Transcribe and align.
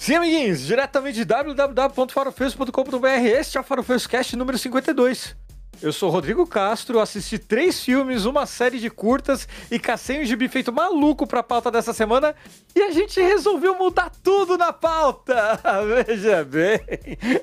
Sim, 0.00 0.14
amiguinhos, 0.14 0.60
diretamente 0.62 1.16
de 1.16 1.26
www.farofeiros.com.br, 1.26 3.06
este 3.22 3.58
é 3.58 3.60
o 3.60 3.62
Farofeiros 3.62 4.08
número 4.32 4.56
52. 4.56 5.36
Eu 5.82 5.92
sou 5.92 6.08
Rodrigo 6.08 6.46
Castro, 6.46 7.00
assisti 7.00 7.38
três 7.38 7.84
filmes, 7.84 8.24
uma 8.24 8.46
série 8.46 8.78
de 8.78 8.88
curtas 8.88 9.46
e 9.70 9.78
cacei 9.78 10.22
um 10.22 10.24
gibi 10.24 10.48
feito 10.48 10.72
maluco 10.72 11.26
pra 11.26 11.42
pauta 11.42 11.70
dessa 11.70 11.92
semana 11.92 12.34
e 12.74 12.80
a 12.80 12.90
gente 12.92 13.20
resolveu 13.20 13.76
mudar 13.76 14.10
tudo 14.22 14.56
na 14.56 14.72
pauta. 14.72 15.60
Veja 16.06 16.44
bem. 16.44 16.80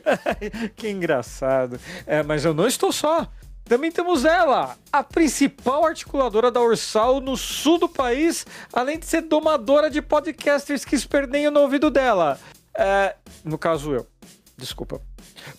que 0.76 0.90
engraçado. 0.90 1.80
É, 2.08 2.24
mas 2.24 2.44
eu 2.44 2.56
não 2.56 2.66
estou 2.66 2.92
só. 2.92 3.32
Também 3.68 3.92
temos 3.92 4.24
ela, 4.24 4.78
a 4.92 5.04
principal 5.04 5.86
articuladora 5.86 6.50
da 6.50 6.62
Ursal 6.62 7.20
no 7.20 7.36
sul 7.36 7.78
do 7.78 7.90
país, 7.90 8.46
além 8.72 8.98
de 8.98 9.06
ser 9.06 9.24
domadora 9.24 9.90
de 9.90 10.02
podcasters 10.02 10.86
que 10.86 10.96
esperneiam 10.96 11.52
no 11.52 11.60
ouvido 11.60 11.92
dela. 11.92 12.40
É, 12.78 13.16
no 13.44 13.58
caso, 13.58 13.94
eu. 13.94 14.08
Desculpa. 14.56 15.02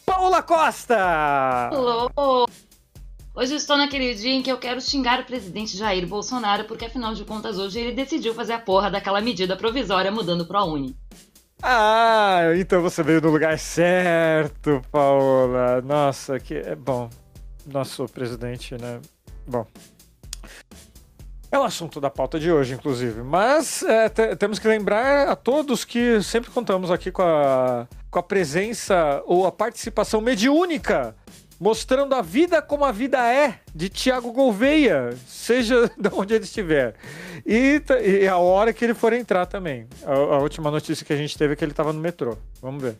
Paula 0.06 0.42
Costa! 0.42 1.68
Alô! 1.70 2.48
Hoje 3.34 3.54
estou 3.54 3.76
naquele 3.76 4.14
dia 4.14 4.32
em 4.32 4.42
que 4.42 4.50
eu 4.50 4.58
quero 4.58 4.80
xingar 4.80 5.20
o 5.20 5.24
presidente 5.24 5.76
Jair 5.76 6.06
Bolsonaro, 6.06 6.64
porque 6.64 6.86
afinal 6.86 7.14
de 7.14 7.24
contas 7.24 7.58
hoje 7.58 7.78
ele 7.78 7.92
decidiu 7.92 8.34
fazer 8.34 8.54
a 8.54 8.58
porra 8.58 8.90
daquela 8.90 9.20
medida 9.20 9.54
provisória 9.54 10.10
mudando 10.10 10.46
pro 10.46 10.64
Uni. 10.64 10.96
Ah, 11.62 12.40
então 12.56 12.80
você 12.80 13.02
veio 13.02 13.20
no 13.20 13.30
lugar 13.30 13.58
certo, 13.58 14.80
Paola. 14.90 15.82
Nossa, 15.82 16.40
que 16.40 16.54
é 16.54 16.74
bom. 16.74 17.10
Nosso 17.72 18.06
presidente, 18.06 18.74
né? 18.80 19.00
Bom. 19.46 19.66
É 21.50 21.58
o 21.58 21.62
assunto 21.62 22.00
da 22.00 22.10
pauta 22.10 22.38
de 22.38 22.52
hoje, 22.52 22.74
inclusive. 22.74 23.22
Mas 23.22 23.82
é, 23.82 24.08
temos 24.36 24.58
que 24.58 24.68
lembrar 24.68 25.28
a 25.28 25.36
todos 25.36 25.84
que 25.84 26.22
sempre 26.22 26.50
contamos 26.50 26.90
aqui 26.90 27.10
com 27.10 27.22
a, 27.22 27.86
com 28.10 28.18
a 28.18 28.22
presença 28.22 29.22
ou 29.26 29.46
a 29.46 29.52
participação 29.52 30.20
mediúnica 30.20 31.14
mostrando 31.60 32.14
a 32.14 32.22
vida 32.22 32.62
como 32.62 32.84
a 32.84 32.92
vida 32.92 33.18
é, 33.18 33.60
de 33.74 33.88
Tiago 33.88 34.30
Gouveia, 34.32 35.10
seja 35.26 35.90
de 35.98 36.08
onde 36.12 36.34
ele 36.34 36.44
estiver. 36.44 36.94
E, 37.44 37.82
e, 38.04 38.28
a 38.28 38.36
hora 38.36 38.72
que 38.72 38.84
ele 38.84 38.94
for 38.94 39.12
entrar 39.12 39.46
também. 39.46 39.86
A, 40.04 40.12
a 40.12 40.38
última 40.38 40.70
notícia 40.70 41.04
que 41.04 41.12
a 41.12 41.16
gente 41.16 41.36
teve 41.36 41.54
é 41.54 41.56
que 41.56 41.64
ele 41.64 41.72
estava 41.72 41.92
no 41.92 42.00
metrô. 42.00 42.36
Vamos 42.62 42.82
ver. 42.82 42.96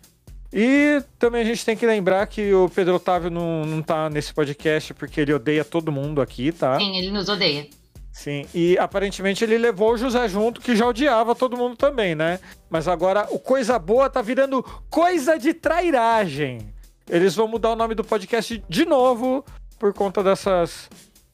E 0.53 1.03
também 1.19 1.43
a 1.43 1.45
gente 1.45 1.65
tem 1.65 1.77
que 1.77 1.87
lembrar 1.87 2.27
que 2.27 2.53
o 2.55 2.69
Pedro 2.69 2.95
Otávio 2.95 3.31
não, 3.31 3.65
não 3.67 3.83
tá 3.83 4.09
nesse 4.09 4.33
podcast 4.33 4.95
porque 4.95 5.21
ele 5.21 5.35
odeia 5.35 5.65
todo 5.65 5.93
mundo 5.93 6.23
aqui, 6.23 6.53
tá? 6.53 6.79
Sim, 6.79 6.97
ele 6.97 7.11
nos 7.11 7.29
odeia. 7.29 7.69
Sim, 8.11 8.47
e 8.53 8.77
aparentemente 8.79 9.45
ele 9.45 9.57
levou 9.57 9.93
o 9.93 9.97
José 9.97 10.27
junto, 10.29 10.61
que 10.61 10.75
já 10.75 10.87
odiava 10.87 11.37
todo 11.37 11.57
mundo 11.57 11.77
também, 11.77 12.17
né? 12.17 12.41
Mas 12.69 12.89
agora 12.89 13.29
o 13.31 13.39
Coisa 13.39 13.79
Boa 13.79 14.11
tá 14.11 14.21
virando 14.21 14.61
coisa 14.91 15.39
de 15.39 15.55
trairagem. 15.55 16.75
Eles 17.09 17.37
vão 17.37 17.47
mudar 17.47 17.71
o 17.71 17.77
nome 17.77 17.95
do 17.95 18.03
podcast 18.03 18.63
de 18.69 18.85
novo 18.85 19.45
por 19.79 19.95
conta 19.95 20.23
dessas 20.23 20.91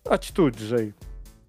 atitudes 0.09 0.73
aí. 0.73 0.93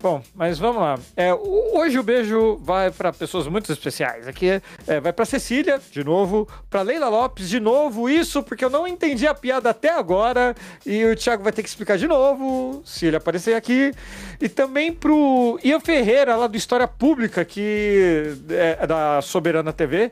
Bom, 0.05 0.21
mas 0.35 0.59
vamos 0.59 0.83
lá. 0.83 0.99
É, 1.17 1.33
hoje 1.33 1.97
o 1.97 2.03
beijo 2.03 2.57
vai 2.61 2.91
para 2.91 3.11
pessoas 3.11 3.47
muito 3.47 3.71
especiais. 3.71 4.27
Aqui 4.27 4.61
é, 4.85 4.99
vai 4.99 5.11
para 5.11 5.25
Cecília, 5.25 5.81
de 5.89 6.03
novo, 6.03 6.47
para 6.69 6.83
Leila 6.83 7.09
Lopes, 7.09 7.49
de 7.49 7.59
novo. 7.59 8.07
Isso 8.07 8.43
porque 8.43 8.63
eu 8.63 8.69
não 8.69 8.87
entendi 8.87 9.25
a 9.25 9.33
piada 9.33 9.71
até 9.71 9.89
agora 9.89 10.53
e 10.85 11.03
o 11.05 11.15
Thiago 11.15 11.41
vai 11.41 11.51
ter 11.51 11.63
que 11.63 11.69
explicar 11.69 11.97
de 11.97 12.05
novo, 12.05 12.83
se 12.85 13.07
ele 13.07 13.15
aparecer 13.15 13.55
aqui. 13.55 13.95
E 14.39 14.47
também 14.47 14.93
pro 14.93 15.59
Ian 15.63 15.79
Ferreira, 15.79 16.35
lá 16.35 16.45
do 16.45 16.55
História 16.55 16.87
Pública, 16.87 17.43
que 17.43 18.37
é 18.51 18.85
da 18.85 19.23
Soberana 19.23 19.73
TV, 19.73 20.11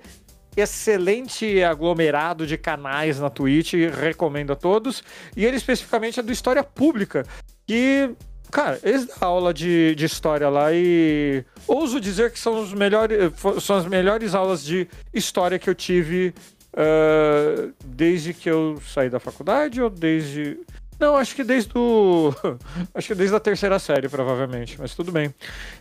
excelente 0.58 1.64
aglomerado 1.64 2.48
de 2.48 2.58
canais 2.58 3.20
na 3.20 3.30
Twitch, 3.30 3.74
recomendo 3.74 4.54
a 4.54 4.56
todos. 4.56 5.04
E 5.38 5.46
ele 5.46 5.58
especificamente 5.58 6.20
é 6.20 6.24
do 6.24 6.32
História 6.32 6.64
Pública, 6.64 7.24
que, 7.68 8.10
cara, 8.54 8.80
eles 8.84 9.06
dão 9.06 9.18
aula 9.22 9.54
de, 9.54 9.96
de 9.96 10.06
história 10.06 10.48
lá 10.48 10.72
e 10.72 11.44
ouso 11.68 12.00
dizer 12.00 12.32
que 12.32 12.40
são, 12.40 12.62
os 12.62 12.74
melhores, 12.74 13.18
são 13.62 13.76
as 13.76 13.86
melhores 13.86 14.36
aulas 14.36 14.64
de 14.64 14.88
história 15.14 15.58
que 15.58 15.70
eu 15.70 15.76
tive 15.76 16.34
uh, 16.74 17.74
desde 17.84 18.34
que 18.34 18.50
eu 18.50 18.80
saí 18.94 19.10
da 19.10 19.20
faculdade 19.20 19.82
ou 19.82 19.90
desde. 19.90 20.60
Não, 21.00 21.18
acho 21.18 21.36
que 21.36 21.44
desde 21.44 21.72
o. 21.76 22.32
acho 22.94 23.08
que 23.08 23.16
desde 23.16 23.36
a 23.36 23.40
terceira 23.40 23.80
série, 23.80 24.08
provavelmente, 24.08 24.78
mas 24.80 24.94
tudo 24.94 25.12
bem. 25.12 25.34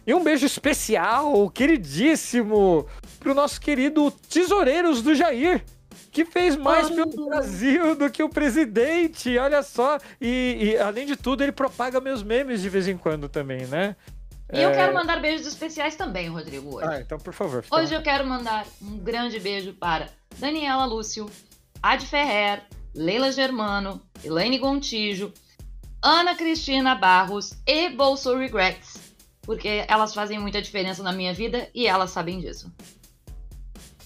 E 0.06 0.14
um 0.14 0.24
beijo 0.24 0.46
especial, 0.46 1.50
queridíssimo, 1.50 2.86
pro 3.20 3.34
nosso 3.34 3.60
querido 3.60 4.10
Tesoureiros 4.10 5.02
do 5.02 5.14
Jair. 5.14 5.62
Que 6.12 6.26
fez 6.26 6.56
mais 6.56 6.90
pelo 6.90 7.26
Brasil 7.26 7.96
do 7.96 8.10
que 8.10 8.22
o 8.22 8.28
presidente, 8.28 9.38
olha 9.38 9.62
só. 9.62 9.98
E, 10.20 10.58
e, 10.60 10.76
além 10.76 11.06
de 11.06 11.16
tudo, 11.16 11.42
ele 11.42 11.52
propaga 11.52 12.02
meus 12.02 12.22
memes 12.22 12.60
de 12.60 12.68
vez 12.68 12.86
em 12.86 12.98
quando 12.98 13.30
também, 13.30 13.66
né? 13.66 13.96
E 14.52 14.58
é... 14.58 14.66
eu 14.66 14.72
quero 14.72 14.92
mandar 14.92 15.20
beijos 15.20 15.46
especiais 15.46 15.96
também, 15.96 16.28
Rodrigo, 16.28 16.76
hoje. 16.76 16.86
Ah, 16.86 17.00
então 17.00 17.18
por 17.18 17.32
favor. 17.32 17.64
Hoje 17.70 17.94
eu 17.94 18.02
quero 18.02 18.26
mandar 18.26 18.66
um 18.82 18.98
grande 18.98 19.40
beijo 19.40 19.72
para 19.72 20.10
Daniela 20.38 20.84
Lúcio, 20.84 21.30
Ad 21.82 22.04
Ferrer, 22.04 22.62
Leila 22.94 23.32
Germano, 23.32 24.02
Elaine 24.22 24.58
Gontijo, 24.58 25.32
Ana 26.02 26.34
Cristina 26.34 26.94
Barros 26.94 27.54
e 27.66 27.88
Bolso 27.88 28.36
Regrets, 28.36 29.14
porque 29.40 29.86
elas 29.88 30.12
fazem 30.12 30.38
muita 30.38 30.60
diferença 30.60 31.02
na 31.02 31.12
minha 31.12 31.32
vida 31.32 31.70
e 31.74 31.86
elas 31.86 32.10
sabem 32.10 32.38
disso. 32.38 32.70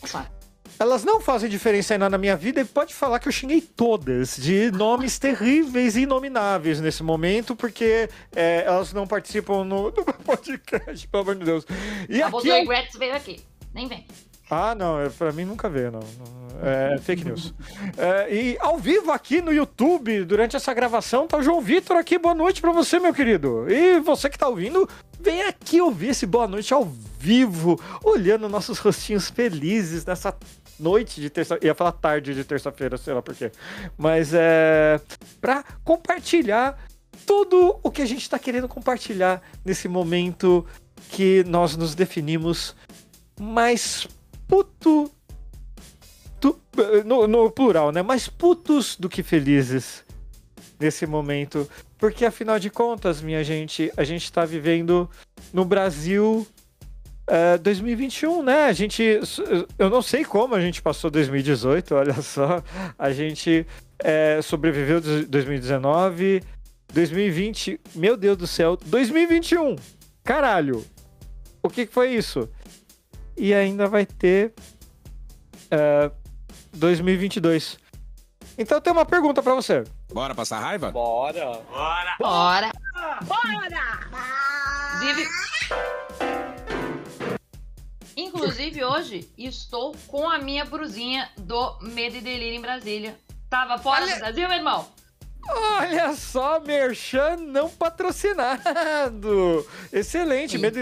É 0.01 0.07
só. 0.07 0.36
Elas 0.79 1.05
não 1.05 1.21
fazem 1.21 1.49
diferença 1.49 1.95
ainda 1.95 2.11
na 2.11 2.19
minha 2.19 2.37
vida 2.37 2.61
e 2.61 2.65
pode 2.65 2.95
falar 2.95 3.19
que 3.19 3.29
eu 3.29 3.33
xinguei 3.33 3.61
todas 3.61 4.37
de 4.37 4.71
nomes 4.71 5.19
terríveis 5.19 5.97
e 5.97 6.03
inomináveis 6.03 6.81
nesse 6.81 7.03
momento, 7.03 7.57
porque 7.57 8.09
é, 8.35 8.65
elas 8.67 8.93
não 8.93 9.07
participam 9.07 9.65
no, 9.65 9.85
no 9.91 10.05
podcast, 10.25 11.09
pelo 11.09 11.23
amor 11.23 11.35
de 11.37 11.45
Deus. 11.45 11.67
E 12.09 12.21
a 12.21 12.29
Bolso 12.29 12.47
Regrets 12.47 12.97
veio 12.99 13.15
aqui. 13.15 13.41
Nem 13.73 13.89
vem. 13.89 14.07
Ah, 14.49 14.75
não, 14.75 15.01
é, 15.01 15.09
pra 15.09 15.33
mim 15.33 15.45
nunca 15.45 15.69
veio, 15.69 15.91
não. 15.91 16.01
É 16.63 16.99
fake 16.99 17.25
news. 17.25 17.53
É, 17.97 18.33
e 18.33 18.57
ao 18.61 18.79
vivo 18.79 19.11
aqui 19.11 19.43
no 19.43 19.53
YouTube, 19.53 20.25
durante 20.25 20.57
essa 20.57 20.73
gravação, 20.73 21.27
tá 21.27 21.37
o 21.37 21.43
João 21.43 21.61
Vitor 21.61 21.97
aqui. 21.97 22.17
Boa 22.17 22.35
noite 22.35 22.61
pra 22.61 22.71
você, 22.71 23.01
meu 23.01 23.13
querido. 23.13 23.67
E 23.69 23.99
você 23.99 24.31
que 24.31 24.39
tá 24.39 24.49
ouvindo, 24.49 24.89
vem 25.21 25.43
aqui 25.43 25.81
ouvir 25.81 26.11
esse 26.11 26.27
boa 26.27 26.47
noite 26.47 26.73
ao 26.73 26.85
vivo, 27.19 27.81
olhando 28.05 28.49
nossos 28.49 28.79
rostinhos 28.79 29.29
felizes 29.29 30.05
nessa 30.05 30.33
noite 30.79 31.21
de 31.21 31.31
terça 31.31 31.59
ia 31.63 31.75
falar 31.75 31.93
tarde 31.93 32.35
de 32.35 32.45
terça-feira, 32.45 32.97
sei 32.97 33.15
lá 33.15 33.23
por 33.23 33.35
quê. 33.35 33.51
Mas 33.97 34.33
é 34.35 35.01
para 35.41 35.65
compartilhar 35.85 36.79
tudo 37.25 37.79
o 37.83 37.91
que 37.91 38.03
a 38.03 38.07
gente 38.07 38.23
está 38.23 38.39
querendo 38.39 38.69
compartilhar 38.69 39.43
nesse 39.65 39.89
momento 39.89 40.67
que 41.11 41.45
nós 41.45 41.77
nos 41.77 41.95
definimos 41.95 42.75
mais 43.41 44.07
puto. 44.47 45.11
Tu, 46.39 46.59
no, 47.05 47.27
no 47.27 47.51
plural, 47.51 47.91
né? 47.91 48.03
Mais 48.03 48.29
putos 48.29 48.97
do 48.97 49.09
que 49.09 49.23
felizes 49.23 50.05
nesse 50.79 51.07
momento. 51.07 51.69
Porque 51.99 52.25
afinal 52.27 52.59
de 52.59 52.69
contas, 52.69 53.23
minha 53.23 53.43
gente, 53.43 53.91
a 53.97 54.05
gente 54.05 54.31
tá 54.31 54.45
vivendo 54.45 55.09
no 55.53 55.65
Brasil 55.65 56.47
uh, 57.29 57.59
2021, 57.61 58.43
né? 58.43 58.65
A 58.65 58.73
gente. 58.73 59.21
Eu 59.79 59.91
não 59.91 60.03
sei 60.03 60.25
como 60.25 60.55
a 60.55 60.61
gente 60.61 60.83
passou 60.83 61.11
2018, 61.11 61.95
olha 61.97 62.15
só. 62.23 62.63
A 62.99 63.13
gente 63.13 63.67
é, 63.99 64.41
sobreviveu 64.43 65.01
2019, 65.01 66.43
2020, 66.93 67.81
meu 67.95 68.17
Deus 68.17 68.37
do 68.37 68.47
céu, 68.47 68.77
2021! 68.77 69.77
Caralho! 70.25 70.85
O 71.63 71.69
que 71.69 71.87
foi 71.87 72.15
isso? 72.15 72.49
e 73.37 73.53
ainda 73.53 73.87
vai 73.87 74.07
ter 74.07 74.55
uh, 75.67 76.07
é, 76.07 76.11
2022. 76.73 77.79
Então 78.59 78.79
eu 78.79 78.81
tenho 78.81 78.97
uma 78.97 79.05
pergunta 79.05 79.43
para 79.43 79.55
você. 79.55 79.85
Bora 80.13 80.35
passar 80.35 80.61
raiva? 80.61 80.91
Bora. 80.91 81.61
Bora. 81.71 82.17
Bora. 82.19 82.73
Bora. 83.25 83.69
Inclusive, 84.95 85.29
inclusive 88.17 88.83
hoje 88.85 89.29
estou 89.37 89.95
com 90.07 90.29
a 90.29 90.39
minha 90.39 90.65
brusinha 90.65 91.31
do 91.39 91.79
Medo 91.83 92.17
e 92.17 92.21
Delírio 92.21 92.55
em 92.55 92.61
Brasília. 92.61 93.17
Tava 93.49 93.79
fora 93.79 94.05
Olha... 94.05 94.15
do 94.15 94.19
Brasil, 94.19 94.49
meu 94.49 94.59
irmão? 94.59 94.89
Olha 95.49 96.13
só, 96.15 96.59
Merchan 96.59 97.37
não 97.37 97.69
patrocinado. 97.71 99.65
Excelente. 99.93 100.59
Medo, 100.59 100.79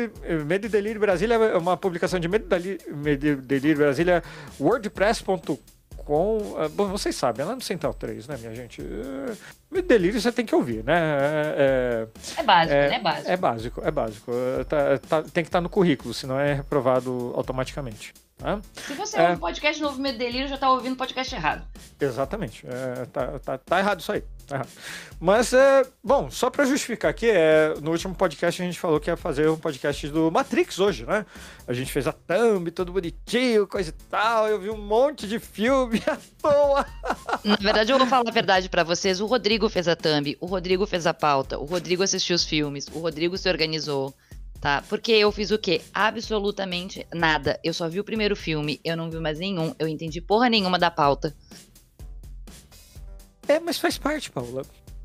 Medo 0.47 0.67
e 0.67 0.69
Delírio 0.71 1.01
Brasília 1.01 1.35
é 1.35 1.57
uma 1.59 1.77
publicação 1.77 2.19
de 2.19 2.29
Medo 2.29 2.47
e 2.57 3.37
Delírio 3.37 3.77
Brasília, 3.77 4.23
wordpress.com. 4.59 5.74
Ah, 6.09 6.69
bom, 6.69 6.89
vocês 6.89 7.15
sabem, 7.15 7.45
é 7.45 7.49
lá 7.49 7.55
no 7.55 7.63
Central 7.63 7.95
3, 7.95 8.29
né, 8.29 8.37
minha 8.39 8.55
gente? 8.55 8.83
É, 8.83 9.35
Medo 9.71 9.85
e 9.85 9.89
Delírio 9.89 10.21
você 10.21 10.31
tem 10.31 10.45
que 10.45 10.55
ouvir, 10.55 10.85
né? 10.85 10.95
É, 10.95 12.07
é, 12.37 12.41
é 12.41 12.43
básico, 12.43 12.75
é, 12.75 12.89
né? 12.89 12.99
Básico. 12.99 13.31
É 13.31 13.37
básico, 13.37 13.83
é 13.85 13.91
básico. 13.91 14.33
Tá, 14.69 14.99
tá, 14.99 15.23
tem 15.23 15.45
que 15.45 15.49
estar 15.49 15.61
no 15.61 15.69
currículo, 15.69 16.13
senão 16.13 16.39
é 16.39 16.55
reprovado 16.55 17.33
automaticamente. 17.35 18.13
Tá? 18.37 18.61
Se 18.75 18.95
você 18.95 19.17
é 19.17 19.31
um 19.31 19.37
podcast 19.39 19.81
Novo 19.81 20.01
Medo 20.01 20.19
Delírio, 20.19 20.49
já 20.49 20.59
tá 20.59 20.71
ouvindo 20.71 20.97
podcast 20.97 21.35
errado. 21.35 21.67
Exatamente. 22.01 22.67
É, 22.67 23.07
tá, 23.07 23.39
tá, 23.39 23.59
tá 23.59 23.79
errado 23.79 24.01
isso 24.01 24.11
aí. 24.11 24.23
Tá 24.47 24.57
errado. 24.57 24.69
Mas, 25.21 25.53
é, 25.53 25.87
bom, 26.03 26.31
só 26.31 26.51
para 26.51 26.65
justificar 26.65 27.11
aqui, 27.11 27.31
é, 27.31 27.75
no 27.81 27.93
último 27.93 28.15
podcast 28.15 28.61
a 28.61 28.65
gente 28.65 28.79
falou 28.79 28.99
que 28.99 29.09
ia 29.09 29.17
fazer 29.17 29.49
um 29.49 29.57
podcast 29.57 30.09
do 30.09 30.31
Matrix 30.33 30.81
hoje, 30.81 31.07
né? 31.07 31.25
A 31.67 31.73
gente 31.73 31.93
fez 31.93 32.07
a 32.09 32.13
thumb, 32.13 32.71
todo 32.73 32.93
bonitinho, 32.93 33.69
coisa 33.69 33.91
e 33.91 33.93
tal. 34.11 34.49
Eu 34.49 34.61
vi 34.61 34.69
um 34.69 34.77
monte 34.77 35.29
de 35.29 35.39
filme 35.39 36.03
à 36.07 36.19
toa. 36.43 36.87
Na 37.45 37.57
verdade, 37.57 37.93
eu 37.93 37.99
vou 37.99 38.07
falar 38.07 38.29
a 38.29 38.33
verdade 38.33 38.69
para 38.69 38.83
vocês. 38.83 39.21
O 39.21 39.27
Rodrigo 39.27 39.69
fez 39.69 39.87
a 39.87 39.95
thumb, 39.95 40.37
o 40.41 40.47
Rodrigo 40.47 40.87
fez 40.87 41.07
a 41.07 41.15
pauta, 41.15 41.57
o 41.59 41.65
Rodrigo 41.65 42.03
assistiu 42.03 42.35
os 42.35 42.45
filmes, 42.45 42.89
o 42.89 42.99
Rodrigo 42.99 43.39
se 43.39 43.49
organizou 43.49 44.13
tá? 44.65 44.83
Porque 44.89 45.13
eu 45.13 45.31
fiz 45.31 45.51
o 45.51 45.59
quê? 45.59 45.83
Absolutamente 45.93 47.07
nada. 47.13 47.61
Eu 47.63 47.75
só 47.75 47.87
vi 47.87 48.01
o 48.01 48.05
primeiro 48.05 48.35
filme, 48.35 48.81
eu 48.83 48.97
não 48.97 49.11
vi 49.11 49.19
mais 49.19 49.39
nenhum, 49.39 49.75
eu 49.79 49.87
entendi 49.87 50.23
porra 50.23 50.49
nenhuma 50.49 50.79
da 50.79 50.91
pauta. 50.91 51.37
É, 53.47 53.61
mas 53.61 53.77
faz 53.77 53.99
parte, 53.99 54.31
Paula. 54.31 54.63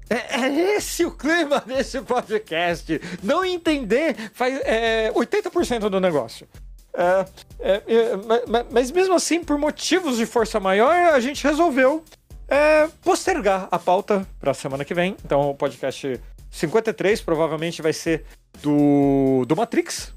É, 0.10 0.46
é 0.46 0.78
esse 0.78 1.04
o 1.04 1.12
clima 1.12 1.60
desse 1.68 2.00
podcast. 2.00 3.02
Não 3.22 3.44
entender 3.44 4.32
faz 4.34 4.62
é, 4.62 5.12
80% 5.12 5.90
do 5.90 6.00
negócio. 6.00 6.48
É, 6.94 7.26
é, 7.60 7.74
é 7.86 8.64
mas 8.72 8.92
mesmo 8.92 9.14
assim, 9.14 9.44
por 9.44 9.58
motivos 9.58 10.16
de 10.16 10.26
força 10.26 10.58
maior, 10.58 11.14
a 11.14 11.20
gente 11.20 11.44
resolveu 11.44 12.02
é, 12.48 12.88
postergar 13.04 13.68
a 13.70 13.78
pauta 13.78 14.26
para 14.40 14.52
a 14.52 14.54
semana 14.54 14.86
que 14.86 14.94
vem. 14.94 15.18
Então, 15.26 15.50
o 15.50 15.54
podcast 15.54 16.18
53 16.50 17.22
provavelmente 17.22 17.82
vai 17.82 17.94
ser 17.94 18.26
do, 18.62 19.46
do 19.48 19.56
Matrix. 19.56 20.14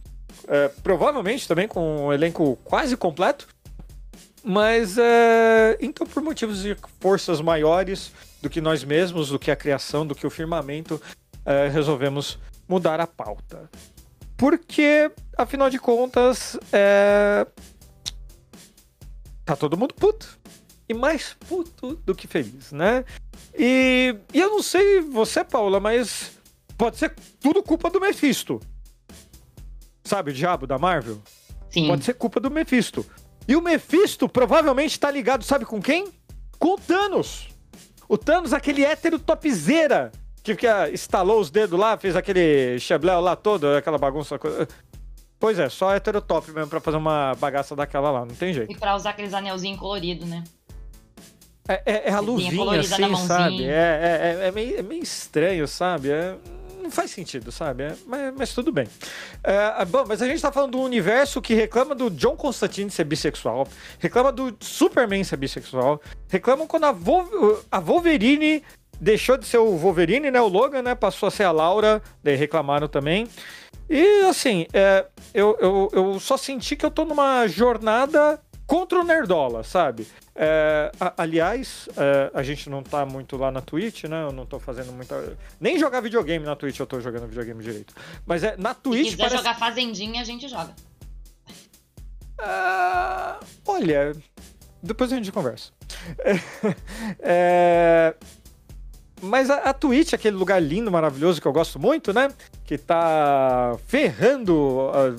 É, 0.48 0.68
provavelmente 0.82 1.46
também 1.46 1.68
com 1.68 2.06
um 2.06 2.12
elenco 2.12 2.56
quase 2.64 2.96
completo. 2.96 3.46
Mas, 4.44 4.98
é, 4.98 5.78
então, 5.80 6.04
por 6.06 6.22
motivos 6.22 6.62
de 6.62 6.76
forças 7.00 7.40
maiores 7.40 8.12
do 8.40 8.50
que 8.50 8.60
nós 8.60 8.82
mesmos, 8.82 9.28
do 9.28 9.38
que 9.38 9.50
a 9.52 9.56
criação, 9.56 10.04
do 10.04 10.16
que 10.16 10.26
o 10.26 10.30
firmamento, 10.30 11.00
é, 11.44 11.68
resolvemos 11.68 12.38
mudar 12.68 13.00
a 13.00 13.06
pauta. 13.06 13.70
Porque, 14.36 15.08
afinal 15.38 15.70
de 15.70 15.78
contas, 15.78 16.58
é... 16.72 17.46
tá 19.44 19.54
todo 19.54 19.76
mundo 19.76 19.94
puto. 19.94 20.36
E 20.92 20.94
mais 20.94 21.34
puto 21.48 21.94
do 22.04 22.14
que 22.14 22.26
feliz, 22.26 22.70
né? 22.70 23.02
E, 23.58 24.14
e 24.32 24.38
eu 24.38 24.50
não 24.50 24.62
sei 24.62 25.00
você, 25.00 25.42
Paula, 25.42 25.80
mas 25.80 26.38
pode 26.76 26.98
ser 26.98 27.14
tudo 27.40 27.62
culpa 27.62 27.88
do 27.88 27.98
Mephisto. 27.98 28.60
Sabe 30.04 30.30
o 30.30 30.34
diabo 30.34 30.66
da 30.66 30.78
Marvel? 30.78 31.18
Sim. 31.70 31.88
Pode 31.88 32.04
ser 32.04 32.12
culpa 32.12 32.38
do 32.38 32.50
Mephisto. 32.50 33.06
E 33.48 33.56
o 33.56 33.62
Mephisto 33.62 34.28
provavelmente 34.28 35.00
tá 35.00 35.10
ligado, 35.10 35.44
sabe 35.44 35.64
com 35.64 35.80
quem? 35.80 36.12
Com 36.58 36.74
o 36.74 36.78
Thanos. 36.78 37.48
O 38.06 38.18
Thanos, 38.18 38.52
aquele 38.52 38.84
hétero 38.84 39.18
topzeira 39.18 40.12
que 40.42 40.54
fica, 40.54 40.90
estalou 40.90 41.40
os 41.40 41.50
dedos 41.50 41.80
lá, 41.80 41.96
fez 41.96 42.14
aquele 42.16 42.78
chebléu 42.78 43.20
lá 43.20 43.34
todo, 43.34 43.66
aquela 43.68 43.96
bagunça. 43.96 44.38
Pois 45.40 45.58
é, 45.58 45.68
só 45.68 45.92
hétero 45.94 46.20
top 46.20 46.52
mesmo 46.52 46.68
pra 46.68 46.80
fazer 46.80 46.98
uma 46.98 47.34
bagaça 47.34 47.74
daquela 47.74 48.10
lá, 48.10 48.20
não 48.26 48.34
tem 48.34 48.52
jeito. 48.52 48.70
E 48.70 48.76
pra 48.76 48.94
usar 48.94 49.10
aqueles 49.10 49.34
anelzinhos 49.34 49.80
coloridos, 49.80 50.28
né? 50.28 50.44
É, 51.68 51.82
é, 51.86 52.08
é 52.08 52.12
a 52.12 52.20
luvinha, 52.20 52.80
assim, 52.80 53.16
sabe? 53.26 53.64
É, 53.64 53.68
é, 53.68 54.38
é, 54.44 54.48
é, 54.48 54.52
meio, 54.52 54.78
é 54.78 54.82
meio 54.82 55.02
estranho, 55.02 55.68
sabe? 55.68 56.10
É, 56.10 56.34
não 56.82 56.90
faz 56.90 57.12
sentido, 57.12 57.52
sabe? 57.52 57.84
É, 57.84 57.94
mas, 58.06 58.34
mas, 58.36 58.54
tudo 58.54 58.72
bem. 58.72 58.88
É, 59.44 59.84
bom, 59.84 60.04
mas 60.06 60.20
a 60.20 60.26
gente 60.26 60.42
tá 60.42 60.50
falando 60.50 60.72
do 60.72 60.80
universo 60.80 61.40
que 61.40 61.54
reclama 61.54 61.94
do 61.94 62.10
John 62.10 62.36
Constantine 62.36 62.90
ser 62.90 63.04
bissexual, 63.04 63.68
reclama 63.98 64.32
do 64.32 64.56
Superman 64.60 65.22
ser 65.22 65.36
bissexual, 65.36 66.00
reclamam 66.28 66.66
quando 66.66 66.84
a, 66.84 66.92
Vol 66.92 67.24
a 67.70 67.78
Wolverine 67.78 68.62
deixou 69.00 69.36
de 69.36 69.46
ser 69.46 69.58
o 69.58 69.76
Wolverine, 69.76 70.30
né? 70.30 70.40
O 70.40 70.48
Logan, 70.48 70.82
né? 70.82 70.94
Passou 70.94 71.28
a 71.28 71.30
ser 71.30 71.44
a 71.44 71.52
Laura, 71.52 72.02
daí 72.22 72.34
reclamaram 72.34 72.88
também. 72.88 73.28
E 73.88 74.22
assim, 74.22 74.66
é, 74.72 75.06
eu, 75.32 75.56
eu, 75.60 75.90
eu 75.92 76.20
só 76.20 76.36
senti 76.36 76.74
que 76.74 76.84
eu 76.84 76.90
tô 76.90 77.04
numa 77.04 77.46
jornada 77.46 78.40
contra 78.72 79.00
o 79.00 79.04
Nerdola, 79.04 79.62
sabe? 79.62 80.06
É, 80.34 80.90
a, 80.98 81.12
aliás, 81.18 81.90
é, 81.94 82.30
a 82.32 82.42
gente 82.42 82.70
não 82.70 82.82
tá 82.82 83.04
muito 83.04 83.36
lá 83.36 83.50
na 83.50 83.60
Twitch, 83.60 84.04
né? 84.04 84.24
Eu 84.24 84.32
não 84.32 84.46
tô 84.46 84.58
fazendo 84.58 84.90
muita. 84.92 85.36
Nem 85.60 85.78
jogar 85.78 86.00
videogame 86.00 86.46
na 86.46 86.56
Twitch 86.56 86.80
eu 86.80 86.86
tô 86.86 86.98
jogando 86.98 87.26
videogame 87.26 87.62
direito. 87.62 87.94
Mas 88.24 88.42
é 88.42 88.56
na 88.56 88.72
Twitch. 88.72 89.10
Se 89.10 89.10
quiser 89.10 89.24
parece... 89.24 89.36
jogar 89.36 89.58
Fazendinha, 89.58 90.22
a 90.22 90.24
gente 90.24 90.48
joga. 90.48 90.74
Uh, 92.40 93.44
olha, 93.66 94.16
depois 94.82 95.12
a 95.12 95.16
gente 95.16 95.30
conversa. 95.30 95.70
é, 97.20 98.14
mas 99.20 99.50
a, 99.50 99.56
a 99.56 99.74
Twitch, 99.74 100.14
aquele 100.14 100.34
lugar 100.34 100.62
lindo, 100.62 100.90
maravilhoso 100.90 101.42
que 101.42 101.46
eu 101.46 101.52
gosto 101.52 101.78
muito, 101.78 102.14
né? 102.14 102.30
Que 102.64 102.78
tá 102.78 103.76
ferrando 103.86 104.54
uh, 104.56 105.14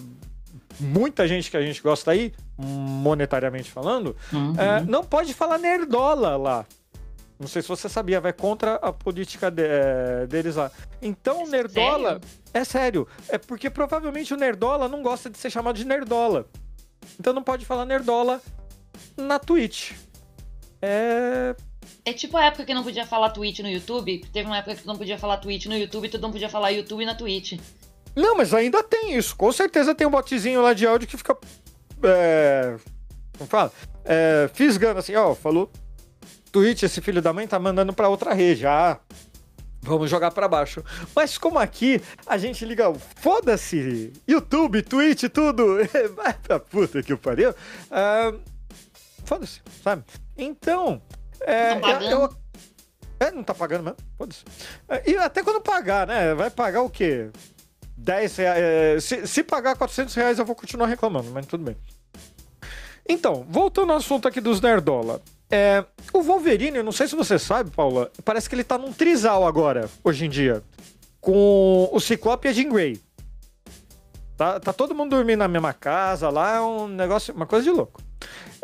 muita 0.80 1.28
gente 1.28 1.52
que 1.52 1.58
a 1.58 1.62
gente 1.62 1.84
gosta 1.84 2.10
aí, 2.10 2.34
monetariamente 2.58 3.72
falando, 3.72 4.16
uhum. 4.32 4.54
é, 4.58 4.82
não 4.82 5.04
pode 5.04 5.34
falar 5.34 5.58
nerdola 5.58 6.38
lá. 6.38 6.66
Não 7.40 7.48
sei 7.48 7.62
se 7.62 7.68
você 7.68 7.90
sabia, 7.90 8.22
vai 8.22 8.32
contra 8.32 8.76
a 8.76 8.94
política 8.94 9.52
de, 9.52 9.64
é, 9.64 10.28
deles 10.28 10.56
lá. 10.56 10.72
Então, 11.02 11.44
o 11.44 11.48
Nerdola. 11.50 12.12
Sério? 12.12 12.22
É 12.54 12.64
sério. 12.64 13.08
É 13.28 13.38
porque 13.38 13.70
provavelmente 13.70 14.34
o 14.34 14.38
Nerdola 14.38 14.88
não 14.88 15.02
gosta 15.02 15.30
de 15.30 15.38
ser 15.38 15.50
chamado 15.50 15.76
de 15.76 15.84
Nerdola. 15.84 16.48
Então 17.20 17.34
não 17.34 17.44
pode 17.44 17.66
falar 17.66 17.86
Nerdola 17.86 18.42
na 19.18 19.40
Twitch. 19.40 19.92
É. 20.82 21.56
É 22.06 22.14
tipo 22.14 22.38
a 22.38 22.46
época 22.46 22.66
que 22.66 22.74
não 22.74 22.84
podia 22.84 23.06
falar 23.06 23.30
Twitch 23.32 23.60
no 23.60 23.70
YouTube. 23.70 24.26
Teve 24.32 24.48
uma 24.48 24.58
época 24.58 24.76
que 24.76 24.82
tu 24.84 24.88
não 24.88 24.98
podia 24.98 25.18
falar 25.18 25.38
Twitch 25.38 25.66
no 25.66 25.76
YouTube 25.76 26.06
e 26.06 26.10
tu 26.10 26.20
não 26.20 26.32
podia 26.32 26.50
falar 26.50 26.70
YouTube 26.70 27.06
na 27.06 27.16
Twitch. 27.16 27.60
Não, 28.16 28.38
mas 28.38 28.54
ainda 28.54 28.84
tem 28.84 29.16
isso. 29.16 29.36
Com 29.36 29.52
certeza 29.52 29.96
tem 29.96 30.06
um 30.06 30.12
botzinho 30.12 30.62
lá 30.62 30.74
de 30.74 30.86
áudio 30.86 31.08
que 31.08 31.18
fica. 31.18 31.38
É, 32.04 32.76
como 33.38 33.50
fala? 33.50 33.72
É, 34.06 34.50
fisgando 34.54 35.00
assim, 35.00 35.16
ó, 35.16 35.34
falou. 35.34 35.72
Twitch, 36.52 36.84
esse 36.84 37.02
filho 37.02 37.22
da 37.22 37.34
mãe 37.34 37.48
tá 37.48 37.58
mandando 37.58 37.94
pra 37.94 38.10
outra 38.10 38.34
rede. 38.34 38.68
Ah, 38.68 39.00
vamos 39.82 40.10
jogar 40.10 40.32
para 40.32 40.48
baixo. 40.48 40.84
Mas 41.16 41.38
como 41.38 41.58
aqui 41.58 42.02
a 42.28 42.38
gente 42.38 42.64
liga, 42.64 42.94
foda-se, 43.16 44.14
YouTube, 44.28 44.82
Twitch, 44.84 45.24
tudo, 45.34 45.78
vai 46.16 46.34
pra 46.34 46.60
puta 46.60 47.02
que 47.02 47.16
pariu. 47.16 47.52
Uh, 47.52 48.40
foda-se, 49.26 49.62
sabe? 49.84 50.04
Então, 50.38 51.02
é, 51.42 51.74
eu, 51.74 52.20
eu, 52.22 52.36
é, 53.20 53.32
não 53.32 53.44
tá 53.44 53.54
pagando 53.54 53.84
mesmo, 53.84 53.98
foda-se. 54.18 54.44
É, 54.88 55.10
e 55.10 55.18
até 55.18 55.44
quando 55.44 55.62
pagar, 55.62 56.06
né? 56.06 56.34
Vai 56.36 56.50
pagar 56.50 56.82
o 56.82 56.90
quê? 56.90 57.32
10 57.98 58.36
reais. 58.36 58.60
É, 58.62 59.00
se, 59.00 59.28
se 59.28 59.44
pagar 59.44 59.76
400 59.76 60.14
reais, 60.14 60.40
eu 60.40 60.46
vou 60.46 60.56
continuar 60.56 60.88
reclamando, 60.88 61.32
mas 61.32 61.46
tudo 61.46 61.64
bem. 61.64 61.78
Então, 63.08 63.46
voltando 63.50 63.92
ao 63.92 63.98
assunto 63.98 64.28
aqui 64.28 64.40
dos 64.40 64.62
Nerdola. 64.62 65.22
É, 65.52 65.84
o 66.12 66.22
Wolverine, 66.22 66.82
não 66.82 66.92
sei 66.92 67.08
se 67.08 67.16
você 67.16 67.38
sabe, 67.38 67.70
Paula, 67.70 68.12
parece 68.24 68.50
que 68.50 68.56
ele 68.56 68.64
tá 68.64 68.78
num 68.78 68.92
trisal 68.92 69.46
agora, 69.46 69.90
hoje 70.04 70.26
em 70.26 70.30
dia. 70.30 70.64
Com 71.22 71.90
o 71.92 72.00
Ciclope 72.00 72.48
e 72.48 72.50
a 72.50 72.54
Jean 72.54 72.70
Grey. 72.70 73.00
Tá, 74.36 74.60
tá 74.60 74.74
todo 74.74 74.96
mundo 74.96 75.12
dormindo 75.12 75.40
na 75.40 75.48
mesma 75.48 75.74
casa 75.74 76.30
lá, 76.30 76.56
é 76.56 76.62
um 76.62 76.88
negócio, 76.88 77.34
uma 77.34 77.46
coisa 77.46 77.66
de 77.66 77.72
louco. 77.72 78.02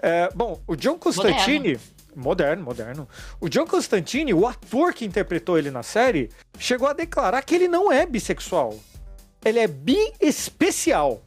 É, 0.02 0.30
bom, 0.34 0.60
o 0.66 0.76
John 0.76 0.98
Constantine. 0.98 1.78
Moderno. 2.16 2.64
moderno, 2.64 2.64
moderno. 2.64 3.10
O 3.40 3.48
John 3.48 3.68
Constantine, 3.68 4.34
o 4.34 4.48
ator 4.48 4.94
que 4.94 5.06
interpretou 5.06 5.60
ele 5.60 5.70
na 5.70 5.84
série, 5.84 6.30
chegou 6.58 6.88
a 6.88 6.94
declarar 6.94 7.44
que 7.44 7.54
ele 7.54 7.68
não 7.68 7.92
é 7.92 8.06
bissexual 8.06 8.76
ele 9.44 9.60
é 9.60 9.68
bi 9.68 9.98
especial. 10.20 11.22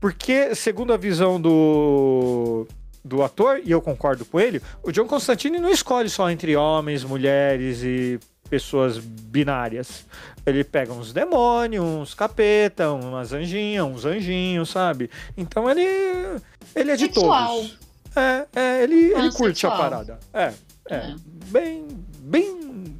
Porque, 0.00 0.54
segundo 0.54 0.92
a 0.92 0.96
visão 0.96 1.40
do, 1.40 2.66
do 3.04 3.22
ator, 3.22 3.60
e 3.64 3.70
eu 3.70 3.82
concordo 3.82 4.24
com 4.24 4.38
ele, 4.38 4.62
o 4.82 4.92
John 4.92 5.06
Constantine 5.06 5.58
não 5.58 5.70
escolhe 5.70 6.08
só 6.08 6.30
entre 6.30 6.54
homens, 6.56 7.02
mulheres 7.02 7.82
e 7.82 8.20
pessoas 8.48 8.98
binárias. 8.98 10.06
Ele 10.46 10.64
pega 10.64 10.92
uns 10.92 11.12
demônios, 11.12 11.84
uns 11.84 12.14
capeta, 12.14 12.92
umas 12.92 13.32
anjinhas, 13.32 13.84
uns 13.84 14.04
anjinhos, 14.04 14.70
sabe? 14.70 15.10
Então 15.36 15.68
ele, 15.68 15.82
ele 16.74 16.90
é 16.92 16.96
de 16.96 17.06
Sexual. 17.06 17.56
todos. 17.56 17.78
É, 18.16 18.46
é 18.54 18.82
ele, 18.82 19.12
ele 19.12 19.32
curte 19.32 19.66
a 19.66 19.70
parada. 19.70 20.18
É, 20.32 20.52
é, 20.88 20.94
é. 20.94 21.14
Bem, 21.50 21.86
bem 22.20 22.97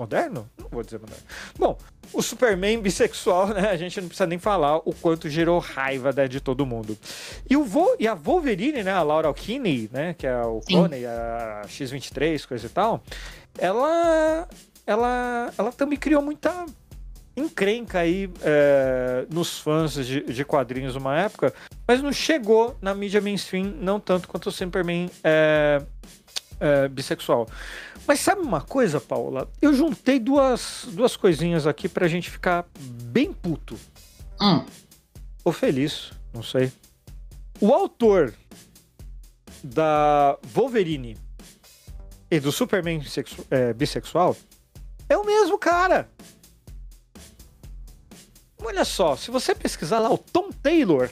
moderno? 0.00 0.48
Não 0.58 0.68
vou 0.70 0.82
dizer 0.82 0.98
moderno. 0.98 1.22
Bom, 1.58 1.78
o 2.12 2.22
Superman 2.22 2.80
bissexual, 2.80 3.48
né? 3.48 3.68
A 3.70 3.76
gente 3.76 4.00
não 4.00 4.08
precisa 4.08 4.26
nem 4.26 4.38
falar 4.38 4.78
o 4.78 4.94
quanto 4.94 5.28
gerou 5.28 5.58
raiva 5.58 6.10
né, 6.12 6.26
de 6.26 6.40
todo 6.40 6.64
mundo. 6.64 6.96
E, 7.48 7.56
o 7.56 7.64
Vo 7.64 7.96
e 7.98 8.08
a 8.08 8.14
Wolverine, 8.14 8.82
né? 8.82 8.92
A 8.92 9.02
Laura 9.02 9.32
Kinney, 9.34 9.90
né? 9.92 10.14
Que 10.14 10.26
é 10.26 10.42
o 10.42 10.60
clone, 10.60 11.04
a 11.04 11.62
X-23, 11.68 12.46
coisa 12.46 12.66
e 12.66 12.70
tal. 12.70 13.02
Ela, 13.58 14.48
ela, 14.86 15.52
ela 15.58 15.72
também 15.72 15.98
criou 15.98 16.22
muita 16.22 16.64
encrenca 17.36 18.00
aí 18.00 18.30
é, 18.42 19.26
nos 19.30 19.58
fãs 19.58 19.94
de, 19.94 20.22
de, 20.22 20.44
quadrinhos 20.44 20.96
uma 20.96 21.16
época, 21.16 21.54
mas 21.86 22.02
não 22.02 22.12
chegou 22.12 22.76
na 22.82 22.94
mídia 22.94 23.20
mainstream, 23.20 23.72
não 23.80 24.00
tanto 24.00 24.28
quanto 24.28 24.48
o 24.48 24.52
Superman 24.52 25.08
é, 25.22 25.80
é, 26.58 26.88
bissexual. 26.88 27.46
Mas 28.10 28.18
sabe 28.18 28.42
uma 28.42 28.60
coisa, 28.60 29.00
Paula? 29.00 29.48
Eu 29.62 29.72
juntei 29.72 30.18
duas, 30.18 30.84
duas 30.88 31.16
coisinhas 31.16 31.64
aqui 31.64 31.88
pra 31.88 32.08
gente 32.08 32.28
ficar 32.28 32.66
bem 33.04 33.32
puto. 33.32 33.78
Hum. 34.40 34.66
Ou 35.44 35.52
feliz, 35.52 36.10
não 36.34 36.42
sei. 36.42 36.72
O 37.60 37.72
autor 37.72 38.34
da 39.62 40.36
Wolverine 40.42 41.16
e 42.28 42.40
do 42.40 42.50
Superman 42.50 43.00
é, 43.48 43.72
bissexual 43.72 44.36
é 45.08 45.16
o 45.16 45.24
mesmo 45.24 45.56
cara. 45.56 46.10
Olha 48.58 48.84
só, 48.84 49.14
se 49.14 49.30
você 49.30 49.54
pesquisar 49.54 50.00
lá 50.00 50.12
o 50.12 50.18
Tom 50.18 50.50
Taylor, 50.50 51.08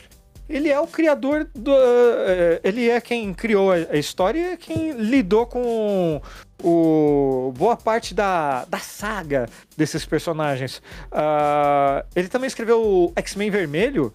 ele 0.48 0.68
é 0.68 0.80
o 0.80 0.86
criador 0.86 1.48
do. 1.54 1.72
Uh, 1.72 2.60
ele 2.64 2.88
é 2.88 3.00
quem 3.00 3.34
criou 3.34 3.70
a 3.70 3.96
história 3.96 4.38
e 4.38 4.52
é 4.52 4.56
quem 4.56 4.92
lidou 4.92 5.46
com 5.46 6.20
o, 6.62 7.52
boa 7.56 7.76
parte 7.76 8.14
da, 8.14 8.64
da 8.64 8.78
saga 8.78 9.48
desses 9.76 10.04
personagens. 10.04 10.78
Uh, 11.12 12.06
ele 12.16 12.28
também 12.28 12.46
escreveu 12.46 12.82
o 12.82 13.12
X-Men 13.16 13.50
Vermelho, 13.50 14.12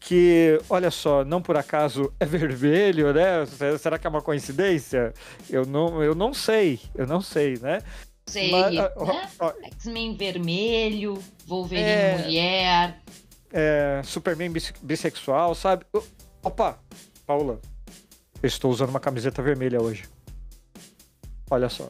que, 0.00 0.60
olha 0.68 0.90
só, 0.90 1.24
não 1.24 1.40
por 1.40 1.56
acaso 1.56 2.12
é 2.18 2.24
vermelho, 2.26 3.12
né? 3.12 3.46
Será 3.78 3.98
que 3.98 4.06
é 4.06 4.10
uma 4.10 4.22
coincidência? 4.22 5.12
Eu 5.48 5.64
não, 5.64 6.02
eu 6.02 6.14
não 6.14 6.34
sei, 6.34 6.80
eu 6.94 7.06
não 7.06 7.20
sei, 7.20 7.58
né? 7.60 7.80
Sei, 8.26 8.50
Mas, 8.50 8.74
né? 8.74 8.88
X-Men 9.64 10.16
vermelho, 10.16 11.22
Wolverine 11.46 11.86
é, 11.86 12.18
mulher. 12.18 13.02
É, 13.56 14.02
Superman 14.02 14.52
bissexual, 14.82 15.54
sabe? 15.54 15.86
Opa, 16.42 16.76
Paula, 17.24 17.60
eu 18.42 18.48
estou 18.48 18.68
usando 18.68 18.90
uma 18.90 18.98
camiseta 18.98 19.40
vermelha 19.40 19.80
hoje. 19.80 20.08
Olha 21.48 21.68
só. 21.68 21.88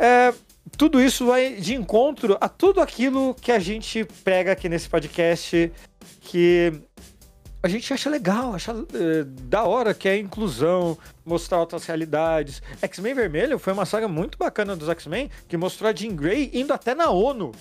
É, 0.00 0.32
tudo 0.78 1.02
isso 1.02 1.26
vai 1.26 1.56
de 1.56 1.74
encontro 1.74 2.38
a 2.40 2.48
tudo 2.48 2.80
aquilo 2.80 3.34
que 3.34 3.52
a 3.52 3.58
gente 3.58 4.06
prega 4.24 4.52
aqui 4.52 4.70
nesse 4.70 4.88
podcast, 4.88 5.70
que 6.22 6.72
a 7.62 7.68
gente 7.68 7.92
acha 7.92 8.08
legal, 8.08 8.54
acha 8.54 8.72
é, 8.72 9.24
da 9.24 9.64
hora 9.64 9.92
que 9.92 10.08
é 10.08 10.12
a 10.12 10.18
inclusão, 10.18 10.96
mostrar 11.26 11.60
outras 11.60 11.84
realidades. 11.84 12.62
X-Men 12.80 13.12
Vermelho 13.12 13.58
foi 13.58 13.74
uma 13.74 13.84
saga 13.84 14.08
muito 14.08 14.38
bacana 14.38 14.74
dos 14.74 14.88
X-Men, 14.88 15.30
que 15.46 15.58
mostrou 15.58 15.90
a 15.90 15.94
Jean 15.94 16.16
Grey 16.16 16.50
indo 16.54 16.72
até 16.72 16.94
na 16.94 17.10
ONU 17.10 17.52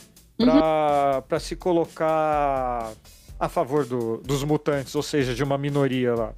para 0.45 1.23
uhum. 1.31 1.39
se 1.39 1.55
colocar 1.55 2.91
a 3.39 3.49
favor 3.49 3.85
do, 3.85 4.17
dos 4.17 4.43
mutantes, 4.43 4.95
ou 4.95 5.03
seja, 5.03 5.33
de 5.33 5.43
uma 5.43 5.57
minoria 5.57 6.15
lá. 6.15 6.33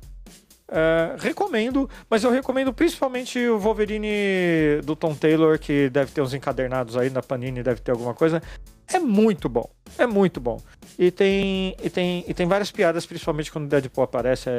É, 0.74 1.16
recomendo, 1.20 1.90
mas 2.10 2.24
eu 2.24 2.32
recomendo 2.32 2.72
principalmente 2.74 3.38
o 3.46 3.60
Wolverine 3.60 4.80
do 4.86 4.96
Tom 4.96 5.14
Taylor, 5.14 5.60
que 5.60 5.90
deve 5.90 6.12
ter 6.12 6.22
uns 6.22 6.34
encadernados 6.34 6.96
aí 6.96 7.10
na 7.10 7.22
Panini, 7.22 7.62
deve 7.62 7.82
ter 7.82 7.92
alguma 7.92 8.14
coisa. 8.14 8.42
É 8.88 8.98
muito 8.98 9.50
bom, 9.50 9.70
é 9.98 10.06
muito 10.06 10.40
bom. 10.40 10.62
E 10.98 11.12
tem, 11.12 11.76
e 11.84 11.90
tem, 11.90 12.24
e 12.28 12.34
tem 12.34 12.48
várias 12.48 12.72
piadas, 12.72 13.06
principalmente 13.06 13.52
quando 13.52 13.66
o 13.66 13.68
Deadpool 13.68 14.04
aparece, 14.04 14.50
é, 14.50 14.54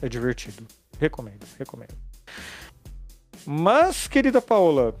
é, 0.00 0.06
é 0.06 0.08
divertido. 0.08 0.66
Recomendo, 0.98 1.46
recomendo. 1.56 1.94
Mas, 3.46 4.08
querida 4.08 4.40
Paula, 4.40 4.94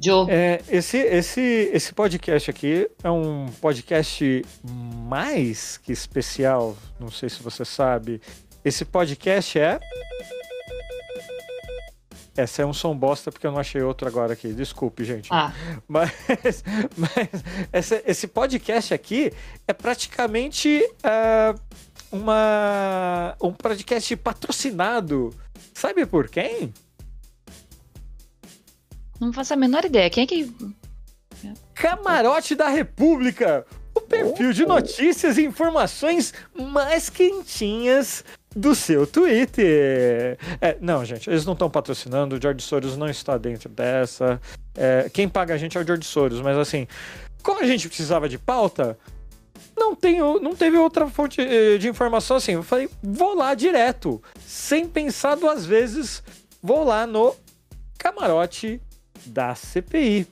Joe. 0.00 0.26
É, 0.30 0.60
esse, 0.68 0.98
esse, 0.98 1.40
esse 1.72 1.92
podcast 1.92 2.50
aqui 2.50 2.88
é 3.02 3.10
um 3.10 3.46
podcast 3.60 4.44
mais 4.62 5.78
que 5.78 5.92
especial. 5.92 6.76
Não 6.98 7.10
sei 7.10 7.28
se 7.28 7.42
você 7.42 7.64
sabe. 7.64 8.20
Esse 8.64 8.84
podcast 8.84 9.58
é. 9.58 9.80
Essa 12.34 12.62
é 12.62 12.66
um 12.66 12.72
som 12.72 12.96
bosta 12.96 13.30
porque 13.30 13.46
eu 13.46 13.52
não 13.52 13.58
achei 13.58 13.82
outro 13.82 14.08
agora 14.08 14.32
aqui. 14.32 14.52
Desculpe, 14.52 15.04
gente. 15.04 15.28
Ah. 15.30 15.52
Mas, 15.86 16.12
mas 16.96 17.28
essa, 17.72 18.02
esse 18.06 18.26
podcast 18.26 18.94
aqui 18.94 19.32
é 19.68 19.72
praticamente 19.72 20.82
uh, 21.04 21.60
uma, 22.10 23.36
um 23.42 23.52
podcast 23.52 24.16
patrocinado. 24.16 25.30
Sabe 25.74 26.06
por 26.06 26.28
quem? 26.28 26.72
Não 29.22 29.32
faço 29.32 29.54
a 29.54 29.56
menor 29.56 29.84
ideia. 29.84 30.10
Quem 30.10 30.24
é 30.24 30.26
que. 30.26 30.52
Camarote 31.74 32.56
da 32.56 32.68
República! 32.68 33.64
O 33.94 34.00
perfil 34.00 34.52
de 34.52 34.66
notícias 34.66 35.38
e 35.38 35.44
informações 35.44 36.34
mais 36.56 37.08
quentinhas 37.08 38.24
do 38.56 38.74
seu 38.74 39.06
Twitter. 39.06 40.38
É, 40.60 40.76
não, 40.80 41.04
gente, 41.04 41.30
eles 41.30 41.44
não 41.46 41.52
estão 41.52 41.70
patrocinando, 41.70 42.34
o 42.34 42.42
George 42.42 42.62
Soros 42.62 42.96
não 42.96 43.08
está 43.08 43.38
dentro 43.38 43.68
dessa. 43.68 44.40
É, 44.74 45.08
quem 45.12 45.28
paga 45.28 45.54
a 45.54 45.58
gente 45.58 45.78
é 45.78 45.80
o 45.80 45.86
George 45.86 46.04
Soros, 46.04 46.40
mas 46.40 46.58
assim, 46.58 46.88
como 47.44 47.60
a 47.60 47.66
gente 47.66 47.86
precisava 47.86 48.28
de 48.28 48.38
pauta, 48.38 48.98
não, 49.76 49.94
tenho, 49.94 50.40
não 50.40 50.56
teve 50.56 50.76
outra 50.76 51.06
fonte 51.06 51.40
eh, 51.40 51.78
de 51.78 51.88
informação 51.88 52.38
assim. 52.38 52.52
Eu 52.52 52.62
falei, 52.64 52.88
vou 53.00 53.36
lá 53.36 53.54
direto, 53.54 54.20
sem 54.44 54.88
pensar 54.88 55.36
duas 55.36 55.64
vezes, 55.64 56.24
vou 56.60 56.82
lá 56.82 57.06
no 57.06 57.36
camarote 57.98 58.80
da 59.26 59.54
CPI. 59.54 60.26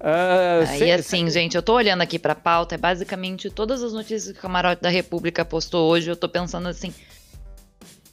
Uh, 0.00 0.62
ah, 0.68 0.78
e 0.78 0.92
assim, 0.92 1.28
gente, 1.28 1.56
eu 1.56 1.62
tô 1.62 1.74
olhando 1.74 2.02
aqui 2.02 2.18
pra 2.18 2.34
pauta, 2.34 2.76
é 2.76 2.78
basicamente 2.78 3.50
todas 3.50 3.82
as 3.82 3.92
notícias 3.92 4.32
que 4.32 4.38
o 4.38 4.42
Camarote 4.42 4.80
da 4.80 4.88
República 4.88 5.44
postou 5.44 5.90
hoje, 5.90 6.08
eu 6.08 6.16
tô 6.16 6.28
pensando 6.28 6.68
assim, 6.68 6.94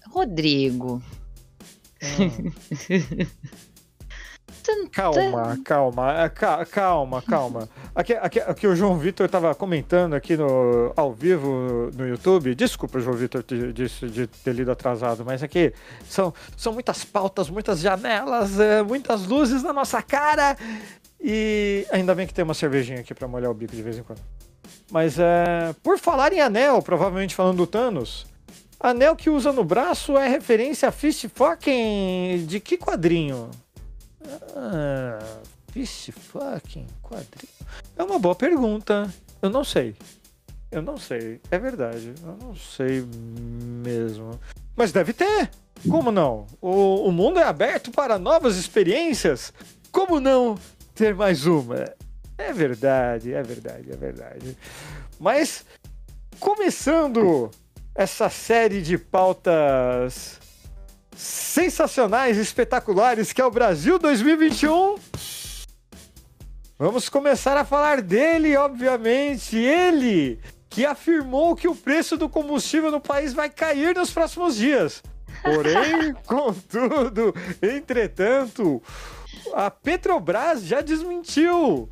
Rodrigo. 0.10 1.04
Calma, 4.92 5.58
calma, 5.64 6.24
é, 6.24 6.30
calma, 6.66 7.22
calma. 7.22 7.70
Aqui, 7.94 8.14
aqui, 8.14 8.40
aqui 8.40 8.68
o 8.68 8.76
João 8.76 8.98
Vitor 8.98 9.26
estava 9.26 9.54
comentando 9.54 10.14
aqui 10.14 10.36
no, 10.36 10.92
ao 10.96 11.14
vivo 11.14 11.92
no 11.96 12.08
YouTube. 12.08 12.56
Desculpa, 12.56 13.00
João 13.00 13.16
Vitor, 13.16 13.44
de, 13.44 13.72
de, 13.72 13.88
de, 13.88 14.28
ter 14.28 14.54
lido 14.54 14.72
atrasado, 14.72 15.24
mas 15.26 15.44
aqui 15.44 15.74
são, 16.08 16.34
são 16.58 16.74
muitas 16.74 17.04
pautas, 17.04 17.50
muitas 17.50 17.80
janelas, 17.80 18.60
é, 18.60 18.82
muitas 18.82 19.26
luzes 19.26 19.62
na 19.64 19.74
nossa 19.74 20.02
cara. 20.02 20.58
E 21.22 21.86
ainda 21.92 22.14
bem 22.14 22.28
que 22.28 22.34
tem 22.34 22.44
uma 22.44 22.54
cervejinha 22.54 23.00
aqui 23.00 23.14
para 23.14 23.28
molhar 23.28 23.52
o 23.52 23.54
bico 23.54 23.76
de 23.76 23.82
vez 23.82 23.98
em 23.98 24.04
quando. 24.04 24.22
Mas 24.92 25.18
é, 25.20 25.74
por 25.84 25.98
falar 25.98 26.34
em 26.34 26.42
anel, 26.42 26.82
provavelmente 26.82 27.36
falando 27.36 27.58
do 27.58 27.68
Thanos, 27.68 28.26
Anel 28.80 29.16
que 29.16 29.30
usa 29.30 29.52
no 29.52 29.64
braço 29.64 30.18
é 30.18 30.28
referência 30.28 30.90
a 30.90 30.92
Fist 30.92 31.28
Fucking 31.34 32.46
de 32.46 32.60
que 32.60 32.78
quadrinho? 32.78 33.50
Ah, 34.55 35.20
Fist 35.72 36.12
Fucking 36.12 36.88
quadrinho? 37.01 37.53
É 37.98 38.03
uma 38.03 38.20
boa 38.20 38.36
pergunta. 38.36 39.13
Eu 39.41 39.50
não 39.50 39.63
sei. 39.63 39.96
Eu 40.72 40.82
não 40.82 40.98
sei. 40.98 41.39
É 41.51 41.58
verdade. 41.58 42.13
Eu 42.24 42.38
não 42.41 42.55
sei 42.55 43.05
mesmo. 43.84 44.39
Mas 44.75 44.91
deve 44.91 45.13
ter. 45.13 45.50
Como 45.89 46.12
não? 46.12 46.48
O, 46.62 47.08
o 47.08 47.12
mundo 47.12 47.39
é 47.39 47.44
aberto 47.44 47.91
para 47.91 48.17
novas 48.17 48.58
experiências. 48.58 49.53
Como 49.91 50.20
não 50.20 50.58
ter 50.94 51.13
mais 51.13 51.46
uma? 51.46 51.86
É 52.38 52.51
verdade, 52.51 53.34
é 53.34 53.41
verdade, 53.41 53.91
é 53.91 53.96
verdade. 53.96 54.58
Mas, 55.20 55.65
começando 56.39 57.50
essa 57.94 58.29
série 58.29 58.82
de 58.82 58.98
pautas 58.98 60.39
sensacionais, 61.16 62.38
espetaculares, 62.38 63.32
que 63.32 63.42
é 63.42 63.46
o 63.46 63.52
Brasil 63.52 63.98
2021. 63.98 64.96
Vamos 66.78 67.08
começar 67.08 67.56
a 67.56 67.64
falar 67.64 68.02
dele, 68.02 68.56
obviamente. 68.58 69.56
Ele 69.56 70.40
que 70.70 70.86
afirmou 70.86 71.56
que 71.56 71.70
o 71.70 71.76
preço 71.76 72.18
do 72.18 72.28
combustível 72.28 72.92
no 72.92 73.00
país 73.00 73.34
vai 73.34 73.50
cair 73.50 73.96
nos 73.96 74.12
próximos 74.12 74.58
dias. 74.58 75.02
Porém, 75.42 76.14
contudo, 76.28 77.34
entretanto, 77.62 78.84
a 79.54 79.72
Petrobras 79.72 80.64
já 80.64 80.82
desmentiu 80.82 81.90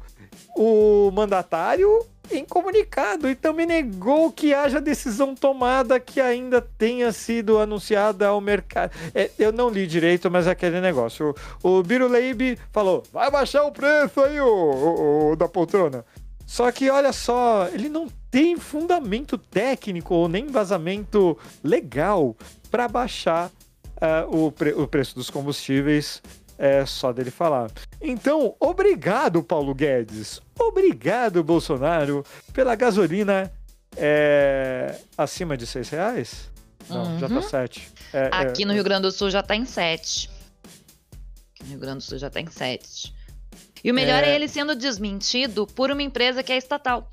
o 0.57 1.11
mandatário 1.11 2.05
em 2.31 2.45
comunicado 2.45 3.29
e 3.29 3.35
também 3.35 3.65
negou 3.65 4.31
que 4.31 4.53
haja 4.53 4.79
decisão 4.79 5.35
tomada 5.35 5.99
que 5.99 6.21
ainda 6.21 6.61
tenha 6.61 7.11
sido 7.11 7.59
anunciada 7.59 8.27
ao 8.27 8.39
mercado. 8.39 8.91
É, 9.13 9.29
eu 9.37 9.51
não 9.51 9.69
li 9.69 9.85
direito, 9.85 10.31
mas 10.31 10.47
é 10.47 10.51
aquele 10.51 10.79
negócio. 10.79 11.35
O, 11.61 11.79
o 11.79 11.83
Biruleib 11.83 12.57
falou: 12.71 13.03
vai 13.11 13.29
baixar 13.29 13.63
o 13.63 13.71
preço 13.71 14.21
aí, 14.21 14.39
o, 14.39 15.35
da 15.35 15.47
poltrona. 15.47 16.05
Só 16.45 16.71
que 16.71 16.89
olha 16.89 17.13
só, 17.13 17.67
ele 17.73 17.89
não 17.89 18.07
tem 18.29 18.57
fundamento 18.57 19.37
técnico 19.37 20.13
ou 20.13 20.27
nem 20.27 20.47
vazamento 20.47 21.37
legal 21.63 22.35
para 22.69 22.87
baixar 22.87 23.49
uh, 23.97 24.45
o, 24.45 24.51
pre 24.51 24.73
o 24.73 24.87
preço 24.87 25.15
dos 25.15 25.29
combustíveis 25.29 26.21
É 26.57 26.85
só 26.85 27.11
dele 27.11 27.31
falar. 27.31 27.71
Então, 27.99 28.55
obrigado, 28.59 29.43
Paulo 29.43 29.73
Guedes. 29.73 30.41
Obrigado, 30.59 31.43
Bolsonaro, 31.43 32.23
pela 32.53 32.75
gasolina 32.75 33.51
é, 33.97 34.99
acima 35.17 35.57
de 35.57 35.65
seis 35.65 35.89
reais? 35.89 36.51
Não, 36.89 37.13
uhum. 37.13 37.19
já 37.19 37.27
tá 37.27 37.35
uhum. 37.35 37.41
sete. 37.41 37.91
É, 38.11 38.23
é, 38.23 38.29
Aqui 38.31 38.65
no 38.65 38.73
Rio 38.73 38.83
Grande 38.83 39.03
do 39.03 39.11
Sul 39.11 39.29
já 39.29 39.41
tá 39.41 39.55
em 39.55 39.65
sete. 39.65 40.29
Aqui 41.53 41.63
no 41.63 41.69
Rio 41.69 41.79
Grande 41.79 41.97
do 41.99 42.03
Sul 42.03 42.17
já 42.17 42.29
tá 42.29 42.39
em 42.39 42.49
sete. 42.49 43.13
E 43.83 43.91
o 43.91 43.93
melhor 43.93 44.23
é, 44.23 44.29
é 44.29 44.35
ele 44.35 44.47
sendo 44.47 44.75
desmentido 44.75 45.67
por 45.67 45.91
uma 45.91 46.01
empresa 46.01 46.43
que 46.43 46.51
é 46.51 46.57
estatal. 46.57 47.09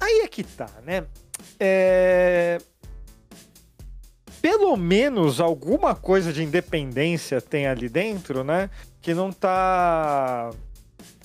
Aí 0.00 0.20
é 0.24 0.28
que 0.28 0.42
tá, 0.42 0.70
né? 0.84 1.06
É... 1.58 2.58
Pelo 4.40 4.76
menos 4.76 5.40
alguma 5.40 5.94
coisa 5.94 6.32
de 6.32 6.42
independência 6.42 7.40
tem 7.40 7.66
ali 7.66 7.88
dentro, 7.88 8.44
né? 8.44 8.70
Que 9.00 9.14
não 9.14 9.32
tá 9.32 10.50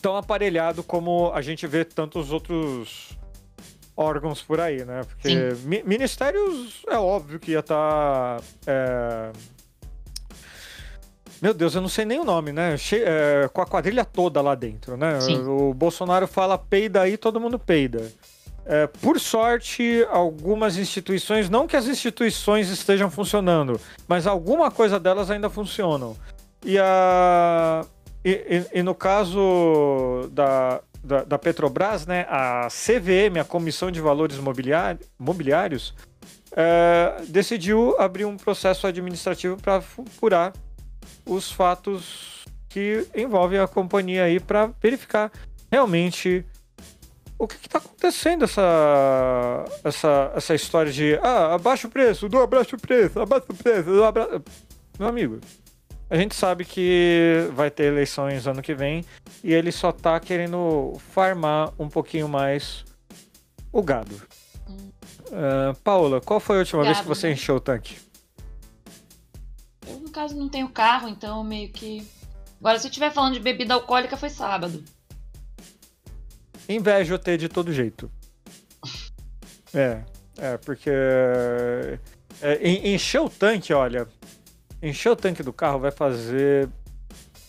tão 0.01 0.17
aparelhado 0.17 0.83
como 0.83 1.31
a 1.33 1.41
gente 1.41 1.65
vê 1.65 1.85
tantos 1.85 2.31
outros 2.31 3.17
órgãos 3.95 4.41
por 4.41 4.59
aí, 4.59 4.83
né? 4.83 5.01
Porque 5.07 5.53
mi 5.63 5.83
ministérios 5.83 6.83
é 6.87 6.97
óbvio 6.97 7.39
que 7.39 7.51
ia 7.51 7.59
estar. 7.59 8.39
Tá, 8.39 8.43
é... 8.67 9.31
Meu 11.41 11.53
Deus, 11.53 11.75
eu 11.75 11.81
não 11.81 11.89
sei 11.89 12.05
nem 12.05 12.19
o 12.19 12.23
nome, 12.23 12.51
né? 12.53 12.77
Che 12.77 13.03
é, 13.03 13.49
com 13.51 13.61
a 13.61 13.65
quadrilha 13.65 14.05
toda 14.05 14.41
lá 14.41 14.55
dentro, 14.55 14.95
né? 14.95 15.19
Sim. 15.19 15.43
O 15.45 15.73
Bolsonaro 15.73 16.25
fala 16.25 16.57
peida 16.57 17.01
aí, 17.01 17.17
todo 17.17 17.39
mundo 17.39 17.59
peida. 17.59 18.09
É, 18.65 18.87
por 18.87 19.19
sorte, 19.19 20.07
algumas 20.09 20.77
instituições, 20.77 21.49
não 21.49 21.67
que 21.67 21.75
as 21.75 21.85
instituições 21.85 22.69
estejam 22.69 23.11
funcionando, 23.11 23.79
mas 24.07 24.25
alguma 24.25 24.71
coisa 24.71 24.99
delas 24.99 25.29
ainda 25.29 25.49
funcionam. 25.49 26.15
E, 26.65 26.79
a, 26.79 27.85
e, 28.23 28.31
e, 28.31 28.79
e 28.79 28.83
no 28.83 28.95
caso 28.95 30.29
da, 30.31 30.81
da, 31.03 31.23
da, 31.25 31.37
Petrobras, 31.37 32.05
né, 32.05 32.25
a 32.29 32.69
CVM, 32.69 33.41
a 33.41 33.43
Comissão 33.43 33.91
de 33.91 33.99
Valores 33.99 34.39
Mobiliários, 35.19 35.93
é, 36.55 37.21
decidiu 37.27 37.99
abrir 37.99 38.23
um 38.23 38.37
processo 38.37 38.87
administrativo 38.87 39.57
para 39.57 39.77
apurar 39.77 40.53
os 41.25 41.51
fatos 41.51 42.45
que 42.69 43.05
envolvem 43.13 43.59
a 43.59 43.67
companhia 43.67 44.23
aí 44.23 44.39
para 44.39 44.71
verificar 44.81 45.31
realmente 45.71 46.45
o 47.37 47.47
que 47.47 47.55
está 47.55 47.77
acontecendo 47.77 48.45
essa, 48.45 49.65
essa, 49.83 50.31
essa 50.35 50.55
história 50.55 50.91
de 50.91 51.15
ah, 51.21 51.55
abaixa 51.55 51.87
o 51.87 51.91
preço, 51.91 52.29
do 52.29 52.39
abaixa 52.39 52.75
o 52.75 52.79
preço, 52.79 53.19
abaixa 53.19 53.45
o 53.49 53.55
preço, 53.55 53.89
do 53.89 54.03
abra... 54.03 54.41
Meu 54.97 55.07
amigo, 55.07 55.39
a 56.09 56.15
gente 56.15 56.35
sabe 56.35 56.63
que 56.63 57.49
vai 57.53 57.71
ter 57.71 57.85
eleições 57.85 58.45
ano 58.45 58.61
que 58.61 58.75
vem 58.75 59.03
e 59.43 59.53
ele 59.53 59.71
só 59.71 59.91
tá 59.91 60.19
querendo 60.19 60.93
farmar 61.11 61.73
um 61.79 61.89
pouquinho 61.89 62.29
mais 62.29 62.85
o 63.71 63.81
gado. 63.81 64.15
Uh, 65.33 65.75
Paula, 65.83 66.21
qual 66.21 66.39
foi 66.39 66.57
a 66.57 66.59
última 66.59 66.83
gado, 66.83 66.93
vez 66.93 67.01
que 67.01 67.07
você 67.07 67.27
né? 67.27 67.33
encheu 67.33 67.55
o 67.55 67.59
tanque? 67.59 67.97
Eu, 69.87 69.99
no 69.99 70.11
caso, 70.11 70.35
não 70.35 70.47
tenho 70.47 70.69
carro, 70.69 71.09
então 71.09 71.43
meio 71.43 71.69
que. 71.69 72.07
Agora, 72.59 72.77
se 72.77 72.85
eu 72.85 72.89
estiver 72.89 73.11
falando 73.11 73.33
de 73.33 73.39
bebida 73.39 73.73
alcoólica, 73.73 74.15
foi 74.15 74.29
sábado. 74.29 74.83
Invejo 76.67 77.17
ter 77.17 77.37
de 77.37 77.49
todo 77.49 77.73
jeito. 77.73 78.09
É, 79.75 80.03
é, 80.37 80.55
porque. 80.57 80.91
É, 82.39 82.69
encher 82.93 83.21
o 83.21 83.27
tanque, 83.27 83.73
olha, 83.73 84.07
encher 84.83 85.09
o 85.09 85.15
tanque 85.15 85.41
do 85.41 85.51
carro 85.51 85.79
vai 85.79 85.89
fazer. 85.89 86.69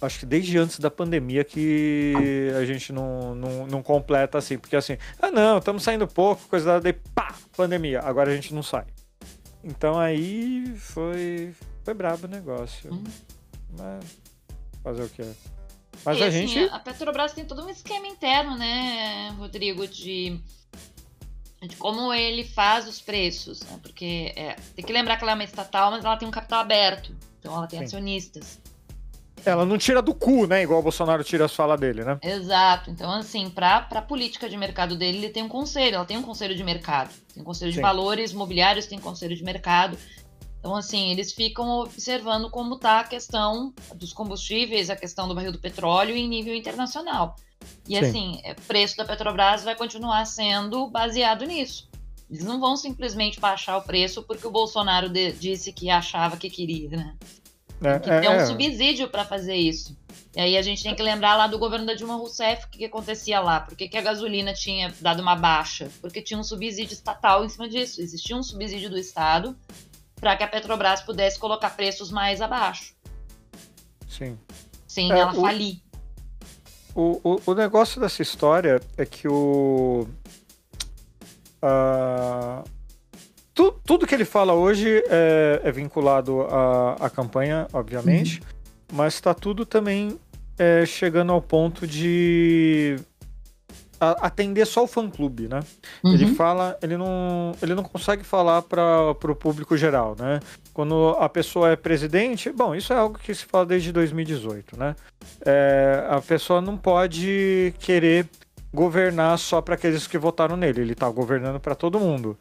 Acho 0.01 0.21
que 0.21 0.25
desde 0.25 0.57
antes 0.57 0.79
da 0.79 0.91
pandemia 0.91 1.45
que 1.45 2.15
a 2.59 2.65
gente 2.65 2.95
não, 2.95 3.35
não, 3.35 3.67
não 3.67 3.83
completa 3.83 4.39
assim. 4.39 4.57
Porque 4.57 4.75
assim, 4.75 4.97
ah 5.21 5.31
não, 5.31 5.59
estamos 5.59 5.83
saindo 5.83 6.09
pouco, 6.09 6.49
coisa 6.49 6.65
da. 6.65 6.81
Daí, 6.81 6.95
pá, 7.15 7.35
pandemia. 7.55 8.01
Agora 8.01 8.31
a 8.31 8.35
gente 8.35 8.55
não 8.55 8.63
sai. 8.63 8.87
Então 9.63 10.01
aí 10.01 10.75
foi. 10.79 11.55
Foi 11.83 11.93
brabo 11.93 12.27
o 12.27 12.31
negócio. 12.31 12.91
Hum. 12.91 13.05
Mas. 13.79 14.05
Fazer 14.83 15.03
o 15.03 15.09
quê? 15.11 15.25
Mas 16.05 16.19
e, 16.19 16.23
a 16.23 16.27
assim, 16.27 16.47
gente. 16.47 16.73
A 16.73 16.79
Petrobras 16.79 17.33
tem 17.33 17.45
todo 17.45 17.65
um 17.65 17.71
esquema 17.71 18.07
interno, 18.07 18.57
né, 18.57 19.31
Rodrigo, 19.39 19.87
de 19.87 20.41
de 21.67 21.77
como 21.77 22.13
ele 22.13 22.45
faz 22.45 22.87
os 22.87 23.01
preços, 23.01 23.63
né? 23.63 23.79
porque 23.83 24.33
é, 24.37 24.55
tem 24.77 24.85
que 24.85 24.93
lembrar 24.93 25.17
que 25.17 25.23
ela 25.23 25.33
é 25.33 25.35
uma 25.35 25.45
estatal, 25.45 25.91
mas 25.91 26.05
ela 26.05 26.17
tem 26.17 26.29
um 26.29 26.31
capital 26.31 26.61
aberto, 26.61 27.15
então 27.39 27.57
ela 27.57 27.67
tem 27.67 27.79
Sim. 27.81 27.85
acionistas. 27.87 28.61
Ela 29.47 29.67
não 29.67 29.77
tira 29.77 30.01
do 30.01 30.15
cu, 30.15 30.47
né? 30.47 30.63
Igual 30.63 30.81
o 30.81 30.83
Bolsonaro 30.83 31.23
tira 31.23 31.45
as 31.45 31.55
falas 31.55 31.79
dele, 31.79 32.03
né? 32.03 32.19
Exato. 32.23 32.91
Então, 32.91 33.11
assim, 33.13 33.51
para 33.51 33.87
a 33.91 34.01
política 34.01 34.49
de 34.49 34.57
mercado 34.57 34.97
dele, 34.97 35.19
ele 35.19 35.29
tem 35.29 35.43
um 35.43 35.49
conselho. 35.49 35.97
Ela 35.97 36.05
tem 36.07 36.17
um 36.17 36.23
conselho 36.23 36.55
de 36.55 36.65
mercado. 36.65 37.11
Tem 37.33 37.43
um 37.43 37.45
conselho 37.45 37.71
Sim. 37.71 37.77
de 37.77 37.83
valores 37.83 38.33
mobiliários, 38.33 38.87
tem 38.87 38.97
um 38.97 39.03
conselho 39.03 39.37
de 39.37 39.45
mercado. 39.45 39.99
Então, 40.65 40.75
assim, 40.75 41.11
eles 41.11 41.31
ficam 41.31 41.81
observando 41.81 42.49
como 42.49 42.77
está 42.77 43.01
a 43.01 43.05
questão 43.05 43.75
dos 43.95 44.15
combustíveis, 44.15 44.89
a 44.89 44.97
questão 44.97 45.29
do 45.29 45.35
barril 45.35 45.53
do 45.53 45.59
petróleo 45.59 46.17
em 46.17 46.27
nível 46.27 46.55
internacional. 46.55 47.37
E 47.87 47.91
Sim. 47.91 47.97
assim, 47.99 48.41
o 48.43 48.47
é, 48.47 48.55
preço 48.67 48.97
da 48.97 49.05
Petrobras 49.05 49.63
vai 49.63 49.77
continuar 49.77 50.25
sendo 50.25 50.89
baseado 50.89 51.45
nisso. 51.45 51.87
Eles 52.31 52.43
não 52.45 52.59
vão 52.59 52.79
simplesmente 52.79 53.39
baixar 53.39 53.77
o 53.77 53.83
preço 53.83 54.23
porque 54.23 54.47
o 54.47 54.51
Bolsonaro 54.51 55.11
disse 55.11 55.71
que 55.71 55.91
achava 55.91 56.39
que 56.39 56.49
queria, 56.49 56.89
né? 56.89 57.15
É, 57.83 57.99
tem 57.99 58.21
que 58.23 58.27
é, 58.27 58.31
um 58.31 58.41
é. 58.41 58.47
subsídio 58.47 59.11
para 59.11 59.27
fazer 59.27 59.57
isso. 59.57 59.95
E 60.35 60.41
aí 60.41 60.57
a 60.57 60.63
gente 60.63 60.83
tem 60.83 60.95
que 60.95 61.03
lembrar 61.03 61.37
lá 61.37 61.47
do 61.47 61.59
governo 61.59 61.85
da 61.85 61.93
Dilma 61.93 62.15
Rousseff 62.15 62.65
o 62.65 62.71
que, 62.71 62.79
que 62.79 62.85
acontecia 62.87 63.39
lá. 63.39 63.61
Por 63.61 63.77
que, 63.77 63.87
que 63.87 63.99
a 63.99 64.03
gasolina 64.03 64.55
tinha 64.55 64.95
dado 64.99 65.21
uma 65.21 65.37
baixa? 65.37 65.91
Porque 66.01 66.23
tinha 66.23 66.41
um 66.41 66.45
subsídio 66.45 66.95
estatal 66.95 67.45
em 67.45 67.51
cima 67.51 67.69
disso. 67.69 68.01
Existia 68.01 68.35
um 68.35 68.43
subsídio 68.43 68.89
do 68.89 68.97
Estado 68.97 69.55
para 70.21 70.37
que 70.37 70.43
a 70.43 70.49
Petrobras 70.49 71.03
pudesse 71.03 71.39
colocar 71.39 71.71
preços 71.71 72.11
mais 72.11 72.41
abaixo. 72.41 72.95
Sim. 74.09 74.39
Sem 74.87 75.13
é, 75.13 75.19
ela 75.19 75.33
o... 75.33 75.41
falir. 75.41 75.79
O, 76.95 77.21
o, 77.25 77.41
o 77.47 77.55
negócio 77.55 78.01
dessa 78.01 78.23
história 78.23 78.81
é 78.97 79.05
que 79.05 79.27
o. 79.27 80.07
Uh, 81.63 82.63
tu, 83.53 83.73
tudo 83.85 84.07
que 84.07 84.15
ele 84.15 84.25
fala 84.25 84.55
hoje 84.55 85.03
é, 85.09 85.61
é 85.65 85.73
vinculado 85.73 86.43
à, 86.43 87.07
à, 87.07 87.11
campanha, 87.11 87.67
obviamente, 87.73 88.39
uhum. 88.41 88.47
mas 88.93 89.15
está 89.15 89.35
tudo 89.35 89.67
também 89.67 90.19
é, 90.57 90.87
chegando 90.87 91.33
ao 91.33 91.43
ponto 91.43 91.87
de 91.87 92.97
atender 94.13 94.67
só 94.67 94.85
o 94.85 94.87
fã-clube, 94.87 95.49
né? 95.49 95.61
Uhum. 96.03 96.15
Ele 96.15 96.35
fala, 96.35 96.79
ele 96.83 96.97
não, 96.97 97.53
ele 97.63 97.75
não 97.75 97.83
consegue 97.83 98.25
falar 98.25 98.63
para 98.63 99.11
o 99.11 99.35
público 99.35 99.77
geral, 99.77 100.17
né? 100.19 100.41
Quando 100.73 101.17
a 101.19 101.29
pessoa 101.29 101.71
é 101.71 101.77
presidente, 101.77 102.51
bom, 102.51 102.75
isso 102.75 102.93
é 102.93 102.97
algo 102.97 103.19
que 103.19 103.35
se 103.35 103.45
fala 103.45 103.67
desde 103.67 103.93
2018, 103.93 104.79
né? 104.79 104.95
É, 105.45 106.07
a 106.09 106.21
pessoa 106.21 106.61
não 106.61 106.77
pode 106.77 107.75
querer 107.79 108.29
governar 108.73 109.39
só 109.39 109.61
para 109.61 109.75
aqueles 109.75 110.07
que 110.07 110.19
votaram 110.19 110.57
nele, 110.57 110.81
ele 110.81 110.93
está 110.93 111.09
governando 111.09 111.61
para 111.61 111.75
todo 111.75 112.01
mundo. 112.01 112.37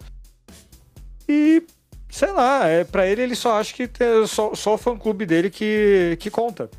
E 1.28 1.64
sei 2.10 2.32
lá, 2.32 2.68
é, 2.68 2.84
para 2.84 3.08
ele 3.08 3.22
ele 3.22 3.36
só 3.36 3.60
acha 3.60 3.74
que 3.74 3.90
só, 4.28 4.54
só 4.54 4.76
o 4.76 4.78
fã-clube 4.78 5.26
dele 5.26 5.50
que, 5.50 6.18
que 6.20 6.30
conta 6.30 6.70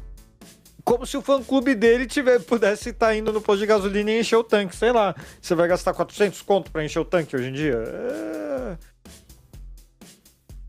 como 0.85 1.07
se 1.07 1.17
o 1.17 1.23
fã-clube 1.23 1.75
dele 1.75 2.07
tiver, 2.07 2.41
pudesse 2.41 2.91
estar 2.91 3.07
tá 3.07 3.17
indo 3.17 3.33
no 3.33 3.41
posto 3.41 3.61
de 3.61 3.67
gasolina 3.67 4.11
e 4.11 4.21
encher 4.21 4.37
o 4.37 4.45
tanque, 4.45 4.77
sei 4.77 4.93
lá. 4.93 5.15
Você 5.41 5.55
vai 5.55 5.67
gastar 5.67 5.95
400 5.95 6.43
conto 6.43 6.71
para 6.71 6.85
encher 6.85 7.01
o 7.01 7.05
tanque 7.05 7.35
hoje 7.35 7.49
em 7.49 7.53
dia? 7.53 7.75
É... 7.75 8.77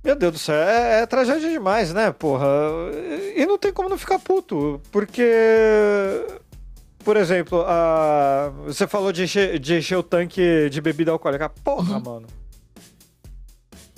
Meu 0.04 0.16
Deus 0.16 0.34
do 0.34 0.40
céu, 0.40 0.56
é, 0.56 1.02
é, 1.02 1.06
tragédia 1.06 1.50
demais, 1.50 1.92
né, 1.92 2.12
porra? 2.12 2.48
E 3.36 3.46
não 3.46 3.58
tem 3.58 3.74
como 3.74 3.90
não 3.90 3.98
ficar 3.98 4.20
puto, 4.20 4.80
porque... 4.92 5.24
Por 7.04 7.18
exemplo, 7.18 7.64
a... 7.68 8.52
você 8.66 8.88
falou 8.88 9.12
de 9.12 9.24
encher, 9.24 9.60
de 9.60 9.78
encher 9.78 9.98
o 9.98 10.04
tanque 10.04 10.70
de 10.70 10.80
bebida 10.80 11.12
alcoólica. 11.12 11.50
Porra, 11.50 11.98
uhum. 11.98 12.04
mano. 12.04 12.28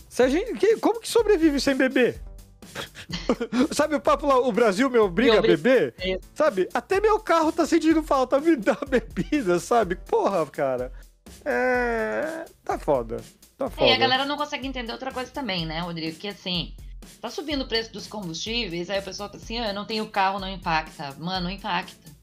Se 0.10 0.23
a 0.23 0.30
gente... 0.30 0.77
Como 0.77 0.99
que 0.99 1.08
sobrevive 1.08 1.60
sem 1.60 1.75
beber? 1.75 2.19
Sabe 3.72 3.96
o 3.96 4.00
papo 4.00 4.28
lá, 4.28 4.38
o 4.40 4.52
Brasil 4.52 4.90
me 4.90 4.98
obriga 4.98 5.40
a 5.40 5.42
beber? 5.42 5.94
É. 6.00 6.20
Sabe? 6.34 6.68
Até 6.74 7.00
meu 7.00 7.20
carro 7.20 7.52
tá 7.52 7.66
sentindo 7.66 8.04
falta 8.04 8.40
me 8.40 8.56
dar 8.56 8.80
bebida, 8.88 9.60
sabe? 9.60 9.96
Porra, 9.96 10.46
cara. 10.48 10.92
É. 11.44 12.46
Tá 12.63 12.78
foda. 12.78 13.18
Tá 13.58 13.70
foda. 13.70 13.88
É, 13.88 13.92
e 13.92 13.94
a 13.94 13.98
galera 13.98 14.26
não 14.26 14.38
consegue 14.38 14.68
entender 14.68 14.92
outra 14.92 15.12
coisa 15.12 15.32
também, 15.32 15.66
né, 15.66 15.80
Rodrigo? 15.80 16.18
Que 16.18 16.28
assim. 16.28 16.76
Tá 17.22 17.30
subindo 17.30 17.62
o 17.62 17.68
preço 17.68 17.92
dos 17.94 18.06
combustíveis, 18.06 18.90
aí 18.90 19.00
o 19.00 19.04
pessoal 19.04 19.30
tá 19.30 19.38
assim, 19.38 19.58
ah, 19.60 19.70
eu 19.70 19.74
não 19.74 19.86
tenho 19.86 20.06
carro, 20.10 20.40
não 20.40 20.50
impacta. 20.50 21.16
Mano, 21.18 21.46
não 21.46 21.52
impacta. 21.52 22.18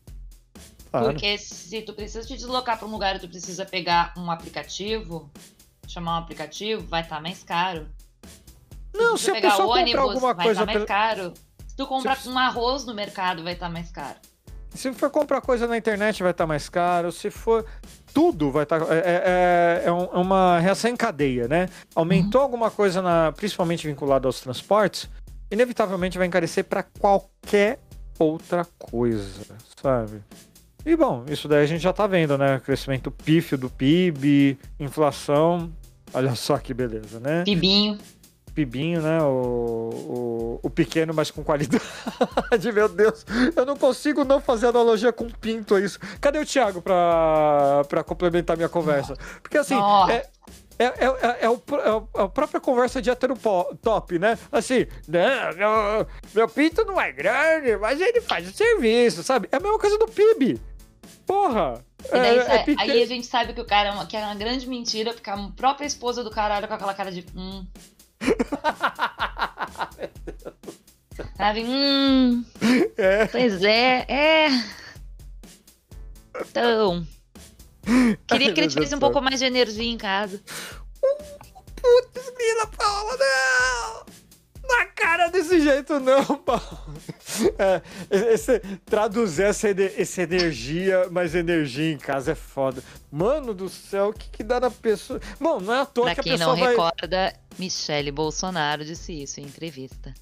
Claro. 0.90 1.07
Porque 1.07 1.37
se 1.38 1.83
tu 1.83 1.93
precisa 1.93 2.25
te 2.25 2.35
deslocar 2.35 2.79
para 2.79 2.87
um 2.87 2.90
lugar 2.90 3.17
e 3.17 3.19
tu 3.19 3.29
precisa 3.29 3.64
pegar 3.64 4.12
um 4.17 4.31
aplicativo, 4.31 5.29
chamar 5.88 6.14
um 6.14 6.23
aplicativo, 6.23 6.87
vai 6.87 7.03
estar 7.03 7.17
tá 7.17 7.23
mais 7.23 7.43
caro. 7.43 7.88
Não, 8.94 9.16
se, 9.16 9.24
se 9.24 9.30
a 9.30 9.40
pessoa 9.40 9.74
ônibus, 9.74 9.92
comprar 9.92 10.02
alguma 10.02 10.35
coisa. 10.35 10.64
Vai 10.64 10.74
mais 10.74 10.87
caro. 10.87 11.35
Se 11.66 11.76
tu 11.76 11.87
comprar 11.87 12.16
se... 12.16 12.28
um 12.28 12.38
arroz 12.38 12.85
no 12.85 12.94
mercado, 12.94 13.42
vai 13.42 13.54
estar 13.54 13.66
tá 13.66 13.72
mais 13.72 13.90
caro. 13.90 14.16
Se 14.74 14.92
for 14.92 15.09
comprar 15.09 15.40
coisa 15.40 15.66
na 15.66 15.76
internet, 15.76 16.22
vai 16.22 16.33
estar 16.33 16.44
tá 16.44 16.48
mais 16.48 16.68
caro. 16.68 17.12
Se 17.12 17.30
for. 17.30 17.64
Tudo 18.12 18.50
vai 18.50 18.62
estar. 18.64 18.80
Tá, 18.80 18.94
é, 18.94 18.98
é, 18.98 19.83
é, 19.85 19.88
é, 19.88 19.90
uma 19.90 20.59
reação 20.61 20.90
em 20.90 20.96
cadeia, 20.96 21.48
né? 21.48 21.68
Aumentou 21.94 22.40
uhum. 22.40 22.44
alguma 22.44 22.70
coisa, 22.70 23.02
na, 23.02 23.33
principalmente 23.33 23.87
vinculada 23.87 24.28
aos 24.28 24.40
transportes, 24.40 25.09
inevitavelmente 25.50 26.16
vai 26.16 26.26
encarecer 26.26 26.64
para 26.64 26.83
qualquer 26.83 27.80
outra 28.18 28.64
coisa, 28.78 29.57
sabe? 29.80 30.22
E 30.87 30.94
bom, 30.96 31.24
isso 31.28 31.48
daí 31.48 31.64
a 31.64 31.66
gente 31.66 31.80
já 31.80 31.92
tá 31.92 32.07
vendo, 32.07 32.37
né? 32.37 32.61
Crescimento 32.61 33.11
pífio 33.11 33.57
do 33.57 33.70
PIB, 33.70 34.59
inflação. 34.78 35.72
Olha 36.12 36.35
só 36.35 36.59
que 36.59 36.74
beleza, 36.74 37.18
né? 37.18 37.42
Pibinho. 37.44 37.98
Pibinho, 38.55 39.03
né? 39.03 39.21
O, 39.23 39.90
o, 39.93 40.61
o, 40.62 40.71
pequeno, 40.71 41.12
mas 41.12 41.31
com 41.31 41.43
qualidade. 41.43 41.83
Meu 42.73 42.88
Deus, 42.88 43.27
eu 43.57 43.67
não 43.67 43.77
consigo 43.77 44.25
não 44.25 44.40
fazer 44.40 44.69
analogia 44.69 45.12
com 45.12 45.29
pinto 45.29 45.75
a 45.75 45.81
isso. 45.81 45.99
Cadê 46.21 46.38
o 46.38 46.47
Thiago 46.47 46.81
pra, 46.81 47.83
pra 47.88 48.05
complementar 48.05 48.57
minha 48.57 48.69
conversa? 48.69 49.17
Porque 49.43 49.59
assim, 49.59 49.75
oh. 49.75 50.09
é, 50.09 50.27
é, 50.79 50.85
é, 50.85 51.05
é, 51.05 51.38
é, 51.43 51.51
o, 51.51 51.55
é, 51.55 52.23
a 52.23 52.29
própria 52.29 52.61
conversa 52.61 53.03
de 53.03 53.11
hétero 53.11 53.37
top, 53.83 54.19
né? 54.19 54.38
Assim, 54.53 54.87
não, 55.09 55.57
meu, 55.57 56.07
meu 56.35 56.49
pinto 56.49 56.85
não 56.85 57.01
é 57.01 57.11
grande, 57.11 57.77
mas 57.77 58.01
ele 58.01 58.21
faz 58.21 58.49
o 58.49 58.53
serviço, 58.53 59.23
sabe? 59.23 59.49
É 59.51 59.57
a 59.57 59.61
mesma 59.61 59.79
coisa 59.79 59.99
do 59.99 60.07
PIB. 60.07 60.61
Porra! 61.27 61.85
Daí, 62.11 62.38
é, 62.38 62.43
é 62.43 62.64
aí 62.79 63.03
a 63.03 63.07
gente 63.07 63.27
sabe 63.27 63.55
que 63.55 63.61
o 63.61 63.64
cara 63.64 63.88
é 63.88 63.93
uma, 63.93 64.07
que 64.07 64.17
é 64.17 64.21
uma 64.21 64.35
grande 64.35 64.69
mentira, 64.69 65.12
porque 65.14 65.31
a 65.31 65.37
própria 65.57 65.87
esposa 65.87 66.23
do 66.23 66.31
caralho 66.31 66.69
com 66.69 66.75
aquela 66.75 66.95
cara 66.95 67.11
de. 67.11 67.25
Hum. 67.35 67.67
Sabe? 71.37 71.64
Hum. 71.64 72.44
É. 72.96 73.27
Pois 73.27 73.62
é, 73.62 74.07
é. 74.09 74.48
Então. 76.40 77.07
Queria 78.27 78.53
que 78.53 78.61
ele 78.61 78.68
tivesse 78.68 78.94
um 78.94 78.98
pouco 78.98 79.20
mais 79.20 79.38
de 79.38 79.46
energia 79.46 79.90
em 79.90 79.98
casa. 79.98 80.40
Putz, 81.00 82.33
Mila 82.37 82.66
Paula, 82.77 83.16
não! 83.16 84.05
Na 84.66 84.87
cara 84.87 85.29
desse 85.29 85.61
jeito, 85.61 86.00
não, 86.00 86.24
Paulo. 86.38 86.94
É, 87.59 87.83
esse, 88.33 88.61
traduzir 88.85 89.44
essa, 89.44 89.68
essa 89.68 90.22
energia, 90.22 91.09
mas 91.11 91.35
energia 91.35 91.92
em 91.92 91.98
casa 91.98 92.33
é 92.33 92.35
foda. 92.35 92.83
Mano 93.11 93.53
do 93.53 93.68
céu, 93.68 94.09
o 94.09 94.12
que, 94.12 94.29
que 94.31 94.42
dá 94.42 94.61
na 94.61 94.70
pessoa? 94.70 95.20
Bom, 95.40 95.61
não 95.61 95.74
é 95.74 95.81
à 95.81 95.87
toa 95.87 96.07
pra 96.07 96.14
que 96.14 96.31
a 96.31 96.33
pessoa 96.33 96.57
vai... 96.57 96.68
quem 96.68 96.77
não 96.77 96.85
recorda, 96.85 97.35
Michele 97.59 98.11
Bolsonaro 98.11 98.85
disse 98.85 99.12
isso 99.12 99.40
em 99.40 99.44
entrevista. 99.44 100.14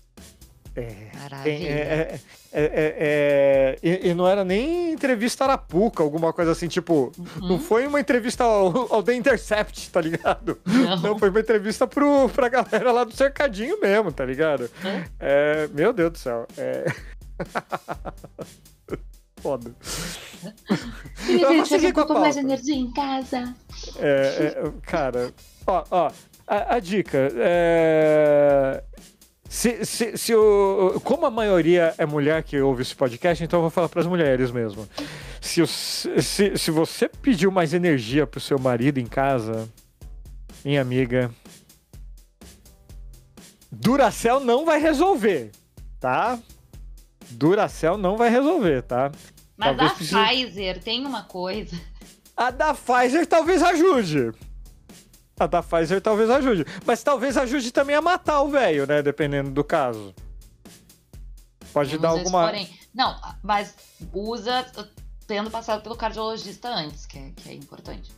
É, 0.74 1.10
Maravilha. 1.18 1.68
É, 1.68 2.20
é, 2.50 2.70
é, 2.74 3.78
e, 3.82 4.08
e, 4.08 4.14
não 4.14 4.26
era 4.26 4.42
nem 4.44 4.92
entrevista 4.92 5.44
arapuca, 5.44 6.02
alguma 6.02 6.32
coisa 6.32 6.52
assim, 6.52 6.66
tipo, 6.66 7.12
uhum. 7.18 7.48
não 7.48 7.58
foi 7.58 7.86
uma 7.86 8.00
entrevista 8.00 8.44
ao, 8.44 8.92
ao 8.92 9.02
The 9.02 9.14
Intercept, 9.14 9.90
tá 9.90 10.00
ligado? 10.00 10.58
Não. 10.64 10.96
não, 11.00 11.18
foi 11.18 11.28
uma 11.28 11.40
entrevista 11.40 11.86
pro, 11.86 12.28
pra 12.30 12.48
galera 12.48 12.90
lá 12.90 13.04
do 13.04 13.14
cercadinho 13.14 13.80
mesmo, 13.80 14.10
tá 14.12 14.24
ligado? 14.24 14.70
É, 15.20 15.68
meu 15.72 15.92
Deus 15.92 16.12
do 16.12 16.18
céu. 16.18 16.46
É... 16.56 16.86
Foda. 19.40 19.74
Queria 21.26 21.64
ter 21.64 21.86
um 21.86 21.92
pouco 21.92 22.14
mais 22.14 22.34
de 22.34 22.40
energia 22.40 22.76
em 22.76 22.92
casa. 22.92 23.54
É, 23.98 24.70
cara, 24.82 25.34
ó, 25.66 25.84
ó, 25.90 26.12
a, 26.46 26.76
a 26.76 26.78
dica 26.78 27.28
é 27.34 28.84
se, 29.52 29.84
se, 29.84 30.16
se 30.16 30.34
o, 30.34 30.98
como 31.04 31.26
a 31.26 31.30
maioria 31.30 31.94
é 31.98 32.06
mulher 32.06 32.42
que 32.42 32.58
ouve 32.58 32.80
esse 32.80 32.96
podcast, 32.96 33.44
então 33.44 33.58
eu 33.58 33.60
vou 33.60 33.70
falar 33.70 33.86
para 33.86 34.00
as 34.00 34.06
mulheres 34.06 34.50
mesmo. 34.50 34.88
Se, 35.42 35.60
o, 35.60 35.66
se, 35.66 36.56
se 36.56 36.70
você 36.70 37.06
pediu 37.06 37.50
mais 37.50 37.74
energia 37.74 38.26
pro 38.26 38.40
seu 38.40 38.58
marido 38.58 38.96
em 38.96 39.04
casa, 39.04 39.68
minha 40.64 40.80
amiga, 40.80 41.30
Duracell 43.70 44.40
não 44.40 44.64
vai 44.64 44.80
resolver, 44.80 45.50
tá? 46.00 46.38
Duracell 47.32 47.98
não 47.98 48.16
vai 48.16 48.30
resolver, 48.30 48.80
tá? 48.80 49.12
Mas 49.54 49.68
talvez 49.68 49.90
a 49.90 49.94
precise... 49.94 50.16
Pfizer 50.16 50.82
tem 50.82 51.04
uma 51.04 51.24
coisa. 51.24 51.78
A 52.34 52.50
da 52.50 52.72
Pfizer 52.72 53.26
talvez 53.26 53.62
ajude. 53.62 54.32
A 55.38 55.46
da 55.46 55.62
Pfizer 55.62 56.00
talvez 56.00 56.30
ajude. 56.30 56.64
Mas 56.86 57.02
talvez 57.02 57.36
ajude 57.36 57.72
também 57.72 57.96
a 57.96 58.02
matar 58.02 58.42
o 58.42 58.48
velho, 58.48 58.86
né? 58.86 59.02
Dependendo 59.02 59.50
do 59.50 59.64
caso. 59.64 60.14
Pode 61.72 61.98
dar 61.98 62.10
alguma. 62.10 62.44
Porém, 62.44 62.68
não, 62.94 63.18
mas 63.42 63.74
usa 64.12 64.66
tendo 65.26 65.50
passado 65.50 65.82
pelo 65.82 65.96
cardiologista 65.96 66.68
antes, 66.68 67.06
que 67.06 67.18
é, 67.18 67.30
que 67.34 67.48
é 67.48 67.54
importante. 67.54 68.12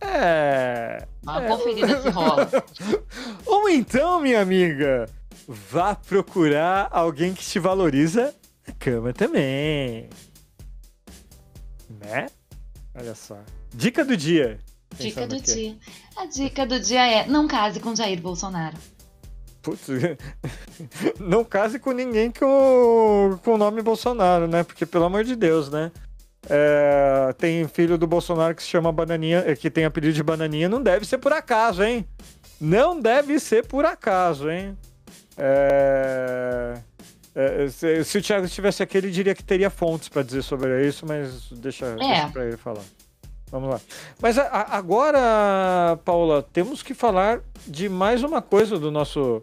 É. 0.00 1.06
Uma 1.22 1.44
é... 1.44 1.48
conferida 1.48 2.00
que 2.00 2.08
rola. 2.08 2.48
Ou 3.44 3.68
então, 3.68 4.20
minha 4.20 4.40
amiga, 4.40 5.06
vá 5.46 5.94
procurar 5.94 6.88
alguém 6.90 7.34
que 7.34 7.44
te 7.44 7.58
valoriza 7.58 8.34
na 8.66 8.74
cama 8.74 9.12
também. 9.12 10.08
Né? 11.90 12.26
Olha 12.94 13.14
só. 13.14 13.38
Dica 13.74 14.04
do 14.04 14.16
dia. 14.16 14.60
Dica 14.98 15.26
do 15.26 15.40
dia. 15.40 15.76
A 16.16 16.26
dica 16.26 16.66
do 16.66 16.80
dia 16.80 17.06
é: 17.06 17.26
não 17.26 17.46
case 17.46 17.80
com 17.80 17.94
Jair 17.94 18.20
Bolsonaro. 18.20 18.76
Putz, 19.62 19.88
não 21.18 21.44
case 21.44 21.78
com 21.78 21.92
ninguém 21.92 22.30
com, 22.30 23.38
com 23.44 23.54
o 23.54 23.58
nome 23.58 23.82
Bolsonaro, 23.82 24.46
né? 24.46 24.62
Porque, 24.62 24.86
pelo 24.86 25.04
amor 25.04 25.24
de 25.24 25.34
Deus, 25.34 25.68
né? 25.70 25.90
É, 26.48 27.34
tem 27.36 27.66
filho 27.68 27.98
do 27.98 28.06
Bolsonaro 28.06 28.54
que 28.54 28.62
se 28.62 28.68
chama 28.68 28.92
Bananinha, 28.92 29.42
é, 29.46 29.54
que 29.54 29.68
tem 29.68 29.84
apelido 29.84 30.14
de 30.14 30.22
Bananinha, 30.22 30.68
não 30.68 30.82
deve 30.82 31.04
ser 31.04 31.18
por 31.18 31.32
acaso, 31.32 31.82
hein? 31.82 32.06
Não 32.60 32.98
deve 32.98 33.38
ser 33.38 33.66
por 33.66 33.84
acaso, 33.84 34.50
hein? 34.50 34.76
É, 35.36 36.78
é, 37.34 37.68
se, 37.68 38.04
se, 38.04 38.18
o 38.18 38.22
Thiago 38.22 38.46
estivesse 38.46 38.82
aqui, 38.82 38.98
ele 38.98 39.10
diria 39.10 39.34
que 39.34 39.44
teria 39.44 39.70
fontes 39.70 40.08
para 40.08 40.22
dizer 40.22 40.42
sobre 40.42 40.86
isso, 40.86 41.04
mas 41.06 41.50
deixa, 41.50 41.86
é. 41.86 41.96
deixa 41.96 42.28
para 42.28 42.46
ele 42.46 42.56
falar. 42.56 42.82
Vamos 43.50 43.70
lá. 43.70 43.80
Mas 44.20 44.38
a, 44.38 44.42
a, 44.42 44.76
agora, 44.76 45.98
Paula, 46.04 46.42
temos 46.42 46.82
que 46.82 46.94
falar 46.94 47.40
de 47.66 47.88
mais 47.88 48.22
uma 48.22 48.42
coisa 48.42 48.78
do 48.78 48.90
nosso, 48.90 49.42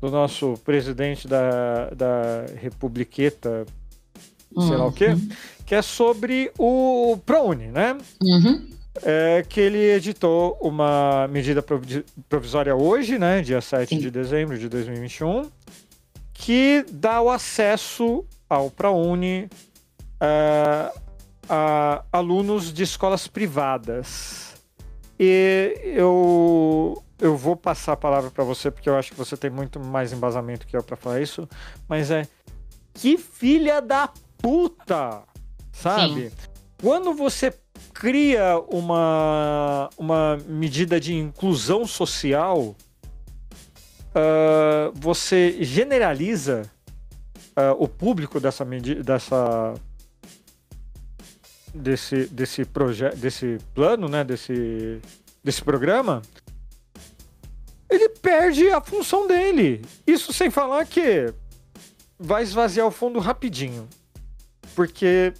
do 0.00 0.10
nosso 0.10 0.54
presidente 0.64 1.28
da, 1.28 1.90
da 1.90 2.46
Republiqueta, 2.60 3.66
uhum. 4.54 4.66
sei 4.66 4.76
lá 4.76 4.86
o 4.86 4.92
quê, 4.92 5.08
uhum. 5.08 5.28
que 5.64 5.74
é 5.74 5.82
sobre 5.82 6.50
o 6.58 7.18
ProUni, 7.26 7.66
né? 7.66 7.96
Uhum. 8.22 8.68
É 9.02 9.44
que 9.46 9.60
ele 9.60 9.78
editou 9.78 10.56
uma 10.58 11.28
medida 11.28 11.62
provisória 12.30 12.74
hoje, 12.74 13.18
né, 13.18 13.42
dia 13.42 13.60
7 13.60 13.90
Sim. 13.90 13.98
de 13.98 14.10
dezembro 14.10 14.58
de 14.58 14.70
2021, 14.70 15.50
que 16.32 16.82
dá 16.90 17.20
o 17.20 17.28
acesso 17.28 18.24
ao 18.48 18.70
ProUni 18.70 19.50
uh, 20.22 21.05
a 21.48 22.04
alunos 22.12 22.72
de 22.72 22.82
escolas 22.82 23.26
privadas. 23.26 24.54
E 25.18 25.74
eu, 25.82 27.02
eu 27.18 27.36
vou 27.36 27.56
passar 27.56 27.92
a 27.92 27.96
palavra 27.96 28.30
para 28.30 28.44
você, 28.44 28.70
porque 28.70 28.88
eu 28.88 28.96
acho 28.96 29.12
que 29.12 29.18
você 29.18 29.36
tem 29.36 29.50
muito 29.50 29.80
mais 29.80 30.12
embasamento 30.12 30.66
que 30.66 30.76
eu 30.76 30.82
para 30.82 30.96
falar 30.96 31.20
isso. 31.20 31.48
Mas 31.88 32.10
é. 32.10 32.26
Que 32.94 33.16
filha 33.16 33.80
da 33.80 34.10
puta! 34.38 35.22
Sabe? 35.72 36.30
Sim. 36.30 36.36
Quando 36.80 37.14
você 37.14 37.52
cria 37.92 38.58
uma, 38.68 39.88
uma 39.96 40.38
medida 40.46 41.00
de 41.00 41.14
inclusão 41.14 41.86
social, 41.86 42.74
uh, 44.10 44.92
você 44.94 45.56
generaliza 45.62 46.70
uh, 47.56 47.82
o 47.82 47.88
público 47.88 48.38
dessa, 48.38 48.64
dessa 49.04 49.74
desse, 51.76 52.26
desse 52.26 52.64
projeto, 52.64 53.16
desse 53.16 53.58
plano, 53.74 54.08
né, 54.08 54.24
desse, 54.24 55.00
desse 55.42 55.62
programa, 55.62 56.22
ele 57.88 58.08
perde 58.08 58.68
a 58.70 58.80
função 58.80 59.26
dele. 59.26 59.82
Isso 60.06 60.32
sem 60.32 60.50
falar 60.50 60.84
que 60.86 61.32
vai 62.18 62.42
esvaziar 62.42 62.86
o 62.86 62.90
fundo 62.90 63.18
rapidinho. 63.18 63.88
Porque 64.74 65.32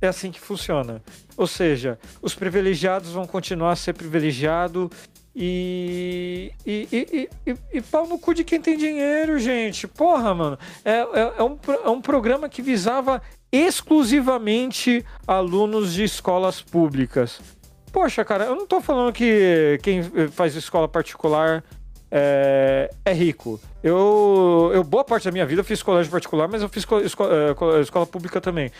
é 0.00 0.08
assim 0.08 0.30
que 0.30 0.40
funciona. 0.40 1.02
Ou 1.36 1.46
seja, 1.46 1.98
os 2.20 2.34
privilegiados 2.34 3.10
vão 3.10 3.26
continuar 3.26 3.72
a 3.72 3.76
ser 3.76 3.92
privilegiado 3.92 4.90
e, 5.34 6.52
e, 6.66 6.88
e, 6.92 7.28
e, 7.46 7.56
e, 7.72 7.80
pau 7.80 8.06
no 8.06 8.18
cu 8.18 8.34
de 8.34 8.44
quem 8.44 8.60
tem 8.60 8.76
dinheiro, 8.76 9.38
gente. 9.38 9.88
Porra, 9.88 10.34
mano. 10.34 10.58
É, 10.84 10.98
é, 10.98 11.34
é, 11.38 11.42
um, 11.42 11.58
é 11.84 11.88
um 11.88 12.00
programa 12.02 12.48
que 12.48 12.60
visava 12.60 13.22
exclusivamente 13.52 15.04
alunos 15.26 15.92
de 15.92 16.04
escolas 16.04 16.62
públicas. 16.62 17.40
Poxa, 17.92 18.24
cara, 18.24 18.46
eu 18.46 18.56
não 18.56 18.66
tô 18.66 18.80
falando 18.80 19.12
que 19.12 19.78
quem 19.82 20.02
faz 20.30 20.56
escola 20.56 20.88
particular 20.88 21.62
é, 22.10 22.90
é 23.04 23.12
rico. 23.12 23.60
Eu, 23.82 24.70
eu, 24.74 24.82
boa 24.82 25.04
parte 25.04 25.24
da 25.24 25.30
minha 25.30 25.44
vida, 25.44 25.60
eu 25.60 25.64
fiz 25.64 25.82
colégio 25.82 26.10
particular, 26.10 26.48
mas 26.48 26.62
eu 26.62 26.68
fiz 26.68 26.82
escola, 26.82 27.02
escola, 27.04 27.80
escola 27.80 28.06
pública 28.06 28.40
também. 28.40 28.70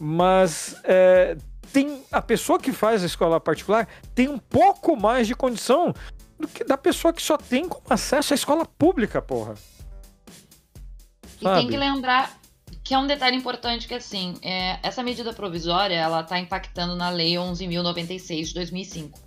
Mas 0.00 0.76
é, 0.84 1.36
tem 1.72 2.02
a 2.10 2.22
pessoa 2.22 2.58
que 2.58 2.72
faz 2.72 3.02
a 3.02 3.06
escola 3.06 3.40
particular 3.40 3.88
tem 4.14 4.28
um 4.28 4.38
pouco 4.38 4.96
mais 4.96 5.26
de 5.26 5.34
condição 5.34 5.94
do 6.38 6.48
que 6.48 6.64
da 6.64 6.76
pessoa 6.76 7.12
que 7.12 7.22
só 7.22 7.36
tem 7.36 7.68
acesso 7.88 8.32
à 8.32 8.36
escola 8.36 8.64
pública, 8.64 9.20
porra. 9.20 9.54
E 11.40 11.44
tem 11.44 11.68
que 11.68 11.76
lembrar 11.76 12.41
que 12.92 12.96
é 12.96 12.98
um 12.98 13.06
detalhe 13.06 13.34
importante 13.34 13.88
que 13.88 13.94
assim, 13.94 14.34
é, 14.42 14.78
essa 14.82 15.02
medida 15.02 15.32
provisória 15.32 15.94
ela 15.94 16.20
está 16.20 16.38
impactando 16.38 16.94
na 16.94 17.08
lei 17.08 17.36
11.096 17.36 18.48
de 18.48 18.52
2005. 18.52 19.18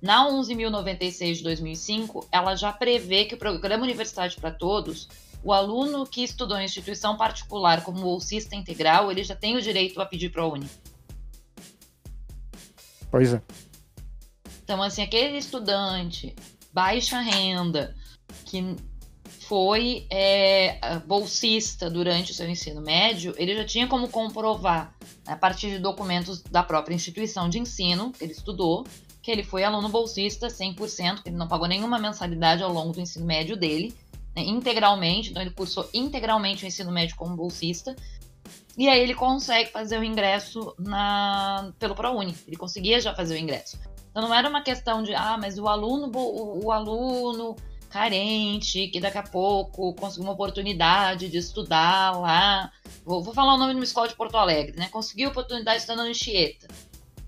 Na 0.00 0.28
11.096 0.28 1.34
de 1.34 1.42
2005, 1.42 2.28
ela 2.30 2.54
já 2.54 2.72
prevê 2.72 3.24
que 3.24 3.34
o 3.34 3.36
programa 3.36 3.82
Universidade 3.82 4.36
para 4.36 4.52
Todos, 4.52 5.08
o 5.42 5.52
aluno 5.52 6.06
que 6.06 6.22
estudou 6.22 6.56
em 6.56 6.64
instituição 6.64 7.16
particular 7.16 7.82
como 7.82 8.00
bolsista 8.00 8.54
integral, 8.54 9.10
ele 9.10 9.24
já 9.24 9.34
tem 9.34 9.56
o 9.56 9.60
direito 9.60 10.00
a 10.00 10.06
pedir 10.06 10.30
para 10.30 10.42
a 10.42 10.46
Uni. 10.46 10.70
Pois 13.10 13.34
é. 13.34 13.42
Então, 14.62 14.80
assim, 14.80 15.02
aquele 15.02 15.36
estudante 15.36 16.32
baixa 16.72 17.18
renda 17.18 17.92
que 18.44 18.76
foi 19.50 20.06
é, 20.08 20.78
bolsista 21.04 21.90
durante 21.90 22.30
o 22.30 22.34
seu 22.36 22.48
ensino 22.48 22.80
médio, 22.80 23.34
ele 23.36 23.56
já 23.56 23.64
tinha 23.64 23.88
como 23.88 24.08
comprovar, 24.08 24.94
a 25.26 25.34
partir 25.34 25.70
de 25.70 25.80
documentos 25.80 26.40
da 26.40 26.62
própria 26.62 26.94
instituição 26.94 27.48
de 27.48 27.58
ensino 27.58 28.12
que 28.12 28.22
ele 28.22 28.32
estudou, 28.32 28.86
que 29.20 29.28
ele 29.28 29.42
foi 29.42 29.64
aluno 29.64 29.88
bolsista 29.88 30.46
100%, 30.46 31.24
que 31.24 31.30
ele 31.30 31.36
não 31.36 31.48
pagou 31.48 31.66
nenhuma 31.66 31.98
mensalidade 31.98 32.62
ao 32.62 32.72
longo 32.72 32.92
do 32.92 33.00
ensino 33.00 33.26
médio 33.26 33.56
dele, 33.56 33.92
né, 34.36 34.44
integralmente, 34.44 35.30
então 35.30 35.42
ele 35.42 35.50
cursou 35.50 35.90
integralmente 35.92 36.64
o 36.64 36.68
ensino 36.68 36.92
médio 36.92 37.16
como 37.16 37.34
bolsista, 37.34 37.96
e 38.78 38.88
aí 38.88 39.00
ele 39.00 39.16
consegue 39.16 39.72
fazer 39.72 39.98
o 39.98 40.04
ingresso 40.04 40.76
na, 40.78 41.72
pelo 41.76 41.96
ProUni. 41.96 42.36
Ele 42.46 42.56
conseguia 42.56 43.00
já 43.00 43.12
fazer 43.16 43.34
o 43.34 43.36
ingresso. 43.36 43.80
Então 44.12 44.22
não 44.22 44.32
era 44.32 44.48
uma 44.48 44.62
questão 44.62 45.02
de, 45.02 45.12
ah, 45.12 45.36
mas 45.40 45.58
o 45.58 45.66
aluno, 45.66 46.08
o, 46.16 46.66
o 46.66 46.70
aluno 46.70 47.56
carente, 47.90 48.86
que 48.88 49.00
daqui 49.00 49.18
a 49.18 49.22
pouco 49.22 49.92
conseguiu 49.94 50.24
uma 50.24 50.32
oportunidade 50.32 51.28
de 51.28 51.36
estudar 51.36 52.18
lá. 52.18 52.72
Vou, 53.04 53.22
vou 53.22 53.34
falar 53.34 53.54
o 53.54 53.58
nome 53.58 53.72
de 53.72 53.80
uma 53.80 53.84
escola 53.84 54.08
de 54.08 54.14
Porto 54.14 54.36
Alegre, 54.36 54.76
né? 54.78 54.88
Conseguiu 54.88 55.30
oportunidade 55.30 55.80
estudando 55.80 56.08
em 56.08 56.14
Chieta, 56.14 56.68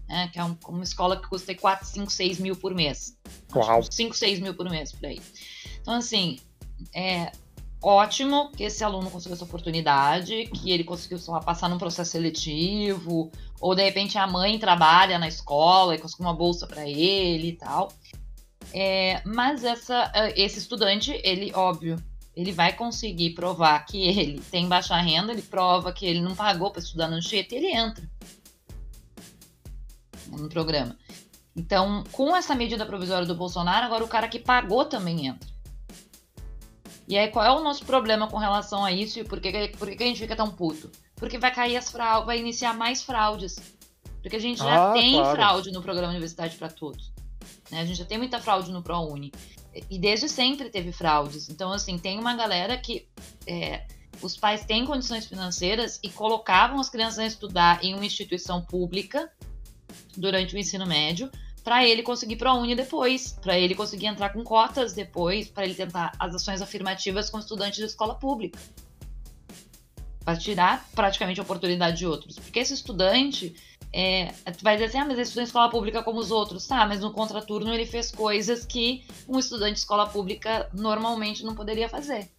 né? 0.08 0.30
que 0.32 0.38
é 0.38 0.44
um, 0.44 0.56
uma 0.68 0.84
escola 0.84 1.20
que 1.20 1.28
custa 1.28 1.54
4, 1.54 1.86
5, 1.86 2.10
6 2.10 2.38
mil 2.38 2.56
por 2.56 2.72
mês. 2.74 3.18
Uau. 3.54 3.82
5, 3.82 4.16
6 4.16 4.40
mil 4.40 4.54
por 4.54 4.70
mês, 4.70 4.92
por 4.92 5.04
aí. 5.06 5.20
Então, 5.80 5.94
assim, 5.94 6.38
é, 6.94 7.32
ótimo 7.82 8.52
que 8.52 8.62
esse 8.62 8.84
aluno 8.84 9.10
conseguiu 9.10 9.34
essa 9.34 9.44
oportunidade, 9.44 10.46
que 10.46 10.70
ele 10.70 10.84
conseguiu 10.84 11.18
lá, 11.26 11.40
passar 11.40 11.68
num 11.68 11.78
processo 11.78 12.12
seletivo, 12.12 13.30
ou 13.60 13.74
de 13.74 13.82
repente 13.82 14.16
a 14.16 14.26
mãe 14.26 14.58
trabalha 14.58 15.18
na 15.18 15.26
escola 15.26 15.96
e 15.96 15.98
conseguiu 15.98 16.26
uma 16.26 16.34
bolsa 16.34 16.66
para 16.68 16.88
ele 16.88 17.48
e 17.48 17.52
tal. 17.56 17.92
É, 18.72 19.20
mas 19.24 19.64
essa, 19.64 20.10
é, 20.14 20.40
esse 20.40 20.58
estudante, 20.58 21.20
ele, 21.22 21.52
óbvio, 21.54 22.02
ele 22.34 22.52
vai 22.52 22.72
conseguir 22.72 23.30
provar 23.30 23.84
que 23.84 24.02
ele 24.02 24.40
tem 24.50 24.66
baixa 24.66 24.96
renda, 24.96 25.32
ele 25.32 25.42
prova 25.42 25.92
que 25.92 26.06
ele 26.06 26.20
não 26.20 26.34
pagou 26.34 26.70
para 26.70 26.80
estudar 26.80 27.08
no 27.08 27.16
Anchieta 27.16 27.54
e 27.54 27.58
ele 27.58 27.74
entra 27.74 28.10
no 30.28 30.48
programa. 30.48 30.96
Então, 31.54 32.02
com 32.12 32.34
essa 32.34 32.54
medida 32.54 32.86
provisória 32.86 33.26
do 33.26 33.34
Bolsonaro, 33.34 33.84
agora 33.84 34.02
o 34.02 34.08
cara 34.08 34.28
que 34.28 34.38
pagou 34.38 34.86
também 34.86 35.26
entra. 35.26 35.50
E 37.06 37.18
aí, 37.18 37.28
qual 37.28 37.44
é 37.44 37.50
o 37.50 37.62
nosso 37.62 37.84
problema 37.84 38.26
com 38.26 38.38
relação 38.38 38.84
a 38.84 38.90
isso 38.90 39.20
e 39.20 39.24
por 39.24 39.38
que, 39.38 39.68
por 39.76 39.90
que 39.90 40.02
a 40.02 40.06
gente 40.06 40.20
fica 40.20 40.34
tão 40.34 40.50
puto? 40.50 40.90
Porque 41.16 41.36
vai 41.36 41.52
cair 41.52 41.76
as 41.76 41.90
fraudes, 41.90 42.26
vai 42.26 42.38
iniciar 42.38 42.74
mais 42.74 43.02
fraudes. 43.02 43.56
Porque 44.22 44.36
a 44.36 44.40
gente 44.40 44.58
já 44.58 44.90
ah, 44.90 44.92
tem 44.94 45.14
claro. 45.14 45.36
fraude 45.36 45.72
no 45.72 45.82
programa 45.82 46.10
Universidade 46.10 46.56
para 46.56 46.68
Todos. 46.68 47.12
Né? 47.72 47.80
A 47.80 47.84
gente 47.84 47.96
já 47.98 48.04
tem 48.04 48.18
muita 48.18 48.38
fraude 48.38 48.70
no 48.70 48.82
ProUni. 48.82 49.32
E 49.90 49.98
desde 49.98 50.28
sempre 50.28 50.68
teve 50.68 50.92
fraudes. 50.92 51.48
Então, 51.48 51.72
assim, 51.72 51.98
tem 51.98 52.18
uma 52.18 52.36
galera 52.36 52.76
que 52.76 53.08
é, 53.46 53.86
os 54.20 54.36
pais 54.36 54.64
têm 54.64 54.84
condições 54.84 55.26
financeiras 55.26 55.98
e 56.02 56.10
colocavam 56.10 56.78
as 56.78 56.90
crianças 56.90 57.18
a 57.18 57.26
estudar 57.26 57.82
em 57.82 57.94
uma 57.94 58.04
instituição 58.04 58.60
pública 58.60 59.32
durante 60.16 60.54
o 60.54 60.58
ensino 60.58 60.86
médio 60.86 61.30
para 61.64 61.86
ele 61.86 62.02
conseguir 62.02 62.36
ProUni 62.36 62.74
depois, 62.74 63.32
para 63.40 63.58
ele 63.58 63.74
conseguir 63.74 64.06
entrar 64.06 64.30
com 64.30 64.42
cotas 64.42 64.92
depois, 64.92 65.48
para 65.48 65.64
ele 65.64 65.74
tentar 65.74 66.12
as 66.18 66.34
ações 66.34 66.60
afirmativas 66.60 67.30
com 67.30 67.38
estudantes 67.38 67.78
de 67.78 67.84
escola 67.84 68.16
pública. 68.16 68.58
Para 70.24 70.36
tirar 70.36 70.88
praticamente 70.94 71.40
a 71.40 71.42
oportunidade 71.42 71.98
de 71.98 72.06
outros. 72.06 72.36
Porque 72.36 72.58
esse 72.58 72.74
estudante 72.74 73.54
é, 73.92 74.32
vai 74.62 74.76
dizer 74.76 74.86
assim, 74.86 74.98
ah, 74.98 75.04
mas 75.04 75.14
ele 75.14 75.22
estudou 75.22 75.42
em 75.42 75.46
escola 75.46 75.70
pública 75.70 76.02
como 76.02 76.18
os 76.18 76.30
outros. 76.30 76.66
Tá, 76.66 76.86
mas 76.86 77.00
no 77.00 77.12
contraturno 77.12 77.72
ele 77.72 77.86
fez 77.86 78.10
coisas 78.10 78.64
que 78.64 79.04
um 79.28 79.38
estudante 79.38 79.74
de 79.74 79.78
escola 79.80 80.08
pública 80.08 80.68
normalmente 80.72 81.44
não 81.44 81.54
poderia 81.54 81.88
fazer. 81.88 82.30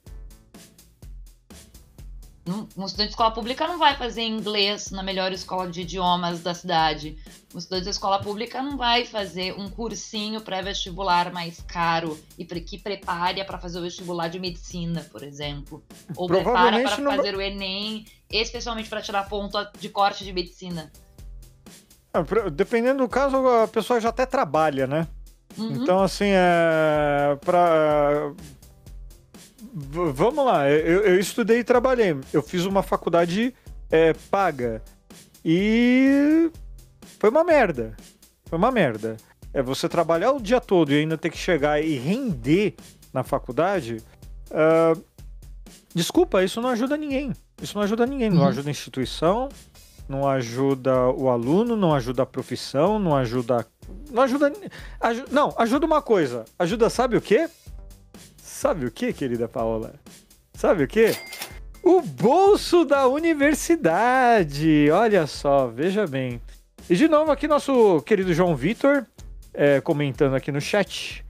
Um 2.46 2.86
estudante 2.86 3.08
de 3.08 3.14
escola 3.14 3.32
pública 3.32 3.66
não 3.66 3.80
vai 3.80 3.96
fazer 3.96 4.24
inglês 4.24 4.92
na 4.92 5.02
melhor 5.02 5.32
escola 5.32 5.70
de 5.70 5.82
idiomas 5.82 6.42
da 6.42 6.54
cidade. 6.54 7.18
Um 7.56 7.58
estudante 7.58 7.86
de 7.86 7.90
escola 7.92 8.20
pública 8.20 8.62
não 8.62 8.76
vai 8.76 9.06
fazer 9.06 9.58
um 9.58 9.70
cursinho 9.70 10.42
pré-vestibular 10.42 11.32
mais 11.32 11.62
caro 11.62 12.20
e 12.38 12.44
que 12.44 12.78
prepare 12.78 13.42
para 13.46 13.58
fazer 13.58 13.80
o 13.80 13.84
vestibular 13.84 14.28
de 14.28 14.40
medicina, 14.40 15.08
por 15.10 15.24
exemplo. 15.24 15.82
Ou 16.18 16.28
prepara 16.28 16.82
para 16.82 16.98
não... 16.98 17.16
fazer 17.16 17.34
o 17.34 17.40
Enem, 17.40 18.06
especialmente 18.30 18.90
para 18.90 19.02
tirar 19.02 19.30
ponto 19.30 19.58
de 19.80 19.88
corte 19.88 20.26
de 20.26 20.34
medicina. 20.34 20.92
Ah, 22.14 22.24
dependendo 22.52 23.04
do 23.04 23.10
caso, 23.10 23.36
a 23.48 23.68
pessoa 23.68 24.00
já 24.00 24.10
até 24.10 24.26
trabalha, 24.26 24.86
né? 24.86 25.08
Uhum. 25.58 25.72
Então, 25.72 26.02
assim, 26.02 26.30
é. 26.30 27.38
Pra 27.42 28.34
vamos 29.74 30.46
lá, 30.46 30.70
eu, 30.70 31.02
eu, 31.02 31.20
estudei 31.20 31.60
e 31.60 31.64
trabalhei. 31.64 32.16
Eu 32.32 32.44
fiz 32.44 32.66
uma 32.66 32.84
faculdade 32.84 33.54
é, 33.90 34.14
paga. 34.30 34.84
E 35.44 36.52
foi 37.20 37.30
uma 37.30 37.44
merda. 37.44 37.96
Foi 38.46 38.58
uma 38.58 38.72
merda. 38.72 39.18
É 39.54 39.62
você 39.62 39.90
trabalhar 39.90 40.32
o 40.32 40.42
dia 40.42 40.62
todo 40.62 40.92
e 40.92 41.00
ainda 41.00 41.18
ter 41.18 41.30
que 41.30 41.38
chegar 41.38 41.84
e 41.84 41.96
render 41.96 42.76
na 43.12 43.24
faculdade. 43.24 43.98
Uh, 44.50 45.04
desculpa, 45.94 46.44
isso 46.44 46.62
não 46.62 46.70
ajuda 46.70 46.96
ninguém. 46.96 47.34
Isso 47.62 47.76
não 47.76 47.84
ajuda 47.84 48.06
ninguém. 48.06 48.30
Uhum. 48.30 48.38
Não 48.38 48.48
ajuda 48.48 48.70
a 48.70 48.72
instituição, 48.72 49.50
não 50.08 50.28
ajuda 50.28 51.10
o 51.10 51.30
aluno, 51.30 51.76
não 51.76 51.94
ajuda 51.94 52.24
a 52.24 52.26
profissão, 52.26 53.00
não 53.00 53.16
ajuda. 53.16 53.66
Não 54.12 54.24
ajuda. 54.24 54.54
não, 55.32 55.54
ajuda 55.58 55.86
uma 55.86 56.02
coisa. 56.02 56.46
Ajuda, 56.60 56.90
sabe 56.90 57.18
o 57.18 57.22
quê? 57.22 57.50
Sabe 58.38 58.86
o 58.86 58.92
que, 58.92 59.14
querida 59.14 59.48
Paola? 59.48 59.94
Sabe 60.54 60.84
o 60.84 60.88
que? 60.88 61.16
O 61.82 62.02
bolso 62.02 62.86
da 62.86 63.08
universidade. 63.08 64.90
Olha 64.92 65.28
só, 65.28 65.68
veja 65.68 66.08
bem. 66.08 66.42
E 66.90 66.96
de 66.96 67.08
novo 67.08 67.32
aqui 67.32 67.48
nosso 67.48 68.02
querido 68.02 68.34
João 68.34 68.56
Vitor 68.56 69.06
é, 69.54 69.82
comentando 69.82 70.36
aqui 70.36 70.52
no 70.52 70.62
chat. 70.62 71.26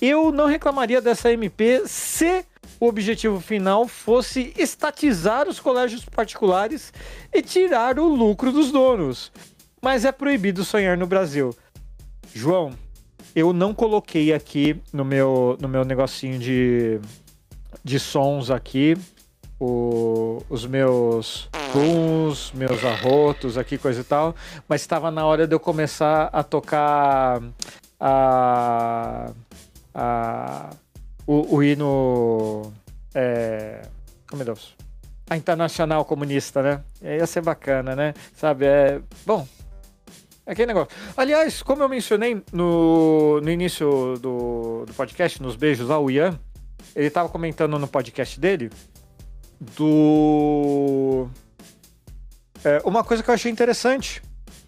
Eu 0.00 0.32
não 0.32 0.46
reclamaria 0.46 1.00
dessa 1.00 1.32
MP 1.32 1.82
se 1.86 2.44
o 2.78 2.86
objetivo 2.86 3.40
final 3.40 3.86
fosse 3.86 4.52
estatizar 4.56 5.48
os 5.48 5.60
colégios 5.60 6.04
particulares 6.04 6.92
e 7.32 7.42
tirar 7.42 7.98
o 7.98 8.08
lucro 8.08 8.52
dos 8.52 8.70
donos. 8.72 9.30
Mas 9.82 10.04
é 10.04 10.12
proibido 10.12 10.64
sonhar 10.64 10.96
no 10.96 11.06
Brasil. 11.06 11.54
João, 12.34 12.72
eu 13.34 13.52
não 13.52 13.74
coloquei 13.74 14.32
aqui 14.32 14.80
no 14.92 15.04
meu, 15.04 15.56
no 15.60 15.68
meu 15.68 15.84
negocinho 15.84 16.38
de, 16.38 17.00
de 17.82 17.98
sons 17.98 18.50
aqui 18.50 18.96
o, 19.60 20.42
os 20.48 20.64
meus 20.64 21.48
puns, 21.70 22.50
meus 22.52 22.82
arrotos 22.82 23.58
aqui, 23.58 23.76
coisa 23.76 24.00
e 24.00 24.04
tal, 24.04 24.34
mas 24.66 24.80
estava 24.80 25.10
na 25.10 25.26
hora 25.26 25.46
de 25.46 25.54
eu 25.54 25.60
começar 25.60 26.30
a 26.32 26.42
tocar 26.42 27.42
a, 28.00 29.30
a, 29.94 30.70
o, 31.30 31.56
o 31.56 31.62
hino. 31.62 32.72
É, 33.14 33.82
como 34.28 34.42
é 34.42 34.44
Deus? 34.44 34.74
A 35.28 35.36
Internacional 35.36 36.04
Comunista, 36.04 36.60
né? 36.60 36.82
Ia 37.00 37.26
ser 37.26 37.40
bacana, 37.40 37.94
né? 37.94 38.14
Sabe? 38.34 38.66
É, 38.66 39.00
bom, 39.24 39.46
Aquele 40.44 40.66
negócio. 40.66 40.90
Aliás, 41.16 41.62
como 41.62 41.84
eu 41.84 41.88
mencionei 41.88 42.42
no, 42.52 43.40
no 43.40 43.48
início 43.48 44.16
do, 44.20 44.84
do 44.84 44.92
podcast, 44.94 45.40
nos 45.40 45.54
beijos 45.54 45.88
ao 45.90 46.10
Ian, 46.10 46.36
ele 46.96 47.06
estava 47.06 47.28
comentando 47.28 47.78
no 47.78 47.86
podcast 47.86 48.40
dele 48.40 48.68
do. 49.60 51.28
É, 52.64 52.82
uma 52.84 53.04
coisa 53.04 53.22
que 53.22 53.30
eu 53.30 53.34
achei 53.34 53.52
interessante. 53.52 54.20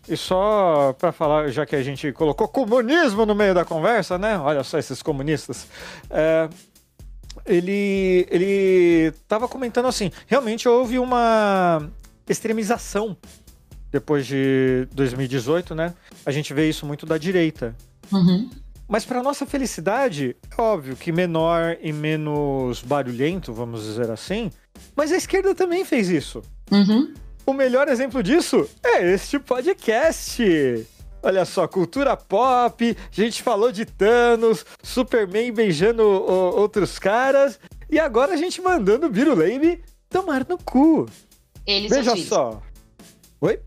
E 0.09 0.17
só 0.17 0.95
para 0.99 1.13
falar, 1.13 1.49
já 1.51 1.65
que 1.65 1.77
a 1.77 1.83
gente 1.83 2.11
colocou 2.13 2.49
comunismo 2.49 3.25
no 3.25 3.35
meio 3.35 3.55
da 3.55 3.65
conversa, 3.65 4.19
né? 4.19 4.37
Olha 4.39 4.65
só 4.65 4.79
esses 4.79 5.03
comunistas. 5.03 5.67
É, 6.11 6.49
ele 7.47 8.27
ele 8.31 9.13
tava 9.29 9.49
comentando 9.49 9.87
assim, 9.87 10.11
realmente 10.27 10.69
houve 10.69 10.99
uma 10.99 11.89
extremização 12.29 13.17
depois 13.91 14.27
de 14.27 14.89
2018, 14.93 15.75
né? 15.75 15.95
A 16.25 16.31
gente 16.31 16.53
vê 16.53 16.69
isso 16.69 16.87
muito 16.87 17.05
da 17.07 17.19
direita. 17.19 17.77
Uhum. 18.11 18.51
Mas 18.89 19.05
para 19.05 19.23
nossa 19.23 19.47
felicidade, 19.47 20.37
é 20.51 20.61
óbvio 20.61 20.97
que 20.97 21.13
menor 21.13 21.77
e 21.81 21.93
menos 21.93 22.83
barulhento, 22.83 23.53
vamos 23.53 23.85
dizer 23.85 24.11
assim. 24.11 24.51
Mas 24.97 25.13
a 25.13 25.17
esquerda 25.17 25.55
também 25.55 25.85
fez 25.85 26.09
isso. 26.09 26.43
Uhum. 26.71 27.13
O 27.45 27.53
melhor 27.53 27.89
exemplo 27.89 28.23
disso 28.23 28.69
é 28.85 29.13
este 29.13 29.39
podcast. 29.39 30.87
Olha 31.23 31.45
só, 31.45 31.69
cultura 31.69 32.17
pop, 32.17 32.97
a 32.99 33.15
gente 33.15 33.43
falou 33.43 33.71
de 33.71 33.85
Thanos, 33.85 34.65
Superman 34.83 35.53
beijando 35.53 36.03
o, 36.03 36.57
outros 36.61 36.99
caras, 36.99 37.61
e 37.89 37.99
agora 37.99 38.33
a 38.35 38.37
gente 38.37 38.61
mandando 38.61 39.07
o 39.07 39.11
Birulame 39.11 39.83
tomar 40.09 40.47
no 40.49 40.59
cu. 40.59 41.07
Ele 41.65 41.87
e 41.87 41.89
Veja 41.89 42.03
seus 42.05 42.15
filhos. 42.15 42.29
só. 42.29 42.63
Oi? 43.41 43.61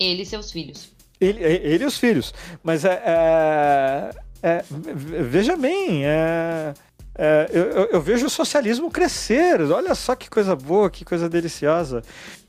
Ele 0.00 0.22
e 0.22 0.26
seus 0.26 0.50
filhos. 0.50 0.92
Ele, 1.20 1.42
ele 1.44 1.84
e 1.84 1.86
os 1.86 1.96
filhos. 1.96 2.34
Mas 2.62 2.84
é. 2.84 3.00
é, 3.04 4.10
é 4.42 4.64
ve- 4.68 5.22
veja 5.22 5.56
bem, 5.56 6.04
é. 6.04 6.74
é, 7.16 7.50
eu, 7.52 7.62
eu- 7.70 7.88
eu 7.92 8.00
vejo 8.00 8.26
o 8.26 8.30
socialismo 8.30 8.90
crescer. 8.90 9.60
Olha 9.62 9.94
só 9.94 10.16
que 10.16 10.28
coisa 10.28 10.56
boa, 10.56 10.90
que 10.90 11.04
coisa 11.04 11.28
deliciosa. 11.28 12.02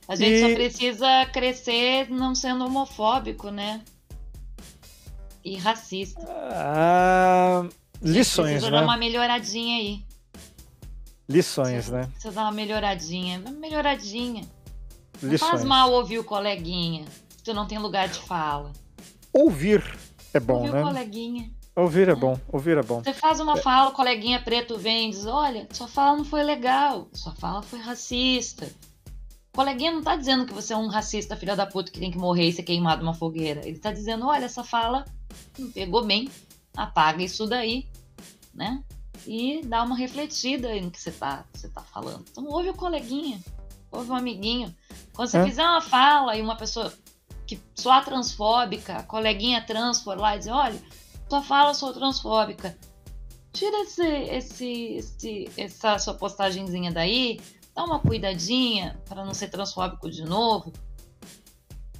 A 0.07 0.15
gente 0.15 0.33
E- 0.35 0.41
só 0.41 0.53
precisa 0.53 1.25
crescer 1.33 2.09
não 2.09 2.33
sendo 2.33 2.65
homofóbico, 2.65 3.49
né? 3.49 3.81
E 5.43 5.57
racista. 5.57 6.21
Ah, 6.51 7.67
lições, 8.01 8.51
precisa 8.51 8.71
né? 8.71 8.77
dar 8.77 8.83
uma 8.83 8.97
melhoradinha 8.97 9.77
aí. 9.77 10.05
Lições, 11.29 11.71
precisa, 11.73 11.97
né? 11.97 12.07
Precisa 12.07 12.31
dar 12.33 12.43
uma 12.43 12.51
melhoradinha. 12.51 13.39
Uma 13.39 13.51
melhoradinha. 13.51 14.41
Não 15.21 15.29
faz 15.29 15.31
Lições. 15.31 15.63
mal 15.63 15.91
ouvir 15.91 16.19
o 16.19 16.23
coleguinha. 16.23 17.05
Se 17.29 17.43
tu 17.43 17.53
não 17.53 17.65
tem 17.65 17.77
lugar 17.77 18.07
de 18.07 18.19
fala. 18.19 18.71
Ouvir 19.33 19.83
é 20.33 20.39
bom, 20.39 20.59
ouvir 20.59 20.73
né? 20.73 20.81
o 20.81 20.85
coleguinha. 20.85 21.51
Ouvir 21.75 22.09
é 22.09 22.15
bom, 22.15 22.39
ouvir 22.51 22.77
é 22.77 22.81
bom. 22.81 23.03
Você 23.03 23.13
faz 23.13 23.39
uma 23.39 23.55
fala, 23.57 23.89
o 23.89 23.93
coleguinha 23.93 24.41
preto 24.41 24.77
vem 24.77 25.09
e 25.09 25.11
diz: 25.11 25.25
Olha, 25.25 25.67
sua 25.71 25.87
fala 25.87 26.17
não 26.17 26.25
foi 26.25 26.43
legal, 26.43 27.07
sua 27.13 27.33
fala 27.35 27.61
foi 27.61 27.79
racista. 27.79 28.67
O 29.57 29.61
coleguinha 29.65 29.91
não 29.91 30.03
tá 30.03 30.15
dizendo 30.15 30.45
que 30.45 30.53
você 30.53 30.71
é 30.71 30.77
um 30.77 30.85
racista, 30.85 31.35
filha 31.35 31.55
da 31.55 31.65
puta, 31.65 31.91
que 31.91 31.99
tem 31.99 32.11
que 32.11 32.17
morrer 32.19 32.47
e 32.47 32.53
ser 32.53 32.61
queimado 32.61 33.03
numa 33.03 33.15
fogueira. 33.15 33.67
Ele 33.67 33.79
tá 33.79 33.91
dizendo: 33.91 34.27
Olha, 34.27 34.45
essa 34.45 34.63
fala 34.63 35.03
não 35.57 35.71
pegou 35.71 36.05
bem, 36.05 36.29
apaga 36.75 37.23
isso 37.23 37.47
daí, 37.47 37.87
né? 38.53 38.83
E 39.25 39.63
dá 39.65 39.81
uma 39.81 39.97
refletida 39.97 40.79
no 40.79 40.91
que 40.91 41.01
você 41.01 41.09
tá, 41.09 41.43
você 41.51 41.67
tá 41.69 41.81
falando. 41.81 42.23
Então 42.29 42.45
ouve 42.45 42.69
o 42.69 42.73
coleguinha, 42.75 43.39
ouve 43.91 44.11
o 44.11 44.13
amiguinho. 44.13 44.75
Quando 45.15 45.27
você 45.29 45.39
É. 45.39 45.43
fizer 45.43 45.63
uma 45.63 45.81
fala 45.81 46.37
e 46.37 46.41
uma 46.43 46.55
pessoa 46.55 46.93
que 47.47 47.59
soar 47.73 48.05
transfóbica, 48.05 48.97
a 48.97 49.03
coleguinha 49.03 49.65
trans 49.65 50.03
for 50.03 50.15
lá 50.19 50.35
e 50.35 50.37
dizer: 50.37 50.51
Olha, 50.51 50.79
sua 51.27 51.41
fala 51.41 51.73
sou 51.73 51.91
transfóbica. 51.93 52.77
Tira 53.51 53.81
esse, 53.81 54.05
esse, 54.05 54.71
esse, 54.97 55.49
essa 55.57 55.97
sua 55.97 56.13
postagenzinha 56.13 56.91
daí, 56.91 57.39
dá 57.77 57.83
uma 57.83 57.99
cuidadinha 57.99 58.99
para 59.07 59.23
não 59.23 59.35
ser 59.35 59.49
transfóbico 59.49 60.09
de 60.09 60.23
novo. 60.25 60.73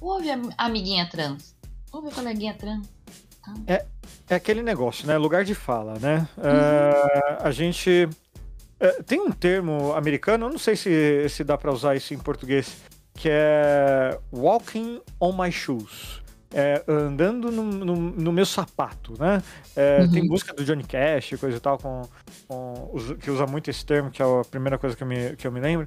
Ouve 0.00 0.28
a 0.28 0.38
amiguinha 0.58 1.08
trans, 1.08 1.54
ouve 1.92 2.08
a 2.08 2.10
coleguinha 2.10 2.52
trans. 2.54 2.88
É 4.28 4.34
aquele 4.34 4.60
negócio, 4.60 5.06
né? 5.06 5.16
Lugar 5.16 5.44
de 5.44 5.54
fala, 5.54 5.94
né? 6.00 6.28
É, 6.36 7.38
a 7.40 7.50
gente. 7.52 8.08
é, 8.80 9.02
tem 9.04 9.20
um 9.20 9.30
termo 9.30 9.92
americano, 9.94 10.46
eu 10.46 10.50
não 10.50 10.58
sei 10.58 10.74
se, 10.74 11.28
se 11.28 11.44
dá 11.44 11.56
pra 11.56 11.72
usar 11.72 11.94
isso 11.94 12.12
em 12.12 12.18
português, 12.18 12.76
que 13.14 13.28
é 13.30 14.18
walking 14.32 15.00
on 15.20 15.32
my 15.32 15.50
shoes. 15.50 16.20
É, 16.52 16.82
andando 16.88 17.50
no, 17.52 17.62
no, 17.62 17.94
no 17.96 18.32
meu 18.32 18.46
sapato, 18.46 19.14
né? 19.18 19.42
É, 19.76 20.00
Uhum. 20.00 20.10
Tem 20.10 20.22
música 20.26 20.54
do 20.54 20.64
Johnny 20.64 20.82
Cash, 20.84 21.34
coisa 21.38 21.56
e 21.58 21.60
tal, 21.60 21.76
com, 21.78 22.02
com- 22.46 23.16
que 23.20 23.30
usa 23.30 23.46
muito 23.46 23.68
esse 23.70 23.84
termo, 23.84 24.10
que 24.10 24.22
é 24.22 24.24
a 24.24 24.44
primeira 24.50 24.78
coisa 24.78 24.96
que 24.96 25.02
eu 25.02 25.06
me, 25.06 25.36
que 25.36 25.46
eu 25.46 25.52
me 25.52 25.60
lembro. 25.60 25.86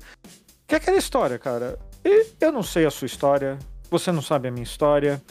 Que 0.68 0.76
é 0.76 0.78
aquela 0.78 0.98
história, 0.98 1.40
cara. 1.40 1.80
E 2.06 2.28
eu 2.40 2.52
não 2.52 2.62
sei 2.64 2.86
a 2.86 2.92
sua 2.92 3.08
história, 3.08 3.58
você 3.90 4.12
não 4.12 4.22
sabe 4.22 4.48
a 4.48 4.52
minha 4.52 4.64
história. 4.64 5.22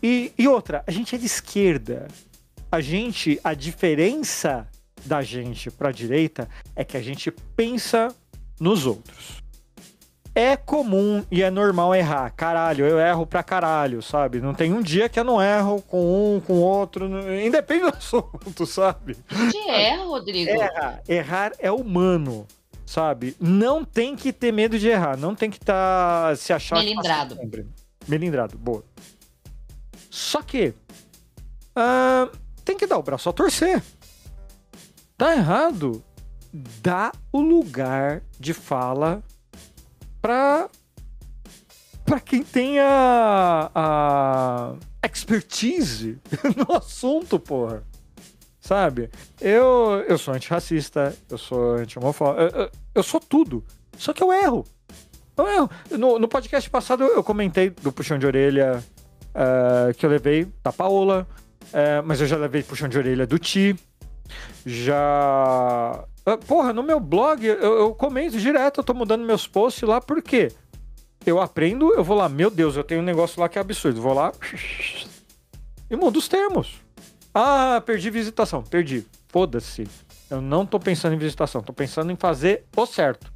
E, 0.00 0.32
e 0.38 0.46
outra, 0.46 0.84
a 0.86 0.90
gente 0.92 1.14
é 1.14 1.18
de 1.18 1.26
esquerda. 1.26 2.06
A 2.70 2.80
gente, 2.80 3.40
a 3.42 3.54
diferença 3.54 4.68
da 5.04 5.22
gente 5.22 5.70
pra 5.72 5.90
direita 5.90 6.48
é 6.76 6.84
que 6.84 6.96
a 6.96 7.02
gente 7.02 7.30
pensa 7.56 8.14
nos 8.60 8.86
outros. 8.86 9.42
É 10.38 10.56
comum 10.56 11.24
e 11.32 11.42
é 11.42 11.50
normal 11.50 11.92
errar. 11.96 12.30
Caralho, 12.30 12.86
eu 12.86 13.00
erro 13.00 13.26
pra 13.26 13.42
caralho, 13.42 14.00
sabe? 14.00 14.40
Não 14.40 14.54
tem 14.54 14.72
um 14.72 14.80
dia 14.80 15.08
que 15.08 15.18
eu 15.18 15.24
não 15.24 15.42
erro 15.42 15.82
com 15.82 16.36
um, 16.36 16.40
com 16.40 16.60
outro, 16.60 17.08
independe 17.44 17.80
do 17.80 17.88
assunto, 17.98 18.64
sabe? 18.64 19.16
Gente 19.28 19.68
erra, 19.68 20.04
Rodrigo. 20.04 20.48
Errar, 20.48 21.02
errar 21.08 21.52
é 21.58 21.72
humano, 21.72 22.46
sabe? 22.86 23.36
Não 23.40 23.84
tem 23.84 24.14
que 24.14 24.32
ter 24.32 24.52
medo 24.52 24.78
de 24.78 24.86
errar, 24.86 25.16
não 25.16 25.34
tem 25.34 25.50
que 25.50 25.56
estar 25.56 26.36
se 26.36 26.52
achar 26.52 26.76
Melindrado. 26.76 27.34
sempre. 27.34 27.66
Melindrado, 28.06 28.56
boa. 28.56 28.84
Só 30.08 30.40
que 30.40 30.72
ah, 31.74 32.30
tem 32.64 32.76
que 32.76 32.86
dar 32.86 32.98
o 32.98 33.02
braço 33.02 33.28
a 33.28 33.32
torcer. 33.32 33.82
Tá 35.16 35.34
errado. 35.34 36.00
Dá 36.52 37.10
o 37.32 37.40
lugar 37.40 38.22
de 38.38 38.54
fala 38.54 39.20
pra 40.20 40.68
para 42.04 42.20
quem 42.20 42.42
tem 42.42 42.78
a, 42.78 43.70
a 43.74 44.74
expertise 45.06 46.18
no 46.56 46.74
assunto, 46.74 47.38
porra. 47.38 47.82
Sabe? 48.60 49.10
Eu, 49.40 50.04
eu 50.08 50.16
sou 50.16 50.32
antirracista, 50.32 51.14
eu 51.30 51.36
sou 51.36 51.74
anti-homofóbico, 51.74 52.40
eu, 52.40 52.62
eu, 52.62 52.70
eu 52.94 53.02
sou 53.02 53.20
tudo. 53.20 53.62
Só 53.96 54.12
que 54.12 54.22
eu 54.22 54.32
erro. 54.32 54.64
Eu 55.36 55.46
erro. 55.46 55.70
No, 55.98 56.18
no 56.18 56.28
podcast 56.28 56.68
passado 56.68 57.04
eu 57.04 57.22
comentei 57.22 57.70
do 57.70 57.92
puxão 57.92 58.18
de 58.18 58.26
orelha 58.26 58.82
eh, 59.34 59.92
que 59.94 60.04
eu 60.04 60.10
levei 60.10 60.48
da 60.64 60.72
Paola, 60.72 61.26
eh, 61.72 62.02
mas 62.02 62.20
eu 62.20 62.26
já 62.26 62.36
levei 62.36 62.62
puxão 62.62 62.88
de 62.88 62.98
orelha 62.98 63.26
do 63.26 63.38
Ti. 63.38 63.76
Já. 64.66 66.04
Ah, 66.28 66.36
Porra, 66.36 66.74
no 66.74 66.82
meu 66.82 67.00
blog 67.00 67.42
eu, 67.44 67.56
eu 67.56 67.94
comento 67.94 68.38
direto, 68.38 68.80
eu 68.80 68.84
tô 68.84 68.92
mudando 68.92 69.24
meus 69.24 69.46
posts 69.46 69.88
lá, 69.88 69.98
por 69.98 70.20
quê? 70.20 70.52
Eu 71.24 71.40
aprendo, 71.40 71.94
eu 71.94 72.04
vou 72.04 72.16
lá, 72.16 72.28
meu 72.28 72.50
Deus, 72.50 72.76
eu 72.76 72.84
tenho 72.84 73.00
um 73.00 73.04
negócio 73.04 73.40
lá 73.40 73.48
que 73.48 73.58
é 73.58 73.60
absurdo. 73.60 74.00
Vou 74.00 74.12
lá 74.12 74.32
e 75.90 75.96
mudo 75.96 76.18
os 76.18 76.28
termos. 76.28 76.82
Ah, 77.34 77.82
perdi 77.84 78.10
visitação. 78.10 78.62
Perdi. 78.62 79.06
Foda-se. 79.28 79.88
Eu 80.30 80.40
não 80.40 80.66
tô 80.66 80.78
pensando 80.78 81.14
em 81.14 81.18
visitação, 81.18 81.62
tô 81.62 81.72
pensando 81.72 82.12
em 82.12 82.16
fazer 82.16 82.64
o 82.76 82.84
certo. 82.84 83.32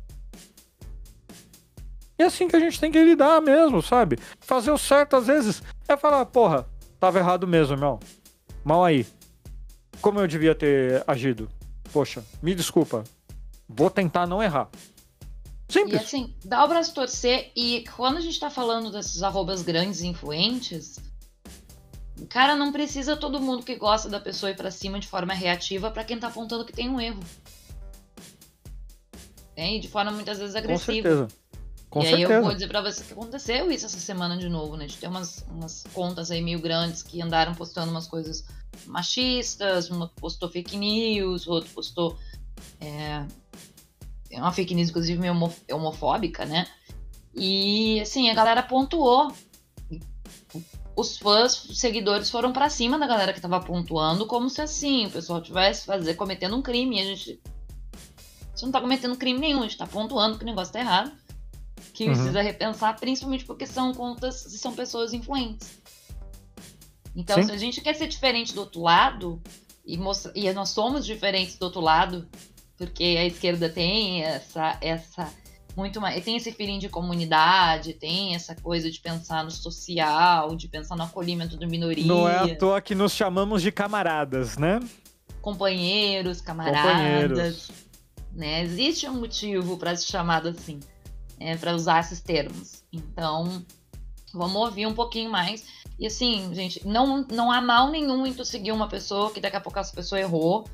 E 2.19 2.23
é 2.23 2.27
assim 2.27 2.47
que 2.47 2.57
a 2.57 2.61
gente 2.61 2.79
tem 2.79 2.93
que 2.93 3.03
lidar 3.03 3.41
mesmo, 3.41 3.83
sabe? 3.83 4.19
Fazer 4.41 4.71
o 4.71 4.79
certo 4.79 5.17
às 5.17 5.27
vezes 5.27 5.63
é 5.89 5.97
falar, 5.97 6.27
porra, 6.27 6.67
tava 7.01 7.19
errado 7.19 7.47
mesmo, 7.47 7.77
meu. 7.77 7.99
Mal 8.63 8.85
aí. 8.85 9.07
Como 10.01 10.21
eu 10.21 10.27
devia 10.27 10.55
ter 10.55 11.03
agido? 11.07 11.49
Poxa, 11.93 12.25
me 12.43 12.55
desculpa. 12.55 13.05
Vou 13.69 13.91
tentar 13.91 14.27
não 14.27 14.43
errar. 14.43 14.69
E 15.69 15.73
Simples. 15.73 16.03
assim, 16.03 16.35
dá 16.45 16.65
o 16.65 16.69
braço 16.69 16.93
torcer. 16.93 17.51
E 17.57 17.85
quando 17.97 18.19
a 18.19 18.21
gente 18.21 18.39
tá 18.39 18.51
falando 18.51 18.91
desses 18.91 19.23
arrobas 19.23 19.63
grandes 19.63 20.01
e 20.01 20.07
influentes, 20.07 20.99
cara, 22.29 22.55
não 22.57 22.73
precisa 22.73 23.17
todo 23.17 23.41
mundo 23.41 23.63
que 23.63 23.77
gosta 23.77 24.09
da 24.09 24.21
pessoa 24.21 24.51
ir 24.51 24.57
pra 24.57 24.71
cima 24.71 24.99
de 24.99 25.09
forma 25.09 25.33
reativa 25.33 25.91
pra 25.91 26.05
quem 26.05 26.19
tá 26.19 26.29
apontando 26.29 26.65
que 26.65 26.73
tem 26.73 26.91
um 26.91 27.01
erro. 27.01 27.23
Tem, 29.55 29.81
de 29.81 29.89
forma 29.89 30.11
muitas 30.11 30.39
vezes 30.39 30.55
Com 30.55 30.59
agressiva. 30.59 31.09
certeza. 31.09 31.29
Com 31.91 32.01
e 32.03 32.07
aí 32.07 32.11
certeza. 32.11 32.33
eu 32.33 32.43
vou 32.43 32.55
dizer 32.55 32.69
pra 32.69 32.81
você 32.81 33.05
que 33.05 33.13
aconteceu 33.13 33.71
isso 33.71 33.85
essa 33.85 33.99
semana 34.01 34.39
de 34.39 34.49
novo, 34.49 34.77
né? 34.79 34.87
De 34.87 34.97
ter 34.97 35.09
umas, 35.09 35.45
umas 35.51 35.85
contas 35.93 36.31
aí 36.31 36.41
meio 36.41 36.59
grandes 36.59 37.03
que 37.03 37.21
andaram 37.21 37.55
postando 37.55 37.91
umas 37.91 38.07
coisas 38.07 38.47
machistas, 38.87 39.91
uma 39.91 40.09
postou 40.09 40.49
fake 40.49 40.77
news, 40.77 41.47
outro 41.47 41.71
postou 41.73 42.19
é, 42.81 43.25
é 44.31 44.41
uma 44.41 44.53
fake 44.53 44.75
news, 44.75 44.91
inclusive, 44.91 45.19
meio 45.21 45.33
homo- 45.33 45.55
homofóbica, 45.71 46.45
né? 46.45 46.67
E 47.35 48.01
assim, 48.01 48.29
a 48.31 48.35
galera 48.35 48.63
pontuou. 48.63 49.33
Os 50.95 51.17
fãs, 51.17 51.65
os 51.65 51.79
seguidores 51.81 52.29
foram 52.29 52.53
pra 52.53 52.69
cima 52.69 52.99
da 52.99 53.07
galera 53.07 53.33
que 53.33 53.41
tava 53.41 53.59
pontuando, 53.61 54.27
como 54.27 54.51
se 54.51 54.61
assim, 54.61 55.07
o 55.07 55.11
pessoal 55.11 55.41
tivesse 55.41 55.87
fazer, 55.87 56.15
cometendo 56.15 56.55
um 56.55 56.61
crime. 56.61 56.99
E 56.99 57.01
a 57.01 57.05
gente. 57.05 57.41
Você 58.55 58.67
não 58.67 58.73
tá 58.73 58.81
cometendo 58.81 59.17
crime 59.17 59.41
nenhum, 59.41 59.61
a 59.61 59.63
gente 59.63 59.79
tá 59.79 59.87
pontuando 59.87 60.37
que 60.37 60.45
o 60.45 60.47
negócio 60.47 60.73
tá 60.73 60.81
errado. 60.81 61.11
Que 61.95 62.05
Uhum. 62.07 62.13
precisa 62.13 62.43
repensar, 62.43 62.99
principalmente 62.99 63.45
porque 63.47 63.67
são 63.67 63.93
contas, 63.95 64.35
são 64.61 64.75
pessoas 64.75 65.13
influentes. 65.15 65.82
Então, 67.15 67.37
Sim. 67.37 67.45
se 67.45 67.53
a 67.53 67.57
gente 67.57 67.81
quer 67.81 67.95
ser 67.95 68.09
diferente 68.09 68.55
do 68.55 68.61
outro 68.61 68.81
lado, 68.81 69.41
e, 69.85 69.97
mostra, 69.99 70.33
e 70.35 70.51
nós 70.53 70.71
somos 70.71 71.05
diferentes 71.05 71.57
do 71.57 71.65
outro 71.65 71.81
lado, 71.81 72.29
Porque 72.77 73.05
a 73.05 73.25
esquerda 73.27 73.69
tem 73.69 74.23
essa, 74.25 74.77
essa 74.81 75.33
muito 75.77 76.01
mais. 76.01 76.25
Tem 76.25 76.37
esse 76.37 76.53
feeling 76.53 76.79
de 76.79 76.89
comunidade, 76.89 77.95
tem 77.95 78.35
essa 78.35 78.55
coisa 78.55 78.91
de 78.91 79.01
pensar 79.01 79.45
no 79.45 79.51
social, 79.51 80.55
de 80.57 80.69
pensar 80.69 80.97
no 80.97 81.05
acolhimento 81.05 81.57
da 81.57 81.67
minoria. 81.67 82.05
Não 82.05 82.29
é 82.29 82.53
à 82.53 82.57
toa 82.57 82.81
que 82.81 82.95
nos 82.95 83.13
chamamos 83.13 83.63
de 83.63 83.73
camaradas, 83.73 84.57
né? 84.57 84.81
Companheiros, 85.41 86.41
camaradas. 86.41 86.83
Companheiros. 86.83 87.71
Né? 88.33 88.63
Existe 88.63 89.09
um 89.09 89.21
motivo 89.21 89.77
para 89.77 89.95
se 89.97 90.07
chamar 90.07 90.47
assim, 90.47 90.81
é, 91.39 91.57
para 91.57 91.75
usar 91.75 92.01
esses 92.01 92.21
termos. 92.21 92.83
Então, 92.93 93.65
vamos 94.33 94.57
ouvir 94.57 94.87
um 94.87 94.95
pouquinho 94.95 95.31
mais. 95.31 95.65
E 95.99 96.07
assim, 96.07 96.53
gente, 96.55 96.87
não, 96.87 97.25
não 97.31 97.51
há 97.51 97.61
mal 97.61 97.91
nenhum 97.91 98.27
em 98.27 98.33
tu 98.33 98.45
seguir 98.45 98.73
uma 98.73 98.89
pessoa 98.89 99.31
que 99.31 99.41
daqui 99.41 99.57
a 99.57 99.61
pouco 99.61 99.79
essa 99.79 99.95
pessoa 99.95 100.21
errou 100.21 100.65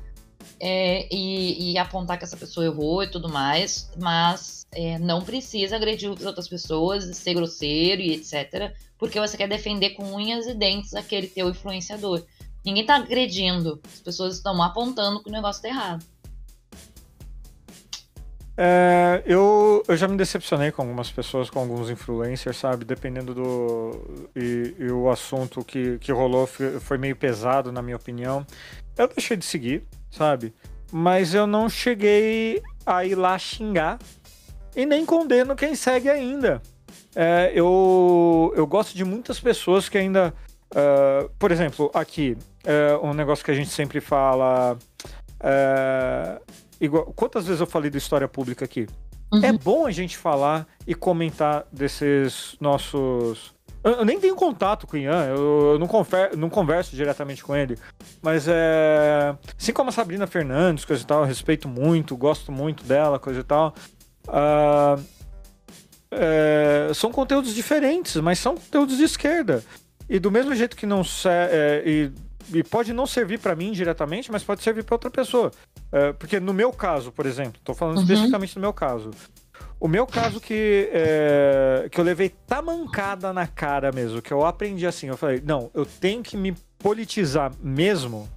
é, 0.59 1.07
e, 1.13 1.71
e, 1.73 1.77
apontar 1.77 2.17
que 2.17 2.23
essa 2.23 2.37
pessoa 2.37 2.65
errou 2.65 3.03
e 3.03 3.11
tudo 3.11 3.29
mais, 3.29 3.91
mas 3.97 4.65
é, 4.71 4.97
não 4.99 5.21
precisa 5.21 5.75
agredir 5.75 6.11
as 6.11 6.25
outras 6.25 6.47
pessoas, 6.47 7.15
ser 7.17 7.33
grosseiro 7.33 8.01
e 8.01 8.13
etc., 8.13 8.73
porque 8.97 9.19
você 9.19 9.37
quer 9.37 9.47
defender 9.47 9.91
com 9.91 10.03
unhas 10.13 10.45
e 10.45 10.53
dentes 10.53 10.93
aquele 10.93 11.27
teu 11.27 11.49
influenciador. 11.49 12.25
Ninguém 12.65 12.85
tá 12.85 12.95
agredindo, 12.95 13.79
as 13.85 14.01
pessoas 14.01 14.35
estão 14.35 14.61
apontando 14.61 15.23
que 15.23 15.29
o 15.29 15.31
negócio 15.31 15.61
tá 15.61 15.69
errado. 15.69 16.05
É, 18.61 19.23
eu, 19.25 19.81
eu 19.87 19.95
já 19.95 20.05
me 20.05 20.17
decepcionei 20.17 20.69
com 20.69 20.81
algumas 20.81 21.09
pessoas, 21.09 21.49
com 21.49 21.59
alguns 21.59 21.89
influencers, 21.89 22.57
sabe? 22.57 22.83
Dependendo 22.83 23.33
do. 23.33 24.27
E, 24.35 24.75
e 24.77 24.91
o 24.91 25.09
assunto 25.09 25.63
que, 25.63 25.97
que 25.99 26.11
rolou 26.11 26.45
foi, 26.45 26.97
meio 26.97 27.15
pesado, 27.15 27.71
na 27.71 27.81
minha 27.81 27.95
opinião. 27.95 28.45
Eu 28.97 29.07
deixei 29.07 29.37
de 29.37 29.45
seguir, 29.45 29.87
sabe? 30.11 30.53
Mas 30.91 31.33
eu 31.33 31.47
não 31.47 31.69
cheguei 31.69 32.61
a 32.85 33.05
ir 33.05 33.15
lá 33.15 33.39
xingar 33.39 33.97
e 34.75 34.85
nem 34.85 35.05
condeno 35.05 35.55
quem 35.55 35.73
segue 35.73 36.09
ainda. 36.09 36.61
É, 37.15 37.53
eu, 37.55 38.53
eu 38.57 38.67
gosto 38.67 38.93
de 38.93 39.05
muitas 39.05 39.39
pessoas 39.39 39.87
que 39.87 39.97
ainda. 39.97 40.33
Uh, 40.71 41.29
por 41.39 41.49
exemplo, 41.49 41.89
aqui, 41.93 42.37
uh, 42.65 43.07
um 43.07 43.13
negócio 43.13 43.45
que 43.45 43.51
a 43.51 43.55
gente 43.55 43.69
sempre 43.69 44.01
fala. 44.01 44.77
Uh, 45.39 46.68
igual, 46.79 47.05
quantas 47.15 47.45
vezes 47.45 47.61
eu 47.61 47.67
falei 47.67 47.89
da 47.89 47.97
história 47.97 48.27
pública 48.27 48.65
aqui? 48.65 48.87
Uhum. 49.31 49.43
É 49.43 49.51
bom 49.51 49.85
a 49.85 49.91
gente 49.91 50.17
falar 50.17 50.67
e 50.87 50.95
comentar 50.95 51.65
desses 51.71 52.55
nossos. 52.59 53.53
Eu, 53.83 54.03
nem 54.03 54.19
tenho 54.19 54.35
contato 54.35 54.85
com 54.85 54.97
o 54.97 54.99
Ian, 54.99 55.25
eu, 55.27 55.73
eu 55.73 55.79
não, 55.79 55.87
confer, 55.87 56.35
não 56.35 56.49
converso 56.49 56.95
diretamente 56.95 57.43
com 57.43 57.55
ele. 57.55 57.77
Mas 58.21 58.47
é. 58.47 59.35
Assim 59.57 59.71
como 59.71 59.89
a 59.89 59.93
Sabrina 59.93 60.27
Fernandes, 60.27 60.83
coisa 60.83 61.03
e 61.03 61.05
tal, 61.05 61.21
eu 61.21 61.25
respeito 61.25 61.67
muito, 61.67 62.17
gosto 62.17 62.51
muito 62.51 62.83
dela, 62.83 63.19
coisa 63.19 63.39
e 63.39 63.43
tal. 63.43 63.73
Uh, 64.27 65.01
é, 66.11 66.91
são 66.93 67.11
conteúdos 67.11 67.53
diferentes, 67.53 68.15
mas 68.17 68.39
são 68.39 68.55
conteúdos 68.55 68.97
de 68.97 69.03
esquerda. 69.03 69.63
E 70.09 70.19
do 70.19 70.31
mesmo 70.31 70.55
jeito 70.55 70.75
que 70.75 70.85
não. 70.85 71.03
É, 71.25 71.83
e, 71.85 72.11
e 72.53 72.63
pode 72.63 72.93
não 72.93 73.05
servir 73.05 73.39
para 73.39 73.55
mim 73.55 73.71
diretamente, 73.71 74.31
mas 74.31 74.43
pode 74.43 74.63
servir 74.63 74.83
para 74.83 74.95
outra 74.95 75.09
pessoa. 75.09 75.51
É, 75.91 76.13
porque 76.13 76.39
no 76.39 76.53
meu 76.53 76.71
caso, 76.71 77.11
por 77.11 77.25
exemplo, 77.25 77.59
estou 77.59 77.75
falando 77.75 77.97
uhum. 77.97 78.03
especificamente 78.03 78.55
do 78.55 78.61
meu 78.61 78.73
caso. 78.73 79.11
O 79.79 79.87
meu 79.87 80.05
caso 80.05 80.41
que, 80.41 80.89
é, 80.91 81.87
que 81.89 81.99
eu 81.99 82.03
levei 82.03 82.29
tamancada 82.29 83.31
na 83.31 83.47
cara 83.47 83.91
mesmo, 83.91 84.21
que 84.21 84.31
eu 84.31 84.45
aprendi 84.45 84.85
assim, 84.85 85.07
eu 85.07 85.17
falei, 85.17 85.41
não, 85.45 85.71
eu 85.73 85.85
tenho 85.85 86.21
que 86.21 86.35
me 86.35 86.53
politizar 86.77 87.51
mesmo, 87.61 88.29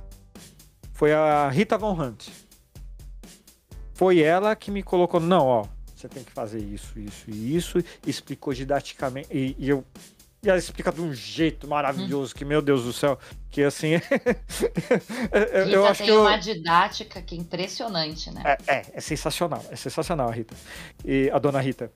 foi 0.92 1.12
a 1.12 1.48
Rita 1.48 1.76
Von 1.76 2.00
Hunt. 2.00 2.28
Foi 3.94 4.20
ela 4.20 4.54
que 4.54 4.70
me 4.70 4.82
colocou, 4.82 5.20
não, 5.20 5.46
ó, 5.46 5.66
você 5.94 6.08
tem 6.08 6.24
que 6.24 6.32
fazer 6.32 6.60
isso, 6.60 6.98
isso 6.98 7.30
e 7.30 7.56
isso, 7.56 7.78
explicou 8.06 8.52
didaticamente, 8.52 9.28
e, 9.30 9.56
e 9.58 9.68
eu 9.68 9.84
e 10.44 10.48
ela 10.48 10.58
explica 10.58 10.90
de 10.90 11.00
um 11.00 11.14
jeito 11.14 11.68
maravilhoso, 11.68 12.32
hum. 12.32 12.38
que, 12.38 12.44
meu 12.44 12.60
Deus 12.60 12.82
do 12.82 12.92
céu, 12.92 13.16
que 13.48 13.62
assim. 13.62 13.92
eu, 15.52 15.68
eu 15.68 15.86
acho 15.86 15.98
tem 15.98 16.06
que 16.08 16.12
eu... 16.12 16.22
uma 16.22 16.36
didática 16.36 17.22
que 17.22 17.36
é 17.36 17.38
impressionante, 17.38 18.28
né? 18.32 18.42
É, 18.44 18.74
é, 18.74 18.82
é, 18.94 19.00
sensacional, 19.00 19.64
é 19.70 19.76
sensacional 19.76 20.28
a 20.28 20.32
Rita. 20.32 20.56
E 21.04 21.30
a 21.32 21.38
dona 21.38 21.60
Rita. 21.60 21.92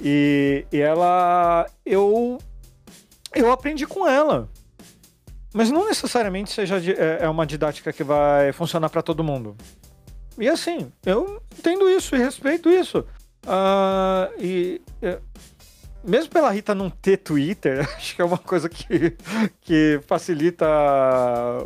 E, 0.00 0.64
e 0.70 0.78
ela. 0.78 1.68
Eu. 1.84 2.38
Eu 3.34 3.50
aprendi 3.50 3.84
com 3.84 4.06
ela. 4.06 4.48
Mas 5.52 5.68
não 5.68 5.88
necessariamente 5.88 6.52
seja 6.52 6.76
é, 6.76 7.24
é 7.24 7.28
uma 7.28 7.44
didática 7.44 7.92
que 7.92 8.04
vai 8.04 8.52
funcionar 8.52 8.90
para 8.90 9.02
todo 9.02 9.24
mundo. 9.24 9.56
E 10.38 10.48
assim, 10.48 10.92
eu 11.04 11.42
entendo 11.58 11.90
isso 11.90 12.14
e 12.14 12.18
respeito 12.18 12.70
isso. 12.70 13.04
Uh, 13.44 14.32
e 14.40 14.80
mesmo 16.04 16.30
pela 16.30 16.50
Rita 16.50 16.74
não 16.74 16.90
ter 16.90 17.18
Twitter, 17.18 17.80
acho 17.96 18.14
que 18.14 18.22
é 18.22 18.24
uma 18.24 18.38
coisa 18.38 18.68
que, 18.68 19.16
que 19.60 20.00
facilita 20.06 20.66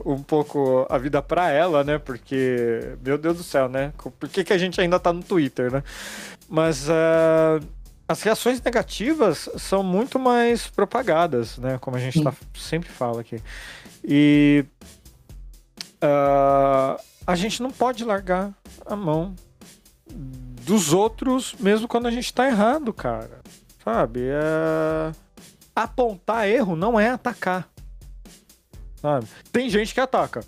um 0.05 0.23
pouco 0.23 0.87
a 0.89 0.99
vida 0.99 1.23
para 1.23 1.51
ela, 1.51 1.85
né? 1.85 1.99
Porque, 1.99 2.97
meu 3.05 3.19
Deus 3.19 3.37
do 3.37 3.43
céu, 3.43 3.69
né? 3.69 3.93
Por 3.97 4.29
que, 4.29 4.45
que 4.45 4.53
a 4.53 4.59
gente 4.59 4.81
ainda 4.81 4.99
tá 4.99 5.13
no 5.13 5.23
Twitter, 5.23 5.73
né? 5.73 5.83
Mas 6.49 6.89
uh, 6.89 7.65
as 8.09 8.23
reações 8.23 8.61
negativas 8.61 9.49
são 9.57 9.83
muito 9.83 10.19
mais 10.19 10.67
propagadas, 10.67 11.59
né? 11.59 11.79
Como 11.79 11.97
a 11.97 12.01
gente 12.01 12.23
tá, 12.23 12.33
sempre 12.55 12.89
fala 12.91 13.21
aqui. 13.21 13.41
E 14.05 14.65
uh, 16.03 17.01
a 17.27 17.37
gente 17.37 17.63
não 17.63 17.71
pode 17.71 18.05
largar 18.05 18.53
a 18.85 18.97
mão 18.97 19.35
dos 20.65 20.93
outros, 20.93 21.55
mesmo 21.59 21.89
quando 21.89 22.07
a 22.07 22.11
gente 22.11 22.33
tá 22.33 22.47
errado, 22.47 22.93
cara. 22.93 23.41
Sabe? 23.85 24.21
É... 24.25 25.13
Apontar 25.75 26.49
erro 26.49 26.77
não 26.77 26.99
é 26.99 27.11
atacar. 27.11 27.69
Sabe? 28.97 29.27
Tem 29.51 29.69
gente 29.69 29.93
que 29.93 30.01
ataca. 30.01 30.45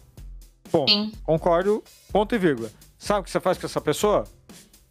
Bom, 0.70 0.86
Sim. 0.86 1.12
concordo, 1.22 1.82
ponto 2.12 2.34
e 2.34 2.38
vírgula. 2.38 2.70
Sabe 2.98 3.20
o 3.20 3.22
que 3.24 3.30
você 3.30 3.40
faz 3.40 3.58
com 3.58 3.66
essa 3.66 3.80
pessoa? 3.80 4.24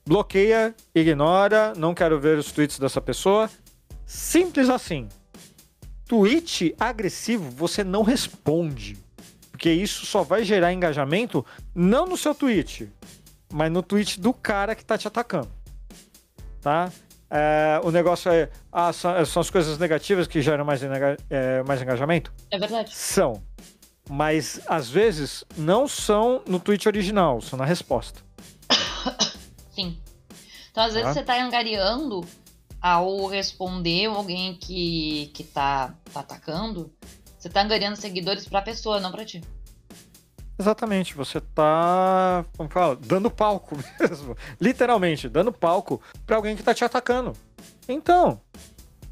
Bloqueia, 0.05 0.75
ignora, 0.93 1.73
não 1.75 1.93
quero 1.93 2.19
ver 2.19 2.37
os 2.37 2.51
tweets 2.51 2.77
dessa 2.77 2.99
pessoa. 2.99 3.49
Simples 4.05 4.69
assim. 4.69 5.07
Tweet 6.05 6.75
agressivo 6.79 7.49
você 7.49 7.83
não 7.83 8.03
responde. 8.03 8.97
Porque 9.51 9.71
isso 9.71 10.05
só 10.05 10.23
vai 10.23 10.43
gerar 10.43 10.73
engajamento 10.73 11.45
não 11.73 12.05
no 12.05 12.17
seu 12.17 12.35
tweet, 12.35 12.91
mas 13.51 13.71
no 13.71 13.81
tweet 13.81 14.19
do 14.19 14.33
cara 14.33 14.75
que 14.75 14.83
tá 14.83 14.97
te 14.97 15.07
atacando. 15.07 15.49
Tá? 16.61 16.91
É, 17.35 17.81
o 17.83 17.89
negócio 17.89 18.31
é. 18.31 18.47
Ah, 18.71 18.93
são, 18.93 19.25
são, 19.25 19.41
as 19.41 19.49
coisas 19.49 19.79
negativas 19.79 20.27
que 20.27 20.39
geram 20.39 20.63
mais, 20.63 20.81
é, 20.83 21.63
mais 21.63 21.81
engajamento? 21.81 22.31
É 22.51 22.59
verdade. 22.59 22.93
São. 22.93 23.41
Mas 24.07 24.61
às 24.67 24.87
vezes 24.87 25.43
não 25.57 25.87
são 25.87 26.43
no 26.45 26.59
tweet 26.59 26.87
original, 26.87 27.41
são 27.41 27.57
na 27.57 27.65
resposta. 27.65 28.21
Sim. 29.73 29.97
Então, 30.69 30.83
às 30.83 30.93
vezes, 30.93 31.09
ah. 31.09 31.13
você 31.13 31.23
tá 31.23 31.43
angariando 31.43 32.23
ao 32.79 33.25
responder 33.25 34.05
alguém 34.05 34.53
que, 34.53 35.31
que 35.33 35.43
tá, 35.43 35.95
tá 36.13 36.19
atacando, 36.19 36.93
você 37.39 37.49
tá 37.49 37.63
angariando 37.63 37.95
seguidores 37.95 38.47
pra 38.47 38.61
pessoa, 38.61 38.99
não 38.99 39.11
pra 39.11 39.25
ti. 39.25 39.41
Exatamente, 40.57 41.15
você 41.15 41.41
tá, 41.41 42.45
como 42.55 42.69
fala, 42.69 42.95
dando 42.95 43.29
palco 43.29 43.75
mesmo. 43.99 44.37
Literalmente, 44.61 45.27
dando 45.27 45.51
palco 45.51 45.99
para 46.25 46.35
alguém 46.35 46.55
que 46.55 46.63
tá 46.63 46.73
te 46.73 46.85
atacando. 46.85 47.33
Então, 47.87 48.39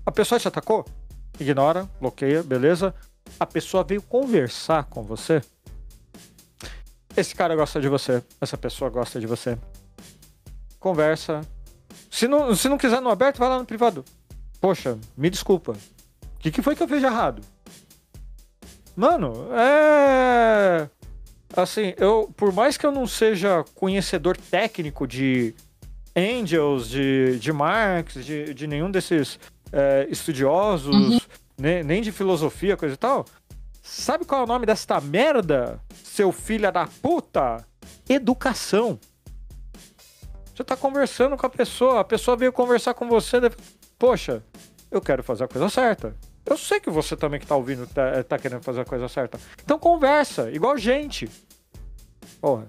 a 0.06 0.12
pessoa 0.12 0.40
te 0.40 0.48
atacou? 0.48 0.86
Ignora, 1.40 1.90
bloqueia, 2.00 2.44
beleza? 2.44 2.94
A 3.40 3.46
pessoa 3.46 3.84
veio 3.84 4.02
conversar 4.02 4.84
com 4.86 5.04
você. 5.04 5.42
Esse 7.18 7.36
cara 7.36 7.56
gosta 7.56 7.82
de 7.82 7.90
você, 7.90 8.24
essa 8.40 8.58
pessoa 8.58 8.90
gosta 8.90 9.20
de 9.20 9.26
você. 9.26 9.58
Conversa. 10.80 11.42
Se 12.10 12.28
não, 12.28 12.56
se 12.56 12.70
não 12.70 12.78
quiser 12.78 13.02
no 13.02 13.10
aberto, 13.10 13.40
vai 13.40 13.50
lá 13.50 13.58
no 13.58 13.66
privado. 13.66 14.06
Poxa, 14.60 14.98
me 15.18 15.30
desculpa. 15.30 15.72
O 15.72 16.40
que, 16.40 16.52
que 16.52 16.62
foi 16.62 16.76
que 16.76 16.84
eu 16.84 16.88
fiz 16.88 17.00
de 17.00 17.06
errado? 17.06 17.42
Mano, 18.96 19.48
é 19.54 20.90
assim, 21.56 21.94
eu, 21.98 22.32
por 22.36 22.52
mais 22.52 22.78
que 22.78 22.86
eu 22.86 22.92
não 22.92 23.08
seja 23.08 23.64
conhecedor 23.76 24.38
técnico 24.38 25.08
de 25.08 25.54
Angels, 26.16 26.90
de, 26.90 27.40
de 27.40 27.52
Marx, 27.54 28.14
de, 28.26 28.54
de 28.54 28.68
nenhum 28.68 28.92
desses 28.92 29.40
é, 29.72 30.08
estudiosos, 30.10 30.96
uhum. 30.96 31.20
nem, 31.58 31.84
nem 31.84 32.02
de 32.02 32.12
filosofia, 32.12 32.78
coisa 32.78 32.96
e 32.96 32.98
tal, 32.98 33.26
sabe 33.82 34.26
qual 34.26 34.42
é 34.42 34.44
o 34.44 34.48
nome 34.48 34.66
desta 34.66 35.00
merda, 35.00 35.80
seu 36.04 36.32
filho 36.32 36.72
da 36.72 36.88
puta? 37.02 37.66
Educação. 38.10 39.00
Você 40.54 40.64
tá 40.64 40.76
conversando 40.76 41.38
com 41.38 41.46
a 41.46 41.50
pessoa, 41.50 42.02
a 42.02 42.04
pessoa 42.04 42.36
veio 42.36 42.52
conversar 42.52 42.94
com 42.94 43.08
você, 43.08 43.38
poxa, 43.98 44.44
eu 44.92 45.02
quero 45.02 45.24
fazer 45.24 45.46
a 45.46 45.48
coisa 45.48 45.70
certa. 45.70 46.16
Eu 46.46 46.58
sei 46.58 46.80
que 46.80 46.90
você 46.90 47.16
também 47.16 47.40
que 47.40 47.48
tá 47.48 47.56
ouvindo 47.56 47.86
tá, 47.88 48.24
tá 48.24 48.38
querendo 48.38 48.64
fazer 48.64 48.82
a 48.82 48.86
coisa 48.86 49.08
certa. 49.08 49.40
Então 49.64 49.78
conversa, 49.78 50.50
igual 50.52 50.78
gente. 50.78 51.30
Porra. 52.40 52.68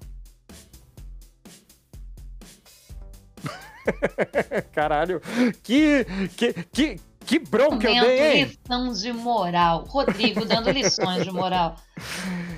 Caralho, 4.72 5.20
que, 5.62 6.06
que, 6.36 6.52
que, 6.64 7.00
que 7.24 7.38
bronca 7.38 7.88
eu 7.88 7.94
Momento 7.94 8.06
dei, 8.06 8.36
hein? 8.36 8.44
lição 8.44 8.92
de 8.92 9.12
moral. 9.12 9.84
Rodrigo 9.88 10.44
dando 10.44 10.70
lições 10.70 11.24
de 11.24 11.30
moral. 11.30 11.76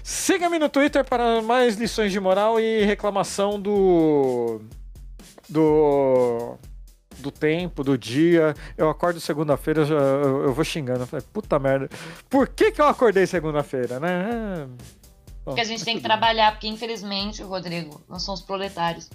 Siga-me 0.02 0.58
no 0.58 0.68
Twitter 0.68 1.04
para 1.04 1.40
mais 1.40 1.76
lições 1.76 2.12
de 2.12 2.20
moral 2.20 2.60
e 2.60 2.84
reclamação 2.84 3.60
do. 3.60 4.60
do. 5.48 6.58
Do 7.18 7.30
tempo, 7.30 7.82
do 7.82 7.96
dia. 7.96 8.54
Eu 8.76 8.88
acordo 8.88 9.20
segunda-feira, 9.20 9.82
eu, 9.82 9.98
eu, 9.98 10.42
eu 10.44 10.52
vou 10.54 10.64
xingando. 10.64 11.00
Eu 11.00 11.06
falei, 11.06 11.24
puta 11.32 11.58
merda. 11.58 11.88
Por 12.28 12.48
que, 12.48 12.72
que 12.72 12.80
eu 12.80 12.86
acordei 12.86 13.26
segunda-feira, 13.26 14.00
né? 14.00 14.66
Bom, 15.44 15.52
Porque 15.52 15.60
a 15.60 15.64
gente 15.64 15.80
mas 15.80 15.84
tem 15.84 15.96
que 15.96 16.02
trabalhar, 16.02 16.52
porque 16.52 16.66
infelizmente, 16.66 17.42
Rodrigo, 17.42 18.00
nós 18.08 18.22
somos 18.22 18.40
proletários. 18.40 19.10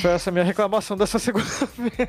Foi 0.00 0.10
essa 0.10 0.30
minha 0.30 0.44
reclamação 0.44 0.96
dessa 0.96 1.18
segunda-feira. 1.18 2.08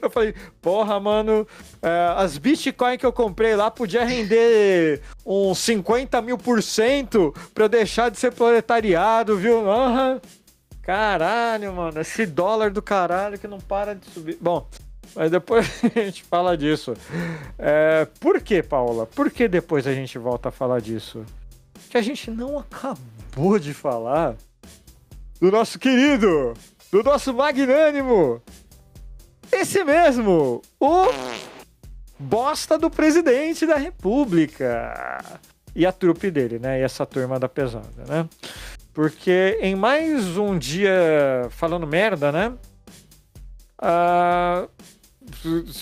Eu 0.00 0.08
falei, 0.08 0.34
porra, 0.60 1.00
mano, 1.00 1.46
é, 1.82 2.14
as 2.16 2.38
Bitcoin 2.38 2.96
que 2.96 3.04
eu 3.04 3.12
comprei 3.12 3.56
lá 3.56 3.70
podia 3.70 4.04
render 4.04 5.02
uns 5.26 5.58
50 5.58 6.22
mil 6.22 6.38
por 6.38 6.62
cento 6.62 7.34
pra 7.52 7.64
eu 7.64 7.68
deixar 7.68 8.08
de 8.08 8.18
ser 8.18 8.32
proletariado, 8.32 9.36
viu? 9.36 9.68
Aham. 9.68 10.20
Caralho, 10.82 11.72
mano, 11.72 12.00
esse 12.00 12.26
dólar 12.26 12.70
do 12.70 12.82
caralho 12.82 13.38
que 13.38 13.46
não 13.46 13.60
para 13.60 13.94
de 13.94 14.04
subir. 14.10 14.36
Bom, 14.40 14.68
mas 15.14 15.30
depois 15.30 15.66
a 15.84 16.00
gente 16.00 16.24
fala 16.24 16.56
disso. 16.56 16.94
É, 17.58 18.06
por 18.18 18.40
que, 18.40 18.62
Paula? 18.62 19.06
Por 19.06 19.30
que 19.30 19.46
depois 19.46 19.86
a 19.86 19.94
gente 19.94 20.18
volta 20.18 20.48
a 20.48 20.52
falar 20.52 20.80
disso? 20.80 21.24
Que 21.88 21.96
a 21.96 22.02
gente 22.02 22.30
não 22.30 22.58
acabou 22.58 23.58
de 23.58 23.72
falar 23.72 24.34
do 25.40 25.50
nosso 25.50 25.78
querido, 25.78 26.54
do 26.90 27.02
nosso 27.02 27.32
magnânimo, 27.32 28.42
esse 29.50 29.84
mesmo, 29.84 30.62
o 30.80 31.06
bosta 32.18 32.78
do 32.78 32.88
presidente 32.88 33.66
da 33.66 33.76
república. 33.76 35.40
E 35.74 35.86
a 35.86 35.92
trupe 35.92 36.30
dele, 36.30 36.58
né? 36.58 36.80
E 36.80 36.82
essa 36.82 37.04
turma 37.06 37.38
da 37.38 37.48
pesada, 37.48 38.04
né? 38.06 38.28
Porque 38.92 39.58
em 39.60 39.74
mais 39.74 40.36
um 40.36 40.58
dia 40.58 41.46
falando 41.50 41.86
merda, 41.86 42.30
né? 42.30 42.52
Ah, 43.78 44.68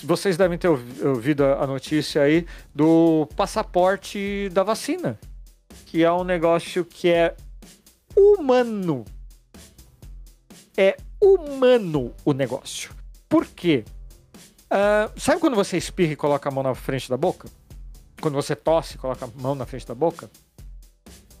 vocês 0.03 0.37
devem 0.37 0.57
ter 0.57 0.67
ouvi- 0.69 1.05
ouvido 1.05 1.43
a 1.43 1.67
notícia 1.67 2.21
aí 2.21 2.45
do 2.73 3.27
passaporte 3.35 4.49
da 4.53 4.63
vacina, 4.63 5.19
que 5.85 6.03
é 6.03 6.11
um 6.11 6.23
negócio 6.23 6.85
que 6.85 7.09
é 7.09 7.35
humano 8.15 9.05
é 10.77 10.97
humano 11.21 12.13
o 12.25 12.33
negócio. 12.33 12.91
Por 13.27 13.45
quê? 13.45 13.83
Ah, 14.69 15.11
sabe 15.17 15.39
quando 15.39 15.55
você 15.55 15.77
espirra 15.77 16.13
e 16.13 16.15
coloca 16.15 16.49
a 16.49 16.51
mão 16.51 16.63
na 16.63 16.73
frente 16.73 17.09
da 17.09 17.17
boca? 17.17 17.49
Quando 18.21 18.35
você 18.35 18.55
tosse 18.55 18.97
coloca 18.97 19.25
a 19.25 19.29
mão 19.41 19.53
na 19.53 19.65
frente 19.65 19.85
da 19.85 19.95
boca? 19.95 20.29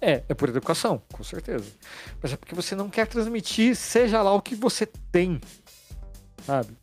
É, 0.01 0.23
é 0.27 0.33
por 0.33 0.49
educação, 0.49 0.99
com 1.13 1.23
certeza. 1.23 1.65
Mas 2.21 2.33
é 2.33 2.35
porque 2.37 2.55
você 2.55 2.75
não 2.75 2.89
quer 2.89 3.05
transmitir, 3.07 3.75
seja 3.75 4.21
lá 4.23 4.33
o 4.33 4.41
que 4.41 4.55
você 4.55 4.87
tem, 5.11 5.39
sabe? 6.43 6.75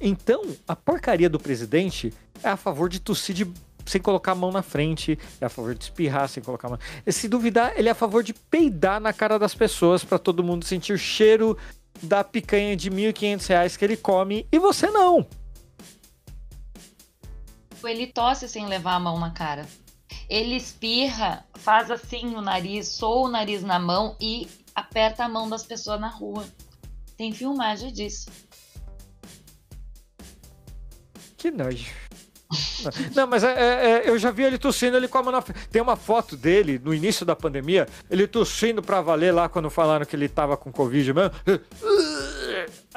Então, 0.00 0.42
a 0.68 0.76
porcaria 0.76 1.28
do 1.28 1.40
presidente 1.40 2.14
é 2.42 2.48
a 2.48 2.56
favor 2.56 2.88
de 2.88 3.00
tossir 3.00 3.34
de- 3.34 3.52
sem 3.84 4.00
colocar 4.00 4.32
a 4.32 4.34
mão 4.34 4.52
na 4.52 4.62
frente, 4.62 5.18
é 5.40 5.46
a 5.46 5.48
favor 5.48 5.74
de 5.74 5.84
espirrar 5.84 6.28
sem 6.28 6.42
colocar 6.42 6.68
a 6.68 6.70
mão. 6.72 6.78
E 7.04 7.12
se 7.12 7.28
duvidar, 7.28 7.72
ele 7.76 7.88
é 7.88 7.92
a 7.92 7.96
favor 7.96 8.22
de 8.22 8.32
peidar 8.32 9.00
na 9.00 9.12
cara 9.12 9.38
das 9.38 9.54
pessoas 9.54 10.04
pra 10.04 10.18
todo 10.18 10.42
mundo 10.44 10.64
sentir 10.64 10.92
o 10.92 10.98
cheiro 10.98 11.58
da 12.02 12.22
picanha 12.22 12.76
de 12.76 12.90
1.500 12.90 13.46
reais 13.46 13.76
que 13.76 13.84
ele 13.84 13.96
come 13.96 14.46
e 14.52 14.58
você 14.58 14.88
não. 14.90 15.26
Ele 17.84 18.06
tosse 18.06 18.48
sem 18.48 18.66
levar 18.66 18.94
a 18.94 19.00
mão 19.00 19.18
na 19.18 19.30
cara. 19.30 19.66
Ele 20.34 20.56
espirra, 20.56 21.44
faz 21.54 21.92
assim 21.92 22.26
no 22.26 22.40
nariz, 22.40 22.88
soa 22.88 23.28
o 23.28 23.30
nariz 23.30 23.62
na 23.62 23.78
mão 23.78 24.16
e 24.20 24.48
aperta 24.74 25.24
a 25.24 25.28
mão 25.28 25.48
das 25.48 25.62
pessoas 25.64 26.00
na 26.00 26.08
rua. 26.08 26.44
Tem 27.16 27.32
filmagem 27.32 27.92
disso. 27.92 28.28
Que 31.36 31.52
nojo. 31.52 31.86
Não, 33.14 33.26
mas 33.26 33.42
é- 33.42 33.52
é- 33.52 33.90
é, 34.06 34.08
eu 34.08 34.18
já 34.18 34.30
vi 34.30 34.42
ele 34.42 34.58
tossindo, 34.58 34.96
ele 34.96 35.08
com 35.08 35.18
a 35.18 35.22
mão 35.22 35.32
na 35.32 35.40
frente. 35.40 35.68
Tem 35.68 35.80
uma 35.80 35.96
foto 35.96 36.36
dele 36.36 36.80
no 36.82 36.92
início 36.92 37.24
da 37.24 37.34
pandemia, 37.34 37.86
ele 38.10 38.26
tossindo 38.26 38.82
pra 38.82 39.00
valer 39.00 39.32
lá 39.32 39.48
quando 39.48 39.70
falaram 39.70 40.04
que 40.04 40.14
ele 40.14 40.28
tava 40.28 40.56
com 40.56 40.70
Covid 40.72 41.12
mesmo. 41.12 41.30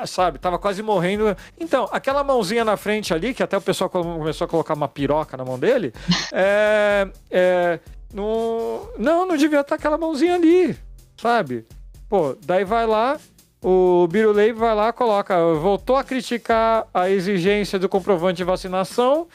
Sabe, 0.05 0.37
tava 0.37 0.59
quase 0.59 0.83
morrendo. 0.83 1.35
Então, 1.59 1.87
aquela 1.91 2.23
mãozinha 2.23 2.63
na 2.63 2.77
frente 2.77 3.13
ali, 3.13 3.33
que 3.33 3.41
até 3.41 3.57
o 3.57 3.61
pessoal 3.61 3.89
come- 3.89 4.17
começou 4.19 4.45
a 4.45 4.47
colocar 4.47 4.73
uma 4.75 4.87
piroca 4.87 5.35
na 5.35 5.43
mão 5.43 5.57
dele, 5.57 5.91
é. 6.31 7.07
é 7.31 7.79
não, 8.13 8.87
não, 8.97 9.25
não 9.27 9.35
devia 9.35 9.59
estar 9.59 9.75
aquela 9.75 9.97
mãozinha 9.97 10.35
ali, 10.35 10.77
sabe? 11.19 11.65
Pô, 12.07 12.37
daí 12.45 12.63
vai 12.63 12.87
lá, 12.87 13.17
o 13.61 14.07
Birulei 14.09 14.53
vai 14.53 14.73
lá, 14.73 14.93
coloca, 14.93 15.35
voltou 15.55 15.97
a 15.97 16.03
criticar 16.05 16.87
a 16.93 17.09
exigência 17.09 17.77
do 17.77 17.89
comprovante 17.89 18.37
de 18.37 18.43
vacinação 18.45 19.27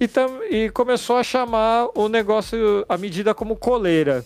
e, 0.00 0.08
tam- 0.08 0.42
e 0.48 0.70
começou 0.70 1.16
a 1.18 1.22
chamar 1.22 1.88
o 1.94 2.08
negócio, 2.08 2.84
a 2.88 2.96
medida 2.96 3.34
como 3.34 3.56
coleira. 3.56 4.24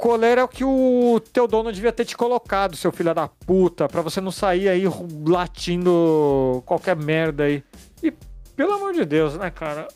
Coleira 0.00 0.40
é 0.40 0.44
o 0.44 0.48
que 0.48 0.64
o 0.64 1.20
teu 1.32 1.46
dono 1.46 1.70
devia 1.70 1.92
ter 1.92 2.06
te 2.06 2.16
colocado, 2.16 2.74
seu 2.74 2.90
filho 2.90 3.14
da 3.14 3.28
puta, 3.28 3.86
pra 3.86 4.00
você 4.00 4.18
não 4.18 4.32
sair 4.32 4.66
aí 4.66 4.84
latindo 5.26 6.62
qualquer 6.64 6.96
merda 6.96 7.44
aí. 7.44 7.62
E, 8.02 8.10
pelo 8.56 8.72
amor 8.72 8.94
de 8.94 9.04
Deus, 9.04 9.36
né, 9.36 9.50
cara? 9.50 9.86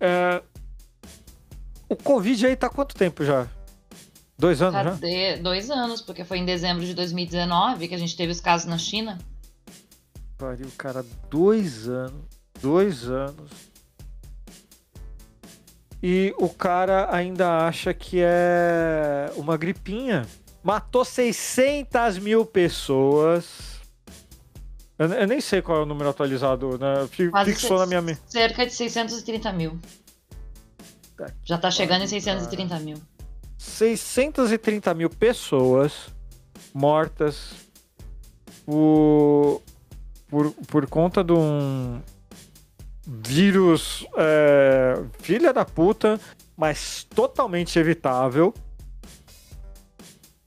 É, 0.00 0.42
O 1.88 1.94
Covid 1.94 2.44
aí 2.44 2.56
tá 2.56 2.68
quanto 2.68 2.96
tempo 2.96 3.24
já? 3.24 3.46
Dois 4.36 4.60
anos 4.60 4.74
já? 4.82 4.90
Cadê? 4.90 5.36
Dois 5.36 5.70
anos, 5.70 6.02
porque 6.02 6.24
foi 6.24 6.38
em 6.38 6.44
dezembro 6.44 6.84
de 6.84 6.92
2019 6.92 7.86
que 7.86 7.94
a 7.94 7.98
gente 7.98 8.16
teve 8.16 8.32
os 8.32 8.40
casos 8.40 8.66
na 8.66 8.76
China. 8.76 9.16
Pariu, 10.36 10.70
cara, 10.76 11.06
dois 11.30 11.88
anos. 11.88 12.24
Dois 12.60 13.04
anos. 13.04 13.50
E 16.08 16.32
o 16.38 16.48
cara 16.48 17.12
ainda 17.12 17.66
acha 17.66 17.92
que 17.92 18.20
é 18.22 19.28
uma 19.34 19.56
gripinha. 19.56 20.24
Matou 20.62 21.04
600 21.04 22.20
mil 22.20 22.46
pessoas. 22.46 23.80
Eu, 24.96 25.08
eu 25.08 25.26
nem 25.26 25.40
sei 25.40 25.60
qual 25.60 25.78
é 25.78 25.82
o 25.82 25.84
número 25.84 26.08
atualizado, 26.08 26.78
né? 26.78 27.08
Fixou 27.44 27.80
na 27.80 27.86
minha 27.86 28.00
mente. 28.00 28.20
Cerca 28.28 28.64
de 28.64 28.72
630 28.72 29.52
mil. 29.52 29.80
Tá 31.16 31.26
Já 31.42 31.58
tá 31.58 31.72
chegando 31.72 32.04
em 32.04 32.08
pariu, 32.08 32.20
630 32.20 32.78
mil. 32.78 32.98
630 33.58 34.94
mil 34.94 35.10
pessoas 35.10 36.14
mortas 36.72 37.50
por, 38.64 39.60
por, 40.28 40.52
por 40.68 40.86
conta 40.86 41.24
de 41.24 41.32
um 41.32 42.00
vírus 43.06 44.06
é, 44.16 45.00
filha 45.20 45.52
da 45.52 45.64
puta, 45.64 46.20
mas 46.56 47.04
totalmente 47.04 47.78
evitável. 47.78 48.52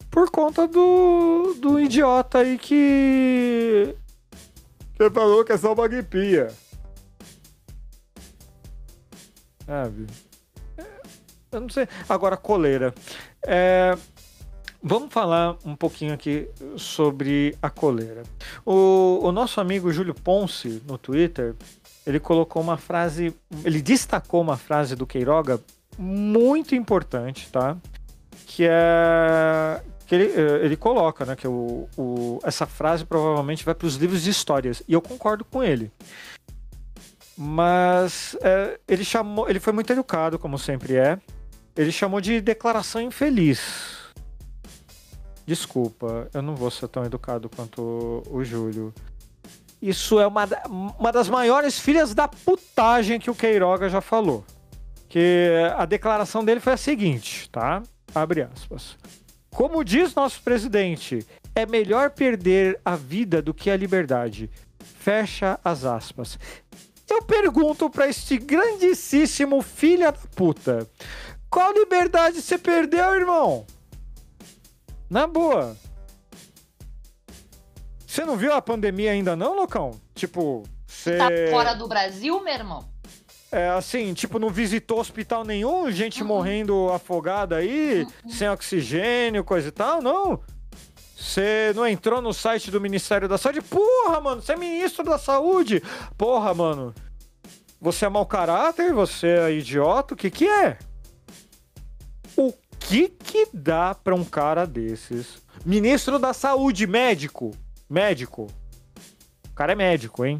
Por 0.09 0.29
conta 0.29 0.67
do, 0.67 1.55
do 1.59 1.79
idiota 1.79 2.39
aí 2.39 2.57
que. 2.57 3.95
que 4.95 5.09
falou 5.11 5.45
que 5.45 5.53
é 5.53 5.57
só 5.57 5.73
uma 5.73 5.87
gripinha. 5.87 6.47
Sabe? 9.65 10.07
Eu 11.51 11.61
não 11.61 11.69
sei. 11.69 11.87
Agora, 12.07 12.35
coleira. 12.35 12.93
É, 13.45 13.95
Vamos 14.81 15.11
falar 15.11 15.57
um 15.65 15.75
pouquinho 15.75 16.13
aqui 16.13 16.49
sobre 16.77 17.53
a 17.61 17.69
coleira. 17.69 18.23
O, 18.65 19.19
o 19.23 19.31
nosso 19.31 19.59
amigo 19.59 19.91
Júlio 19.91 20.13
Ponce, 20.13 20.81
no 20.87 20.97
Twitter, 20.97 21.53
ele 22.05 22.19
colocou 22.19 22.61
uma 22.61 22.77
frase, 22.77 23.35
ele 23.63 23.81
destacou 23.81 24.41
uma 24.41 24.57
frase 24.57 24.95
do 24.95 25.05
Queiroga 25.05 25.59
muito 25.97 26.73
importante, 26.75 27.49
tá? 27.51 27.77
Que 28.45 28.65
é. 28.69 29.81
Que 30.07 30.15
ele, 30.15 30.33
eh, 30.35 30.65
ele 30.65 30.75
coloca, 30.75 31.23
né? 31.25 31.35
Que 31.35 31.47
o, 31.47 31.87
o- 31.95 32.39
essa 32.43 32.65
frase 32.65 33.05
provavelmente 33.05 33.63
vai 33.63 33.75
para 33.75 33.85
os 33.85 33.95
livros 33.95 34.23
de 34.23 34.29
histórias. 34.31 34.81
E 34.87 34.93
eu 34.93 35.01
concordo 35.01 35.45
com 35.45 35.61
ele. 35.63 35.91
Mas 37.37 38.35
é, 38.41 38.79
ele 38.87 39.03
chamou. 39.05 39.47
Ele 39.49 39.59
foi 39.59 39.71
muito 39.71 39.91
educado, 39.93 40.39
como 40.39 40.57
sempre 40.57 40.95
é. 40.95 41.19
Ele 41.75 41.91
chamou 41.91 42.19
de 42.19 42.41
declaração 42.41 42.99
infeliz. 43.01 43.59
Desculpa, 45.45 46.27
eu 46.33 46.41
não 46.41 46.55
vou 46.55 46.69
ser 46.69 46.87
tão 46.87 47.03
educado 47.05 47.49
quanto 47.49 47.81
o, 48.27 48.37
o 48.37 48.43
Júlio. 48.43 48.93
Isso 49.81 50.19
é 50.19 50.27
uma, 50.27 50.47
uma 50.97 51.11
das 51.11 51.29
maiores 51.29 51.79
filhas 51.79 52.13
da 52.13 52.27
putagem 52.27 53.19
que 53.19 53.31
o 53.31 53.35
Queiroga 53.35 53.89
já 53.89 54.01
falou. 54.01 54.43
Que 55.07 55.51
a 55.75 55.85
declaração 55.85 56.43
dele 56.43 56.59
foi 56.59 56.73
a 56.73 56.77
seguinte, 56.77 57.49
tá? 57.49 57.81
Abre 58.13 58.41
aspas. 58.41 58.97
Como 59.49 59.83
diz 59.83 60.13
nosso 60.13 60.41
presidente, 60.43 61.25
é 61.55 61.65
melhor 61.65 62.11
perder 62.11 62.79
a 62.83 62.95
vida 62.95 63.41
do 63.41 63.53
que 63.53 63.69
a 63.69 63.77
liberdade. 63.77 64.49
Fecha 64.79 65.59
as 65.63 65.85
aspas. 65.85 66.37
Eu 67.09 67.23
pergunto 67.23 67.89
para 67.89 68.07
este 68.07 68.37
grandíssimo 68.37 69.61
filho 69.61 70.03
da 70.03 70.13
puta: 70.13 70.87
qual 71.49 71.73
liberdade 71.73 72.41
você 72.41 72.57
perdeu, 72.57 73.15
irmão? 73.15 73.65
Na 75.09 75.25
boa. 75.25 75.75
Você 78.09 78.25
não 78.25 78.35
viu 78.35 78.51
a 78.51 78.59
pandemia 78.59 79.11
ainda 79.11 79.35
não, 79.35 79.55
Locão? 79.55 79.91
Tipo, 80.15 80.63
você... 80.87 81.15
Tá 81.15 81.29
fora 81.51 81.75
do 81.75 81.87
Brasil, 81.87 82.43
meu 82.43 82.51
irmão? 82.51 82.83
É 83.51 83.69
assim, 83.69 84.15
tipo, 84.15 84.39
não 84.39 84.49
visitou 84.49 84.99
hospital 84.99 85.43
nenhum? 85.43 85.91
Gente 85.91 86.23
uhum. 86.23 86.27
morrendo 86.27 86.89
afogada 86.91 87.57
aí, 87.57 88.07
uhum. 88.23 88.31
sem 88.31 88.49
oxigênio, 88.49 89.43
coisa 89.43 89.67
e 89.67 89.71
tal? 89.71 90.01
Não. 90.01 90.39
Você 91.15 91.71
não 91.75 91.85
entrou 91.85 92.19
no 92.19 92.33
site 92.33 92.71
do 92.71 92.81
Ministério 92.81 93.27
da 93.27 93.37
Saúde? 93.37 93.61
Porra, 93.61 94.19
mano, 94.19 94.41
você 94.41 94.53
é 94.53 94.57
ministro 94.57 95.03
da 95.03 95.19
Saúde. 95.19 95.83
Porra, 96.17 96.51
mano. 96.51 96.95
Você 97.79 98.07
é 98.07 98.09
mau 98.09 98.25
caráter? 98.25 98.91
Você 98.91 99.27
é 99.27 99.51
idiota? 99.51 100.15
O 100.15 100.17
que 100.17 100.31
que 100.31 100.47
é? 100.47 100.79
O 102.35 102.51
que 102.79 103.07
que 103.07 103.47
dá 103.53 103.93
pra 103.93 104.15
um 104.15 104.25
cara 104.25 104.65
desses? 104.65 105.43
Ministro 105.63 106.17
da 106.17 106.33
Saúde, 106.33 106.87
médico. 106.87 107.55
Médico. 107.89 108.47
O 109.49 109.53
cara 109.55 109.71
é 109.71 109.75
médico, 109.75 110.25
hein? 110.25 110.39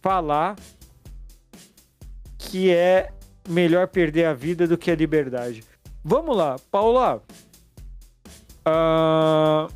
Falar 0.00 0.56
que 2.38 2.70
é 2.70 3.12
melhor 3.48 3.88
perder 3.88 4.26
a 4.26 4.34
vida 4.34 4.66
do 4.66 4.78
que 4.78 4.90
a 4.90 4.94
liberdade. 4.94 5.64
Vamos 6.04 6.36
lá, 6.36 6.58
Paula. 6.70 7.22
Uh, 8.66 9.72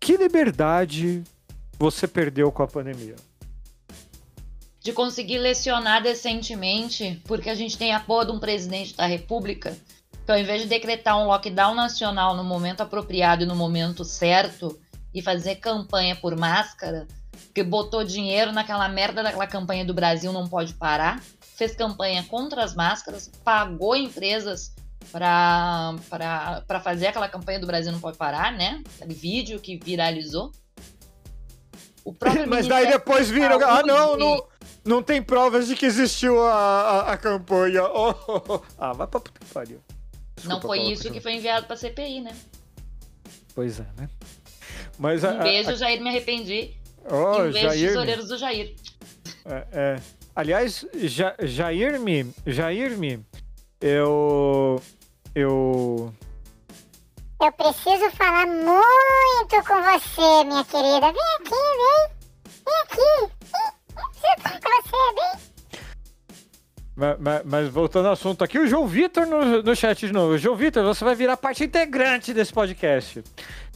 que 0.00 0.16
liberdade 0.16 1.22
você 1.78 2.08
perdeu 2.08 2.50
com 2.50 2.62
a 2.62 2.66
pandemia? 2.66 3.16
De 4.80 4.92
conseguir 4.92 5.38
lecionar 5.38 6.02
decentemente, 6.02 7.22
porque 7.26 7.50
a 7.50 7.54
gente 7.54 7.76
tem 7.76 7.92
a 7.92 8.00
porra 8.00 8.26
de 8.26 8.32
um 8.32 8.40
presidente 8.40 8.96
da 8.96 9.06
república 9.06 9.76
que 10.28 10.32
ao 10.32 10.38
invés 10.38 10.60
de 10.60 10.68
decretar 10.68 11.18
um 11.18 11.24
lockdown 11.24 11.74
nacional 11.74 12.36
no 12.36 12.44
momento 12.44 12.82
apropriado 12.82 13.44
e 13.44 13.46
no 13.46 13.56
momento 13.56 14.04
certo 14.04 14.78
e 15.14 15.22
fazer 15.22 15.56
campanha 15.56 16.14
por 16.14 16.36
máscara, 16.36 17.06
que 17.54 17.62
botou 17.62 18.04
dinheiro 18.04 18.52
naquela 18.52 18.90
merda 18.90 19.22
daquela 19.22 19.46
campanha 19.46 19.86
do 19.86 19.94
Brasil 19.94 20.30
não 20.30 20.46
pode 20.46 20.74
parar, 20.74 21.18
fez 21.56 21.74
campanha 21.74 22.22
contra 22.24 22.62
as 22.62 22.74
máscaras, 22.74 23.30
pagou 23.42 23.96
empresas 23.96 24.74
para 25.10 25.94
fazer 26.84 27.06
aquela 27.06 27.30
campanha 27.30 27.60
do 27.60 27.66
Brasil 27.66 27.90
Não 27.90 28.00
Pode 28.00 28.18
Parar, 28.18 28.52
né? 28.52 28.82
Aquele 28.96 29.14
vídeo 29.14 29.58
que 29.58 29.80
viralizou. 29.82 30.52
Mas 32.46 32.68
daí 32.68 32.86
depois 32.86 33.30
viram. 33.30 33.58
Ah, 33.66 33.82
não, 33.82 34.14
não, 34.14 34.46
não 34.84 35.02
tem 35.02 35.22
provas 35.22 35.68
de 35.68 35.74
que 35.74 35.86
existiu 35.86 36.44
a, 36.44 36.52
a, 36.52 37.12
a 37.12 37.16
campanha. 37.16 37.84
Oh, 37.84 38.14
oh, 38.28 38.42
oh. 38.46 38.60
Ah, 38.76 38.92
vai 38.92 39.06
pra 39.06 39.20
puta 39.20 39.40
que 39.40 39.46
pariu. 39.54 39.80
Desculpa, 40.38 40.54
não 40.54 40.60
foi 40.60 40.80
isso 40.92 41.10
que 41.10 41.20
foi 41.20 41.34
enviado 41.34 41.66
pra 41.66 41.76
CPI, 41.76 42.20
né? 42.20 42.36
Pois 43.54 43.80
é, 43.80 43.86
né? 43.96 44.08
Mas 44.98 45.24
um 45.24 45.28
a, 45.28 45.32
beijo, 45.42 45.70
a... 45.70 45.74
Jair, 45.74 46.00
me 46.00 46.08
arrependi. 46.08 46.74
Oh, 47.10 47.44
e 47.44 47.48
um 47.48 47.52
beijo, 47.52 47.68
Jair 47.68 47.88
tesoureiros 47.88 48.28
do 48.28 48.38
Jair. 48.38 48.74
É, 49.44 49.66
é. 49.72 50.00
Aliás, 50.34 50.86
ja, 50.94 51.34
Jair-me, 51.40 52.32
Jair-me, 52.46 53.24
eu 53.80 54.80
eu. 55.34 56.12
Eu 57.40 57.52
preciso 57.52 58.10
falar 58.16 58.46
muito 58.46 59.64
com 59.64 59.82
você, 59.82 60.44
minha 60.44 60.64
querida. 60.64 61.12
Vem 61.12 61.34
aqui, 61.36 61.50
vem. 61.78 62.08
Vem 62.66 62.76
aqui. 62.82 63.32
Vem. 63.42 63.72
com 64.42 64.58
você, 64.68 65.14
vem. 65.14 65.47
Mas, 66.98 67.16
mas, 67.20 67.42
mas, 67.44 67.68
voltando 67.68 68.06
ao 68.06 68.14
assunto 68.14 68.42
aqui, 68.42 68.58
o 68.58 68.66
João 68.66 68.84
Vitor 68.84 69.24
no, 69.24 69.62
no 69.62 69.76
chat 69.76 70.04
de 70.04 70.12
novo. 70.12 70.36
João 70.36 70.56
Vitor, 70.56 70.82
você 70.82 71.04
vai 71.04 71.14
virar 71.14 71.36
parte 71.36 71.62
integrante 71.62 72.34
desse 72.34 72.52
podcast. 72.52 73.22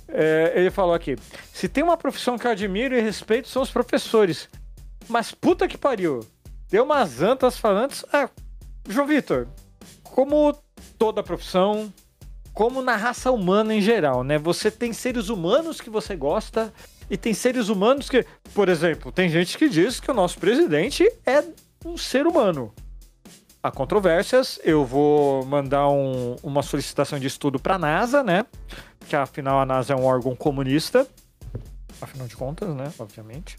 É, 0.08 0.52
ele 0.56 0.72
falou 0.72 0.92
aqui: 0.92 1.16
se 1.52 1.68
tem 1.68 1.84
uma 1.84 1.96
profissão 1.96 2.36
que 2.36 2.44
eu 2.44 2.50
admiro 2.50 2.96
e 2.96 3.00
respeito, 3.00 3.46
são 3.46 3.62
os 3.62 3.70
professores. 3.70 4.48
Mas 5.08 5.30
puta 5.30 5.68
que 5.68 5.78
pariu. 5.78 6.18
Deu 6.68 6.82
umas 6.82 7.22
antas 7.22 7.56
falantes. 7.56 8.04
Ah, 8.12 8.28
João 8.88 9.06
Vitor, 9.06 9.46
como 10.02 10.52
toda 10.98 11.22
profissão, 11.22 11.94
como 12.52 12.82
na 12.82 12.96
raça 12.96 13.30
humana 13.30 13.72
em 13.72 13.80
geral, 13.80 14.24
né? 14.24 14.36
Você 14.36 14.68
tem 14.68 14.92
seres 14.92 15.28
humanos 15.28 15.80
que 15.80 15.90
você 15.90 16.16
gosta 16.16 16.74
e 17.08 17.16
tem 17.16 17.32
seres 17.32 17.68
humanos 17.68 18.10
que, 18.10 18.26
por 18.52 18.68
exemplo, 18.68 19.12
tem 19.12 19.28
gente 19.28 19.56
que 19.56 19.68
diz 19.68 20.00
que 20.00 20.10
o 20.10 20.14
nosso 20.14 20.38
presidente 20.38 21.08
é 21.24 21.44
um 21.86 21.96
ser 21.96 22.26
humano. 22.26 22.74
Há 23.62 23.70
controvérsias, 23.70 24.58
eu 24.64 24.84
vou 24.84 25.46
mandar 25.46 25.88
um, 25.88 26.34
uma 26.42 26.62
solicitação 26.62 27.16
de 27.16 27.28
estudo 27.28 27.60
para 27.60 27.76
a 27.76 27.78
NASA, 27.78 28.20
né? 28.20 28.44
Que 29.08 29.14
afinal 29.14 29.60
a 29.60 29.64
NASA 29.64 29.92
é 29.92 29.96
um 29.96 30.04
órgão 30.04 30.34
comunista, 30.34 31.06
afinal 32.00 32.26
de 32.26 32.36
contas, 32.36 32.68
né? 32.74 32.92
Obviamente. 32.98 33.56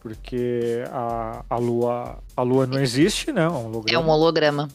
Porque 0.00 0.82
a, 0.90 1.44
a, 1.48 1.56
Lua, 1.58 2.18
a 2.36 2.42
Lua 2.42 2.66
não 2.66 2.80
existe, 2.80 3.30
né? 3.30 3.44
É 3.44 3.48
um 3.48 3.66
holograma. 3.66 4.02
É 4.02 4.04
um 4.04 4.10
holograma. 4.10 4.68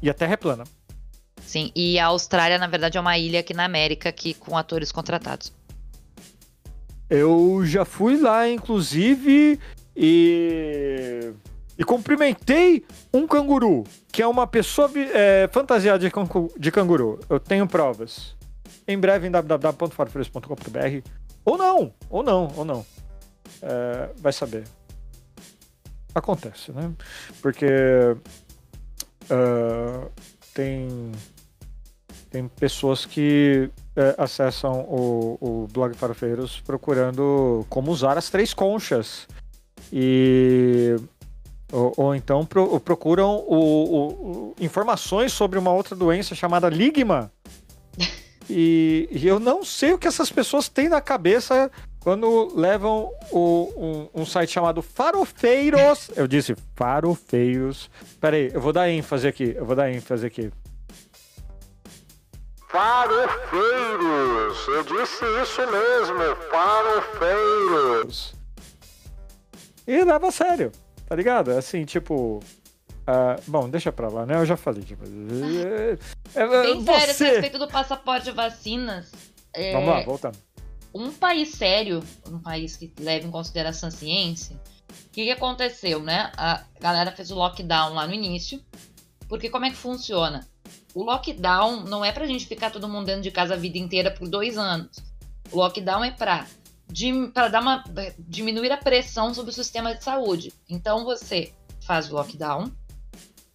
E 0.00 0.08
a 0.08 0.14
Terra 0.14 0.34
é 0.34 0.36
plana. 0.36 0.64
Sim, 1.44 1.72
e 1.74 1.98
a 1.98 2.06
Austrália, 2.06 2.56
na 2.56 2.68
verdade, 2.68 2.98
é 2.98 3.00
uma 3.00 3.18
ilha 3.18 3.40
aqui 3.40 3.52
na 3.52 3.64
América 3.64 4.08
aqui 4.08 4.32
com 4.32 4.56
atores 4.56 4.92
contratados. 4.92 5.52
Eu 7.08 7.62
já 7.64 7.84
fui 7.84 8.16
lá, 8.16 8.48
inclusive, 8.48 9.58
e. 9.96 11.32
E 11.80 11.84
cumprimentei 11.84 12.84
um 13.10 13.26
canguru, 13.26 13.84
que 14.12 14.20
é 14.20 14.26
uma 14.26 14.46
pessoa 14.46 14.90
é, 15.14 15.48
fantasiada 15.50 15.98
de, 15.98 16.12
de 16.58 16.70
canguru. 16.70 17.18
Eu 17.26 17.40
tenho 17.40 17.66
provas. 17.66 18.36
Em 18.86 18.98
breve 18.98 19.26
em 19.26 19.30
www.farofreiros.com.br. 19.30 21.08
Ou 21.42 21.56
não, 21.56 21.94
ou 22.10 22.22
não, 22.22 22.52
ou 22.54 22.66
não. 22.66 22.84
É, 23.62 24.10
vai 24.18 24.30
saber. 24.30 24.64
Acontece, 26.14 26.70
né? 26.70 26.92
Porque 27.40 27.64
uh, 29.30 30.10
tem, 30.52 31.12
tem 32.28 32.46
pessoas 32.46 33.06
que 33.06 33.70
é, 33.96 34.14
acessam 34.18 34.82
o, 34.82 35.38
o 35.40 35.68
blog 35.72 35.96
Farofeiros 35.96 36.60
procurando 36.60 37.64
como 37.70 37.90
usar 37.90 38.18
as 38.18 38.28
três 38.28 38.52
conchas. 38.52 39.26
E. 39.90 40.96
Ou, 41.72 41.92
ou 41.96 42.14
então 42.14 42.44
pro, 42.44 42.80
procuram 42.80 43.36
o, 43.46 43.54
o, 43.56 44.54
informações 44.60 45.32
sobre 45.32 45.58
uma 45.58 45.72
outra 45.72 45.94
doença 45.94 46.34
chamada 46.34 46.68
Ligma. 46.68 47.32
E, 48.52 49.08
e, 49.12 49.28
eu 49.28 49.38
não 49.38 49.64
sei 49.64 49.92
o 49.92 49.98
que 49.98 50.08
essas 50.08 50.28
pessoas 50.28 50.68
têm 50.68 50.88
na 50.88 51.00
cabeça 51.00 51.70
quando 52.00 52.52
levam 52.56 53.08
o, 53.30 54.08
um, 54.12 54.22
um, 54.22 54.26
site 54.26 54.50
chamado 54.50 54.82
Farofeiros. 54.82 56.10
Eu 56.16 56.26
disse 56.26 56.56
Farofeiros. 56.74 57.88
Peraí, 58.20 58.50
eu 58.52 58.60
vou 58.60 58.72
dar 58.72 58.90
ênfase 58.90 59.28
aqui. 59.28 59.54
Eu 59.56 59.64
vou 59.64 59.76
dar 59.76 59.88
ênfase 59.88 60.26
aqui. 60.26 60.50
Farofeiros! 62.70 64.68
Eu 64.68 64.84
disse 64.84 65.24
isso 65.42 65.60
mesmo, 65.72 66.36
farofeiros! 66.50 68.32
E 69.86 70.04
leva 70.04 70.28
a 70.28 70.30
sério, 70.30 70.70
tá 71.10 71.16
ligado? 71.16 71.50
Assim, 71.50 71.84
tipo. 71.84 72.40
Uh, 73.00 73.42
bom, 73.46 73.68
deixa 73.68 73.90
pra 73.90 74.08
lá, 74.08 74.24
né? 74.24 74.36
Eu 74.36 74.46
já 74.46 74.56
falei. 74.56 74.82
Tipo, 74.82 75.04
é, 76.34 76.40
é, 76.40 76.62
Bem 76.62 76.82
você... 76.82 77.16
sério, 77.16 77.26
a 77.26 77.30
respeito 77.32 77.58
do 77.58 77.68
passaporte 77.68 78.24
de 78.24 78.30
vacinas. 78.30 79.12
É... 79.52 79.72
Vamos 79.72 79.88
lá, 79.88 80.02
voltando 80.04 80.38
um 80.92 81.12
país 81.12 81.50
sério, 81.50 82.02
um 82.28 82.38
país 82.38 82.76
que 82.76 82.92
leva 82.98 83.26
em 83.26 83.30
consideração 83.30 83.88
a 83.88 83.92
ciência, 83.92 84.56
o 85.06 85.10
que, 85.10 85.24
que 85.24 85.30
aconteceu, 85.30 86.00
né? 86.00 86.32
A 86.36 86.64
galera 86.80 87.12
fez 87.12 87.30
o 87.30 87.36
lockdown 87.36 87.94
lá 87.94 88.06
no 88.06 88.14
início, 88.14 88.60
porque 89.28 89.48
como 89.48 89.64
é 89.64 89.70
que 89.70 89.76
funciona? 89.76 90.48
O 90.94 91.04
lockdown 91.04 91.84
não 91.84 92.04
é 92.04 92.10
pra 92.10 92.26
gente 92.26 92.46
ficar 92.46 92.70
todo 92.70 92.88
mundo 92.88 93.06
dentro 93.06 93.22
de 93.22 93.30
casa 93.30 93.54
a 93.54 93.56
vida 93.56 93.78
inteira 93.78 94.10
por 94.10 94.28
dois 94.28 94.58
anos. 94.58 94.98
O 95.52 95.58
lockdown 95.58 96.04
é 96.04 96.10
pra, 96.10 96.46
para 97.32 97.48
dar 97.48 97.60
uma, 97.60 97.84
diminuir 98.18 98.72
a 98.72 98.76
pressão 98.76 99.32
sobre 99.34 99.50
o 99.50 99.54
sistema 99.54 99.94
de 99.94 100.02
saúde. 100.02 100.52
Então 100.68 101.04
você 101.04 101.52
faz 101.82 102.10
o 102.10 102.14
lockdown, 102.14 102.70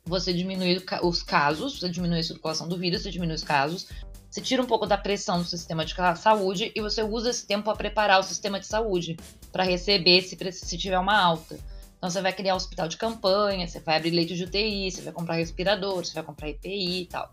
você 0.05 0.33
diminui 0.33 0.83
os 1.01 1.23
casos, 1.23 1.79
você 1.79 1.89
diminui 1.89 2.19
a 2.19 2.23
circulação 2.23 2.67
do 2.67 2.77
vírus, 2.77 3.01
você 3.01 3.11
diminui 3.11 3.35
os 3.35 3.43
casos, 3.43 3.87
você 4.29 4.41
tira 4.41 4.61
um 4.61 4.65
pouco 4.65 4.85
da 4.85 4.97
pressão 4.97 5.39
do 5.39 5.47
sistema 5.47 5.85
de 5.85 5.95
saúde 6.17 6.71
e 6.75 6.81
você 6.81 7.01
usa 7.01 7.29
esse 7.29 7.47
tempo 7.47 7.63
para 7.63 7.75
preparar 7.75 8.19
o 8.19 8.23
sistema 8.23 8.59
de 8.59 8.67
saúde 8.67 9.17
para 9.51 9.63
receber 9.63 10.21
se, 10.21 10.37
se 10.51 10.77
tiver 10.77 10.99
uma 10.99 11.17
alta. 11.17 11.57
Então 11.97 12.09
você 12.09 12.21
vai 12.21 12.33
criar 12.33 12.53
um 12.53 12.57
hospital 12.57 12.87
de 12.87 12.97
campanha, 12.97 13.67
você 13.67 13.79
vai 13.79 13.97
abrir 13.97 14.11
leite 14.11 14.35
de 14.35 14.43
UTI, 14.43 14.91
você 14.91 15.01
vai 15.01 15.13
comprar 15.13 15.35
respirador, 15.35 16.03
você 16.03 16.13
vai 16.13 16.23
comprar 16.23 16.49
EPI 16.49 17.03
e 17.03 17.05
tal. 17.05 17.31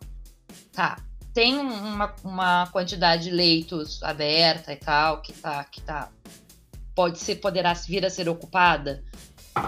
Tá. 0.73 0.97
Tem 1.35 1.59
uma, 1.59 2.15
uma 2.23 2.67
quantidade 2.69 3.25
de 3.25 3.31
leitos 3.31 4.03
aberta 4.03 4.73
e 4.73 4.77
tal, 4.77 5.23
que 5.23 5.33
tá, 5.33 5.65
que 5.65 5.81
tá 5.81 6.11
pode 6.95 7.19
ser, 7.19 7.37
poderá 7.37 7.73
vir 7.73 8.05
a 8.05 8.11
ser 8.11 8.29
ocupada. 8.29 9.03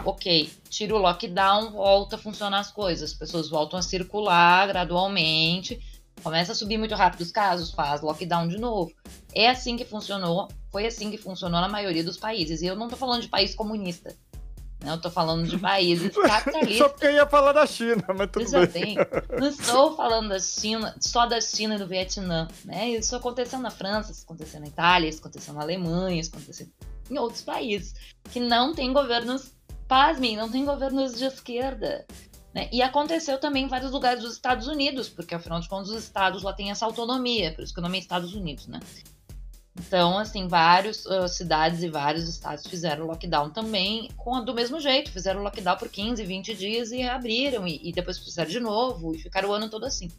Ok, 0.05 0.51
tira 0.69 0.95
o 0.95 0.99
lockdown, 0.99 1.73
volta 1.73 2.17
a 2.17 2.19
funcionar 2.19 2.61
as 2.61 2.71
coisas, 2.71 3.13
as 3.13 3.17
pessoas 3.17 3.51
voltam 3.51 3.79
a 3.79 3.83
circular 3.83 4.67
gradualmente, 4.67 5.79
começa 6.23 6.53
a 6.53 6.55
subir 6.55 6.79
muito 6.79 6.95
rápido 6.95 7.21
os 7.21 7.31
casos, 7.31 7.71
faz 7.71 8.01
lockdown 8.01 8.49
de 8.49 8.59
novo. 8.59 8.93
É 9.35 9.49
assim 9.49 9.77
que 9.77 9.85
funcionou, 9.85 10.49
foi 10.71 10.87
assim 10.87 11.11
que 11.11 11.19
funcionou 11.19 11.61
na 11.61 11.69
maioria 11.69 12.03
dos 12.03 12.17
países. 12.17 12.63
E 12.63 12.67
eu 12.67 12.77
não 12.77 12.89
tô 12.89 12.97
falando 12.97 13.23
de 13.23 13.29
país 13.29 13.55
comunista. 13.55 14.17
Eu 14.93 15.01
tô 15.01 15.11
falando 15.11 15.47
de 15.49 15.59
países 15.59 16.13
capitalistas. 16.17 16.79
Só 16.79 16.89
porque 16.89 17.07
eu 17.07 17.13
ia 17.13 17.27
falar 17.27 17.53
da 17.53 17.67
China, 17.67 18.05
mas 18.09 18.31
tudo 18.31 18.45
Veja 18.45 18.67
bem. 18.67 18.95
bem, 18.95 19.07
não 19.39 19.49
estou 19.49 19.97
falando 19.97 20.29
da 20.29 20.39
China, 20.39 20.95
só 21.01 21.27
da 21.27 21.41
China 21.41 21.77
e 21.77 21.79
do 21.79 21.87
Vietnã. 21.87 22.49
Né? 22.65 22.91
Isso 22.91 23.15
aconteceu 23.17 23.59
na 23.59 23.71
França, 23.71 24.13
isso 24.13 24.25
aconteceu 24.25 24.61
na 24.61 24.67
Itália, 24.67 25.09
isso 25.09 25.21
aconteceu 25.21 25.55
na 25.55 25.63
Alemanha, 25.63 26.21
isso 26.21 26.31
aconteceu 26.31 26.69
em 27.11 27.19
outros 27.19 27.43
países 27.43 27.95
que 28.31 28.41
não 28.41 28.75
têm 28.75 28.93
governos, 28.93 29.53
pasmem, 29.87 30.37
não 30.37 30.51
têm 30.51 30.65
governos 30.65 31.17
de 31.17 31.25
esquerda. 31.25 32.07
Né? 32.55 32.69
E 32.73 32.81
aconteceu 32.83 33.39
também 33.39 33.65
em 33.65 33.69
vários 33.69 33.91
lugares 33.91 34.23
dos 34.23 34.35
Estados 34.35 34.69
Unidos, 34.69 35.09
porque 35.09 35.35
afinal 35.35 35.59
de 35.61 35.69
contas 35.69 35.91
os 35.91 36.05
estados 36.05 36.43
lá 36.43 36.53
têm 36.53 36.71
essa 36.71 36.87
autonomia, 36.87 37.53
por 37.53 37.65
isso 37.65 37.75
que 37.75 37.81
o 37.81 37.83
nome 37.83 37.99
é 37.99 38.01
Estados 38.01 38.33
Unidos, 38.33 38.69
né? 38.69 38.79
Então, 39.77 40.19
assim, 40.19 40.47
várias 40.47 41.05
uh, 41.05 41.27
cidades 41.27 41.83
e 41.83 41.89
vários 41.89 42.29
estados 42.29 42.65
fizeram 42.67 43.07
lockdown 43.07 43.51
também, 43.51 44.09
com, 44.17 44.45
do 44.45 44.55
mesmo 44.55 44.79
jeito, 44.79 45.11
fizeram 45.11 45.43
lockdown 45.43 45.77
por 45.77 45.89
15, 45.89 46.25
20 46.25 46.55
dias 46.55 46.93
e 46.93 47.03
abriram, 47.03 47.67
e, 47.67 47.81
e 47.83 47.93
depois 47.93 48.19
fizeram 48.19 48.51
de 48.51 48.61
novo, 48.61 49.15
e 49.15 49.19
ficaram 49.19 49.49
o 49.49 49.53
ano 49.53 49.69
todo 49.69 49.85
assim. 49.85 50.11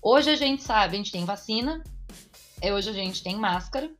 Hoje 0.00 0.30
a 0.30 0.36
gente 0.36 0.62
sabe, 0.62 0.94
a 0.94 0.96
gente 0.96 1.10
tem 1.10 1.24
vacina, 1.24 1.82
hoje 2.72 2.90
a 2.90 2.92
gente 2.92 3.22
tem 3.22 3.34
máscara, 3.34 3.90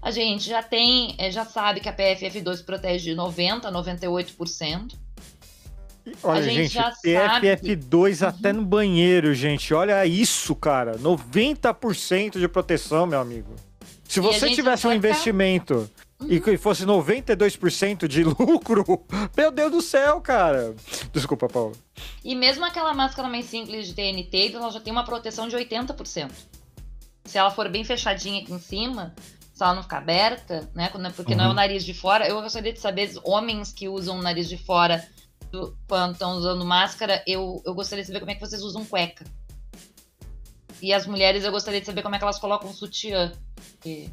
a 0.00 0.10
gente 0.10 0.48
já 0.48 0.64
tem, 0.64 1.14
eh, 1.16 1.30
já 1.30 1.44
sabe 1.44 1.78
que 1.78 1.88
a 1.88 1.96
PFF2 1.96 2.64
protege 2.64 3.10
de 3.10 3.16
90% 3.16 3.66
a 3.66 3.72
98%. 3.72 4.98
Olha, 6.24 6.40
a 6.40 6.42
gente, 6.42 6.56
gente, 6.56 6.74
já 6.74 6.92
PFF2 7.04 8.14
sabe... 8.16 8.36
até 8.36 8.52
no 8.52 8.64
banheiro, 8.64 9.32
gente. 9.32 9.72
Olha 9.72 10.04
isso, 10.04 10.56
cara. 10.56 10.98
90% 10.98 12.40
de 12.40 12.48
proteção, 12.48 13.06
meu 13.06 13.20
amigo. 13.20 13.54
Se 14.12 14.20
você 14.20 14.50
tivesse 14.50 14.86
um 14.86 14.92
investimento 14.92 15.90
uhum. 16.20 16.28
e 16.30 16.58
fosse 16.58 16.84
92% 16.84 18.06
de 18.06 18.24
lucro, 18.28 18.84
meu 19.34 19.50
Deus 19.50 19.72
do 19.72 19.80
céu, 19.80 20.20
cara. 20.20 20.74
Desculpa, 21.14 21.48
Paulo. 21.48 21.72
E 22.22 22.34
mesmo 22.34 22.62
aquela 22.62 22.92
máscara 22.92 23.26
mais 23.26 23.46
simples 23.46 23.86
de 23.86 23.94
TNT, 23.94 24.52
ela 24.54 24.70
já 24.70 24.80
tem 24.80 24.92
uma 24.92 25.02
proteção 25.02 25.48
de 25.48 25.56
80%. 25.56 26.30
Se 27.24 27.38
ela 27.38 27.50
for 27.50 27.70
bem 27.70 27.84
fechadinha 27.84 28.42
aqui 28.42 28.52
em 28.52 28.58
cima, 28.58 29.14
se 29.54 29.62
ela 29.62 29.72
não 29.72 29.82
ficar 29.82 29.98
aberta, 29.98 30.70
né? 30.74 30.92
Porque 31.16 31.32
uhum. 31.32 31.38
não 31.38 31.44
é 31.44 31.46
o 31.46 31.50
uhum. 31.50 31.56
nariz 31.56 31.82
de 31.82 31.94
fora. 31.94 32.28
Eu 32.28 32.42
gostaria 32.42 32.74
de 32.74 32.80
saber, 32.80 33.10
homens 33.24 33.72
que 33.72 33.88
usam 33.88 34.18
o 34.18 34.22
nariz 34.22 34.46
de 34.46 34.58
fora 34.58 35.02
do, 35.50 35.74
quando 35.88 36.12
estão 36.12 36.32
usando 36.32 36.62
máscara, 36.66 37.22
eu, 37.26 37.62
eu 37.64 37.72
gostaria 37.72 38.02
de 38.02 38.08
saber 38.08 38.20
como 38.20 38.30
é 38.30 38.34
que 38.34 38.40
vocês 38.42 38.60
usam 38.62 38.84
cueca. 38.84 39.24
E 40.82 40.92
as 40.92 41.06
mulheres, 41.06 41.44
eu 41.44 41.52
gostaria 41.52 41.80
de 41.80 41.86
saber 41.86 42.02
como 42.02 42.16
é 42.16 42.18
que 42.18 42.24
elas 42.24 42.40
colocam 42.40 42.68
um 42.68 42.72
sutiã. 42.72 43.32
E... 43.86 44.10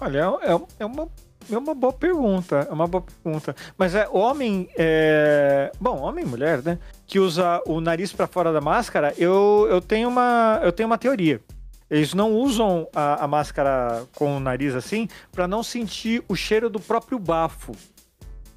Olha, 0.00 0.18
é, 0.42 0.52
é, 0.52 0.60
é, 0.80 0.84
uma, 0.84 1.08
é 1.48 1.56
uma 1.56 1.72
boa 1.72 1.92
pergunta. 1.92 2.66
É 2.68 2.72
uma 2.72 2.88
boa 2.88 3.04
pergunta. 3.22 3.54
Mas 3.78 3.94
é 3.94 4.08
homem. 4.08 4.68
É... 4.76 5.70
Bom, 5.80 6.00
homem 6.00 6.24
e 6.24 6.28
mulher, 6.28 6.64
né? 6.64 6.80
Que 7.06 7.20
usa 7.20 7.62
o 7.64 7.80
nariz 7.80 8.12
para 8.12 8.26
fora 8.26 8.52
da 8.52 8.60
máscara, 8.60 9.14
eu, 9.16 9.68
eu, 9.70 9.80
tenho 9.80 10.08
uma, 10.08 10.60
eu 10.64 10.72
tenho 10.72 10.88
uma 10.88 10.98
teoria. 10.98 11.40
Eles 11.88 12.12
não 12.12 12.32
usam 12.34 12.88
a, 12.92 13.24
a 13.24 13.28
máscara 13.28 14.04
com 14.16 14.36
o 14.36 14.40
nariz 14.40 14.74
assim 14.74 15.08
para 15.30 15.46
não 15.46 15.62
sentir 15.62 16.24
o 16.28 16.34
cheiro 16.34 16.68
do 16.68 16.80
próprio 16.80 17.20
bafo. 17.20 17.70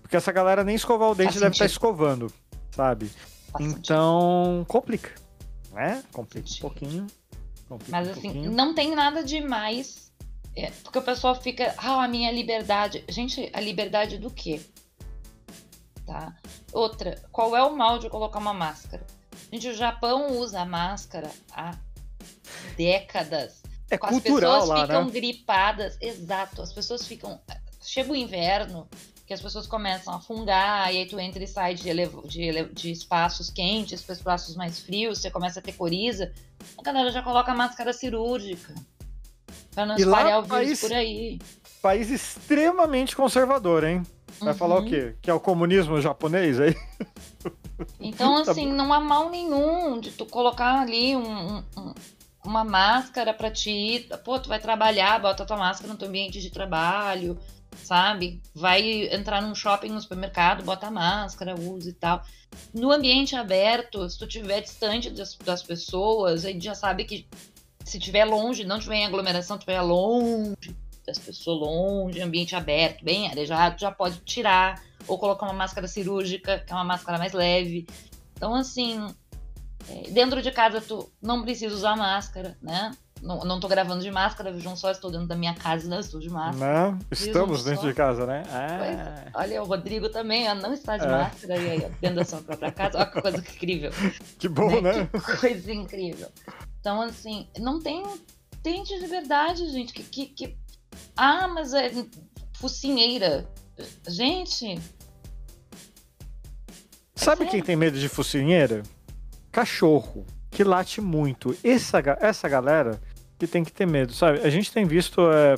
Porque 0.01 0.17
essa 0.17 0.31
galera 0.31 0.63
nem 0.63 0.75
escovar 0.75 1.11
o 1.11 1.15
dente 1.15 1.33
Faz 1.33 1.39
deve 1.39 1.53
estar 1.53 1.65
tá 1.65 1.71
escovando, 1.71 2.33
sabe? 2.71 3.11
Faz 3.53 3.63
então, 3.63 4.55
sentido. 4.55 4.65
complica. 4.65 5.20
Né? 5.71 6.03
Complica 6.11 6.49
um 6.49 6.59
pouquinho. 6.59 7.07
Complica 7.67 7.91
Mas 7.91 8.07
um 8.07 8.11
assim, 8.11 8.21
pouquinho. 8.21 8.51
não 8.51 8.75
tem 8.75 8.93
nada 8.95 9.23
demais. 9.23 10.11
É, 10.55 10.69
porque 10.83 10.99
o 10.99 11.01
pessoal 11.01 11.33
fica, 11.35 11.73
ah, 11.77 12.03
a 12.03 12.07
minha 12.07 12.31
liberdade. 12.31 13.05
Gente, 13.07 13.49
a 13.53 13.61
liberdade 13.61 14.17
do 14.17 14.29
quê? 14.29 14.61
Tá? 16.05 16.35
Outra, 16.73 17.21
qual 17.31 17.55
é 17.55 17.63
o 17.63 17.75
mal 17.75 17.99
de 17.99 18.09
colocar 18.09 18.39
uma 18.39 18.53
máscara? 18.53 19.05
Gente, 19.51 19.69
o 19.69 19.73
Japão 19.73 20.37
usa 20.37 20.65
máscara 20.65 21.31
há 21.51 21.77
décadas. 22.75 23.61
É 23.89 23.95
as 23.95 23.99
cultural 23.99 24.61
pessoas 24.61 24.69
lá, 24.69 24.81
ficam 24.87 25.05
né? 25.05 25.11
gripadas, 25.11 25.97
exato. 26.01 26.61
As 26.61 26.73
pessoas 26.73 27.07
ficam. 27.07 27.41
Chega 27.81 28.11
o 28.11 28.15
inverno, 28.15 28.87
que 29.31 29.35
as 29.35 29.41
pessoas 29.41 29.65
começam 29.65 30.13
a 30.13 30.19
fungar, 30.19 30.93
e 30.93 30.97
aí 30.97 31.05
tu 31.05 31.17
entra 31.17 31.41
e 31.41 31.47
sai 31.47 31.73
de, 31.73 31.89
de, 32.25 32.65
de 32.73 32.91
espaços 32.91 33.49
quentes 33.49 34.01
para 34.01 34.13
espaços 34.13 34.57
mais 34.57 34.81
frios, 34.81 35.19
você 35.19 35.31
começa 35.31 35.61
a 35.61 35.63
ter 35.63 35.71
coriza. 35.71 36.33
A 36.77 36.81
galera 36.83 37.09
já 37.11 37.23
coloca 37.23 37.53
máscara 37.53 37.93
cirúrgica. 37.93 38.75
Pra 39.73 39.85
não 39.85 39.97
e 39.97 40.01
espalhar 40.01 40.39
o 40.39 40.41
vírus 40.41 40.57
país, 40.57 40.81
por 40.81 40.91
aí. 40.91 41.39
País 41.81 42.09
extremamente 42.09 43.15
conservador, 43.15 43.85
hein? 43.85 44.03
Vai 44.37 44.51
uhum. 44.51 44.59
falar 44.59 44.75
o 44.75 44.79
uhum. 44.79 44.89
quê? 44.89 45.15
Que 45.21 45.29
é 45.29 45.33
o 45.33 45.39
comunismo 45.39 46.01
japonês 46.01 46.59
aí? 46.59 46.75
Então, 47.99 48.43
tá 48.43 48.51
assim, 48.51 48.67
tá 48.67 48.75
não 48.75 48.93
há 48.93 48.99
mal 48.99 49.31
nenhum 49.31 49.99
de 49.99 50.11
tu 50.11 50.23
colocar 50.23 50.81
ali 50.81 51.15
um, 51.15 51.57
um, 51.57 51.93
uma 52.45 52.63
máscara 52.63 53.33
para 53.33 53.49
ti. 53.49 54.07
Pô, 54.23 54.37
tu 54.37 54.49
vai 54.49 54.59
trabalhar, 54.59 55.19
bota 55.19 55.47
tua 55.47 55.57
máscara 55.57 55.91
no 55.91 55.97
teu 55.97 56.07
ambiente 56.07 56.39
de 56.39 56.51
trabalho, 56.51 57.39
sabe? 57.75 58.41
Vai 58.53 59.13
entrar 59.13 59.41
num 59.41 59.55
shopping, 59.55 59.89
no 59.89 60.01
supermercado, 60.01 60.63
bota 60.63 60.89
máscara, 60.91 61.55
usa 61.59 61.89
e 61.89 61.93
tal. 61.93 62.23
No 62.73 62.91
ambiente 62.91 63.35
aberto, 63.35 64.09
se 64.09 64.17
tu 64.17 64.25
estiver 64.25 64.61
distante 64.61 65.09
das, 65.09 65.35
das 65.35 65.63
pessoas, 65.63 66.45
a 66.45 66.49
gente 66.51 66.65
já 66.65 66.75
sabe 66.75 67.05
que 67.05 67.27
se 67.83 67.97
estiver 67.97 68.25
longe, 68.25 68.63
não 68.63 68.79
tiver 68.79 68.97
em 68.97 69.05
aglomeração, 69.05 69.57
estiver 69.57 69.81
longe 69.81 70.75
das 71.05 71.17
pessoas, 71.17 71.59
longe, 71.59 72.21
ambiente 72.21 72.55
aberto, 72.55 73.03
bem 73.03 73.27
arejado, 73.27 73.79
já 73.79 73.91
pode 73.91 74.19
tirar 74.19 74.81
ou 75.07 75.17
colocar 75.17 75.45
uma 75.45 75.53
máscara 75.53 75.87
cirúrgica, 75.87 76.59
que 76.59 76.71
é 76.71 76.75
uma 76.75 76.83
máscara 76.83 77.17
mais 77.17 77.33
leve. 77.33 77.87
Então, 78.35 78.53
assim, 78.53 79.07
é, 79.89 80.09
dentro 80.11 80.41
de 80.41 80.51
casa 80.51 80.79
tu 80.81 81.11
não 81.21 81.41
precisa 81.41 81.73
usar 81.73 81.95
máscara, 81.95 82.57
né? 82.61 82.91
Não, 83.21 83.39
não 83.39 83.59
tô 83.59 83.67
gravando 83.67 84.01
de 84.01 84.09
máscara, 84.09 84.51
vejam 84.51 84.75
só, 84.75 84.89
estou 84.89 85.11
dentro 85.11 85.27
da 85.27 85.35
minha 85.35 85.53
casa, 85.53 85.87
não 85.87 85.99
estou 85.99 86.19
de 86.19 86.29
máscara. 86.29 86.89
Não, 86.89 86.99
estamos 87.11 87.63
dentro 87.63 87.81
só. 87.81 87.87
de 87.87 87.93
casa, 87.93 88.25
né? 88.25 88.43
Ah. 88.49 89.29
olha, 89.35 89.61
o 89.61 89.65
Rodrigo 89.65 90.09
também 90.09 90.49
ó, 90.49 90.55
não 90.55 90.73
está 90.73 90.97
de 90.97 91.05
é. 91.05 91.09
máscara 91.09 91.57
e 91.57 91.69
aí, 91.69 91.91
dentro 92.01 92.15
da 92.15 92.25
sua 92.25 92.41
própria 92.41 92.71
casa. 92.71 92.97
Olha 92.97 93.07
que 93.07 93.21
coisa 93.21 93.37
incrível. 93.37 93.91
Que 94.39 94.49
bom, 94.49 94.81
né? 94.81 94.93
né? 94.93 95.09
Que 95.13 95.37
coisa 95.37 95.71
incrível. 95.71 96.27
Então, 96.79 97.01
assim, 97.01 97.47
não 97.59 97.79
tem, 97.79 98.03
tem 98.63 98.81
de 98.83 98.97
verdade, 99.05 99.69
gente, 99.69 99.93
que, 99.93 100.03
que, 100.03 100.25
que... 100.27 100.57
Ah, 101.15 101.47
mas 101.47 101.73
é 101.73 101.91
focinheira. 102.53 103.47
Gente... 104.07 104.81
Sabe 107.13 107.43
é 107.43 107.47
quem 107.47 107.61
tem 107.61 107.75
medo 107.75 107.99
de 107.99 108.09
focinheira? 108.09 108.81
cachorro 109.51 110.25
que 110.49 110.63
late 110.63 111.01
muito. 111.01 111.55
Essa, 111.63 112.01
essa 112.19 112.49
galera 112.49 112.99
que 113.41 113.47
tem 113.47 113.63
que 113.63 113.73
ter 113.73 113.87
medo, 113.87 114.13
sabe? 114.13 114.39
A 114.41 114.49
gente 114.51 114.71
tem 114.71 114.85
visto, 114.85 115.19
é, 115.31 115.55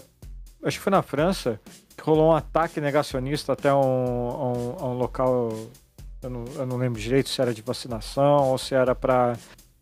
acho 0.64 0.78
que 0.78 0.84
foi 0.84 0.92
na 0.92 1.02
França, 1.02 1.60
que 1.98 2.02
rolou 2.02 2.32
um 2.32 2.36
ataque 2.36 2.80
negacionista 2.80 3.52
até 3.52 3.74
um, 3.74 3.78
um, 3.78 4.86
um 4.86 4.94
local, 4.94 5.50
eu 6.22 6.30
não, 6.30 6.46
eu 6.56 6.66
não, 6.66 6.78
lembro 6.78 7.02
direito 7.02 7.28
se 7.28 7.42
era 7.42 7.54
de 7.54 7.62
vacinação 7.62 8.52
ou 8.52 8.58
se 8.58 8.74
era 8.74 8.96
para 8.96 9.36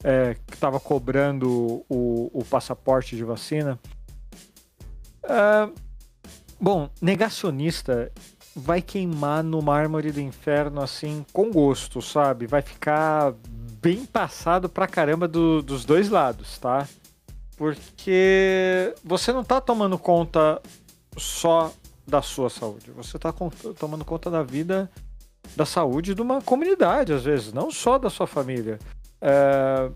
é, 0.04 0.36
que 0.48 0.56
estava 0.56 0.80
cobrando 0.80 1.86
o, 1.88 2.32
o, 2.34 2.44
passaporte 2.44 3.16
de 3.16 3.24
vacina. 3.24 3.80
É, 5.24 5.70
bom, 6.60 6.90
negacionista 7.00 8.12
vai 8.56 8.82
queimar 8.82 9.44
no 9.44 9.62
mármore 9.62 10.12
do 10.12 10.20
inferno 10.20 10.82
assim 10.82 11.24
com 11.32 11.52
gosto, 11.52 12.02
sabe? 12.02 12.48
Vai 12.48 12.64
ficar 12.64 13.36
bem 13.80 14.08
passado 14.08 14.68
pra 14.68 14.88
caramba 14.88 15.28
do, 15.28 15.62
dos 15.62 15.86
dois 15.86 16.10
lados, 16.10 16.58
tá? 16.58 16.88
Porque 17.62 18.92
você 19.04 19.32
não 19.32 19.44
tá 19.44 19.62
tomando 19.62 19.96
conta 19.96 20.60
só 21.16 21.72
da 22.08 22.20
sua 22.20 22.50
saúde, 22.50 22.90
você 22.90 23.20
tá 23.20 23.32
tomando 23.78 24.04
conta 24.04 24.32
da 24.32 24.42
vida, 24.42 24.90
da 25.56 25.64
saúde 25.64 26.16
de 26.16 26.24
uma 26.24 26.42
comunidade, 26.42 27.14
às 27.14 27.24
vezes, 27.24 27.54
não 27.54 27.70
só 27.70 28.00
da 28.00 28.10
sua 28.10 28.26
família. 28.26 28.80
É, 29.22 29.92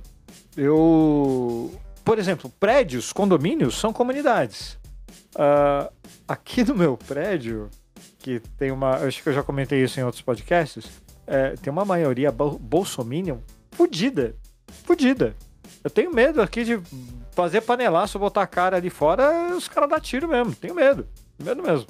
eu. 0.56 1.74
Por 2.04 2.20
exemplo, 2.20 2.52
prédios, 2.60 3.12
condomínios 3.12 3.80
são 3.80 3.92
comunidades. 3.92 4.78
Uh, 5.34 5.92
aqui 6.28 6.64
no 6.64 6.76
meu 6.76 6.96
prédio, 6.96 7.72
que 8.20 8.42
tem 8.60 8.70
uma. 8.70 8.98
Acho 8.98 9.24
que 9.24 9.30
eu 9.30 9.34
já 9.34 9.42
comentei 9.42 9.84
isso 9.84 10.00
em 10.00 10.04
outros 10.04 10.22
podcasts. 10.22 10.86
É, 11.26 11.56
tem 11.56 11.74
uma 11.74 11.84
maioria 11.84 12.32
bolsominion 12.32 13.40
fudida. 13.72 14.36
Fudida. 14.84 15.36
Eu 15.84 15.90
tenho 15.90 16.14
medo 16.14 16.44
aqui 16.44 16.64
de 16.64 16.80
fazer 17.36 17.62
panelaço, 17.62 18.18
botar 18.18 18.42
a 18.44 18.48
cara 18.48 18.78
ali 18.78 18.90
fora, 18.90 19.56
os 19.56 19.68
caras 19.68 19.90
dão 19.90 20.00
tiro 20.00 20.28
mesmo. 20.28 20.56
Tenho 20.56 20.74
medo. 20.74 21.08
Medo 21.38 21.62
mesmo. 21.62 21.86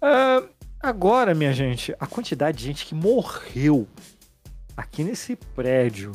É, 0.00 0.42
agora, 0.80 1.34
minha 1.34 1.52
gente, 1.52 1.94
a 2.00 2.06
quantidade 2.06 2.58
de 2.58 2.64
gente 2.64 2.86
que 2.86 2.94
morreu 2.94 3.86
aqui 4.76 5.04
nesse 5.04 5.36
prédio 5.36 6.12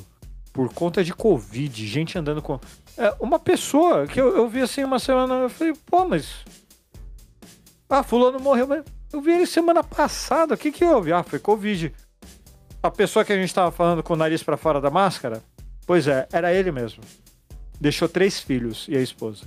por 0.52 0.74
conta 0.74 1.04
de 1.04 1.14
Covid, 1.14 1.88
gente 1.88 2.18
andando 2.18 2.42
com. 2.42 2.60
É, 2.98 3.16
uma 3.20 3.40
pessoa 3.40 4.06
que 4.08 4.20
eu, 4.20 4.36
eu 4.36 4.50
vi 4.50 4.62
assim 4.62 4.84
uma 4.84 5.00
semana, 5.00 5.36
eu 5.36 5.50
falei, 5.50 5.74
pô, 5.86 6.04
mas. 6.06 6.44
Ah, 7.90 8.04
fulano 8.04 8.40
morreu, 8.40 8.68
mas 8.68 8.84
eu 9.14 9.22
vi 9.22 9.32
ele 9.32 9.46
semana 9.46 9.84
passada, 9.84 10.56
o 10.56 10.58
que 10.58 10.72
que 10.72 10.84
houve? 10.86 11.14
Ah, 11.14 11.24
foi 11.24 11.40
Covid. 11.40 11.94
A 12.82 12.90
pessoa 12.90 13.24
que 13.24 13.32
a 13.32 13.38
gente 13.38 13.54
tava 13.54 13.72
falando 13.72 14.02
com 14.02 14.14
o 14.14 14.18
nariz 14.18 14.42
para 14.42 14.58
fora 14.58 14.82
da 14.82 14.90
máscara? 14.90 15.44
Pois 15.86 16.08
é, 16.08 16.28
era 16.32 16.54
ele 16.54 16.72
mesmo. 16.72 17.04
Deixou 17.82 18.08
três 18.08 18.40
filhos 18.40 18.86
e 18.88 18.96
a 18.96 19.02
esposa. 19.02 19.46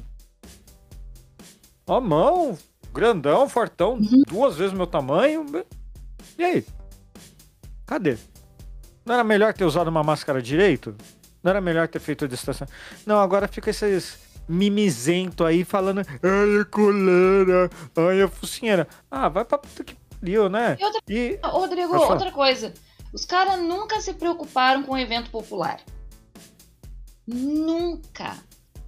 Ó, 1.87 2.01
mão, 2.01 2.59
grandão, 2.93 3.49
fortão, 3.49 3.93
uhum. 3.93 4.23
duas 4.27 4.57
vezes 4.57 4.75
meu 4.75 4.89
tamanho. 4.89 5.47
E 6.37 6.43
aí? 6.43 6.67
Cadê? 7.87 8.17
Não 9.07 9.15
era 9.15 9.23
melhor 9.23 9.55
ter 9.55 9.65
usado 9.65 9.87
uma 9.87 10.03
máscara 10.03 10.43
direito? 10.43 10.97
Não 11.45 11.51
era 11.51 11.61
melhor 11.61 11.87
ter 11.87 12.01
feito 12.01 12.25
a 12.25 12.29
distância? 12.29 12.67
Não, 13.07 13.21
agora 13.21 13.47
fica 13.47 13.71
esses 13.71 14.19
mimizento 14.49 15.45
aí 15.45 15.65
falando 15.65 16.01
ai, 16.01 16.61
a 16.61 16.65
coleira, 16.65 17.71
ai, 17.97 18.21
a 18.21 18.29
focinheira. 18.29 18.89
Ah, 19.09 19.29
vai 19.29 19.45
pra 19.45 19.59
puta 19.59 19.85
que 19.85 19.95
pariu, 20.19 20.49
né? 20.49 20.77
E 20.81 20.85
outra... 20.85 21.01
E... 21.09 21.39
Rodrigo, 21.45 21.97
outra 21.97 22.33
coisa. 22.33 22.75
Os 23.13 23.25
caras 23.25 23.61
nunca 23.61 24.01
se 24.01 24.13
preocuparam 24.13 24.83
com 24.83 24.95
o 24.95 24.99
evento 24.99 25.31
popular. 25.31 25.79
Nunca. 27.27 28.43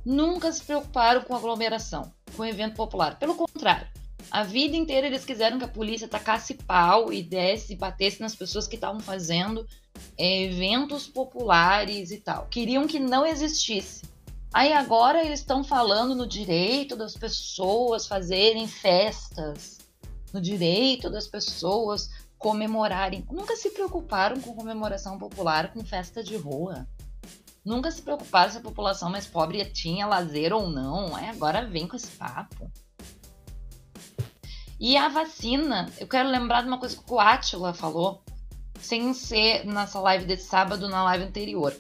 Nunca 0.05 0.53
se 0.53 0.63
preocuparam 0.63 1.23
com 1.23 1.35
aglomeração, 1.35 2.13
com 2.37 2.45
evento 2.45 2.77
popular. 2.77 3.19
Pelo 3.19 3.35
contrário, 3.35 3.89
a 4.31 4.43
vida 4.43 4.77
inteira 4.77 5.07
eles 5.07 5.25
quiseram 5.25 5.59
que 5.59 5.65
a 5.65 5.69
polícia 5.69 6.09
tacasse 6.09 6.55
pau 6.55 7.13
e 7.13 7.23
desse 7.23 7.73
e 7.73 7.77
batesse 7.77 8.21
nas 8.21 8.35
pessoas 8.35 8.67
que 8.67 8.75
estavam 8.75 9.01
fazendo 9.01 9.67
é, 10.19 10.43
eventos 10.45 11.07
populares 11.07 12.11
e 12.11 12.19
tal. 12.19 12.47
Queriam 12.47 12.87
que 12.87 12.99
não 12.99 13.25
existisse. 13.25 14.05
Aí 14.53 14.73
agora 14.73 15.25
eles 15.25 15.41
estão 15.41 15.63
falando 15.63 16.15
no 16.15 16.27
direito 16.27 16.97
das 16.97 17.15
pessoas 17.15 18.07
fazerem 18.07 18.67
festas, 18.67 19.79
no 20.33 20.41
direito 20.41 21.11
das 21.11 21.27
pessoas 21.27 22.09
comemorarem. 22.39 23.27
Nunca 23.31 23.57
se 23.57 23.71
preocuparam 23.71 24.41
com 24.41 24.55
comemoração 24.55 25.19
popular, 25.19 25.73
com 25.73 25.85
festa 25.85 26.23
de 26.23 26.37
rua. 26.37 26.87
Nunca 27.67 27.91
se 27.91 28.01
preocuparam 28.01 28.53
se 28.53 28.59
a 28.59 28.61
população 28.61 29.11
mais 29.11 29.27
pobre 29.27 29.65
tinha 29.65 30.07
lazer 30.07 30.53
ou 30.53 30.71
não. 30.71 31.17
Aí 31.17 31.29
agora 31.29 31.67
vem 31.67 31.89
com 31.89 31.97
esse 31.97 32.07
papo. 32.13 32.71
E 34.79 34.97
a 34.97 35.09
vacina, 35.09 35.91
eu 35.99 36.07
quero 36.07 36.29
lembrar 36.29 36.63
de 36.63 36.69
uma 36.69 36.79
coisa 36.79 36.97
que 36.97 37.13
o 37.13 37.19
Atila 37.19 37.75
falou, 37.75 38.23
sem 38.79 39.13
ser 39.13 39.67
nessa 39.67 39.99
live 39.99 40.25
desse 40.27 40.47
sábado, 40.47 40.89
na 40.89 41.03
live 41.03 41.25
anterior. 41.25 41.77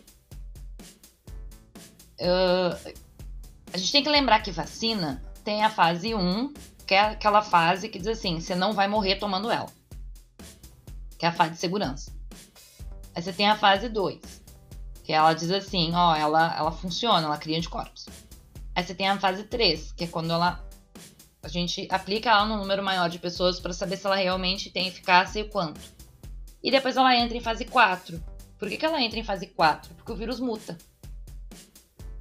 Uh, 2.18 2.94
a 3.72 3.76
gente 3.78 3.92
tem 3.92 4.02
que 4.02 4.08
lembrar 4.08 4.40
que 4.40 4.50
vacina 4.50 5.22
tem 5.44 5.62
a 5.62 5.70
fase 5.70 6.16
1, 6.16 6.52
que 6.84 6.94
é 6.94 7.00
aquela 7.00 7.42
fase 7.42 7.88
que 7.88 8.00
diz 8.00 8.08
assim: 8.08 8.40
você 8.40 8.56
não 8.56 8.72
vai 8.72 8.88
morrer 8.88 9.16
tomando 9.16 9.52
ela. 9.52 9.70
Que 11.16 11.26
é 11.26 11.28
a 11.28 11.32
fase 11.32 11.52
de 11.52 11.58
segurança. 11.58 12.12
Aí 13.14 13.22
você 13.22 13.32
tem 13.32 13.48
a 13.48 13.56
fase 13.56 13.88
2, 13.88 14.45
que 15.06 15.12
ela 15.12 15.32
diz 15.32 15.50
assim: 15.52 15.94
ó, 15.94 16.16
ela, 16.16 16.54
ela 16.56 16.72
funciona, 16.72 17.26
ela 17.26 17.38
cria 17.38 17.56
anticorpos. 17.56 18.06
Aí 18.74 18.84
você 18.84 18.92
tem 18.92 19.08
a 19.08 19.18
fase 19.18 19.44
3, 19.44 19.92
que 19.92 20.04
é 20.04 20.06
quando 20.08 20.32
ela 20.32 20.66
a 21.42 21.48
gente 21.48 21.86
aplica 21.92 22.30
ela 22.30 22.44
num 22.44 22.56
número 22.56 22.82
maior 22.82 23.08
de 23.08 23.20
pessoas 23.20 23.60
para 23.60 23.72
saber 23.72 23.96
se 23.96 24.04
ela 24.04 24.16
realmente 24.16 24.68
tem 24.68 24.88
eficácia 24.88 25.38
e 25.38 25.44
quanto. 25.44 25.80
E 26.60 26.72
depois 26.72 26.96
ela 26.96 27.14
entra 27.14 27.36
em 27.36 27.40
fase 27.40 27.64
4. 27.64 28.20
Por 28.58 28.68
que, 28.68 28.76
que 28.76 28.84
ela 28.84 29.00
entra 29.00 29.16
em 29.16 29.22
fase 29.22 29.46
4? 29.46 29.94
Porque 29.94 30.10
o 30.10 30.16
vírus 30.16 30.40
muta. 30.40 30.76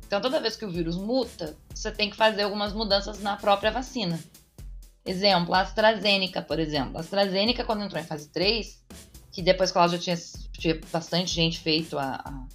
Então, 0.06 0.22
toda 0.22 0.40
vez 0.40 0.56
que 0.56 0.64
o 0.64 0.70
vírus 0.70 0.96
muta, 0.96 1.58
você 1.74 1.92
tem 1.92 2.12
que 2.12 2.16
fazer 2.16 2.44
algumas 2.44 2.72
mudanças 2.72 3.20
na 3.20 3.36
própria 3.36 3.72
vacina. 3.72 4.20
Exemplo, 5.04 5.56
a 5.56 5.62
AstraZeneca, 5.62 6.44
por 6.44 6.60
exemplo. 6.60 6.98
A 6.98 7.00
AstraZeneca, 7.00 7.64
quando 7.64 7.84
entrou 7.84 8.00
em 8.00 8.06
fase 8.06 8.30
3, 8.30 8.86
que 9.32 9.42
depois 9.42 9.72
que 9.72 9.78
ela 9.80 9.88
já 9.88 9.98
tinha, 9.98 10.18
tinha 10.52 10.80
bastante 10.92 11.34
gente 11.34 11.60
feito 11.60 11.98
a, 11.98 12.22
a 12.24 12.46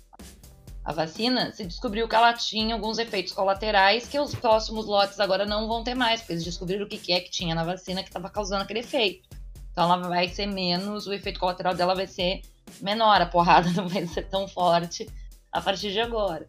a 0.84 0.92
vacina, 0.92 1.52
se 1.52 1.64
descobriu 1.64 2.08
que 2.08 2.14
ela 2.14 2.32
tinha 2.32 2.74
alguns 2.74 2.98
efeitos 2.98 3.32
colaterais 3.32 4.08
que 4.08 4.18
os 4.18 4.34
próximos 4.34 4.86
lotes 4.86 5.20
agora 5.20 5.44
não 5.44 5.68
vão 5.68 5.84
ter 5.84 5.94
mais, 5.94 6.20
porque 6.20 6.32
eles 6.32 6.44
descobriram 6.44 6.86
o 6.86 6.88
que 6.88 7.12
é 7.12 7.20
que 7.20 7.30
tinha 7.30 7.54
na 7.54 7.64
vacina 7.64 8.02
que 8.02 8.08
estava 8.08 8.30
causando 8.30 8.62
aquele 8.62 8.80
efeito. 8.80 9.28
Então 9.70 9.84
ela 9.84 10.08
vai 10.08 10.28
ser 10.28 10.46
menos, 10.46 11.06
o 11.06 11.12
efeito 11.12 11.38
colateral 11.38 11.74
dela 11.74 11.94
vai 11.94 12.06
ser 12.06 12.40
menor, 12.80 13.20
a 13.20 13.26
porrada 13.26 13.70
não 13.76 13.88
vai 13.88 14.06
ser 14.06 14.22
tão 14.28 14.48
forte 14.48 15.08
a 15.52 15.60
partir 15.60 15.92
de 15.92 16.00
agora. 16.00 16.48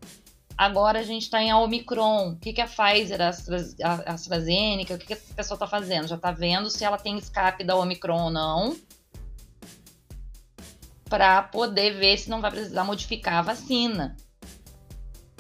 Agora 0.58 1.00
a 1.00 1.04
gente 1.04 1.24
está 1.24 1.42
em 1.42 1.54
Omicron. 1.54 2.32
O 2.32 2.36
que, 2.38 2.54
que 2.54 2.62
a 2.62 2.68
Pfizer, 2.68 3.20
a, 3.22 3.30
a 3.30 4.14
AstraZeneca, 4.14 4.94
o 4.94 4.98
que, 4.98 5.08
que 5.08 5.14
a 5.14 5.36
pessoa 5.36 5.56
está 5.56 5.66
fazendo? 5.66 6.08
Já 6.08 6.16
está 6.16 6.32
vendo 6.32 6.70
se 6.70 6.84
ela 6.84 6.98
tem 6.98 7.18
escape 7.18 7.64
da 7.64 7.76
Omicron 7.76 8.26
ou 8.26 8.30
não 8.30 8.76
para 11.12 11.44
poder 11.44 12.00
ver 12.00 12.18
se 12.18 12.30
não 12.30 12.40
vai 12.40 12.50
precisar 12.50 12.86
modificar 12.86 13.34
a 13.34 13.42
vacina. 13.42 14.16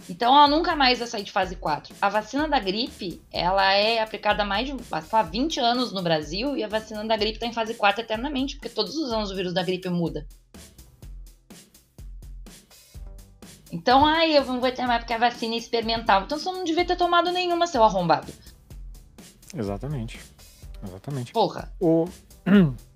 Então 0.10 0.36
ela 0.36 0.50
nunca 0.50 0.76
mais 0.76 1.00
vai 1.00 1.08
sair 1.08 1.24
de 1.24 1.32
fase 1.32 1.56
4. 1.56 1.96
A 2.02 2.10
vacina 2.10 2.46
da 2.46 2.60
gripe, 2.60 3.22
ela 3.32 3.72
é 3.74 4.02
aplicada 4.02 4.44
há 4.44 4.46
mais 4.46 4.68
de 4.68 4.76
há 4.92 5.24
20 5.24 5.62
anos 5.62 5.94
no 5.94 6.02
Brasil 6.02 6.58
e 6.58 6.64
a 6.66 6.68
vacina 6.68 7.06
da 7.06 7.16
gripe 7.16 7.36
está 7.36 7.46
em 7.46 7.54
fase 7.54 7.74
4 7.76 8.02
eternamente, 8.02 8.58
porque 8.58 8.68
todos 8.68 8.98
os 8.98 9.14
anos 9.14 9.32
o 9.32 9.36
vírus 9.36 9.54
da 9.54 9.64
gripe 9.64 9.88
muda. 9.88 10.28
Então, 13.72 14.06
ai, 14.06 14.38
eu 14.38 14.44
não 14.44 14.60
vou 14.60 14.70
ter 14.74 14.86
mais 14.86 15.00
porque 15.00 15.14
a 15.14 15.18
vacina 15.18 15.54
é 15.54 15.58
experimental. 15.58 16.24
Então 16.24 16.38
você 16.38 16.52
não 16.52 16.66
devia 16.66 16.84
ter 16.84 16.98
tomado 16.98 17.32
nenhuma, 17.32 17.66
seu 17.66 17.82
arrombado. 17.82 18.34
Exatamente. 19.56 20.20
Exatamente. 20.86 21.32
Porra. 21.32 21.72
O... 21.80 22.10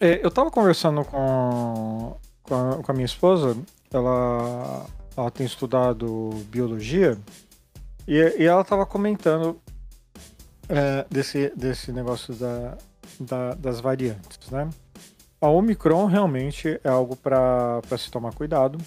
É, 0.00 0.24
eu 0.24 0.30
tava 0.30 0.50
conversando 0.50 1.04
com, 1.04 2.16
com 2.44 2.54
a, 2.54 2.82
com, 2.82 2.92
a, 2.92 2.94
minha 2.94 3.04
esposa, 3.04 3.56
ela, 3.92 4.86
ela 5.16 5.30
tem 5.30 5.44
estudado 5.44 6.30
biologia, 6.46 7.18
e, 8.06 8.14
e 8.38 8.44
ela 8.44 8.62
tava 8.62 8.86
comentando 8.86 9.60
é, 10.68 11.04
desse, 11.10 11.52
desse 11.56 11.90
negócio 11.90 12.32
da, 12.34 12.78
da, 13.18 13.54
das 13.54 13.80
variantes, 13.80 14.50
né? 14.50 14.70
A 15.40 15.48
Omicron 15.48 16.06
realmente 16.06 16.80
é 16.82 16.88
algo 16.88 17.16
para 17.16 17.80
se 17.96 18.10
tomar 18.10 18.32
cuidado. 18.34 18.78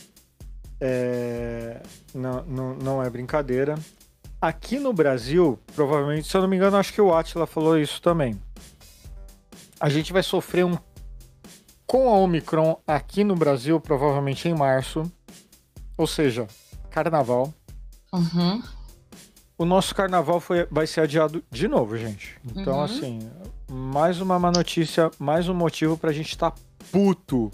É, 0.80 1.82
não, 2.14 2.44
não, 2.44 2.76
não 2.76 3.04
é 3.04 3.10
brincadeira. 3.10 3.76
Aqui 4.42 4.80
no 4.80 4.92
Brasil, 4.92 5.60
provavelmente, 5.76 6.28
se 6.28 6.36
eu 6.36 6.42
não 6.42 6.50
me 6.50 6.58
engano, 6.58 6.76
acho 6.76 6.94
que 6.94 7.02
o 7.02 7.14
Atila 7.14 7.48
falou 7.48 7.78
isso 7.78 8.02
também. 8.02 8.40
A 9.80 9.88
gente 9.88 10.12
vai 10.12 10.24
sofrer 10.24 10.66
um 10.66 10.78
com 11.92 12.08
a 12.08 12.18
Omicron 12.20 12.78
aqui 12.88 13.22
no 13.22 13.36
Brasil, 13.36 13.78
provavelmente 13.78 14.48
em 14.48 14.54
março. 14.54 15.12
Ou 15.98 16.08
seja, 16.08 16.48
carnaval. 16.90 17.54
Uhum. 18.14 18.64
O 19.58 19.66
nosso 19.66 19.94
carnaval 19.94 20.40
foi, 20.40 20.66
vai 20.72 20.88
ser 20.88 21.02
adiado 21.02 21.44
de 21.52 21.68
novo, 21.68 21.98
gente. 21.98 22.40
Então, 22.56 22.78
uhum. 22.78 22.84
assim, 22.84 23.20
mais 23.70 24.22
uma 24.22 24.40
má 24.40 24.50
notícia, 24.54 25.12
mais 25.20 25.50
um 25.50 25.54
motivo 25.54 25.98
pra 25.98 26.14
gente 26.14 26.30
estar 26.30 26.52
tá 26.52 26.58
puto. 26.94 27.52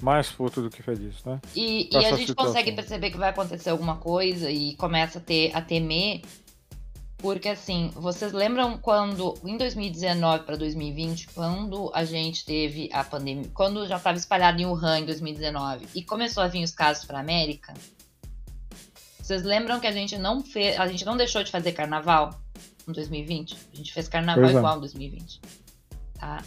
Mais 0.00 0.30
puto 0.30 0.62
do 0.62 0.70
que 0.70 0.80
feliz, 0.80 1.24
né? 1.24 1.40
E, 1.52 1.92
e 1.92 1.96
a 1.96 2.12
gente 2.12 2.28
situação. 2.28 2.52
consegue 2.52 2.70
perceber 2.70 3.10
que 3.10 3.18
vai 3.18 3.30
acontecer 3.30 3.70
alguma 3.70 3.96
coisa 3.96 4.48
e 4.48 4.76
começa 4.76 5.18
a, 5.18 5.20
ter, 5.20 5.50
a 5.52 5.60
temer 5.60 6.22
porque 7.18 7.48
assim, 7.48 7.90
vocês 7.94 8.32
lembram 8.32 8.76
quando 8.78 9.34
em 9.44 9.56
2019 9.56 10.44
para 10.44 10.56
2020, 10.56 11.28
quando 11.28 11.90
a 11.94 12.04
gente 12.04 12.44
teve 12.44 12.90
a 12.92 13.02
pandemia, 13.02 13.50
quando 13.54 13.86
já 13.86 13.96
estava 13.96 14.18
espalhado 14.18 14.60
em 14.60 14.66
Wuhan 14.66 15.00
em 15.00 15.06
2019 15.06 15.86
e 15.94 16.02
começou 16.02 16.42
a 16.42 16.48
vir 16.48 16.62
os 16.62 16.72
casos 16.72 17.04
para 17.04 17.18
América? 17.18 17.72
Vocês 19.18 19.42
lembram 19.42 19.80
que 19.80 19.86
a 19.86 19.92
gente 19.92 20.16
não 20.18 20.42
fez, 20.42 20.78
a 20.78 20.86
gente 20.86 21.04
não 21.04 21.16
deixou 21.16 21.42
de 21.42 21.50
fazer 21.50 21.72
carnaval 21.72 22.38
em 22.86 22.92
2020? 22.92 23.56
A 23.72 23.76
gente 23.76 23.92
fez 23.92 24.08
carnaval 24.08 24.44
pois 24.44 24.54
é. 24.54 24.58
igual 24.58 24.76
em 24.76 24.80
2020. 24.80 25.40
Tá? 26.14 26.44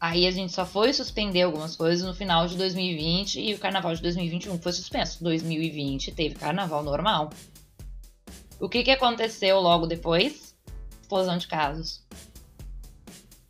Aí 0.00 0.26
a 0.26 0.30
gente 0.30 0.52
só 0.52 0.66
foi 0.66 0.92
suspender 0.92 1.42
algumas 1.42 1.76
coisas 1.76 2.06
no 2.06 2.12
final 2.12 2.46
de 2.46 2.56
2020 2.56 3.40
e 3.40 3.54
o 3.54 3.58
carnaval 3.58 3.94
de 3.94 4.02
2021 4.02 4.58
foi 4.58 4.72
suspenso. 4.72 5.22
2020 5.22 6.12
teve 6.12 6.34
carnaval 6.34 6.82
normal. 6.82 7.30
O 8.60 8.68
que, 8.68 8.82
que 8.82 8.90
aconteceu 8.90 9.60
logo 9.60 9.86
depois? 9.86 10.54
Explosão 11.00 11.36
de 11.36 11.46
casos. 11.46 12.04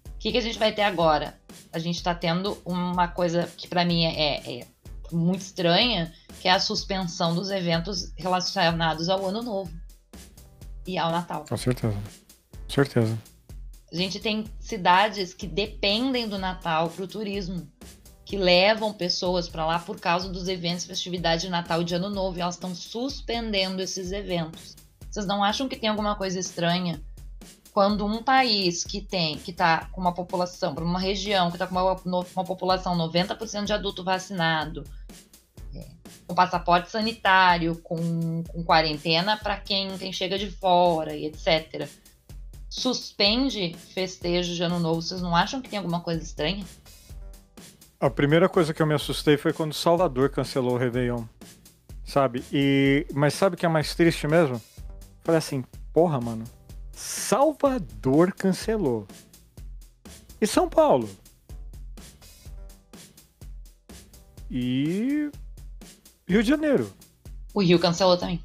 O 0.06 0.18
que, 0.18 0.32
que 0.32 0.38
a 0.38 0.40
gente 0.42 0.58
vai 0.58 0.72
ter 0.72 0.82
agora? 0.82 1.38
A 1.72 1.78
gente 1.78 1.96
está 1.96 2.14
tendo 2.14 2.60
uma 2.64 3.08
coisa 3.08 3.46
que 3.56 3.68
para 3.68 3.84
mim 3.84 4.04
é, 4.04 4.60
é, 4.60 4.66
muito 5.12 5.42
estranha, 5.42 6.12
que 6.40 6.48
é 6.48 6.52
a 6.52 6.60
suspensão 6.60 7.34
dos 7.34 7.50
eventos 7.50 8.12
relacionados 8.16 9.08
ao 9.08 9.24
Ano 9.26 9.42
Novo 9.42 9.72
e 10.86 10.98
ao 10.98 11.10
Natal. 11.10 11.44
Com 11.48 11.56
certeza. 11.56 11.94
Com 11.94 12.70
certeza. 12.70 13.18
A 13.92 13.96
gente 13.96 14.18
tem 14.18 14.44
cidades 14.58 15.32
que 15.32 15.46
dependem 15.46 16.26
do 16.26 16.38
Natal 16.38 16.88
para 16.90 17.04
o 17.04 17.08
turismo, 17.08 17.70
que 18.24 18.36
levam 18.36 18.92
pessoas 18.92 19.48
para 19.48 19.64
lá 19.66 19.78
por 19.78 20.00
causa 20.00 20.28
dos 20.28 20.48
eventos, 20.48 20.84
festividades 20.84 21.44
de 21.44 21.50
Natal 21.50 21.82
e 21.82 21.84
de 21.84 21.94
Ano 21.94 22.10
Novo, 22.10 22.38
e 22.38 22.40
elas 22.40 22.54
estão 22.54 22.74
suspendendo 22.74 23.80
esses 23.80 24.10
eventos. 24.10 24.74
Vocês 25.14 25.26
não 25.26 25.44
acham 25.44 25.68
que 25.68 25.76
tem 25.76 25.88
alguma 25.88 26.16
coisa 26.16 26.40
estranha 26.40 27.00
quando 27.72 28.04
um 28.04 28.20
país 28.20 28.82
que 28.82 29.00
tem, 29.00 29.38
que 29.38 29.52
está 29.52 29.84
com 29.92 30.00
uma 30.00 30.12
população, 30.12 30.74
uma 30.74 30.98
região 30.98 31.50
que 31.50 31.54
está 31.54 31.68
com 31.68 31.76
uma, 31.76 32.26
uma 32.34 32.44
população 32.44 32.98
90% 32.98 33.64
de 33.64 33.72
adulto 33.72 34.02
vacinado, 34.02 34.82
é, 35.72 35.86
com 36.26 36.34
passaporte 36.34 36.90
sanitário, 36.90 37.76
com, 37.76 38.42
com 38.42 38.64
quarentena 38.64 39.36
para 39.36 39.56
quem, 39.56 39.96
quem 39.98 40.12
chega 40.12 40.36
de 40.36 40.50
fora 40.50 41.14
e 41.14 41.26
etc 41.26 41.88
suspende 42.68 43.72
festejo 43.94 44.52
de 44.52 44.64
ano 44.64 44.80
novo, 44.80 45.00
vocês 45.00 45.22
não 45.22 45.36
acham 45.36 45.62
que 45.62 45.68
tem 45.68 45.78
alguma 45.78 46.00
coisa 46.00 46.24
estranha? 46.24 46.64
A 48.00 48.10
primeira 48.10 48.48
coisa 48.48 48.74
que 48.74 48.82
eu 48.82 48.86
me 48.86 48.94
assustei 48.94 49.36
foi 49.36 49.52
quando 49.52 49.72
Salvador 49.72 50.30
cancelou 50.30 50.72
o 50.72 50.76
Réveillon. 50.76 51.22
Sabe? 52.04 52.42
E. 52.52 53.06
Mas 53.14 53.34
sabe 53.34 53.54
o 53.54 53.56
que 53.56 53.64
é 53.64 53.68
mais 53.68 53.94
triste 53.94 54.26
mesmo? 54.26 54.60
Falei 55.24 55.38
assim, 55.38 55.64
porra, 55.92 56.20
mano. 56.20 56.44
Salvador 56.92 58.32
cancelou. 58.32 59.06
E 60.40 60.46
São 60.46 60.68
Paulo? 60.68 61.08
E. 64.50 65.30
Rio 66.28 66.42
de 66.42 66.48
Janeiro. 66.48 66.92
O 67.54 67.62
Rio 67.62 67.78
cancelou 67.78 68.18
também. 68.18 68.40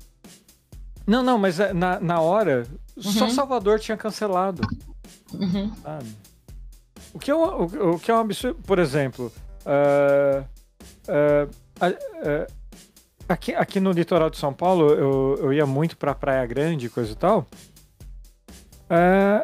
Não, 1.05 1.21
não, 1.21 1.37
mas 1.37 1.59
é, 1.59 1.73
na, 1.73 1.99
na 1.99 2.21
hora, 2.21 2.65
uhum. 2.95 3.03
só 3.03 3.29
Salvador 3.29 3.79
tinha 3.79 3.97
cancelado. 3.97 4.61
Uhum. 5.33 5.71
O, 7.13 7.19
que 7.19 7.29
é 7.29 7.35
um, 7.35 7.39
o, 7.39 7.95
o, 7.95 7.99
que 7.99 8.09
é 8.09 8.13
um 8.13 8.19
absurdo. 8.19 8.61
Por 8.63 8.79
exemplo, 8.79 9.31
uh, 9.65 10.45
uh, 11.09 11.49
uh, 11.49 12.58
aqui, 13.29 13.53
aqui 13.53 13.79
no 13.79 13.91
litoral 13.91 14.29
de 14.29 14.37
São 14.37 14.53
Paulo, 14.53 14.89
eu, 14.89 15.39
eu 15.39 15.53
ia 15.53 15.65
muito 15.65 15.95
pra 15.95 16.15
Praia 16.15 16.45
Grande 16.45 16.87
e 16.87 16.89
coisa 16.89 17.11
e 17.11 17.15
tal. 17.15 17.47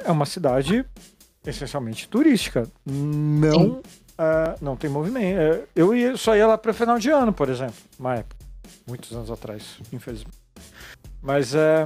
é 0.03 0.11
uma 0.11 0.25
cidade 0.25 0.85
essencialmente 1.45 2.07
turística. 2.09 2.69
Não, 2.85 3.81
não 4.61 4.75
tem 4.75 4.89
movimento. 4.89 5.67
eu 5.75 5.95
ia, 5.95 6.17
só 6.17 6.35
ia 6.35 6.47
lá 6.47 6.57
para 6.57 6.73
final 6.73 6.97
de 6.97 7.09
ano, 7.09 7.31
por 7.31 7.49
exemplo, 7.49 7.75
uma 7.99 8.15
época. 8.15 8.45
Muitos 8.87 9.11
anos 9.13 9.31
atrás, 9.31 9.77
infelizmente. 9.93 10.37
Mas 11.21 11.55
é. 11.55 11.85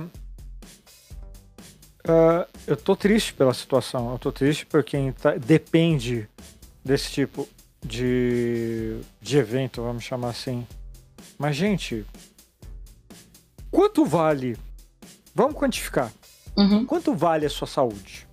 Uh, 2.00 2.46
eu 2.66 2.76
tô 2.76 2.96
triste 2.96 3.34
pela 3.34 3.54
situação. 3.54 4.12
Eu 4.12 4.20
tô 4.20 4.32
triste 4.32 4.66
por 4.66 4.84
quem 4.84 5.12
tá, 5.12 5.36
depende 5.36 6.28
desse 6.84 7.12
tipo 7.12 7.48
de, 7.86 9.00
de 9.22 9.38
evento, 9.38 9.82
vamos 9.82 10.04
chamar 10.04 10.30
assim. 10.30 10.66
Mas, 11.40 11.56
gente, 11.56 12.06
quanto 13.72 14.04
vale? 14.06 14.58
Vamos 15.34 15.56
quantificar. 15.56 16.12
Uhum. 16.58 16.86
Quanto 16.86 17.16
vale 17.16 17.46
a 17.46 17.50
sua 17.50 17.66
saúde? 17.66 18.28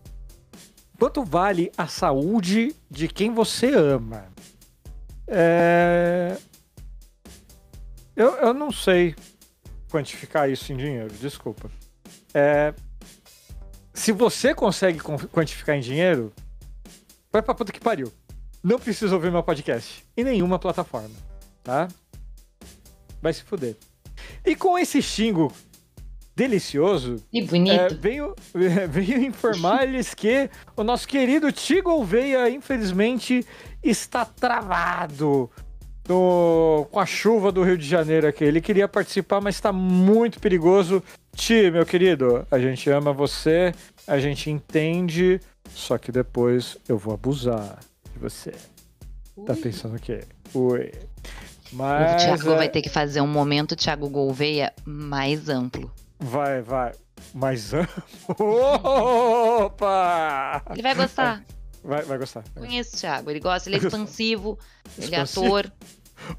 Quanto 0.98 1.22
vale 1.22 1.70
a 1.78 1.86
saúde 1.86 2.74
de 2.90 3.06
quem 3.06 3.32
você 3.32 3.72
ama? 3.72 4.26
É... 5.28 6.36
Eu, 8.16 8.34
eu 8.36 8.52
não 8.52 8.72
sei 8.72 9.14
quantificar 9.88 10.50
isso 10.50 10.72
em 10.72 10.76
dinheiro, 10.76 11.14
desculpa. 11.20 11.70
É, 12.34 12.74
se 13.94 14.10
você 14.10 14.52
consegue 14.52 14.98
quantificar 14.98 15.76
em 15.76 15.80
dinheiro, 15.80 16.32
vai 17.30 17.40
pra 17.40 17.54
puta 17.54 17.70
que 17.70 17.78
pariu. 17.78 18.12
Não 18.64 18.80
precisa 18.80 19.14
ouvir 19.14 19.30
meu 19.30 19.44
podcast 19.44 20.04
em 20.16 20.24
nenhuma 20.24 20.58
plataforma, 20.58 21.14
tá? 21.62 21.86
Vai 23.20 23.32
se 23.32 23.42
fuder. 23.42 23.76
E 24.44 24.54
com 24.54 24.78
esse 24.78 25.02
xingo 25.02 25.52
delicioso. 26.36 27.16
E 27.32 27.42
bonito. 27.42 27.80
É, 27.80 27.88
venho, 27.88 28.34
venho 28.88 29.24
informar-lhes 29.24 30.12
que 30.14 30.50
o 30.76 30.84
nosso 30.84 31.08
querido 31.08 31.50
Tigo 31.50 31.90
Gouveia, 31.90 32.50
infelizmente, 32.50 33.44
está 33.82 34.24
travado 34.24 35.50
no, 36.06 36.86
com 36.90 37.00
a 37.00 37.06
chuva 37.06 37.50
do 37.50 37.62
Rio 37.62 37.78
de 37.78 37.86
Janeiro 37.86 38.26
aqui. 38.26 38.44
Ele 38.44 38.60
queria 38.60 38.86
participar, 38.86 39.40
mas 39.40 39.54
está 39.54 39.72
muito 39.72 40.38
perigoso. 40.38 41.02
Ti, 41.34 41.70
meu 41.70 41.86
querido, 41.86 42.46
a 42.50 42.58
gente 42.58 42.88
ama 42.90 43.12
você, 43.12 43.74
a 44.06 44.18
gente 44.18 44.50
entende, 44.50 45.40
só 45.70 45.98
que 45.98 46.12
depois 46.12 46.76
eu 46.88 46.98
vou 46.98 47.14
abusar 47.14 47.78
de 48.12 48.18
você. 48.18 48.52
Tá 48.52 48.58
Ui. 49.36 49.44
Tá 49.46 49.54
pensando 49.54 49.96
o 49.96 50.00
quê? 50.00 50.20
Ui. 50.54 50.92
Mas, 51.76 52.22
o 52.22 52.24
Thiago 52.24 52.52
é... 52.52 52.56
vai 52.56 52.68
ter 52.70 52.80
que 52.80 52.88
fazer 52.88 53.20
um 53.20 53.26
momento 53.26 53.76
Thiago 53.76 54.08
Gouveia 54.08 54.72
mais 54.86 55.50
amplo. 55.50 55.92
Vai, 56.18 56.62
vai. 56.62 56.92
Mais 57.34 57.74
amplo? 57.74 58.02
Opa! 59.66 60.62
Ele 60.70 60.80
vai 60.80 60.94
gostar. 60.94 61.44
Vai, 61.84 62.02
vai 62.02 62.16
gostar. 62.16 62.44
Conheço 62.54 62.96
o 62.96 62.98
Thiago, 62.98 63.30
ele 63.30 63.40
gosta, 63.40 63.68
ele 63.68 63.76
é 63.76 63.80
expansivo, 63.80 64.58
ele 64.98 65.14
é 65.14 65.20
ator. 65.20 65.70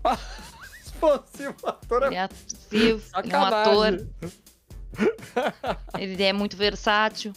expansivo, 0.84 1.56
ator 1.64 2.04
é... 2.04 2.08
Ele 2.08 2.16
é 2.16 2.30
expansivo, 2.48 3.04
ele 3.24 3.34
é 3.34 3.38
um 3.38 3.46
ator. 3.46 4.08
ele 6.00 6.24
é 6.24 6.34
muito 6.34 6.58
versátil. 6.58 7.32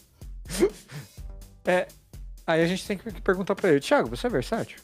É, 1.66 1.86
aí 2.46 2.62
a 2.62 2.66
gente 2.66 2.86
tem 2.86 2.96
que 2.96 3.20
perguntar 3.20 3.54
pra 3.54 3.68
ele, 3.68 3.80
Thiago, 3.80 4.08
você 4.08 4.26
é 4.26 4.30
versátil? 4.30 4.78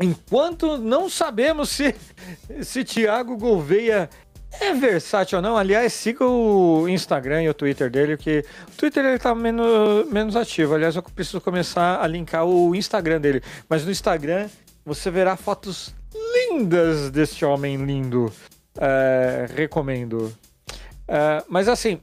Enquanto 0.00 0.78
não 0.78 1.08
sabemos 1.08 1.70
se, 1.70 1.94
se 2.62 2.84
Thiago 2.84 3.36
Gouveia 3.36 4.08
é 4.60 4.72
versátil 4.72 5.38
ou 5.38 5.42
não, 5.42 5.56
aliás, 5.56 5.92
siga 5.92 6.24
o 6.24 6.88
Instagram 6.88 7.42
e 7.42 7.48
o 7.48 7.54
Twitter 7.54 7.90
dele, 7.90 8.16
que 8.16 8.44
o 8.68 8.76
Twitter 8.76 9.04
ele 9.04 9.18
tá 9.18 9.34
menos, 9.34 10.10
menos 10.10 10.36
ativo. 10.36 10.74
Aliás, 10.74 10.96
eu 10.96 11.02
preciso 11.02 11.40
começar 11.40 12.00
a 12.02 12.06
linkar 12.06 12.46
o 12.46 12.74
Instagram 12.74 13.20
dele. 13.20 13.42
Mas 13.68 13.84
no 13.84 13.90
Instagram 13.90 14.48
você 14.84 15.10
verá 15.10 15.36
fotos 15.36 15.94
lindas 16.34 17.10
deste 17.10 17.44
homem 17.44 17.76
lindo. 17.76 18.32
É, 18.80 19.46
recomendo. 19.54 20.32
É, 21.06 21.44
mas 21.48 21.68
assim, 21.68 22.00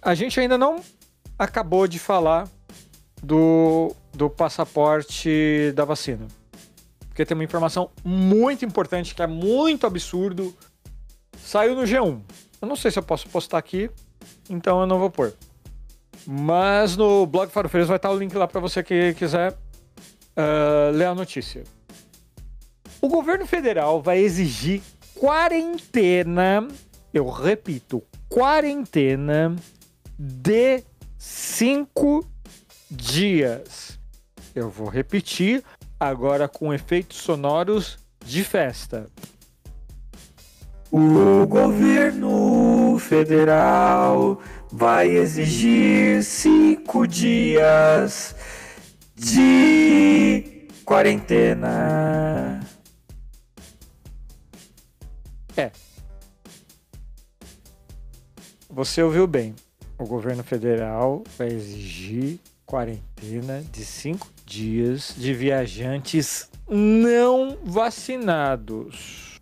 a 0.00 0.14
gente 0.14 0.40
ainda 0.40 0.56
não 0.56 0.80
acabou 1.38 1.86
de 1.86 1.98
falar 1.98 2.48
do, 3.22 3.94
do 4.12 4.28
passaporte 4.28 5.72
da 5.74 5.84
vacina. 5.84 6.26
Porque 7.12 7.26
tem 7.26 7.34
uma 7.34 7.44
informação 7.44 7.90
muito 8.02 8.64
importante 8.64 9.14
que 9.14 9.20
é 9.20 9.26
muito 9.26 9.86
absurdo 9.86 10.56
Saiu 11.44 11.74
no 11.74 11.82
G1. 11.82 12.20
Eu 12.62 12.68
não 12.68 12.76
sei 12.76 12.90
se 12.90 12.98
eu 12.98 13.02
posso 13.02 13.28
postar 13.28 13.58
aqui, 13.58 13.90
então 14.48 14.80
eu 14.80 14.86
não 14.86 14.98
vou 14.98 15.10
pôr. 15.10 15.34
Mas 16.26 16.96
no 16.96 17.26
blog 17.26 17.50
Farofeiros 17.50 17.88
vai 17.88 17.96
estar 17.96 18.10
o 18.10 18.16
link 18.16 18.32
lá 18.34 18.48
para 18.48 18.60
você 18.60 18.82
que 18.82 19.12
quiser 19.14 19.52
uh, 19.52 20.90
ler 20.94 21.06
a 21.06 21.14
notícia. 21.14 21.64
O 23.00 23.08
governo 23.08 23.46
federal 23.46 24.00
vai 24.00 24.18
exigir 24.18 24.80
quarentena, 25.14 26.66
eu 27.12 27.28
repito, 27.28 28.02
quarentena 28.28 29.54
de 30.18 30.82
cinco 31.18 32.26
dias. 32.90 33.98
Eu 34.54 34.70
vou 34.70 34.88
repetir 34.88 35.62
agora 36.08 36.48
com 36.48 36.72
efeitos 36.72 37.18
sonoros 37.18 37.98
de 38.24 38.42
festa. 38.44 39.06
O 40.90 41.46
governo 41.46 42.98
federal 42.98 44.40
vai 44.70 45.08
exigir 45.08 46.22
cinco 46.22 47.06
dias 47.06 48.36
de 49.14 50.68
quarentena. 50.84 52.60
É. 55.56 55.70
Você 58.68 59.02
ouviu 59.02 59.26
bem. 59.26 59.54
O 59.98 60.04
governo 60.04 60.42
federal 60.42 61.22
vai 61.38 61.48
exigir 61.48 62.40
quarentena 62.66 63.62
de 63.70 63.84
cinco 63.84 64.28
dias 64.44 65.14
de 65.16 65.32
viajantes 65.34 66.50
não 66.68 67.58
vacinados. 67.64 69.38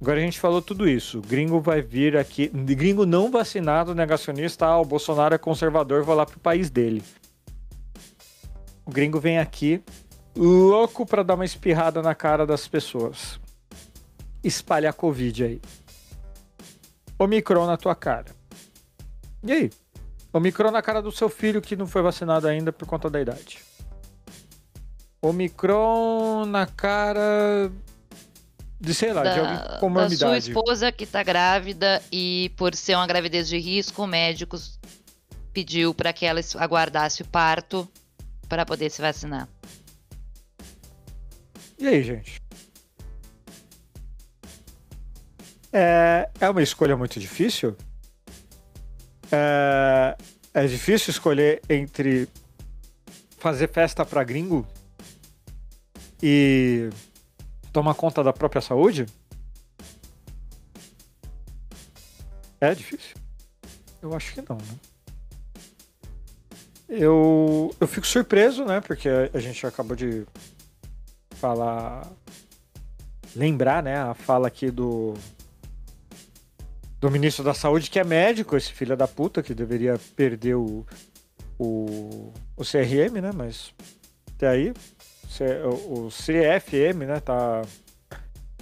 Agora 0.00 0.18
a 0.18 0.22
gente 0.22 0.38
falou 0.38 0.60
tudo 0.60 0.88
isso. 0.88 1.22
Gringo 1.22 1.60
vai 1.60 1.80
vir 1.80 2.16
aqui. 2.16 2.48
Gringo 2.48 3.06
não 3.06 3.30
vacinado, 3.30 3.94
negacionista. 3.94 4.66
Ah, 4.66 4.78
o 4.78 4.84
Bolsonaro 4.84 5.34
é 5.34 5.38
conservador, 5.38 6.02
vai 6.04 6.14
lá 6.14 6.26
pro 6.26 6.38
país 6.38 6.68
dele. 6.68 7.02
O 8.84 8.90
gringo 8.90 9.18
vem 9.18 9.38
aqui 9.38 9.82
louco 10.36 11.06
pra 11.06 11.22
dar 11.22 11.36
uma 11.36 11.44
espirrada 11.44 12.02
na 12.02 12.14
cara 12.14 12.46
das 12.46 12.68
pessoas. 12.68 13.40
Espalha 14.42 14.90
a 14.90 14.92
Covid 14.92 15.44
aí. 15.44 15.60
Omicron 17.18 17.66
na 17.66 17.78
tua 17.78 17.94
cara. 17.94 18.26
E 19.42 19.52
aí? 19.52 19.70
Omicron 20.32 20.70
na 20.70 20.82
cara 20.82 21.00
do 21.00 21.10
seu 21.10 21.30
filho 21.30 21.62
que 21.62 21.76
não 21.76 21.86
foi 21.86 22.02
vacinado 22.02 22.46
ainda 22.46 22.72
por 22.72 22.86
conta 22.86 23.08
da 23.08 23.20
idade. 23.20 23.58
Omicron 25.28 26.44
na 26.46 26.66
cara 26.66 27.70
de, 28.80 28.92
sei 28.92 29.12
lá, 29.12 29.22
de 29.22 29.38
alguém 29.40 29.56
com 29.56 29.62
Da, 29.62 29.68
da 29.74 29.78
comorbidade. 29.78 30.16
sua 30.18 30.36
esposa 30.38 30.92
que 30.92 31.06
tá 31.06 31.22
grávida 31.22 32.02
e 32.12 32.52
por 32.56 32.74
ser 32.74 32.94
uma 32.96 33.06
gravidez 33.06 33.48
de 33.48 33.58
risco, 33.58 34.02
o 34.02 34.06
médico 34.06 34.56
pediu 35.52 35.94
para 35.94 36.12
que 36.12 36.26
ela 36.26 36.40
aguardasse 36.58 37.22
o 37.22 37.26
parto 37.26 37.88
para 38.48 38.66
poder 38.66 38.90
se 38.90 39.00
vacinar. 39.00 39.48
E 41.78 41.86
aí, 41.88 42.02
gente? 42.02 42.40
É, 45.72 46.28
é 46.40 46.48
uma 46.48 46.62
escolha 46.62 46.96
muito 46.96 47.18
difícil? 47.18 47.76
É, 49.32 50.16
é 50.52 50.66
difícil 50.66 51.10
escolher 51.10 51.60
entre 51.68 52.28
fazer 53.38 53.68
festa 53.68 54.04
pra 54.04 54.22
gringo 54.22 54.66
e 56.26 56.88
tomar 57.70 57.94
conta 57.94 58.24
da 58.24 58.32
própria 58.32 58.62
saúde? 58.62 59.04
É 62.58 62.74
difícil? 62.74 63.14
Eu 64.00 64.16
acho 64.16 64.32
que 64.32 64.40
não, 64.48 64.56
né? 64.56 64.78
Eu, 66.88 67.76
eu 67.78 67.86
fico 67.86 68.06
surpreso, 68.06 68.64
né? 68.64 68.80
Porque 68.80 69.06
a, 69.34 69.38
gente 69.38 69.66
acabou 69.66 69.94
de 69.94 70.24
falar. 71.32 72.10
Lembrar, 73.36 73.82
né? 73.82 73.98
A 73.98 74.14
fala 74.14 74.48
aqui 74.48 74.70
do. 74.70 75.12
Do 76.98 77.10
ministro 77.10 77.44
da 77.44 77.52
Saúde, 77.52 77.90
que 77.90 77.98
é 77.98 78.04
médico, 78.04 78.56
esse 78.56 78.72
filho 78.72 78.96
da 78.96 79.06
puta, 79.06 79.42
que 79.42 79.52
deveria 79.52 80.00
perder 80.16 80.54
o. 80.54 80.86
O, 81.58 82.32
o 82.56 82.64
CRM, 82.64 83.20
né? 83.20 83.30
Mas. 83.34 83.74
Até 84.36 84.48
aí. 84.48 84.72
O, 85.42 86.08
CFM, 86.10 87.06
né? 87.06 87.20
Tá. 87.20 87.62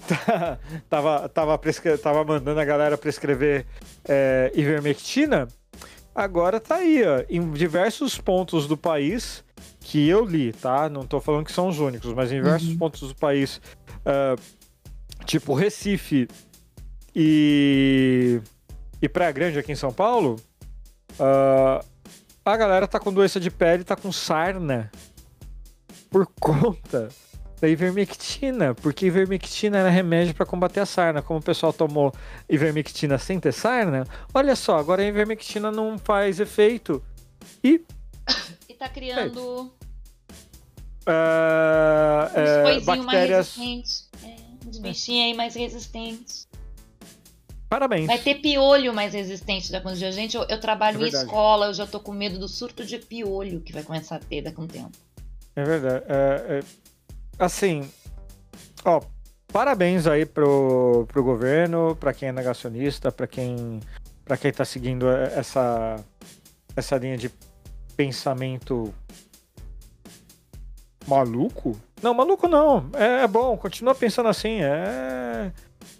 tá- 0.08 0.58
tava, 0.88 1.28
tava, 1.28 1.58
prescre- 1.58 1.98
tava 1.98 2.24
mandando 2.24 2.58
a 2.60 2.64
galera 2.64 2.96
prescrever 2.98 3.66
é, 4.08 4.50
ivermectina. 4.54 5.48
Agora 6.14 6.60
tá 6.60 6.76
aí, 6.76 7.02
ó, 7.06 7.24
em 7.30 7.52
diversos 7.52 8.18
pontos 8.18 8.66
do 8.66 8.76
país 8.76 9.42
que 9.80 10.06
eu 10.08 10.24
li, 10.24 10.52
tá? 10.52 10.88
Não 10.88 11.06
tô 11.06 11.20
falando 11.20 11.44
que 11.46 11.52
são 11.52 11.68
os 11.68 11.78
únicos, 11.78 12.12
mas 12.12 12.30
em 12.30 12.36
diversos 12.36 12.68
Uhum. 12.68 12.78
pontos 12.78 13.08
do 13.08 13.14
país, 13.14 13.60
ah, 14.04 14.36
tipo 15.24 15.54
Recife 15.54 16.28
e, 17.14 18.40
e 19.00 19.08
Praia 19.08 19.32
Grande 19.32 19.58
aqui 19.58 19.72
em 19.72 19.76
São 19.76 19.92
Paulo, 19.92 20.36
ah, 21.18 21.82
a 22.44 22.56
galera 22.56 22.86
tá 22.86 22.98
com 23.00 23.12
doença 23.12 23.40
de 23.40 23.50
pele, 23.50 23.84
tá 23.84 23.96
com 23.96 24.12
sarna 24.12 24.90
por 26.12 26.26
conta 26.38 27.08
da 27.60 27.68
ivermectina, 27.68 28.74
porque 28.74 29.06
ivermectina 29.06 29.78
era 29.78 29.88
remédio 29.90 30.34
para 30.34 30.44
combater 30.44 30.80
a 30.80 30.86
sarna. 30.86 31.22
Como 31.22 31.38
o 31.38 31.42
pessoal 31.42 31.72
tomou 31.72 32.12
ivermectina 32.48 33.18
sem 33.18 33.40
ter 33.40 33.52
sarna, 33.52 34.04
olha 34.34 34.54
só, 34.54 34.78
agora 34.78 35.02
a 35.02 35.06
ivermectina 35.06 35.70
não 35.70 35.96
faz 35.98 36.38
efeito. 36.40 37.02
E 37.64 37.80
tá 38.78 38.88
criando 38.88 39.72
Ah, 41.06 42.30
uns 42.32 42.36
é, 42.36 42.62
coisinhos 42.62 42.84
mais 42.86 43.04
bactérias. 43.04 43.56
resistentes. 43.56 44.10
É, 44.24 44.68
uns 44.68 44.78
bichinhos 44.78 45.24
aí 45.26 45.34
mais 45.34 45.54
resistentes. 45.54 46.48
Parabéns. 47.68 48.06
Vai 48.06 48.18
ter 48.18 48.34
piolho 48.36 48.92
mais 48.92 49.14
resistente 49.14 49.72
daqui 49.72 49.88
a 49.88 49.90
uns 49.92 49.98
dias. 49.98 50.14
Gente, 50.14 50.36
eu, 50.36 50.42
eu 50.48 50.60
trabalho 50.60 51.00
É 51.02 51.06
em 51.06 51.08
escola, 51.08 51.66
eu 51.66 51.74
já 51.74 51.86
tô 51.86 51.98
com 52.00 52.12
medo 52.12 52.38
do 52.38 52.46
surto 52.48 52.84
de 52.84 52.98
piolho 52.98 53.60
que 53.60 53.72
vai 53.72 53.82
começar 53.82 54.16
a 54.16 54.18
ter 54.18 54.42
daqui 54.42 54.60
a 54.60 54.64
um 54.64 54.66
tempo. 54.66 54.90
É 55.54 55.64
verdade. 55.64 56.04
É, 56.08 56.58
é, 56.58 56.62
assim, 57.38 57.88
ó, 58.84 59.00
parabéns 59.52 60.06
aí 60.06 60.24
pro, 60.24 61.06
pro 61.08 61.22
governo, 61.22 61.96
pra 61.96 62.14
quem 62.14 62.28
é 62.30 62.32
negacionista, 62.32 63.12
pra 63.12 63.26
quem, 63.26 63.80
pra 64.24 64.36
quem 64.36 64.52
tá 64.52 64.64
seguindo 64.64 65.08
essa, 65.08 65.96
essa 66.74 66.96
linha 66.96 67.16
de 67.16 67.30
pensamento 67.96 68.92
maluco. 71.06 71.78
Não, 72.02 72.14
maluco 72.14 72.48
não. 72.48 72.88
É, 72.94 73.24
é 73.24 73.26
bom, 73.26 73.56
continua 73.56 73.94
pensando 73.94 74.28
assim. 74.28 74.62
É... 74.62 75.52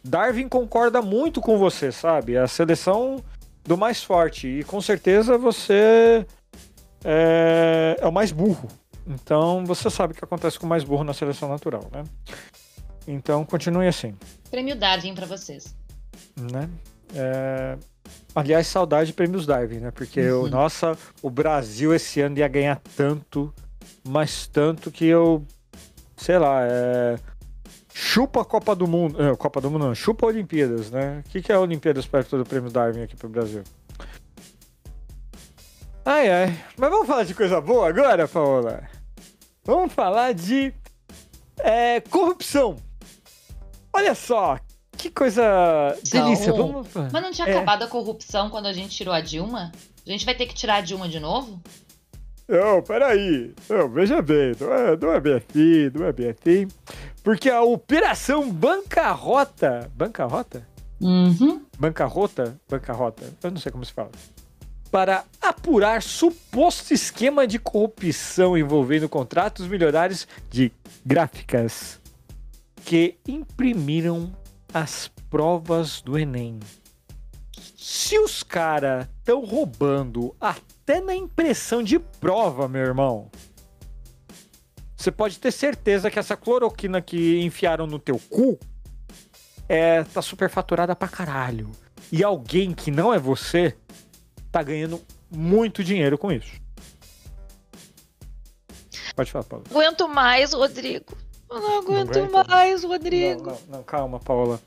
Darwin 0.03 0.49
concorda 0.49 1.01
muito 1.03 1.41
com 1.41 1.59
você, 1.59 1.93
sabe? 1.93 2.37
A 2.37 2.49
seleção 2.49 3.23
do 3.65 3.77
mais 3.77 4.03
forte. 4.03 4.49
E 4.49 4.65
com 4.65 4.81
certeza 4.81 5.39
você 5.39 6.27
é, 7.05 7.97
é 8.01 8.07
o 8.07 8.13
mais 8.13 8.33
burro. 8.33 8.69
Então 9.07 9.65
você 9.65 9.91
sabe 9.91 10.13
o 10.13 10.17
que 10.17 10.25
acontece 10.25 10.59
com 10.59 10.67
o 10.67 10.69
mais 10.69 10.85
burro 10.85 11.05
na 11.05 11.13
seleção 11.15 11.49
natural, 11.49 11.89
né? 11.93 12.05
Então 13.07 13.45
continue 13.45 13.87
assim, 13.89 14.15
Prêmio 14.51 14.77
Darwin 14.77 15.15
pra 15.15 15.27
vocês. 15.27 15.75
né? 16.37 16.69
É, 17.15 17.77
Aliás, 18.35 18.67
saudade 18.67 19.09
de 19.09 19.13
prêmios 19.13 19.45
Darwin, 19.47 19.79
né? 19.79 19.91
Porque, 19.91 20.21
o 20.31 20.43
Uhum. 20.45 20.49
nossa, 20.49 20.97
o 21.21 21.29
Brasil 21.31 21.95
esse 21.95 22.21
ano 22.21 22.39
ia 22.39 22.49
ganhar 22.49 22.81
tanto, 22.97 23.53
mas 24.07 24.47
tanto 24.47 24.91
que 24.91 25.05
eu, 25.05 25.45
sei 26.17 26.39
lá, 26.39 26.63
é... 26.63 27.17
chupa 27.93 28.41
a 28.41 28.45
Copa 28.45 28.75
do 28.75 28.87
Mundo, 28.87 29.23
não, 29.23 29.37
Copa 29.37 29.61
do 29.61 29.71
Mundo 29.71 29.87
não, 29.87 29.95
chupa 29.95 30.25
a 30.27 30.29
Olimpíadas, 30.31 30.91
né? 30.91 31.23
O 31.27 31.29
que, 31.31 31.43
que 31.43 31.53
é 31.53 31.55
a 31.55 31.61
Olimpíadas 31.61 32.07
perto 32.07 32.39
do 32.39 32.45
prêmio 32.45 32.71
Darwin 32.71 33.03
aqui 33.03 33.17
pro 33.17 33.29
Brasil? 33.29 33.63
Ai, 36.05 36.31
ai. 36.31 36.65
Mas 36.77 36.91
vamos 36.91 37.07
falar 37.07 37.25
de 37.25 37.35
coisa 37.35 37.61
boa 37.61 37.89
agora, 37.89 38.27
Paola? 38.27 38.83
Vamos 39.65 39.93
falar 39.93 40.35
de 40.35 40.73
é, 41.59 42.01
corrupção. 42.01 42.77
Olha 43.93 44.15
só, 44.15 44.59
que 44.97 45.11
coisa 45.11 45.43
delícia. 46.11 46.49
Não. 46.53 46.73
Vamos... 46.73 46.89
Mas 47.13 47.23
não 47.23 47.31
tinha 47.31 47.47
É. 47.47 47.53
acabado 47.57 47.85
a 47.85 47.87
corrupção 47.89 48.51
quando 48.51 48.67
a 48.67 48.73
gente 48.73 48.97
tirou 48.97 49.15
a 49.15 49.21
Dilma? 49.21 49.71
A 50.07 50.11
gente 50.11 50.25
vai 50.25 50.35
ter 50.35 50.47
que 50.47 50.55
tirar 50.55 50.77
a 50.77 50.81
Dilma 50.81 51.09
de 51.09 51.21
novo? 51.21 51.61
Não, 52.49 52.83
peraí. 52.83 53.55
Não, 53.69 53.89
veja 53.89 54.21
bem, 54.21 54.53
não 54.61 54.73
é, 54.73 54.97
não 54.97 55.13
é 55.13 55.21
bem 55.21 55.35
assim, 55.35 55.91
não 55.95 56.07
é 56.07 56.13
bem 56.13 56.31
assim. 56.31 56.69
Porque 57.23 57.49
a 57.49 57.63
Operação 57.63 58.51
Bancarrota. 58.51 59.91
Bancarrota? 59.95 60.67
Uhum. 61.01 61.63
Bancarrota? 61.79 62.61
Bancarrota. 62.69 63.23
Eu 63.43 63.51
não 63.53 63.59
sei 63.59 63.71
como 63.71 63.85
se 63.85 63.93
fala. 63.93 64.11
Para 64.93 65.25
apurar 65.41 66.03
suposto 66.03 66.93
esquema 66.93 67.47
de 67.47 67.59
corrupção 67.59 68.59
envolvendo 68.59 69.09
contratos 69.09 69.67
milionários 69.67 70.29
de 70.51 70.71
gráficas 71.05 71.99
que 72.85 73.17
imprimiram 73.27 74.37
as 74.73 75.11
provas 75.31 76.03
do 76.03 76.19
Enem. 76.19 76.61
Se 77.75 78.19
os 78.19 78.43
caras 78.43 79.09
estão 79.19 79.43
roubando 79.43 80.37
até 80.39 81.01
na 81.01 81.15
impressão 81.15 81.83
de 81.83 81.99
prova, 81.99 82.69
meu 82.69 82.83
irmão, 82.83 83.31
você 84.95 85.11
pode 85.11 85.39
ter 85.41 85.53
certeza 85.53 86.11
que 86.11 86.19
essa 86.19 86.37
cloroquina 86.37 87.01
que 87.01 87.41
enfiaram 87.41 87.87
no 87.87 87.99
teu 87.99 88.21
cu 88.29 88.59
é, 89.67 90.05
tá 90.05 90.21
superfaturada 90.21 90.95
pra 90.95 91.09
caralho. 91.09 91.71
E 92.13 92.23
alguém 92.23 92.75
que 92.75 92.91
não 92.91 93.13
é 93.13 93.19
você 93.19 93.75
tá 94.53 94.63
ganhando 94.63 95.01
muito 95.31 95.83
dinheiro 95.83 96.19
com 96.19 96.31
isso. 96.31 96.61
Pode 99.17 99.33
falar, 99.33 99.45
Paula. 99.45 99.65
Aguento 99.71 100.09
mais, 100.09 100.53
Rodrigo. 100.53 101.17
Eu 101.51 101.61
não 101.61 101.79
aguento 101.81 102.17
aguenta? 102.19 102.45
mais, 102.45 102.83
Não, 102.83 102.91
Rodrigo. 102.91 103.45
não, 103.45 103.59
não, 103.69 103.83
calma, 103.83 104.21
Paula. 104.21 104.61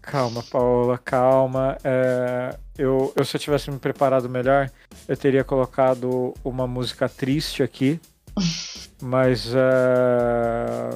Calma, 0.00 0.42
Paula, 0.42 0.98
calma. 0.98 1.76
É, 1.82 2.56
eu, 2.76 3.12
eu, 3.16 3.24
se 3.24 3.36
eu 3.36 3.40
tivesse 3.40 3.70
me 3.70 3.78
preparado 3.78 4.28
melhor, 4.28 4.70
eu 5.08 5.16
teria 5.16 5.44
colocado 5.44 6.34
uma 6.44 6.66
música 6.66 7.08
triste 7.08 7.62
aqui. 7.62 8.00
mas 9.02 9.52
é, 9.54 10.90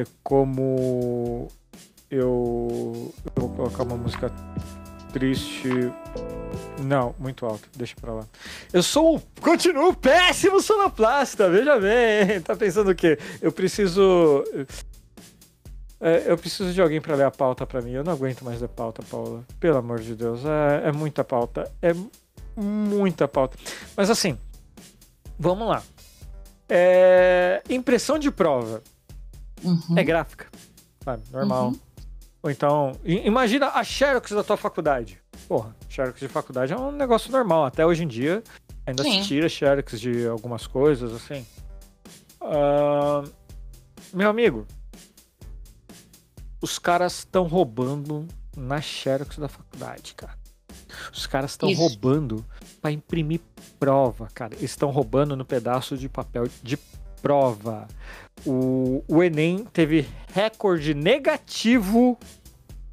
é 0.00 0.04
como 0.22 1.48
eu, 2.10 3.12
eu 3.36 3.42
vou 3.42 3.48
colocar 3.50 3.82
uma 3.82 3.96
música 3.96 4.30
triste. 5.12 5.68
Não, 6.82 7.14
muito 7.18 7.44
alto, 7.46 7.68
deixa 7.76 7.94
pra 8.00 8.12
lá. 8.12 8.26
Eu 8.72 8.82
sou 8.82 9.16
um. 9.16 9.20
Continuo 9.40 9.94
péssimo 9.94 10.60
sonoplasta, 10.60 11.48
veja 11.50 11.78
bem. 11.78 12.40
Tá 12.42 12.56
pensando 12.56 12.90
o 12.90 12.94
quê? 12.94 13.18
Eu 13.40 13.52
preciso. 13.52 14.44
É, 16.00 16.24
eu 16.26 16.38
preciso 16.38 16.72
de 16.72 16.80
alguém 16.80 17.00
pra 17.00 17.14
ler 17.14 17.24
a 17.24 17.30
pauta 17.30 17.66
pra 17.66 17.82
mim. 17.82 17.92
Eu 17.92 18.02
não 18.02 18.12
aguento 18.12 18.42
mais 18.42 18.60
ler 18.60 18.68
pauta, 18.68 19.02
Paula. 19.02 19.44
Pelo 19.58 19.76
amor 19.76 20.00
de 20.00 20.14
Deus. 20.14 20.40
É, 20.44 20.88
é 20.88 20.92
muita 20.92 21.22
pauta. 21.22 21.70
É 21.82 21.92
muita 22.56 23.28
pauta. 23.28 23.58
Mas 23.96 24.08
assim, 24.08 24.38
vamos 25.38 25.68
lá. 25.68 25.82
É, 26.68 27.62
impressão 27.68 28.18
de 28.18 28.30
prova. 28.30 28.82
Uhum. 29.62 29.98
É 29.98 30.02
gráfica. 30.02 30.46
Sabe? 31.04 31.22
Normal. 31.30 31.68
Uhum. 31.68 31.80
Ou 32.42 32.50
então, 32.50 32.92
imagina 33.04 33.68
a 33.68 33.84
Xerox 33.84 34.30
da 34.30 34.42
tua 34.42 34.56
faculdade. 34.56 35.20
Porra, 35.50 35.74
Xerox 35.88 36.20
de 36.20 36.28
faculdade 36.28 36.72
é 36.72 36.76
um 36.76 36.92
negócio 36.92 37.32
normal. 37.32 37.64
Até 37.64 37.84
hoje 37.84 38.04
em 38.04 38.06
dia, 38.06 38.40
ainda 38.86 39.02
Sim. 39.02 39.20
se 39.20 39.26
tira 39.26 39.48
Xerox 39.48 40.00
de 40.00 40.24
algumas 40.28 40.64
coisas, 40.64 41.12
assim. 41.12 41.44
Ah, 42.40 43.24
meu 44.14 44.30
amigo, 44.30 44.64
os 46.62 46.78
caras 46.78 47.18
estão 47.18 47.48
roubando 47.48 48.28
na 48.56 48.80
Xerox 48.80 49.38
da 49.38 49.48
faculdade, 49.48 50.14
cara. 50.14 50.38
Os 51.12 51.26
caras 51.26 51.50
estão 51.50 51.74
roubando 51.74 52.46
pra 52.80 52.92
imprimir 52.92 53.40
prova, 53.80 54.28
cara. 54.32 54.54
Eles 54.54 54.70
estão 54.70 54.90
roubando 54.90 55.34
no 55.34 55.44
pedaço 55.44 55.98
de 55.98 56.08
papel 56.08 56.44
de 56.62 56.78
prova. 57.20 57.88
O, 58.46 59.02
o 59.08 59.20
Enem 59.20 59.64
teve 59.72 60.08
recorde 60.32 60.94
negativo 60.94 62.16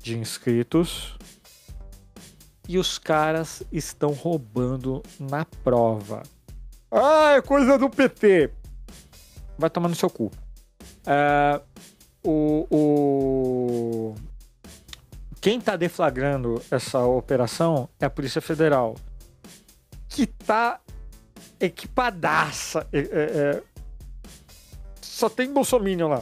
de 0.02 0.18
inscritos. 0.18 1.17
E 2.68 2.78
os 2.78 2.98
caras 2.98 3.64
estão 3.72 4.12
roubando 4.12 5.02
na 5.20 5.46
prova. 5.64 6.24
Ah, 6.92 7.34
é 7.38 7.42
coisa 7.42 7.78
do 7.78 7.90
PT. 7.90 8.52
Vai 9.58 9.70
tomar 9.70 9.88
no 9.90 9.96
seu 9.96 10.10
cu. 10.10 10.32
É, 11.06 11.62
o, 12.24 12.68
o- 12.70 14.16
Quem 15.40 15.62
tá 15.62 15.76
deflagrando 15.78 16.62
essa 16.70 17.00
operação 17.06 17.88
é 18.00 18.06
a 18.06 18.10
Polícia 18.10 18.42
Federal. 18.42 18.96
Que 20.10 20.26
tá 20.28 20.80
equipadaça. 21.60 22.86
É- 22.92 23.00
é- 23.00 23.04
é, 23.58 23.64
Só 25.02 25.30
tem 25.30 25.52
bolsominion 25.52 26.10
lá. 26.10 26.22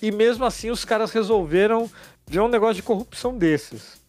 E 0.00 0.10
mesmo 0.10 0.44
assim 0.44 0.70
os 0.70 0.84
caras 0.84 1.10
resolveram 1.12 1.90
ver 2.26 2.40
um 2.40 2.48
negócio 2.48 2.76
de 2.76 2.82
corrupção 2.82 3.36
desses. 3.36 4.00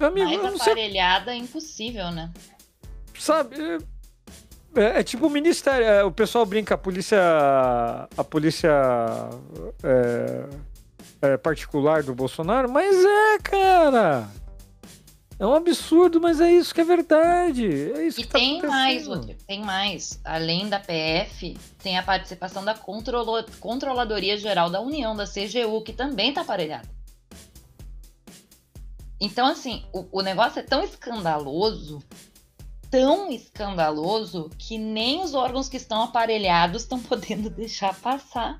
Amigo, 0.00 0.26
Mais 0.26 0.42
não 0.42 0.50
sei 0.58 0.72
aparelhada 0.72 1.32
é 1.32 1.36
impossível, 1.36 2.10
né? 2.10 2.30
sabe? 3.18 3.56
É, 4.74 5.00
é 5.00 5.02
tipo 5.02 5.26
o 5.26 5.30
ministério. 5.30 5.86
é, 5.86 6.04
o 6.04 6.10
pessoal 6.12 6.44
brinca, 6.44 6.74
a 6.74 6.78
polícia. 6.78 7.18
A 8.16 8.24
polícia 8.24 8.70
é, 9.82 10.48
é, 11.22 11.36
particular 11.38 12.02
do 12.02 12.14
Bolsonaro, 12.14 12.70
mas 12.70 12.94
é, 13.04 13.38
cara. 13.38 14.28
É 15.38 15.44
um 15.46 15.52
absurdo, 15.54 16.18
mas 16.18 16.40
é 16.40 16.50
isso 16.50 16.74
que 16.74 16.80
é 16.80 16.84
verdade. 16.84 17.66
É 17.92 18.06
isso 18.06 18.20
E 18.20 18.24
que 18.24 18.28
tá 18.30 18.38
tem 18.38 18.62
mais. 18.62 19.06
Rodrigo, 19.06 19.38
tem 19.46 19.60
mais. 19.62 20.18
Além 20.24 20.66
da 20.68 20.78
PF, 20.80 21.56
tem 21.82 21.98
a 21.98 22.02
participação 22.02 22.64
da 22.64 22.74
Controlo- 22.74 23.44
Controladoria 23.60 24.38
Geral 24.38 24.70
da 24.70 24.80
União, 24.80 25.14
da 25.14 25.26
CGU, 25.26 25.82
que 25.82 25.92
também 25.92 26.32
tá 26.32 26.40
aparelhada. 26.40 26.88
Então, 29.20 29.46
assim, 29.46 29.84
o, 29.92 30.06
o 30.12 30.22
negócio 30.22 30.60
é 30.60 30.62
tão 30.62 30.82
escandaloso, 30.82 32.02
tão 32.90 33.30
escandaloso, 33.30 34.50
que 34.58 34.78
nem 34.78 35.22
os 35.22 35.34
órgãos 35.34 35.68
que 35.68 35.76
estão 35.76 36.02
aparelhados 36.02 36.82
estão 36.82 37.00
podendo 37.00 37.48
deixar 37.50 37.94
passar. 37.94 38.58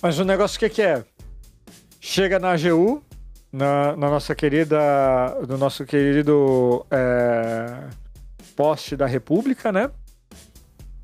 Mas 0.00 0.18
o 0.18 0.24
negócio 0.24 0.56
o 0.56 0.60
que, 0.60 0.68
que 0.68 0.82
é? 0.82 1.04
Chega 2.00 2.38
na 2.38 2.52
AGU, 2.52 3.04
na, 3.52 3.94
na 3.96 4.10
nossa 4.10 4.34
querida. 4.34 4.78
Do 5.46 5.56
nosso 5.56 5.84
querido 5.84 6.84
é, 6.90 7.88
poste 8.56 8.96
da 8.96 9.06
República, 9.06 9.70
né? 9.70 9.86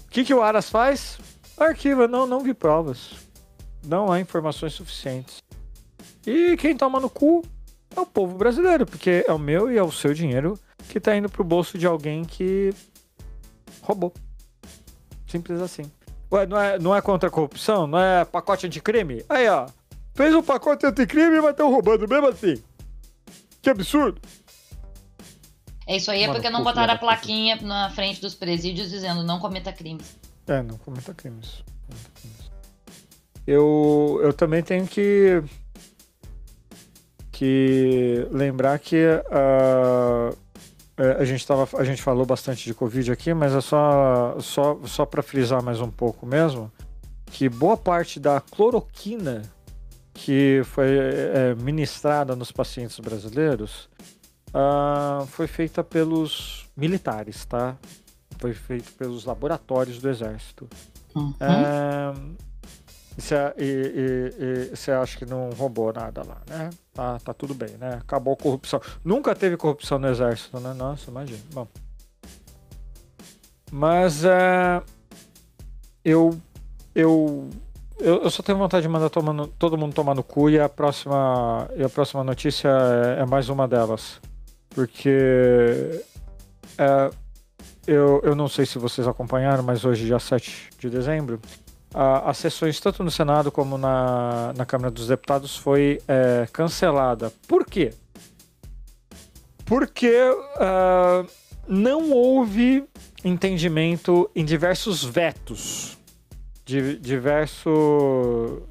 O 0.05 0.11
que, 0.11 0.25
que 0.25 0.35
o 0.35 0.43
Aras 0.43 0.71
faz? 0.71 1.19
Arquiva, 1.57 2.09
não, 2.09 2.27
não 2.27 2.41
vi 2.41 2.55
provas. 2.55 3.11
Não 3.87 4.11
há 4.11 4.19
informações 4.19 4.73
suficientes. 4.73 5.43
E 6.27 6.57
quem 6.57 6.77
toma 6.77 6.99
no 6.99 7.09
cu 7.09 7.43
é 7.94 8.01
o 8.01 8.06
povo 8.06 8.36
brasileiro, 8.36 8.86
porque 8.86 9.24
é 9.27 9.32
o 9.32 9.39
meu 9.39 9.70
e 9.70 9.77
é 9.77 9.82
o 9.82 9.93
seu 9.93 10.15
dinheiro 10.15 10.59
que 10.89 11.01
tá 11.01 11.16
indo 11.16 11.28
pro 11.28 11.44
bolso 11.44 11.78
de 11.78 11.86
alguém 11.86 12.24
que 12.24 12.73
roubou. 13.82 14.12
Simples 15.27 15.60
assim. 15.60 15.90
Ué, 16.31 16.47
não 16.47 16.60
é, 16.60 16.78
não 16.78 16.97
é 16.97 17.01
contra 17.01 17.28
a 17.28 17.32
corrupção? 17.32 17.86
Não 17.86 17.98
é 17.98 18.24
pacote 18.24 18.66
anticrime? 18.66 19.24
Aí, 19.28 19.48
ó. 19.48 19.66
Fez 20.15 20.35
um 20.35 20.43
pacote 20.43 20.85
anticrime, 20.85 21.40
mas 21.40 21.51
estão 21.51 21.70
roubando 21.70 22.06
mesmo 22.09 22.27
assim. 22.27 22.62
Que 23.62 23.70
absurdo. 23.70 24.20
É 25.86 25.97
isso 25.97 26.10
aí, 26.10 26.23
é 26.23 26.27
Mano, 26.27 26.39
porque 26.39 26.51
não 26.51 26.62
botaram 26.62 26.93
a 26.93 26.98
plaquinha 26.98 27.56
na 27.62 27.89
frente 27.90 28.20
dos 28.20 28.35
presídios 28.35 28.90
dizendo 28.90 29.23
não 29.23 29.39
cometa 29.39 29.73
crimes. 29.73 30.19
É, 30.47 30.62
não 30.62 30.77
cometa 30.77 31.15
crimes. 31.15 31.65
Cometa 31.86 32.10
crimes. 32.20 32.51
Eu, 33.47 34.20
eu 34.23 34.32
também 34.35 34.62
tenho 34.62 34.86
que 34.86 35.43
que 37.39 38.27
lembrar 38.32 38.81
que 38.81 39.05
ah, 39.31 40.35
é, 40.97 41.12
a 41.12 41.24
gente 41.24 41.47
tava, 41.47 41.69
a 41.78 41.85
gente 41.85 42.02
falou 42.02 42.27
bastante 42.27 42.65
de 42.65 42.74
covid 42.74 43.12
aqui, 43.12 43.32
mas 43.32 43.55
é 43.55 43.60
só 43.60 44.36
só 44.40 44.81
só 44.85 45.06
para 45.06 45.23
frisar 45.23 45.62
mais 45.62 45.81
um 45.81 45.89
pouco 45.89 46.27
mesmo 46.27 46.73
que 47.27 47.48
boa 47.48 47.77
parte 47.77 48.19
da 48.19 48.40
cloroquina 48.40 49.43
que 50.12 50.62
foi 50.65 50.89
é, 50.98 51.55
ministrada 51.55 52.35
nos 52.35 52.51
pacientes 52.51 52.98
brasileiros 52.98 53.89
ah, 54.52 55.24
foi 55.28 55.47
feita 55.47 55.85
pelos 55.85 56.66
militares, 56.77 57.44
tá? 57.44 57.77
Foi 58.39 58.52
feito 58.52 58.93
pelos 58.94 59.24
laboratórios 59.24 60.01
do 60.01 60.09
exército. 60.09 60.69
Uhum. 61.15 61.35
É, 61.39 62.48
Você 63.19 63.35
e- 63.59 64.32
e- 64.39 64.77
você 64.77 64.93
acha 64.93 65.19
que 65.19 65.27
não 65.27 65.51
roubou 65.51 65.93
nada 65.93 66.23
lá, 66.24 66.40
né? 66.49 66.70
Tá, 66.95 67.19
tá 67.19 67.35
tudo 67.35 67.53
bem, 67.53 67.70
né? 67.77 67.99
Acabou 68.01 68.35
a 68.35 68.36
corrupção. 68.36 68.81
Nunca 69.05 69.35
teve 69.35 69.57
corrupção 69.57 69.99
no 69.99 70.07
exército, 70.09 70.61
né? 70.61 70.73
Nossa, 70.73 71.11
imagina. 71.11 71.40
Bom. 71.53 71.66
Mas 73.73 74.24
é, 74.24 74.81
eu, 76.05 76.39
eu, 76.95 77.51
eu, 77.99 78.23
eu 78.23 78.31
só 78.31 78.40
tenho 78.43 78.57
vontade 78.57 78.82
de 78.82 78.89
mandar 78.89 79.11
todo 79.11 79.77
mundo 79.77 79.93
tomar 79.93 80.15
no 80.15 80.23
cu 80.23 80.49
e 80.49 80.59
a 80.61 80.69
próxima, 80.69 81.69
e 81.77 81.82
a 81.82 81.89
próxima 81.89 82.23
notícia 82.23 82.69
é, 82.69 83.23
é 83.23 83.27
mais 83.27 83.49
uma 83.49 83.66
delas. 83.66 84.20
Porque 84.70 86.05
é, 86.78 87.11
eu, 87.85 88.20
eu 88.23 88.35
não 88.36 88.49
sei 88.49 88.65
se 88.65 88.78
vocês 88.78 89.09
acompanharam, 89.09 89.65
mas 89.65 89.85
hoje, 89.85 90.07
dia 90.07 90.20
7 90.20 90.70
de 90.78 90.89
dezembro, 90.89 91.40
a- 91.94 92.31
as 92.31 92.39
sessões 92.39 92.78
tanto 92.81 93.02
no 93.02 93.10
Senado 93.10 93.51
como 93.51 93.78
na, 93.78 94.52
na 94.56 94.65
Câmara 94.66 94.90
dos 94.90 95.06
Deputados 95.09 95.56
foi 95.56 96.01
é, 96.09 96.47
cancelada. 96.52 97.32
Por 97.47 97.65
quê? 97.65 97.93
Porque 99.65 100.15
ah, 100.56 101.24
não 101.66 102.10
houve 102.10 102.85
entendimento 103.24 104.31
em 104.35 104.44
diversos 104.44 105.05
vetos, 105.05 105.98
de 106.65 106.98
diverso, 106.98 108.62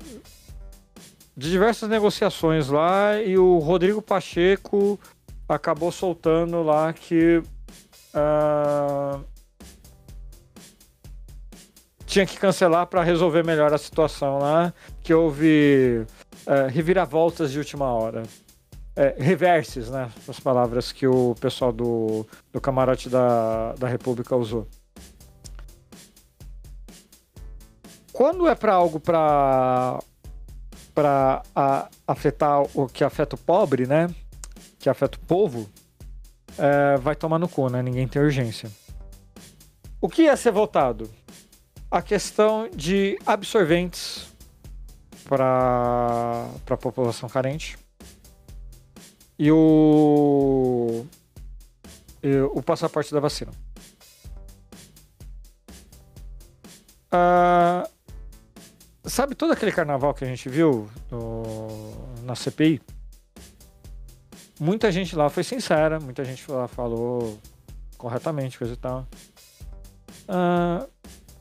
de 1.36 1.52
diversas 1.52 1.88
negociações 1.90 2.68
lá, 2.70 3.22
e 3.22 3.38
o 3.38 3.60
Rodrigo 3.60 4.02
Pacheco 4.02 5.00
acabou 5.48 5.92
soltando 5.92 6.64
lá 6.64 6.92
que 6.94 7.44
ah, 8.14 9.20
tinha 12.08 12.26
que 12.26 12.38
cancelar 12.38 12.88
para 12.88 13.04
resolver 13.04 13.44
melhor 13.44 13.74
a 13.74 13.78
situação 13.78 14.40
lá, 14.40 14.74
que 15.04 15.14
houve 15.14 16.06
é, 16.48 16.68
reviravoltas 16.68 17.52
de 17.52 17.60
última 17.60 17.86
hora. 17.94 18.24
É, 18.96 19.14
reverses, 19.20 19.92
né? 19.92 20.10
As 20.28 20.40
palavras 20.40 20.92
que 20.92 21.06
o 21.06 21.36
pessoal 21.40 21.72
do, 21.72 22.26
do 22.52 22.60
camarote 22.60 23.10
da, 23.10 23.74
da 23.74 23.88
República 23.88 24.36
usou. 24.36 24.68
Quando 28.12 28.48
é 28.48 28.56
para 28.56 28.74
algo 28.74 29.00
para 29.00 30.00
para 30.96 31.44
afetar 32.08 32.64
o 32.74 32.88
que 32.88 33.04
afeta 33.04 33.36
o 33.36 33.38
pobre, 33.38 33.86
né? 33.86 34.10
Que 34.80 34.90
afeta 34.90 35.16
o 35.16 35.22
povo, 35.28 35.70
é, 36.58 36.98
vai 36.98 37.16
tomar 37.16 37.38
no 37.38 37.48
cu, 37.48 37.70
né? 37.70 37.84
Ninguém 37.84 38.08
tem 38.08 38.20
urgência. 38.20 38.72
O 40.02 40.10
que 40.10 40.24
ia 40.24 40.36
ser 40.36 40.52
votado? 40.52 41.08
A 41.90 42.02
questão 42.02 42.70
de 42.70 43.18
absorventes 43.26 44.28
para 45.28 46.48
a 46.70 46.78
população 46.78 47.30
carente 47.30 47.78
e 49.40 49.50
o, 49.52 51.06
e 52.22 52.38
o 52.42 52.62
passaporte 52.62 53.14
da 53.14 53.20
vacina. 53.22 53.52
Ah, 57.10 57.88
sabe 59.06 59.34
todo 59.34 59.54
aquele 59.54 59.72
carnaval 59.72 60.14
que 60.14 60.26
a 60.26 60.28
gente 60.28 60.50
viu 60.50 60.90
no- 61.10 62.24
na 62.24 62.36
CPI? 62.36 62.82
Muita 64.60 64.92
gente 64.92 65.16
lá 65.16 65.30
foi 65.30 65.44
sincera, 65.44 66.00
muita 66.00 66.26
gente 66.26 66.50
lá 66.52 66.68
falou 66.68 67.38
corretamente, 67.98 68.58
coisa 68.58 68.74
e 68.74 68.78
tal. 68.78 69.08
Ah, 70.28 70.86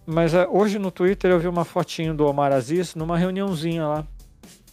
mas 0.07 0.33
é, 0.35 0.47
hoje 0.49 0.79
no 0.79 0.91
Twitter 0.91 1.31
eu 1.31 1.39
vi 1.41 1.49
uma 1.49 1.65
fotinho 1.65 2.15
do 2.15 2.27
Omar 2.27 2.53
Aziz 2.53 2.95
numa 2.95 3.17
reuniãozinha 3.19 3.87
lá, 3.87 4.05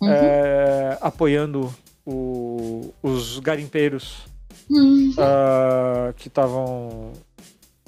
Uhum. 0.02 0.10
é, 0.10 0.98
apoiando 1.02 1.74
o- 2.06 2.94
os 3.02 3.40
garimpeiros 3.40 4.18
Hum. 4.70 5.14
ah, 5.18 6.14
que 6.18 6.28
estavam 6.28 7.12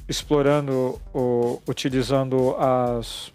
explorando, 0.08 1.00
o- 1.14 1.60
utilizando 1.68 2.56
as, 2.58 3.32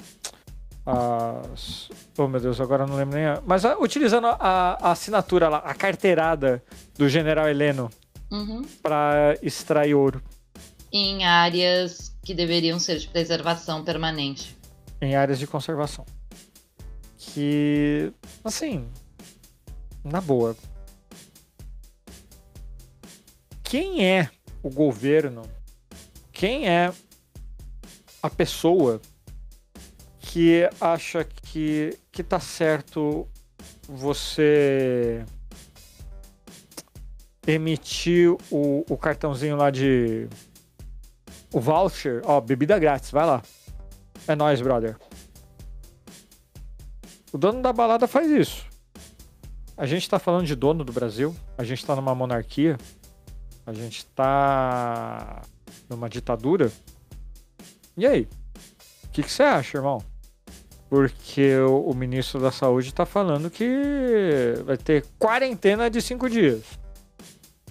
as. 0.87 1.91
Oh 2.19 2.27
meu 2.28 2.41
Deus, 2.41 2.61
agora 2.61 2.87
não 2.87 2.97
lembro 2.97 3.16
nem. 3.16 3.27
A, 3.27 3.43
mas 3.47 3.65
ah, 3.65 3.77
utilizando 3.78 4.27
a, 4.27 4.37
a 4.81 4.91
assinatura 4.93 5.49
lá, 5.49 5.59
a 5.59 5.74
carteirada 5.74 6.62
do 6.97 7.09
general 7.09 7.49
Heleno 7.49 7.91
Uhum. 8.31 8.62
para 8.82 9.37
extrair 9.43 9.95
ouro 9.95 10.23
Em 10.93 11.25
áreas 11.25 12.15
que 12.25 12.35
deveriam 12.35 12.79
ser 12.79 12.99
de 12.99 13.09
preservação 13.09 13.85
permanente. 13.85 14.57
em 15.01 15.15
áreas 15.15 15.39
de 15.39 15.47
conservação. 15.47 16.05
Que, 17.17 18.12
assim, 18.45 18.89
na 20.05 20.21
boa. 20.21 20.57
Quem 23.62 24.05
é 24.05 24.29
o 24.62 24.69
governo? 24.69 25.43
Quem 26.33 26.69
é 26.69 26.93
a 28.23 28.29
pessoa 28.29 29.01
que 30.19 30.69
acha 30.81 31.25
que, 31.25 31.99
que 32.12 32.23
tá 32.23 32.39
certo 32.41 33.27
você 33.89 35.25
emitir 37.47 38.31
o, 38.51 38.85
o 38.89 38.97
cartãozinho 38.97 39.57
lá 39.57 39.71
de. 39.71 40.29
O 41.53 41.61
voucher, 41.61 42.23
ó, 42.25 42.41
bebida 42.41 42.79
grátis, 42.79 43.11
vai 43.11 43.27
lá. 43.27 43.43
É 44.29 44.37
nóis, 44.37 44.61
brother. 44.61 44.97
O 47.33 47.39
dono 47.39 47.63
da 47.63 47.73
balada 47.73 48.07
faz 48.07 48.31
isso. 48.31 48.67
A 49.77 49.87
gente 49.87 50.09
tá 50.09 50.19
falando 50.19 50.47
de 50.47 50.55
dono 50.55 50.85
do 50.85 50.93
Brasil, 50.93 51.35
a 51.57 51.65
gente 51.65 51.85
tá 51.87 51.97
numa 51.97 52.15
monarquia, 52.15 52.77
a 53.67 53.73
gente 53.73 54.05
tá 54.07 55.43
numa 55.89 56.09
ditadura. 56.09 56.71
E 57.97 58.07
aí? 58.07 58.29
O 59.05 59.09
que 59.09 59.23
você 59.23 59.43
acha, 59.43 59.79
irmão? 59.79 60.03
Porque 60.89 61.57
o, 61.61 61.91
o 61.91 61.95
ministro 61.95 62.41
da 62.41 62.51
Saúde 62.51 62.93
tá 62.93 63.07
falando 63.07 63.51
que 63.51 64.55
vai 64.65 64.77
ter 64.77 65.05
quarentena 65.19 65.89
de 65.89 66.03
cinco 66.03 66.29
dias. 66.29 66.63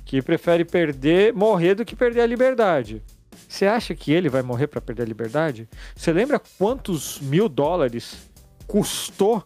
Que 0.04 0.22
prefere 0.22 0.66
perder, 0.66 1.34
morrer 1.34 1.76
do 1.76 1.86
que 1.86 1.96
perder 1.96 2.22
a 2.22 2.26
liberdade. 2.26 3.04
Você 3.50 3.66
acha 3.66 3.96
que 3.96 4.12
ele 4.12 4.30
vai 4.30 4.44
morrer 4.44 4.68
para 4.68 4.80
perder 4.80 5.02
a 5.02 5.06
liberdade? 5.08 5.68
Você 5.96 6.14
lembra 6.14 6.40
quantos 6.40 7.20
mil 7.20 7.50
dólares 7.50 8.30
custou 8.68 9.44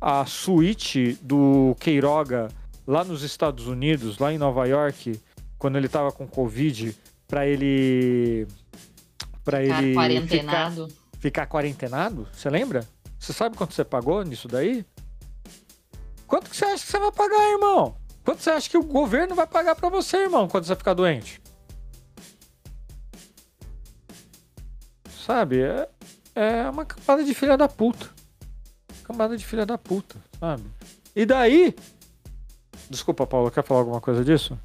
a 0.00 0.26
suíte 0.26 1.16
do 1.22 1.76
Queiroga 1.78 2.48
lá 2.84 3.04
nos 3.04 3.22
Estados 3.22 3.68
Unidos, 3.68 4.18
lá 4.18 4.32
em 4.32 4.38
Nova 4.38 4.66
York, 4.66 5.20
quando 5.56 5.78
ele 5.78 5.88
tava 5.88 6.10
com 6.10 6.26
Covid, 6.26 6.96
para 7.28 7.46
ele. 7.46 8.48
para 9.44 9.62
Ficar 9.62 9.78
ele. 9.78 9.88
Ficar, 9.90 10.02
quarentenado. 10.02 10.88
ficar 11.20 11.46
quarentenado? 11.46 12.28
Você 12.32 12.50
lembra? 12.50 12.84
Você 13.20 13.32
sabe 13.32 13.56
quanto 13.56 13.72
você 13.72 13.84
pagou 13.84 14.24
nisso 14.24 14.48
daí? 14.48 14.84
Quanto 16.26 16.50
que 16.50 16.56
você 16.56 16.64
acha 16.64 16.84
que 16.84 16.90
você 16.90 16.98
vai 16.98 17.12
pagar, 17.12 17.52
irmão? 17.52 17.94
Quanto 18.24 18.42
você 18.42 18.50
acha 18.50 18.68
que 18.68 18.76
o 18.76 18.82
governo 18.82 19.36
vai 19.36 19.46
pagar 19.46 19.76
para 19.76 19.88
você, 19.88 20.16
irmão, 20.24 20.48
quando 20.48 20.64
você 20.64 20.74
ficar 20.74 20.94
doente? 20.94 21.40
Sabe? 25.24 25.62
É, 25.62 25.88
é 26.34 26.68
uma 26.68 26.84
camada 26.84 27.24
de 27.24 27.32
filha 27.32 27.56
da 27.56 27.66
puta. 27.66 28.10
Camada 29.04 29.34
de 29.38 29.44
filha 29.44 29.64
da 29.64 29.78
puta, 29.78 30.16
sabe? 30.38 30.64
E 31.16 31.24
daí. 31.24 31.74
Desculpa, 32.90 33.26
Paula, 33.26 33.50
quer 33.50 33.64
falar 33.64 33.80
alguma 33.80 34.02
coisa 34.02 34.22
disso? 34.22 34.58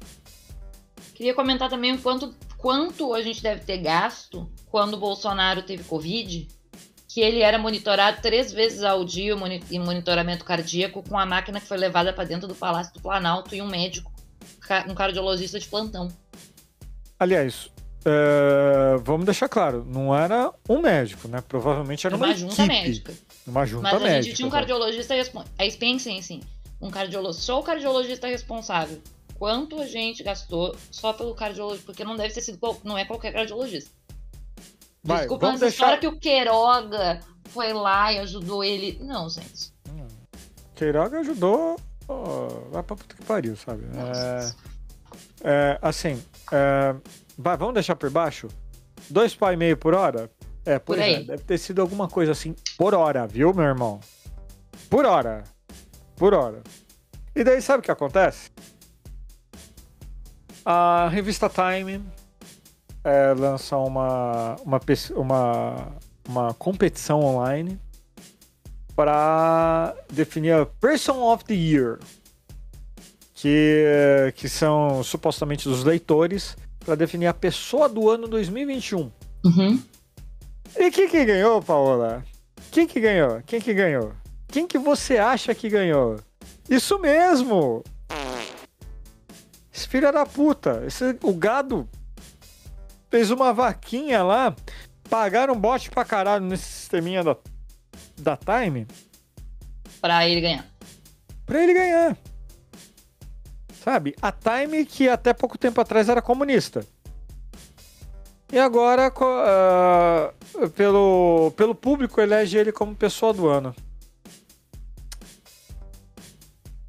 Queria 1.14 1.34
comentar 1.34 1.70
também 1.70 1.94
o 1.94 1.98
quanto, 1.98 2.34
quanto 2.58 3.14
a 3.14 3.22
gente 3.22 3.42
deve 3.42 3.62
ter 3.64 3.78
gasto 3.78 4.50
quando 4.66 4.94
o 4.94 4.98
Bolsonaro 4.98 5.62
teve 5.62 5.82
Covid, 5.84 6.46
que 7.08 7.22
ele 7.22 7.40
era 7.40 7.58
monitorado 7.58 8.20
três 8.20 8.52
vezes 8.52 8.82
ao 8.82 9.02
dia 9.02 9.34
em 9.70 9.78
monitoramento 9.78 10.44
cardíaco 10.44 11.02
com 11.02 11.18
a 11.18 11.24
máquina 11.24 11.58
que 11.58 11.66
foi 11.66 11.78
levada 11.78 12.12
para 12.12 12.24
dentro 12.24 12.46
do 12.46 12.54
Palácio 12.54 12.92
do 12.92 13.00
Planalto 13.00 13.54
e 13.54 13.62
um 13.62 13.66
médico, 13.66 14.12
um 14.86 14.94
cardiologista 14.94 15.58
de 15.58 15.66
plantão. 15.66 16.08
Aliás, 17.18 17.70
é, 18.04 18.96
vamos 19.02 19.26
deixar 19.26 19.48
claro, 19.48 19.84
não 19.86 20.14
era 20.14 20.52
um 20.68 20.80
médico, 20.80 21.28
né? 21.28 21.42
Provavelmente 21.46 22.06
era 22.06 22.16
uma, 22.16 22.26
uma 22.26 22.34
junta 22.34 22.54
equipe, 22.54 22.68
médica. 22.68 23.14
uma 23.46 23.66
junta 23.66 23.82
Mas 23.82 23.94
a 23.94 23.98
médica. 23.98 24.22
gente 24.22 24.36
tinha 24.36 24.48
um 24.48 24.50
cardiologista 24.50 25.14
responsável. 25.14 25.52
Aí 25.58 25.72
pensem 25.72 26.18
assim, 26.18 26.40
um 26.80 26.90
cardiologista, 26.90 27.44
só 27.44 27.60
o 27.60 27.62
cardiologista 27.62 28.26
responsável. 28.26 29.00
Quanto 29.34 29.80
a 29.80 29.86
gente 29.86 30.22
gastou 30.22 30.76
só 30.90 31.12
pelo 31.12 31.34
cardiologista? 31.34 31.86
Porque 31.86 32.04
não 32.04 32.16
deve 32.16 32.32
ter 32.34 32.40
sido, 32.40 32.58
não 32.84 32.96
é 32.96 33.04
qualquer 33.04 33.32
cardiologista. 33.32 33.90
Vai, 35.02 35.20
Desculpa, 35.20 35.46
vamos 35.46 35.62
essa 35.62 35.70
história 35.72 35.98
deixar... 35.98 36.10
que 36.12 36.16
o 36.16 36.20
Queiroga 36.20 37.20
foi 37.48 37.72
lá 37.72 38.12
e 38.12 38.18
ajudou 38.18 38.62
ele. 38.62 38.98
Não, 39.02 39.28
gente. 39.28 39.72
Queiroga 40.74 41.20
ajudou. 41.20 41.78
ó, 42.08 42.48
vai 42.70 42.82
pra 42.82 42.96
puta 42.96 43.14
que 43.14 43.24
pariu, 43.24 43.56
sabe? 43.56 43.84
É, 43.94 44.52
é, 45.42 45.78
assim, 45.80 46.22
é, 46.52 46.94
vai, 47.40 47.56
vamos 47.56 47.74
deixar 47.74 47.96
por 47.96 48.10
baixo? 48.10 48.48
Dois 49.08 49.34
pau 49.34 49.52
e 49.52 49.56
meio 49.56 49.76
por 49.76 49.94
hora? 49.94 50.30
É, 50.64 50.78
Por 50.78 50.98
é, 50.98 51.02
aí. 51.02 51.24
deve 51.24 51.42
ter 51.42 51.58
sido 51.58 51.80
alguma 51.80 52.06
coisa 52.06 52.32
assim 52.32 52.54
por 52.76 52.94
hora, 52.94 53.26
viu, 53.26 53.52
meu 53.54 53.64
irmão? 53.64 53.98
Por 54.90 55.06
hora. 55.06 55.42
Por 56.16 56.34
hora. 56.34 56.62
E 57.34 57.42
daí 57.42 57.62
sabe 57.62 57.80
o 57.80 57.82
que 57.82 57.90
acontece? 57.90 58.50
A 60.64 61.08
revista 61.08 61.48
Time 61.48 62.04
é, 63.02 63.32
lança 63.32 63.76
uma, 63.78 64.56
uma, 64.62 64.80
uma, 65.16 65.96
uma 66.28 66.54
competição 66.54 67.20
online 67.20 67.80
para 68.94 69.94
definir 70.12 70.52
a 70.52 70.66
Person 70.66 71.32
of 71.32 71.44
the 71.44 71.54
Year, 71.54 71.98
que, 73.32 74.32
que 74.36 74.48
são 74.48 75.02
supostamente 75.02 75.66
os 75.68 75.82
leitores, 75.82 76.54
para 76.84 76.94
definir 76.94 77.26
a 77.26 77.34
pessoa 77.34 77.88
do 77.88 78.10
ano 78.10 78.26
2021. 78.28 79.10
Uhum. 79.44 79.82
E 80.76 80.90
quem 80.90 81.08
que 81.08 81.24
ganhou, 81.24 81.60
Paola? 81.62 82.24
Quem 82.70 82.86
que 82.86 83.00
ganhou? 83.00 83.42
Quem 83.46 83.60
que 83.60 83.74
ganhou? 83.74 84.12
Quem 84.48 84.66
que 84.66 84.78
você 84.78 85.18
acha 85.18 85.54
que 85.54 85.68
ganhou? 85.68 86.16
Isso 86.68 86.98
mesmo! 86.98 87.82
Esse 89.72 89.88
filho 89.88 90.12
da 90.12 90.26
puta, 90.26 90.82
esse, 90.86 91.16
o 91.22 91.32
gado 91.32 91.88
fez 93.10 93.30
uma 93.30 93.52
vaquinha 93.52 94.22
lá, 94.22 94.54
pagaram 95.08 95.58
bote 95.58 95.90
pra 95.90 96.04
caralho 96.04 96.44
nesse 96.44 96.64
sisteminha 96.64 97.22
da, 97.24 97.36
da 98.18 98.36
Time 98.36 98.86
Pra 100.00 100.26
ele 100.28 100.40
ganhar. 100.40 100.66
pra 101.46 101.62
ele 101.62 101.74
ganhar. 101.74 102.16
Sabe? 103.82 104.14
A 104.20 104.30
Time 104.30 104.84
que 104.84 105.08
até 105.08 105.32
pouco 105.32 105.56
tempo 105.56 105.80
atrás 105.80 106.08
era 106.08 106.20
comunista. 106.20 106.84
E 108.52 108.58
agora, 108.58 109.12
ah, 109.20 110.34
pelo, 110.74 111.52
pelo 111.56 111.74
público, 111.74 112.20
elege 112.20 112.58
ele 112.58 112.72
como 112.72 112.94
pessoa 112.94 113.32
do 113.32 113.48
ano. 113.48 113.74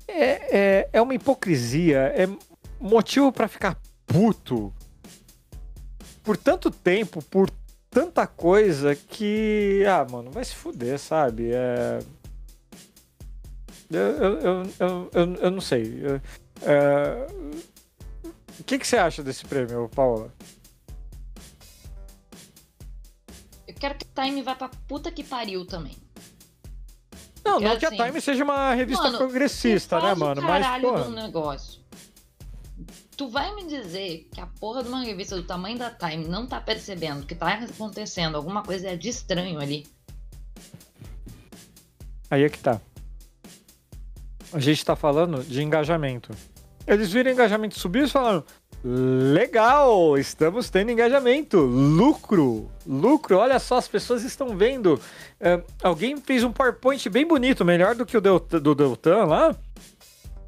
É, 0.07 0.57
é, 0.57 0.89
é 0.91 1.01
uma 1.01 1.13
hipocrisia, 1.13 2.13
é 2.15 2.27
motivo 2.79 3.31
pra 3.31 3.47
ficar 3.47 3.77
puto 4.05 4.73
por 6.23 6.35
tanto 6.35 6.69
tempo, 6.69 7.23
por 7.23 7.49
tanta 7.89 8.27
coisa 8.27 8.95
que. 8.95 9.83
Ah, 9.87 10.05
mano, 10.09 10.31
vai 10.31 10.43
se 10.43 10.55
fuder, 10.55 10.99
sabe? 10.99 11.51
É. 11.53 11.99
Eu, 13.89 13.99
eu, 13.99 14.39
eu, 14.79 15.09
eu, 15.13 15.35
eu 15.41 15.51
não 15.51 15.61
sei. 15.61 16.01
É, 16.61 17.27
O 18.59 18.63
que, 18.63 18.77
que 18.77 18.87
você 18.87 18.97
acha 18.97 19.23
desse 19.23 19.45
prêmio, 19.45 19.89
Paula? 19.89 20.33
Eu 23.67 23.73
quero 23.75 23.95
que 23.95 24.05
o 24.05 24.23
Time 24.23 24.41
vá 24.41 24.55
pra 24.55 24.69
puta 24.87 25.11
que 25.11 25.23
pariu 25.23 25.65
também. 25.65 25.97
Não, 27.43 27.53
Porque 27.53 27.65
não 27.65 27.77
que 27.77 27.85
a 27.85 27.89
assim, 27.89 27.97
Time 27.97 28.21
seja 28.21 28.43
uma 28.43 28.73
revista 28.73 29.03
mano, 29.03 29.17
progressista, 29.17 29.99
né, 29.99 30.13
mano? 30.13 30.41
Mas, 30.41 30.81
pô. 30.81 30.91
do 30.91 31.09
negócio. 31.11 31.81
Tu 33.17 33.27
vai 33.29 33.53
me 33.55 33.65
dizer 33.65 34.29
que 34.33 34.39
a 34.39 34.45
porra 34.47 34.83
de 34.83 34.89
uma 34.89 35.03
revista 35.03 35.35
do 35.35 35.43
tamanho 35.43 35.77
da 35.77 35.89
Time 35.91 36.27
não 36.27 36.47
tá 36.47 36.61
percebendo 36.61 37.25
que 37.25 37.35
tá 37.35 37.53
acontecendo 37.53 38.35
alguma 38.35 38.63
coisa 38.63 38.95
de 38.95 39.09
estranho 39.09 39.59
ali. 39.59 39.87
Aí 42.29 42.43
é 42.43 42.49
que 42.49 42.59
tá. 42.59 42.79
A 44.53 44.59
gente 44.59 44.83
tá 44.83 44.95
falando 44.95 45.43
de 45.43 45.61
engajamento. 45.61 46.33
Eles 46.85 47.11
viram 47.11 47.31
engajamento 47.31 47.79
subir 47.79 48.03
e 48.03 48.09
falaram: 48.09 48.43
Legal, 48.83 50.17
estamos 50.17 50.69
tendo 50.69 50.91
engajamento, 50.91 51.59
lucro, 51.59 52.69
lucro. 52.85 53.37
Olha 53.37 53.59
só, 53.59 53.77
as 53.77 53.87
pessoas 53.87 54.23
estão 54.23 54.57
vendo. 54.57 54.99
É, 55.39 55.61
alguém 55.83 56.17
fez 56.17 56.43
um 56.43 56.51
PowerPoint 56.51 57.07
bem 57.09 57.25
bonito, 57.25 57.63
melhor 57.63 57.93
do 57.93 58.05
que 58.05 58.17
o 58.17 58.21
do 58.21 58.75
Deltan 58.75 59.25
lá. 59.25 59.55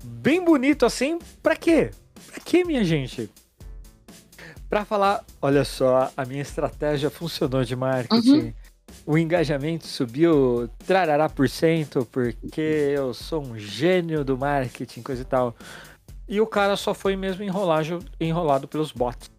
Bem 0.04 0.44
bonito 0.44 0.86
assim. 0.86 1.20
Pra 1.44 1.56
quê? 1.56 1.92
Pra 2.28 2.40
quê, 2.44 2.66
minha 2.66 2.84
gente? 2.84 3.30
Pra 4.68 4.84
falar, 4.84 5.24
olha 5.40 5.64
só, 5.64 6.12
a 6.18 6.26
minha 6.26 6.42
estratégia 6.42 7.12
funcionou 7.12 7.64
de 7.64 7.76
marketing. 7.76 8.32
Uhum. 8.32 8.54
O 9.06 9.18
engajamento 9.18 9.86
subiu 9.86 10.70
trarará 10.86 11.28
por 11.28 11.50
cento 11.50 12.06
porque 12.06 12.62
eu 12.62 13.14
sou 13.14 13.44
um 13.44 13.58
gênio 13.58 14.24
do 14.24 14.38
marketing, 14.38 15.02
coisa 15.02 15.22
e 15.22 15.26
tal. 15.26 15.56
E 16.28 16.40
o 16.40 16.48
cara 16.48 16.78
só 16.78 16.94
foi 16.94 17.16
mesmo 17.16 17.44
enrolado, 17.44 18.00
enrolado 18.20 18.68
pelos 18.68 18.94
bots. 18.94 19.30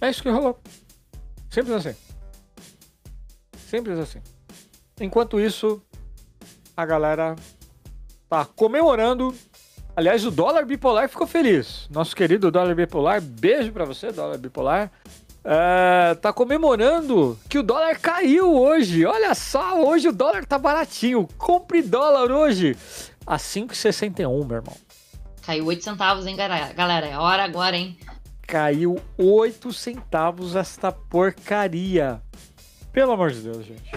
É 0.00 0.08
isso 0.08 0.22
que 0.22 0.30
rolou. 0.30 0.58
Simples 1.50 1.86
assim. 1.86 1.98
Simples 3.68 3.98
assim. 3.98 4.20
Enquanto 4.98 5.38
isso, 5.38 5.82
a 6.74 6.86
galera 6.86 7.36
tá 8.28 8.46
comemorando. 8.46 9.34
Aliás, 9.94 10.24
o 10.24 10.30
dólar 10.30 10.64
bipolar 10.64 11.06
ficou 11.08 11.26
feliz. 11.26 11.86
Nosso 11.90 12.16
querido 12.16 12.50
dólar 12.50 12.74
bipolar, 12.74 13.20
beijo 13.20 13.70
para 13.72 13.84
você, 13.84 14.10
dólar 14.10 14.38
bipolar. 14.38 14.90
É, 15.44 16.14
tá 16.16 16.32
comemorando 16.32 17.38
que 17.48 17.58
o 17.58 17.62
dólar 17.62 17.98
caiu 17.98 18.54
hoje. 18.54 19.04
Olha 19.04 19.34
só, 19.34 19.82
hoje 19.82 20.08
o 20.08 20.12
dólar 20.12 20.44
tá 20.44 20.58
baratinho. 20.58 21.28
Compre 21.36 21.82
dólar 21.82 22.30
hoje 22.30 22.76
a 23.26 23.36
5,61, 23.36 24.46
meu 24.46 24.56
irmão. 24.58 24.76
Caiu 25.44 25.66
8 25.66 25.82
centavos, 25.82 26.26
hein, 26.26 26.36
galera? 26.36 27.06
É 27.06 27.18
hora 27.18 27.44
agora, 27.44 27.76
hein? 27.76 27.98
Caiu 28.46 29.00
8 29.18 29.72
centavos 29.72 30.54
esta 30.54 30.92
porcaria. 30.92 32.22
Pelo 32.92 33.12
amor 33.12 33.32
de 33.32 33.40
Deus, 33.40 33.64
gente. 33.64 33.90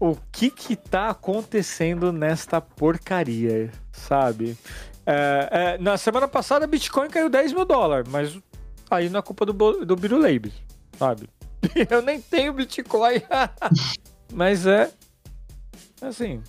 O 0.00 0.16
que 0.32 0.50
que 0.50 0.74
tá 0.74 1.10
acontecendo 1.10 2.12
nesta 2.12 2.60
porcaria, 2.60 3.70
sabe? 3.92 4.58
É, 5.06 5.48
é, 5.50 5.78
na 5.78 5.96
semana 5.96 6.26
passada, 6.26 6.66
Bitcoin 6.66 7.08
caiu 7.08 7.28
10 7.28 7.52
mil 7.52 7.64
dólares, 7.64 8.10
mas 8.10 8.36
aí 8.94 9.08
não 9.08 9.20
é 9.20 9.22
culpa 9.22 9.46
do, 9.46 9.52
do 9.84 9.96
Biruleib, 9.96 10.52
sabe? 10.98 11.28
Eu 11.88 12.02
nem 12.02 12.20
tenho 12.20 12.52
Bitcoin. 12.52 13.22
mas 14.32 14.66
é. 14.66 14.90
Assim, 16.00 16.42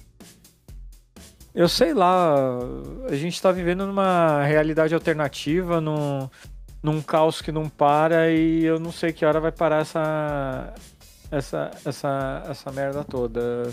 eu 1.53 1.69
sei 1.69 1.93
lá, 1.93 2.57
a 3.07 3.15
gente 3.15 3.39
tá 3.39 3.51
vivendo 3.51 3.85
numa 3.85 4.43
realidade 4.43 4.95
alternativa, 4.95 5.79
num, 5.79 6.27
num 6.81 7.01
caos 7.01 7.41
que 7.41 7.51
não 7.51 7.69
para 7.69 8.31
e 8.31 8.65
eu 8.65 8.79
não 8.79 8.91
sei 8.91 9.13
que 9.13 9.23
hora 9.23 9.39
vai 9.39 9.51
parar 9.51 9.81
essa 9.81 10.73
essa 11.29 11.71
essa, 11.85 12.43
essa 12.49 12.71
merda 12.71 13.03
toda. 13.03 13.71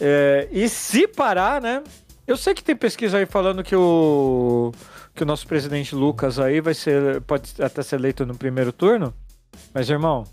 É, 0.00 0.48
e 0.52 0.68
se 0.68 1.08
parar, 1.08 1.60
né? 1.60 1.82
Eu 2.24 2.36
sei 2.36 2.54
que 2.54 2.62
tem 2.62 2.76
pesquisa 2.76 3.18
aí 3.18 3.26
falando 3.26 3.64
que 3.64 3.74
o 3.74 4.72
que 5.16 5.22
o 5.22 5.26
nosso 5.26 5.46
presidente 5.46 5.94
Lucas 5.94 6.38
aí 6.38 6.60
vai 6.60 6.74
ser 6.74 7.22
pode 7.22 7.50
até 7.60 7.82
ser 7.82 7.96
eleito 7.96 8.26
no 8.26 8.36
primeiro 8.36 8.70
turno, 8.70 9.14
mas 9.72 9.88
irmão, 9.88 10.24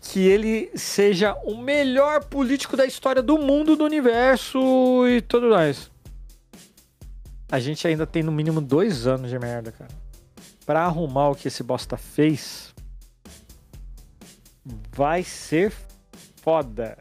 que 0.00 0.20
ele 0.20 0.70
seja 0.74 1.34
o 1.44 1.56
melhor 1.56 2.24
político 2.24 2.76
da 2.76 2.86
história 2.86 3.22
do 3.22 3.38
mundo, 3.38 3.76
do 3.76 3.84
universo 3.84 4.58
e 5.06 5.20
tudo 5.20 5.50
mais. 5.50 5.90
A 7.50 7.60
gente 7.60 7.86
ainda 7.86 8.06
tem 8.06 8.22
no 8.22 8.32
mínimo 8.32 8.62
dois 8.62 9.06
anos 9.06 9.28
de 9.28 9.38
merda, 9.38 9.70
cara. 9.70 9.90
Pra 10.64 10.84
arrumar 10.84 11.28
o 11.28 11.34
que 11.34 11.48
esse 11.48 11.62
bosta 11.62 11.98
fez, 11.98 12.74
vai 14.90 15.22
ser 15.22 15.74
foda. 16.36 16.96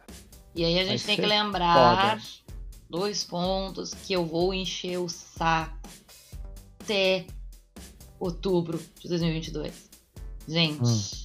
E 0.53 0.65
aí 0.65 0.78
a 0.78 0.84
gente 0.84 1.06
vai 1.06 1.15
tem 1.15 1.15
que 1.15 1.26
lembrar 1.26 2.19
foda. 2.19 2.22
dois 2.90 3.23
pontos 3.23 3.94
que 3.94 4.11
eu 4.11 4.26
vou 4.26 4.53
encher 4.53 4.98
o 4.98 5.07
saco 5.07 5.80
até 6.81 7.25
outubro 8.19 8.79
de 8.99 9.07
2022. 9.07 9.89
Gente. 10.47 10.81
Hum 10.81 11.21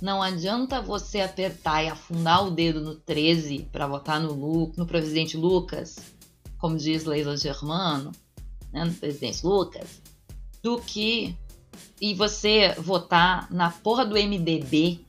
não 0.00 0.22
adianta 0.22 0.82
você 0.82 1.20
apertar 1.20 1.82
e 1.82 1.88
afundar 1.88 2.46
o 2.46 2.50
dedo 2.50 2.80
no 2.80 2.94
13 2.96 3.68
para 3.72 3.86
votar 3.86 4.20
no, 4.20 4.32
Lu, 4.34 4.72
no 4.76 4.86
presidente 4.86 5.36
Lucas, 5.36 5.96
como 6.58 6.76
diz 6.76 7.04
Leila 7.04 7.36
Germano, 7.36 8.12
né, 8.72 8.84
no 8.84 8.92
presidente 8.92 9.44
Lucas, 9.44 10.02
do 10.62 10.78
que 10.78 11.34
e 12.00 12.14
você 12.14 12.74
votar 12.74 13.50
na 13.50 13.70
porra 13.70 14.04
do 14.04 14.16
MDB 14.16 15.00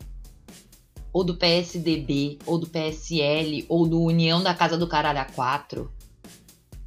ou 1.11 1.23
do 1.23 1.35
PSDB 1.35 2.39
ou 2.45 2.57
do 2.57 2.67
PSL 2.67 3.65
ou 3.67 3.87
do 3.87 4.01
União 4.01 4.41
da 4.41 4.53
Casa 4.53 4.77
do 4.77 4.87
Caralho 4.87 5.19
a 5.19 5.25
4 5.25 5.91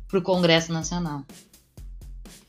pro 0.08 0.22
Congresso 0.22 0.72
Nacional 0.72 1.24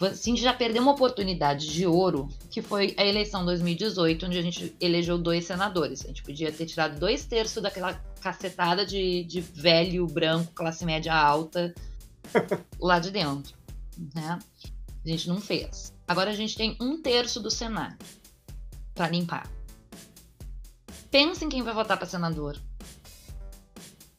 assim, 0.06 0.36
já 0.36 0.54
perdeu 0.54 0.82
uma 0.82 0.94
oportunidade 0.94 1.72
de 1.72 1.86
ouro, 1.86 2.28
que 2.50 2.62
foi 2.62 2.96
a 2.98 3.06
eleição 3.06 3.46
2018, 3.46 4.26
onde 4.26 4.38
a 4.38 4.42
gente 4.42 4.76
elegeu 4.80 5.18
dois 5.18 5.46
senadores. 5.46 6.04
A 6.04 6.08
gente 6.08 6.24
podia 6.24 6.52
ter 6.52 6.66
tirado 6.66 7.00
dois 7.00 7.26
terços 7.26 7.62
daquela 7.62 7.94
cacetada 8.22 8.86
de, 8.86 9.24
de 9.24 9.42
velho 9.42 10.06
branco, 10.08 10.54
classe 10.54 10.86
média 10.86 11.14
alta, 11.14 11.74
lá 12.80 13.00
de 13.00 13.12
dentro. 13.12 13.54
Né? 14.16 14.40
A 15.04 15.10
gente 15.10 15.28
não 15.28 15.42
fez. 15.42 15.94
Agora 16.08 16.32
a 16.32 16.36
gente 16.36 16.56
tem 16.56 16.78
um 16.80 17.02
terço 17.02 17.40
do 17.40 17.50
Senado 17.50 17.98
para 18.94 19.10
limpar. 19.10 19.50
Pensa 21.10 21.44
em 21.44 21.50
quem 21.50 21.64
vai 21.64 21.74
votar 21.74 21.98
para 21.98 22.08
senador. 22.08 22.58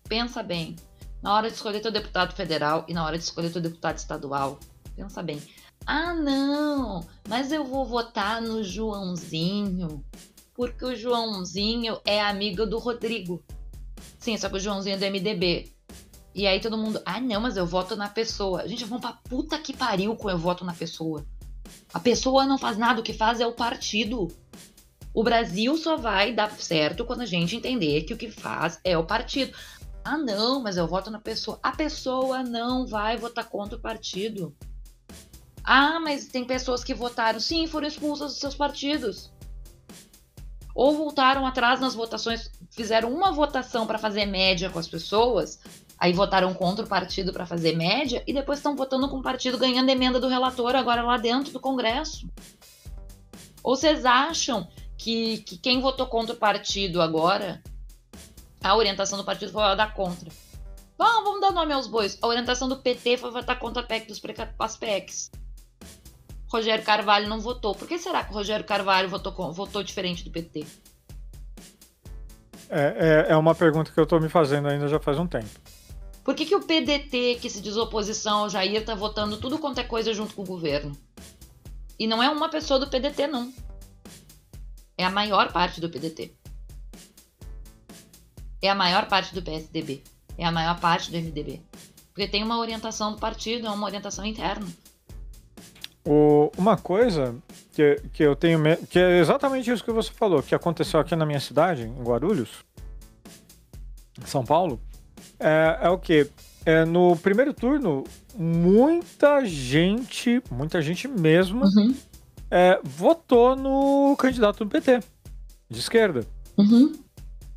Pensa 0.08 0.42
bem. 0.42 0.76
Na 1.22 1.34
hora 1.34 1.48
de 1.48 1.54
escolher 1.54 1.80
teu 1.80 1.92
deputado 1.92 2.34
federal 2.34 2.84
e 2.88 2.92
na 2.92 3.04
hora 3.04 3.16
de 3.16 3.24
escolher 3.24 3.50
teu 3.50 3.62
deputado 3.62 3.96
estadual. 3.96 4.58
Pensa 4.94 5.22
bem. 5.22 5.40
Ah, 5.86 6.14
não, 6.14 7.06
mas 7.28 7.50
eu 7.50 7.64
vou 7.64 7.84
votar 7.84 8.40
no 8.40 8.62
Joãozinho, 8.62 10.04
porque 10.54 10.84
o 10.84 10.94
Joãozinho 10.94 12.00
é 12.04 12.20
amigo 12.20 12.64
do 12.64 12.78
Rodrigo. 12.78 13.42
Sim, 14.18 14.36
só 14.36 14.48
que 14.48 14.56
o 14.56 14.60
Joãozinho 14.60 14.94
é 14.94 14.98
do 14.98 15.04
MDB. 15.06 15.72
E 16.34 16.46
aí 16.46 16.60
todo 16.60 16.78
mundo, 16.78 17.02
ah, 17.04 17.20
não, 17.20 17.40
mas 17.40 17.56
eu 17.56 17.66
voto 17.66 17.96
na 17.96 18.08
pessoa. 18.08 18.66
Gente, 18.66 18.84
vamos 18.84 19.02
pra 19.02 19.18
puta 19.28 19.58
que 19.58 19.76
pariu 19.76 20.16
com 20.16 20.30
eu 20.30 20.38
voto 20.38 20.64
na 20.64 20.72
pessoa. 20.72 21.26
A 21.92 22.00
pessoa 22.00 22.46
não 22.46 22.56
faz 22.56 22.78
nada, 22.78 23.00
o 23.00 23.02
que 23.02 23.12
faz 23.12 23.40
é 23.40 23.46
o 23.46 23.52
partido. 23.52 24.28
O 25.12 25.22
Brasil 25.22 25.76
só 25.76 25.96
vai 25.96 26.32
dar 26.32 26.50
certo 26.52 27.04
quando 27.04 27.20
a 27.20 27.26
gente 27.26 27.54
entender 27.54 28.02
que 28.02 28.14
o 28.14 28.16
que 28.16 28.30
faz 28.30 28.80
é 28.82 28.96
o 28.96 29.04
partido. 29.04 29.52
Ah, 30.04 30.16
não, 30.16 30.62
mas 30.62 30.76
eu 30.76 30.86
voto 30.86 31.10
na 31.10 31.20
pessoa. 31.20 31.58
A 31.62 31.72
pessoa 31.72 32.42
não 32.42 32.86
vai 32.86 33.16
votar 33.16 33.48
contra 33.48 33.76
o 33.76 33.80
partido. 33.80 34.56
Ah, 35.64 36.00
mas 36.00 36.26
tem 36.26 36.44
pessoas 36.44 36.82
que 36.82 36.94
votaram. 36.94 37.38
Sim, 37.38 37.66
foram 37.66 37.86
expulsas 37.86 38.32
dos 38.32 38.40
seus 38.40 38.54
partidos. 38.54 39.30
Ou 40.74 40.96
voltaram 40.96 41.46
atrás 41.46 41.80
nas 41.80 41.94
votações, 41.94 42.50
fizeram 42.70 43.12
uma 43.12 43.30
votação 43.30 43.86
para 43.86 43.98
fazer 43.98 44.26
média 44.26 44.70
com 44.70 44.78
as 44.78 44.88
pessoas, 44.88 45.60
aí 45.98 46.12
votaram 46.12 46.54
contra 46.54 46.84
o 46.84 46.88
partido 46.88 47.32
para 47.32 47.44
fazer 47.44 47.76
média, 47.76 48.24
e 48.26 48.32
depois 48.32 48.58
estão 48.58 48.74
votando 48.74 49.08
com 49.08 49.18
o 49.18 49.22
partido 49.22 49.58
ganhando 49.58 49.90
emenda 49.90 50.18
do 50.18 50.28
relator 50.28 50.74
agora 50.74 51.02
lá 51.02 51.18
dentro 51.18 51.52
do 51.52 51.60
Congresso. 51.60 52.26
Ou 53.62 53.76
vocês 53.76 54.04
acham 54.06 54.66
que, 54.96 55.38
que 55.38 55.58
quem 55.58 55.80
votou 55.80 56.06
contra 56.06 56.34
o 56.34 56.38
partido 56.38 57.02
agora, 57.02 57.62
a 58.64 58.74
orientação 58.74 59.18
do 59.18 59.24
partido 59.24 59.52
foi 59.52 59.76
dar 59.76 59.94
contra? 59.94 60.30
Vamos, 60.96 61.40
dar 61.40 61.50
nome 61.50 61.72
aos 61.72 61.86
bois. 61.86 62.16
A 62.22 62.26
orientação 62.26 62.68
do 62.68 62.76
PT 62.76 63.16
foi 63.16 63.30
votar 63.30 63.58
contra 63.58 63.82
a 63.82 63.84
PEC 63.84 64.06
dos 64.06 64.20
PECs. 64.20 65.30
Rogério 66.52 66.84
Carvalho 66.84 67.28
não 67.28 67.40
votou. 67.40 67.74
Por 67.74 67.88
que 67.88 67.98
será 67.98 68.24
que 68.24 68.30
o 68.30 68.34
Rogério 68.34 68.64
Carvalho 68.64 69.08
votou, 69.08 69.52
votou 69.52 69.82
diferente 69.82 70.22
do 70.22 70.30
PT? 70.30 70.66
É, 72.68 73.26
é, 73.28 73.32
é 73.32 73.36
uma 73.36 73.54
pergunta 73.54 73.90
que 73.90 73.98
eu 73.98 74.04
estou 74.04 74.20
me 74.20 74.28
fazendo 74.28 74.68
ainda 74.68 74.86
já 74.88 75.00
faz 75.00 75.18
um 75.18 75.26
tempo. 75.26 75.48
Por 76.22 76.34
que, 76.34 76.46
que 76.46 76.54
o 76.54 76.60
PDT, 76.60 77.38
que 77.40 77.50
se 77.50 77.60
diz 77.60 77.76
oposição 77.76 78.40
ao 78.40 78.48
Jair, 78.48 78.80
está 78.80 78.94
votando 78.94 79.38
tudo 79.38 79.58
quanto 79.58 79.78
é 79.80 79.84
coisa 79.84 80.14
junto 80.14 80.34
com 80.34 80.42
o 80.42 80.46
governo? 80.46 80.96
E 81.98 82.06
não 82.06 82.22
é 82.22 82.28
uma 82.30 82.48
pessoa 82.48 82.78
do 82.78 82.88
PDT, 82.88 83.26
não. 83.26 83.52
É 84.96 85.04
a 85.04 85.10
maior 85.10 85.52
parte 85.52 85.80
do 85.80 85.88
PDT. 85.90 86.32
É 88.60 88.70
a 88.70 88.74
maior 88.74 89.08
parte 89.08 89.34
do 89.34 89.42
PSDB. 89.42 90.04
É 90.38 90.44
a 90.44 90.52
maior 90.52 90.78
parte 90.78 91.10
do 91.10 91.16
MDB. 91.16 91.60
Porque 92.12 92.28
tem 92.28 92.42
uma 92.42 92.58
orientação 92.58 93.12
do 93.12 93.18
partido, 93.18 93.66
é 93.66 93.70
uma 93.70 93.86
orientação 93.86 94.24
interna. 94.24 94.66
O, 96.04 96.50
uma 96.58 96.76
coisa 96.76 97.34
que, 97.72 98.00
que 98.12 98.22
eu 98.22 98.34
tenho. 98.34 98.60
que 98.88 98.98
é 98.98 99.18
exatamente 99.20 99.70
isso 99.70 99.84
que 99.84 99.92
você 99.92 100.12
falou, 100.12 100.42
que 100.42 100.54
aconteceu 100.54 100.98
aqui 100.98 101.14
na 101.14 101.24
minha 101.24 101.40
cidade, 101.40 101.82
em 101.82 102.02
Guarulhos, 102.02 102.64
São 104.26 104.44
Paulo, 104.44 104.80
é, 105.38 105.78
é 105.82 105.88
o 105.88 105.98
que? 105.98 106.28
é, 106.64 106.84
no 106.84 107.16
primeiro 107.16 107.52
turno, 107.52 108.04
muita 108.36 109.44
gente, 109.44 110.42
muita 110.50 110.80
gente 110.80 111.08
mesmo, 111.08 111.64
Uhum. 111.64 111.94
é, 112.50 112.80
votou 112.82 113.56
no 113.56 114.16
candidato 114.16 114.64
do 114.64 114.70
PT, 114.70 115.00
de 115.68 115.78
esquerda. 115.78 116.24
Uhum. 116.56 116.92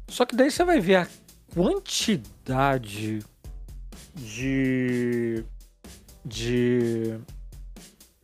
Só 0.07 0.25
que 0.25 0.35
daí 0.35 0.49
você 0.51 0.63
vai 0.63 0.79
ver 0.79 0.95
a 0.95 1.07
quantidade 1.53 3.19
de. 4.15 5.45
de. 6.23 7.19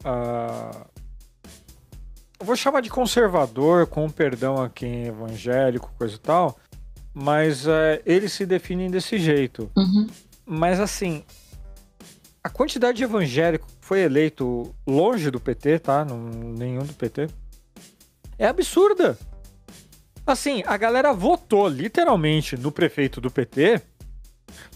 Ah, 0.04 0.86
eu 2.40 2.46
vou 2.46 2.56
chamar 2.56 2.82
de 2.82 2.90
conservador, 2.90 3.86
com 3.86 4.10
perdão 4.10 4.62
a 4.62 4.70
quem 4.70 5.04
é 5.04 5.08
evangélico, 5.08 5.94
coisa 5.98 6.16
e 6.16 6.20
tal, 6.20 6.58
mas 7.14 7.68
é, 7.68 8.02
eles 8.06 8.34
se 8.34 8.46
definem 8.46 8.90
desse 8.90 9.20
jeito. 9.20 9.70
Uhum. 9.78 10.08
Mas 10.46 10.80
assim, 10.80 11.24
a 12.44 12.50
quantidade 12.50 12.98
de 12.98 13.04
evangélico 13.04 13.68
que 13.68 13.86
foi 13.86 14.00
eleito 14.00 14.74
longe 14.88 15.30
do 15.30 15.40
PT, 15.40 15.80
tá? 15.80 16.04
Não, 16.04 16.18
nenhum 16.18 16.84
do 16.84 16.94
PT. 16.94 17.28
É 18.40 18.48
absurda. 18.48 19.18
Assim, 20.26 20.64
a 20.66 20.78
galera 20.78 21.14
votou 21.14 21.68
literalmente 21.68 22.58
no 22.58 22.72
prefeito 22.72 23.22
do 23.22 23.30
PT, 23.30 23.82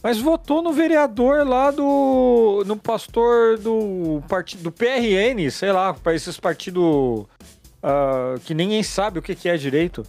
mas 0.02 0.20
votou 0.20 0.62
no 0.62 0.74
vereador 0.74 1.48
lá 1.48 1.72
do. 1.72 2.64
no 2.66 2.78
pastor 2.78 3.58
do 3.58 4.22
partido 4.28 4.64
do 4.64 4.72
PRN, 4.72 5.50
sei 5.52 5.72
lá, 5.72 5.94
para 5.94 6.14
esses 6.14 6.40
partidos 6.40 7.26
ah, 7.88 8.36
que 8.44 8.56
ninguém 8.56 8.82
sabe 8.82 9.20
o 9.20 9.22
que, 9.22 9.36
que 9.36 9.48
é 9.48 9.56
direito. 9.56 10.04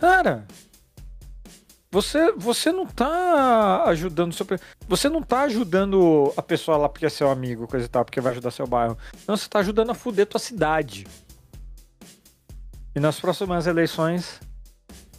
Cara, 0.00 0.46
você, 1.90 2.30
você 2.32 2.70
não 2.70 2.86
tá 2.86 3.84
ajudando 3.86 4.32
seu. 4.32 4.46
Você 4.86 5.08
não 5.08 5.22
tá 5.22 5.42
ajudando 5.42 6.32
a 6.36 6.42
pessoa 6.42 6.76
lá 6.76 6.88
porque 6.88 7.06
é 7.06 7.08
seu 7.08 7.30
amigo, 7.30 7.66
coisa 7.66 7.86
e 7.86 7.88
tal, 7.88 8.04
porque 8.04 8.20
vai 8.20 8.30
ajudar 8.30 8.52
seu 8.52 8.66
bairro. 8.66 8.96
Não, 9.26 9.36
você 9.36 9.48
tá 9.48 9.58
ajudando 9.58 9.90
a 9.90 9.94
fuder 9.94 10.26
tua 10.26 10.38
cidade. 10.38 11.04
E 12.94 13.00
nas 13.00 13.18
próximas 13.18 13.66
eleições, 13.66 14.40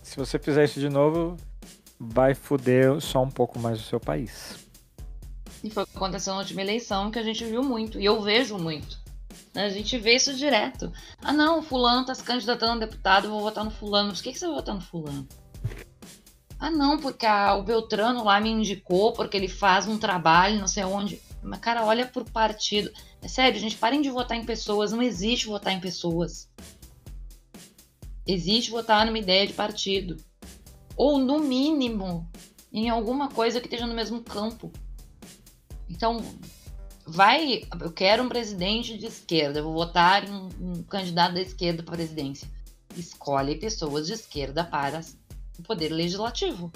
se 0.01 0.15
você 0.15 0.39
fizer 0.39 0.63
isso 0.63 0.79
de 0.79 0.87
novo, 0.87 1.35
vai 1.99 2.33
fuder 2.33 2.99
só 3.01 3.23
um 3.23 3.29
pouco 3.31 3.57
mais 3.59 3.79
o 3.79 3.83
seu 3.83 3.99
país. 3.99 4.55
E 5.63 5.69
foi 5.69 5.83
o 5.83 5.87
que 5.87 5.95
aconteceu 5.95 6.33
na 6.33 6.39
última 6.39 6.61
eleição 6.61 7.09
que 7.09 7.17
a 7.19 7.23
gente 7.23 7.43
viu 7.45 7.63
muito. 7.63 7.99
E 7.99 8.05
eu 8.05 8.21
vejo 8.21 8.57
muito. 8.57 8.99
A 9.55 9.69
gente 9.69 9.97
vê 9.97 10.15
isso 10.15 10.33
direto. 10.35 10.91
Ah, 11.21 11.31
não, 11.33 11.63
fulano 11.63 12.05
tá 12.05 12.13
se 12.13 12.23
candidatando 12.23 12.83
a 12.83 12.85
deputado, 12.85 13.29
vou 13.29 13.41
votar 13.41 13.63
no 13.63 13.71
fulano. 13.71 14.13
Por 14.13 14.21
que, 14.21 14.31
que 14.33 14.37
você 14.39 14.45
vai 14.45 14.55
votar 14.55 14.75
no 14.75 14.81
fulano? 14.81 15.27
Ah, 16.59 16.69
não, 16.69 16.97
porque 16.99 17.25
a- 17.25 17.55
o 17.55 17.63
Beltrano 17.63 18.23
lá 18.23 18.39
me 18.39 18.49
indicou, 18.49 19.13
porque 19.13 19.35
ele 19.37 19.47
faz 19.47 19.87
um 19.87 19.97
trabalho, 19.97 20.59
não 20.59 20.67
sei 20.67 20.83
onde. 20.83 21.21
Mas, 21.41 21.59
cara, 21.59 21.85
olha 21.85 22.05
pro 22.05 22.25
partido. 22.25 22.91
É 23.21 23.27
sério, 23.27 23.59
gente, 23.59 23.77
parem 23.77 24.01
de 24.01 24.09
votar 24.09 24.37
em 24.37 24.45
pessoas. 24.45 24.91
Não 24.91 25.01
existe 25.01 25.47
votar 25.47 25.73
em 25.73 25.79
pessoas. 25.79 26.49
Existe 28.27 28.71
votar 28.71 29.05
numa 29.05 29.19
ideia 29.19 29.45
de 29.45 29.53
partido. 29.53 30.17
Ou, 30.95 31.17
no 31.17 31.39
mínimo, 31.39 32.29
em 32.71 32.89
alguma 32.89 33.29
coisa 33.29 33.59
que 33.59 33.67
esteja 33.67 33.87
no 33.87 33.93
mesmo 33.93 34.21
campo. 34.21 34.71
Então, 35.89 36.23
vai. 37.05 37.63
Eu 37.79 37.91
quero 37.91 38.23
um 38.23 38.29
presidente 38.29 38.97
de 38.97 39.05
esquerda, 39.05 39.59
eu 39.59 39.63
vou 39.63 39.73
votar 39.73 40.27
em 40.27 40.31
um, 40.33 40.83
candidato 40.83 41.35
da 41.35 41.41
esquerda 41.41 41.83
para 41.83 41.93
a 41.93 41.97
presidência. 41.97 42.47
Escolhe 42.95 43.55
pessoas 43.55 44.07
de 44.07 44.13
esquerda 44.13 44.63
para 44.63 45.01
o 45.59 45.63
poder 45.63 45.89
legislativo. 45.89 46.71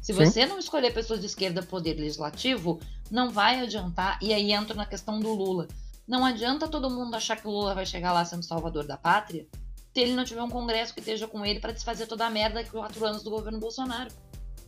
Se 0.00 0.12
Sim. 0.12 0.24
você 0.24 0.46
não 0.46 0.58
escolher 0.58 0.94
pessoas 0.94 1.20
de 1.20 1.26
esquerda 1.26 1.60
para 1.60 1.66
o 1.66 1.70
poder 1.70 1.94
legislativo, 1.94 2.80
não 3.10 3.30
vai 3.30 3.60
adiantar. 3.60 4.18
E 4.22 4.32
aí 4.32 4.52
entra 4.52 4.74
na 4.74 4.86
questão 4.86 5.18
do 5.18 5.32
Lula. 5.32 5.66
Não 6.06 6.24
adianta 6.24 6.68
todo 6.68 6.88
mundo 6.88 7.14
achar 7.14 7.36
que 7.36 7.48
o 7.48 7.50
Lula 7.50 7.74
vai 7.74 7.84
chegar 7.84 8.12
lá 8.12 8.24
sendo 8.24 8.44
salvador 8.44 8.86
da 8.86 8.96
pátria 8.96 9.46
se 9.96 10.00
ele 10.02 10.12
não 10.12 10.26
tiver 10.26 10.42
um 10.42 10.50
congresso 10.50 10.92
que 10.92 11.00
esteja 11.00 11.26
com 11.26 11.42
ele 11.42 11.58
para 11.58 11.72
desfazer 11.72 12.06
toda 12.06 12.26
a 12.26 12.28
merda 12.28 12.62
que 12.62 12.68
quatro 12.68 13.02
anos 13.06 13.22
do 13.22 13.30
governo 13.30 13.58
Bolsonaro. 13.58 14.10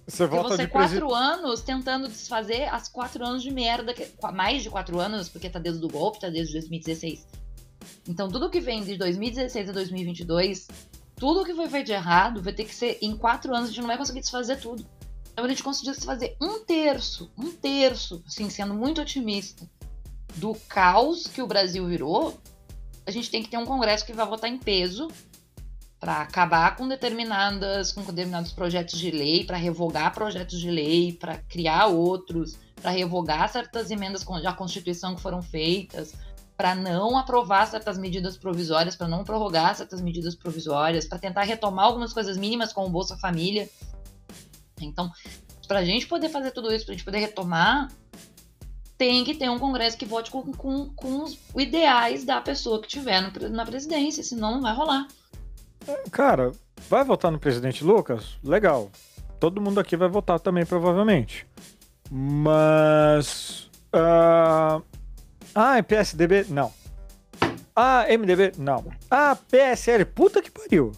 Você 0.06 0.24
Porque 0.26 0.36
volta 0.36 0.56
você 0.56 0.64
de 0.64 0.72
quatro 0.72 1.14
anos 1.14 1.60
tentando 1.60 2.08
desfazer 2.08 2.62
as 2.72 2.88
quatro 2.88 3.22
anos 3.22 3.42
de 3.42 3.50
merda, 3.50 3.92
que, 3.92 4.10
mais 4.32 4.62
de 4.62 4.70
quatro 4.70 4.98
anos, 4.98 5.28
porque 5.28 5.50
tá 5.50 5.58
desde 5.58 5.84
o 5.84 5.88
golpe, 5.88 6.18
tá 6.18 6.30
desde 6.30 6.54
2016. 6.54 7.26
Então 8.08 8.30
tudo 8.30 8.48
que 8.48 8.58
vem 8.58 8.82
de 8.82 8.96
2016 8.96 9.68
a 9.68 9.72
2022, 9.72 10.66
tudo 11.14 11.44
que 11.44 11.54
foi 11.54 11.68
feito 11.68 11.88
de 11.88 11.92
errado 11.92 12.42
vai 12.42 12.54
ter 12.54 12.64
que 12.64 12.74
ser 12.74 12.96
em 13.02 13.14
quatro 13.14 13.54
anos, 13.54 13.68
a 13.68 13.72
gente 13.72 13.80
não 13.82 13.88
vai 13.88 13.98
conseguir 13.98 14.20
desfazer 14.20 14.58
tudo. 14.58 14.82
Então 15.30 15.44
a 15.44 15.48
gente 15.48 15.62
conseguiu 15.62 15.92
desfazer 15.92 16.38
um 16.40 16.60
terço, 16.60 17.30
um 17.36 17.52
terço, 17.52 18.24
assim, 18.26 18.48
sendo 18.48 18.72
muito 18.72 19.02
otimista, 19.02 19.68
do 20.36 20.54
caos 20.68 21.26
que 21.26 21.42
o 21.42 21.46
Brasil 21.46 21.86
virou, 21.86 22.40
a 23.08 23.10
gente 23.10 23.30
tem 23.30 23.42
que 23.42 23.48
ter 23.48 23.56
um 23.56 23.64
congresso 23.64 24.04
que 24.04 24.12
vai 24.12 24.26
votar 24.26 24.50
em 24.50 24.58
peso 24.58 25.08
para 25.98 26.20
acabar 26.20 26.76
com 26.76 26.86
determinadas 26.86 27.90
com 27.90 28.02
determinados 28.02 28.52
projetos 28.52 28.98
de 29.00 29.10
lei, 29.10 29.44
para 29.44 29.56
revogar 29.56 30.12
projetos 30.12 30.60
de 30.60 30.70
lei, 30.70 31.14
para 31.14 31.38
criar 31.38 31.86
outros, 31.86 32.58
para 32.76 32.90
revogar 32.90 33.48
certas 33.48 33.90
emendas 33.90 34.26
à 34.44 34.52
Constituição 34.52 35.16
que 35.16 35.22
foram 35.22 35.40
feitas, 35.40 36.12
para 36.54 36.74
não 36.74 37.16
aprovar 37.16 37.66
certas 37.66 37.96
medidas 37.96 38.36
provisórias, 38.36 38.94
para 38.94 39.08
não 39.08 39.24
prorrogar 39.24 39.74
certas 39.74 40.02
medidas 40.02 40.34
provisórias, 40.34 41.06
para 41.06 41.18
tentar 41.18 41.44
retomar 41.44 41.86
algumas 41.86 42.12
coisas 42.12 42.36
mínimas 42.36 42.74
como 42.74 42.88
o 42.88 42.90
Bolsa 42.90 43.16
Família. 43.16 43.70
Então, 44.82 45.10
para 45.66 45.78
a 45.78 45.84
gente 45.84 46.06
poder 46.06 46.28
fazer 46.28 46.50
tudo 46.50 46.72
isso, 46.72 46.84
para 46.84 46.92
a 46.92 46.96
gente 46.96 47.04
poder 47.06 47.20
retomar, 47.20 47.90
tem 48.98 49.24
que 49.24 49.34
ter 49.34 49.48
um 49.48 49.58
Congresso 49.58 49.96
que 49.96 50.04
vote 50.04 50.30
com, 50.30 50.42
com, 50.52 50.90
com 50.90 51.22
os 51.22 51.38
ideais 51.56 52.24
da 52.24 52.40
pessoa 52.40 52.82
que 52.82 52.88
tiver 52.88 53.20
no 53.22 53.48
na 53.48 53.64
presidência, 53.64 54.22
senão 54.24 54.52
não 54.52 54.60
vai 54.60 54.74
rolar. 54.74 55.06
Cara, 56.10 56.50
vai 56.88 57.04
votar 57.04 57.30
no 57.30 57.38
presidente 57.38 57.84
Lucas? 57.84 58.36
Legal. 58.42 58.90
Todo 59.38 59.60
mundo 59.60 59.78
aqui 59.78 59.96
vai 59.96 60.08
votar 60.08 60.40
também, 60.40 60.66
provavelmente. 60.66 61.46
Mas. 62.10 63.70
ah, 63.92 64.82
Ah, 65.54 65.78
é 65.78 65.82
PSDB? 65.82 66.46
Não. 66.48 66.72
Ah, 67.74 68.04
MDB? 68.08 68.52
Não. 68.58 68.84
Ah, 69.08 69.36
PSL? 69.36 70.04
Puta 70.04 70.42
que 70.42 70.50
pariu. 70.50 70.90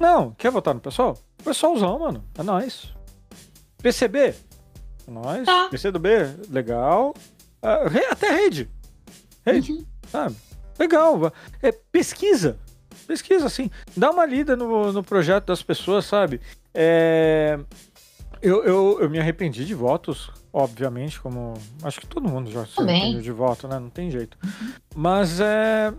Não, 0.00 0.30
quer 0.32 0.50
votar 0.50 0.72
no 0.74 0.80
pessoal? 0.80 1.18
Pessoalzão, 1.44 1.98
mano. 1.98 2.24
É 2.38 2.42
nóis. 2.42 2.94
PCB? 3.82 4.34
Nóis. 5.08 5.44
Tá. 5.46 5.68
PCdoB? 5.70 6.08
Legal. 6.50 7.14
Re- 7.90 8.06
até 8.10 8.30
rede. 8.30 8.68
Rede 9.44 9.72
Uhum. 9.72 9.86
sabe? 10.08 10.36
Legal. 10.78 11.32
É, 11.62 11.72
pesquisa. 11.72 12.58
Pesquisa, 13.06 13.46
assim. 13.46 13.70
Dá 13.96 14.10
uma 14.10 14.26
lida 14.26 14.54
no, 14.54 14.92
no 14.92 15.02
projeto 15.02 15.46
das 15.46 15.62
pessoas, 15.62 16.04
sabe? 16.04 16.40
É, 16.74 17.58
eu, 18.42 18.62
eu, 18.64 18.98
eu 19.00 19.10
me 19.10 19.18
arrependi 19.18 19.64
de 19.64 19.74
votos, 19.74 20.30
obviamente, 20.52 21.18
como. 21.20 21.54
Acho 21.82 22.00
que 22.00 22.06
todo 22.06 22.28
mundo 22.28 22.50
já 22.50 22.66
se 22.66 22.76
Também. 22.76 22.96
arrependeu 22.96 23.22
de 23.22 23.32
voto, 23.32 23.66
né? 23.66 23.78
Não 23.78 23.88
tem 23.90 24.10
jeito. 24.10 24.36
Mas 24.94 25.40
é. 25.40 25.92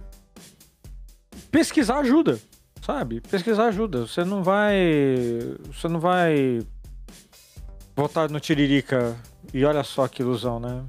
Pesquisar 1.52 1.99
ajuda, 1.99 2.40
sabe? 2.86 3.22
Pesquisar 3.22 3.65
ajuda. 3.65 4.06
Você 4.06 4.23
não 4.23 4.44
vai. 4.44 4.77
Você 5.73 5.88
não 5.88 5.99
vai 5.99 6.60
votar 7.99 8.30
no 8.30 8.39
Tiririca 8.39 9.15
e 9.53 9.63
olha 9.65 9.84
só 9.84 10.07
que 10.07 10.21
ilusão, 10.21 10.59
né? 10.59 10.84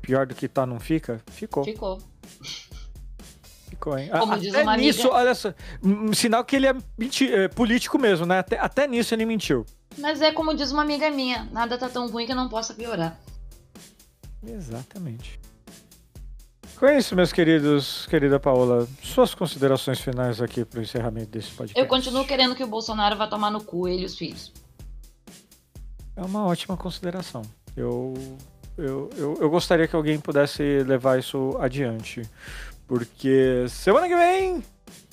Pior 0.00 0.26
do 0.26 0.34
que 0.34 0.48
tá, 0.48 0.66
não 0.66 0.80
fica? 0.80 1.20
Ficou. 1.30 1.64
Ficou. 1.64 1.98
Ficou, 3.68 3.96
hein? 3.98 4.10
Como 4.10 4.32
A- 4.34 4.38
diz 4.38 4.52
até 4.54 4.62
uma 4.62 4.74
amiga- 4.74 4.86
nisso, 4.86 5.08
olha 5.08 5.34
só. 5.34 5.54
um 5.82 6.12
sinal 6.12 6.44
que 6.44 6.56
ele 6.56 6.66
é, 6.66 6.74
é 7.32 7.48
político 7.48 7.98
mesmo, 7.98 8.26
né? 8.26 8.38
Até, 8.40 8.58
até 8.58 8.86
nisso 8.86 9.14
ele 9.14 9.24
mentiu. 9.24 9.64
Mas 9.98 10.20
é 10.20 10.32
como 10.32 10.54
diz 10.54 10.72
uma 10.72 10.82
amiga 10.82 11.10
minha, 11.10 11.48
nada 11.52 11.76
tá 11.78 11.88
tão 11.88 12.08
ruim 12.08 12.26
que 12.26 12.34
não 12.34 12.48
possa 12.48 12.74
piorar. 12.74 13.18
Exatamente. 14.46 15.38
Com 16.78 16.88
isso, 16.88 17.14
meus 17.14 17.32
queridos, 17.32 18.06
querida 18.06 18.40
Paola, 18.40 18.88
suas 19.02 19.34
considerações 19.34 20.00
finais 20.00 20.40
aqui 20.42 20.64
pro 20.64 20.82
encerramento 20.82 21.30
desse 21.30 21.50
podcast. 21.52 21.78
Eu 21.78 21.86
continuo 21.86 22.24
querendo 22.26 22.56
que 22.56 22.64
o 22.64 22.66
Bolsonaro 22.66 23.16
vá 23.16 23.28
tomar 23.28 23.50
no 23.52 23.62
cu 23.62 23.86
ele 23.86 24.02
e 24.02 24.06
os 24.06 24.16
filhos. 24.16 24.52
É 26.16 26.22
uma 26.22 26.44
ótima 26.46 26.76
consideração. 26.76 27.42
Eu, 27.76 28.14
eu, 28.76 29.10
eu, 29.16 29.38
eu 29.40 29.50
gostaria 29.50 29.88
que 29.88 29.96
alguém 29.96 30.18
pudesse 30.18 30.82
levar 30.86 31.18
isso 31.18 31.56
adiante. 31.58 32.22
Porque 32.86 33.64
semana 33.68 34.08
que 34.08 34.16
vem 34.16 34.62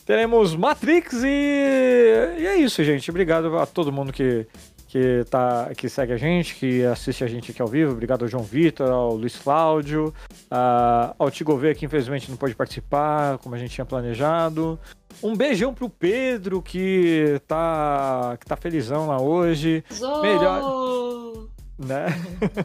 teremos 0.06 0.56
Matrix 0.56 1.24
e, 1.24 1.28
e 1.28 2.48
é 2.48 2.56
isso, 2.58 2.84
gente. 2.84 3.10
Obrigado 3.10 3.58
a 3.58 3.66
todo 3.66 3.92
mundo 3.92 4.12
que, 4.12 4.46
que, 4.90 5.24
tá, 5.30 5.70
que 5.78 5.88
segue 5.88 6.12
a 6.14 6.18
gente, 6.18 6.56
que 6.56 6.84
assiste 6.84 7.24
a 7.24 7.28
gente 7.28 7.52
aqui 7.52 7.62
ao 7.62 7.68
vivo. 7.68 7.92
Obrigado 7.94 8.24
ao 8.24 8.28
João 8.28 8.44
Vitor, 8.44 8.90
ao 8.90 9.16
Luiz 9.16 9.38
Cláudio, 9.38 10.12
a- 10.50 11.14
ao 11.18 11.30
Tigo 11.30 11.56
V, 11.56 11.76
que 11.76 11.86
infelizmente 11.86 12.30
não 12.30 12.36
pôde 12.36 12.56
participar, 12.56 13.38
como 13.38 13.54
a 13.54 13.58
gente 13.60 13.72
tinha 13.72 13.86
planejado. 13.86 14.80
Um 15.24 15.36
beijão 15.36 15.74
pro 15.74 15.90
Pedro, 15.90 16.60
que 16.62 17.40
tá, 17.48 18.36
que 18.40 18.46
tá 18.48 18.56
felizão 18.58 19.08
lá 19.08 19.22
hoje. 19.22 19.84
Melhor- 20.22 21.48
né? 21.80 22.08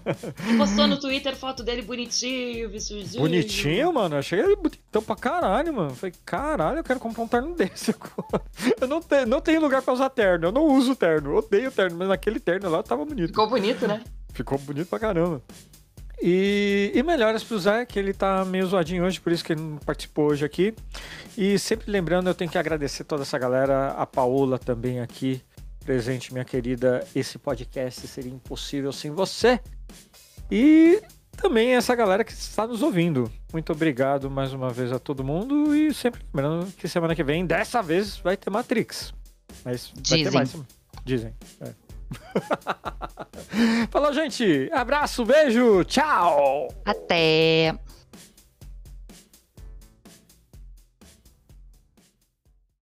Postou 0.59 0.87
no 0.89 0.99
Twitter 0.99 1.37
foto 1.37 1.63
dele 1.63 1.83
bonitinho, 1.83 2.69
vestidinho. 2.69 3.23
Bonitinho, 3.23 3.93
mano. 3.93 4.17
Achei 4.17 4.41
ele 4.41 4.57
bonitão 4.57 5.03
pra 5.03 5.15
caralho, 5.15 5.73
mano. 5.73 5.95
Falei, 5.95 6.13
caralho, 6.25 6.79
eu 6.79 6.85
quero 6.85 6.99
comprar 6.99 7.23
um 7.23 7.29
terno 7.29 7.55
desse 7.55 7.93
agora. 7.93 8.45
Eu 8.81 8.89
não, 8.89 9.01
te, 9.01 9.25
não 9.25 9.41
tenho 9.41 9.61
lugar 9.61 9.83
pra 9.83 9.95
usar 9.95 10.11
terno. 10.11 10.49
Eu 10.49 10.53
não 10.53 10.65
uso 10.65 10.97
terno. 10.97 11.37
Odeio 11.37 11.71
terno, 11.71 11.97
mas 11.97 12.09
naquele 12.09 12.41
terno 12.41 12.69
lá 12.69 12.83
tava 12.83 13.05
bonito. 13.05 13.29
Ficou 13.29 13.49
bonito, 13.49 13.87
né? 13.87 14.03
Ficou 14.33 14.59
bonito 14.59 14.89
pra 14.89 14.99
caramba. 14.99 15.41
E, 16.21 16.93
e 16.95 17.03
melhoras 17.03 17.45
pro 17.45 17.59
Zé, 17.59 17.85
que 17.85 17.99
ele 17.99 18.13
tá 18.13 18.45
meio 18.45 18.67
zoadinho 18.67 19.05
hoje, 19.05 19.21
por 19.21 19.33
isso 19.33 19.45
que 19.45 19.53
ele 19.53 19.61
não 19.61 19.77
participou 19.79 20.31
hoje 20.31 20.45
aqui. 20.45 20.75
E 21.37 21.59
sempre 21.59 21.91
lembrando, 21.91 22.29
eu 22.29 22.35
tenho 22.35 22.51
que 22.51 22.59
agradecer 22.59 23.05
toda 23.05 23.23
essa 23.23 23.39
galera, 23.39 23.89
a 23.91 24.07
Paola 24.07 24.59
também 24.59 25.01
aqui, 25.01 25.43
presente, 25.85 26.33
minha 26.33 26.45
querida. 26.45 27.07
Esse 27.15 27.39
podcast 27.39 28.07
seria 28.07 28.33
impossível 28.33 28.93
sem 28.93 29.11
você. 29.11 29.61
E 30.51 31.03
também 31.37 31.75
essa 31.75 31.95
galera 31.95 32.25
que 32.25 32.33
está 32.33 32.67
nos 32.67 32.83
ouvindo. 32.83 33.31
Muito 33.53 33.73
obrigado 33.73 34.31
mais 34.31 34.53
uma 34.53 34.71
vez 34.71 34.91
a 34.93 34.99
todo 34.99 35.23
mundo 35.23 35.75
e 35.77 35.93
sempre 35.93 36.23
lembrando 36.33 36.73
que 36.73 36.89
semana 36.89 37.15
que 37.15 37.23
vem, 37.23 37.47
dessa 37.47 37.83
vez, 37.83 38.17
vai 38.17 38.37
ter 38.37 38.51
Matrix. 38.51 39.13
Mas 39.65 39.93
vai 39.95 40.03
Dizem. 40.03 40.25
ter 40.25 40.31
mais. 40.33 40.57
Dizem. 41.05 41.35
É. 41.61 41.73
Falou, 43.91 44.13
gente. 44.13 44.71
Abraço, 44.73 45.25
beijo, 45.25 45.85
tchau. 45.85 46.69
Até. 46.85 47.79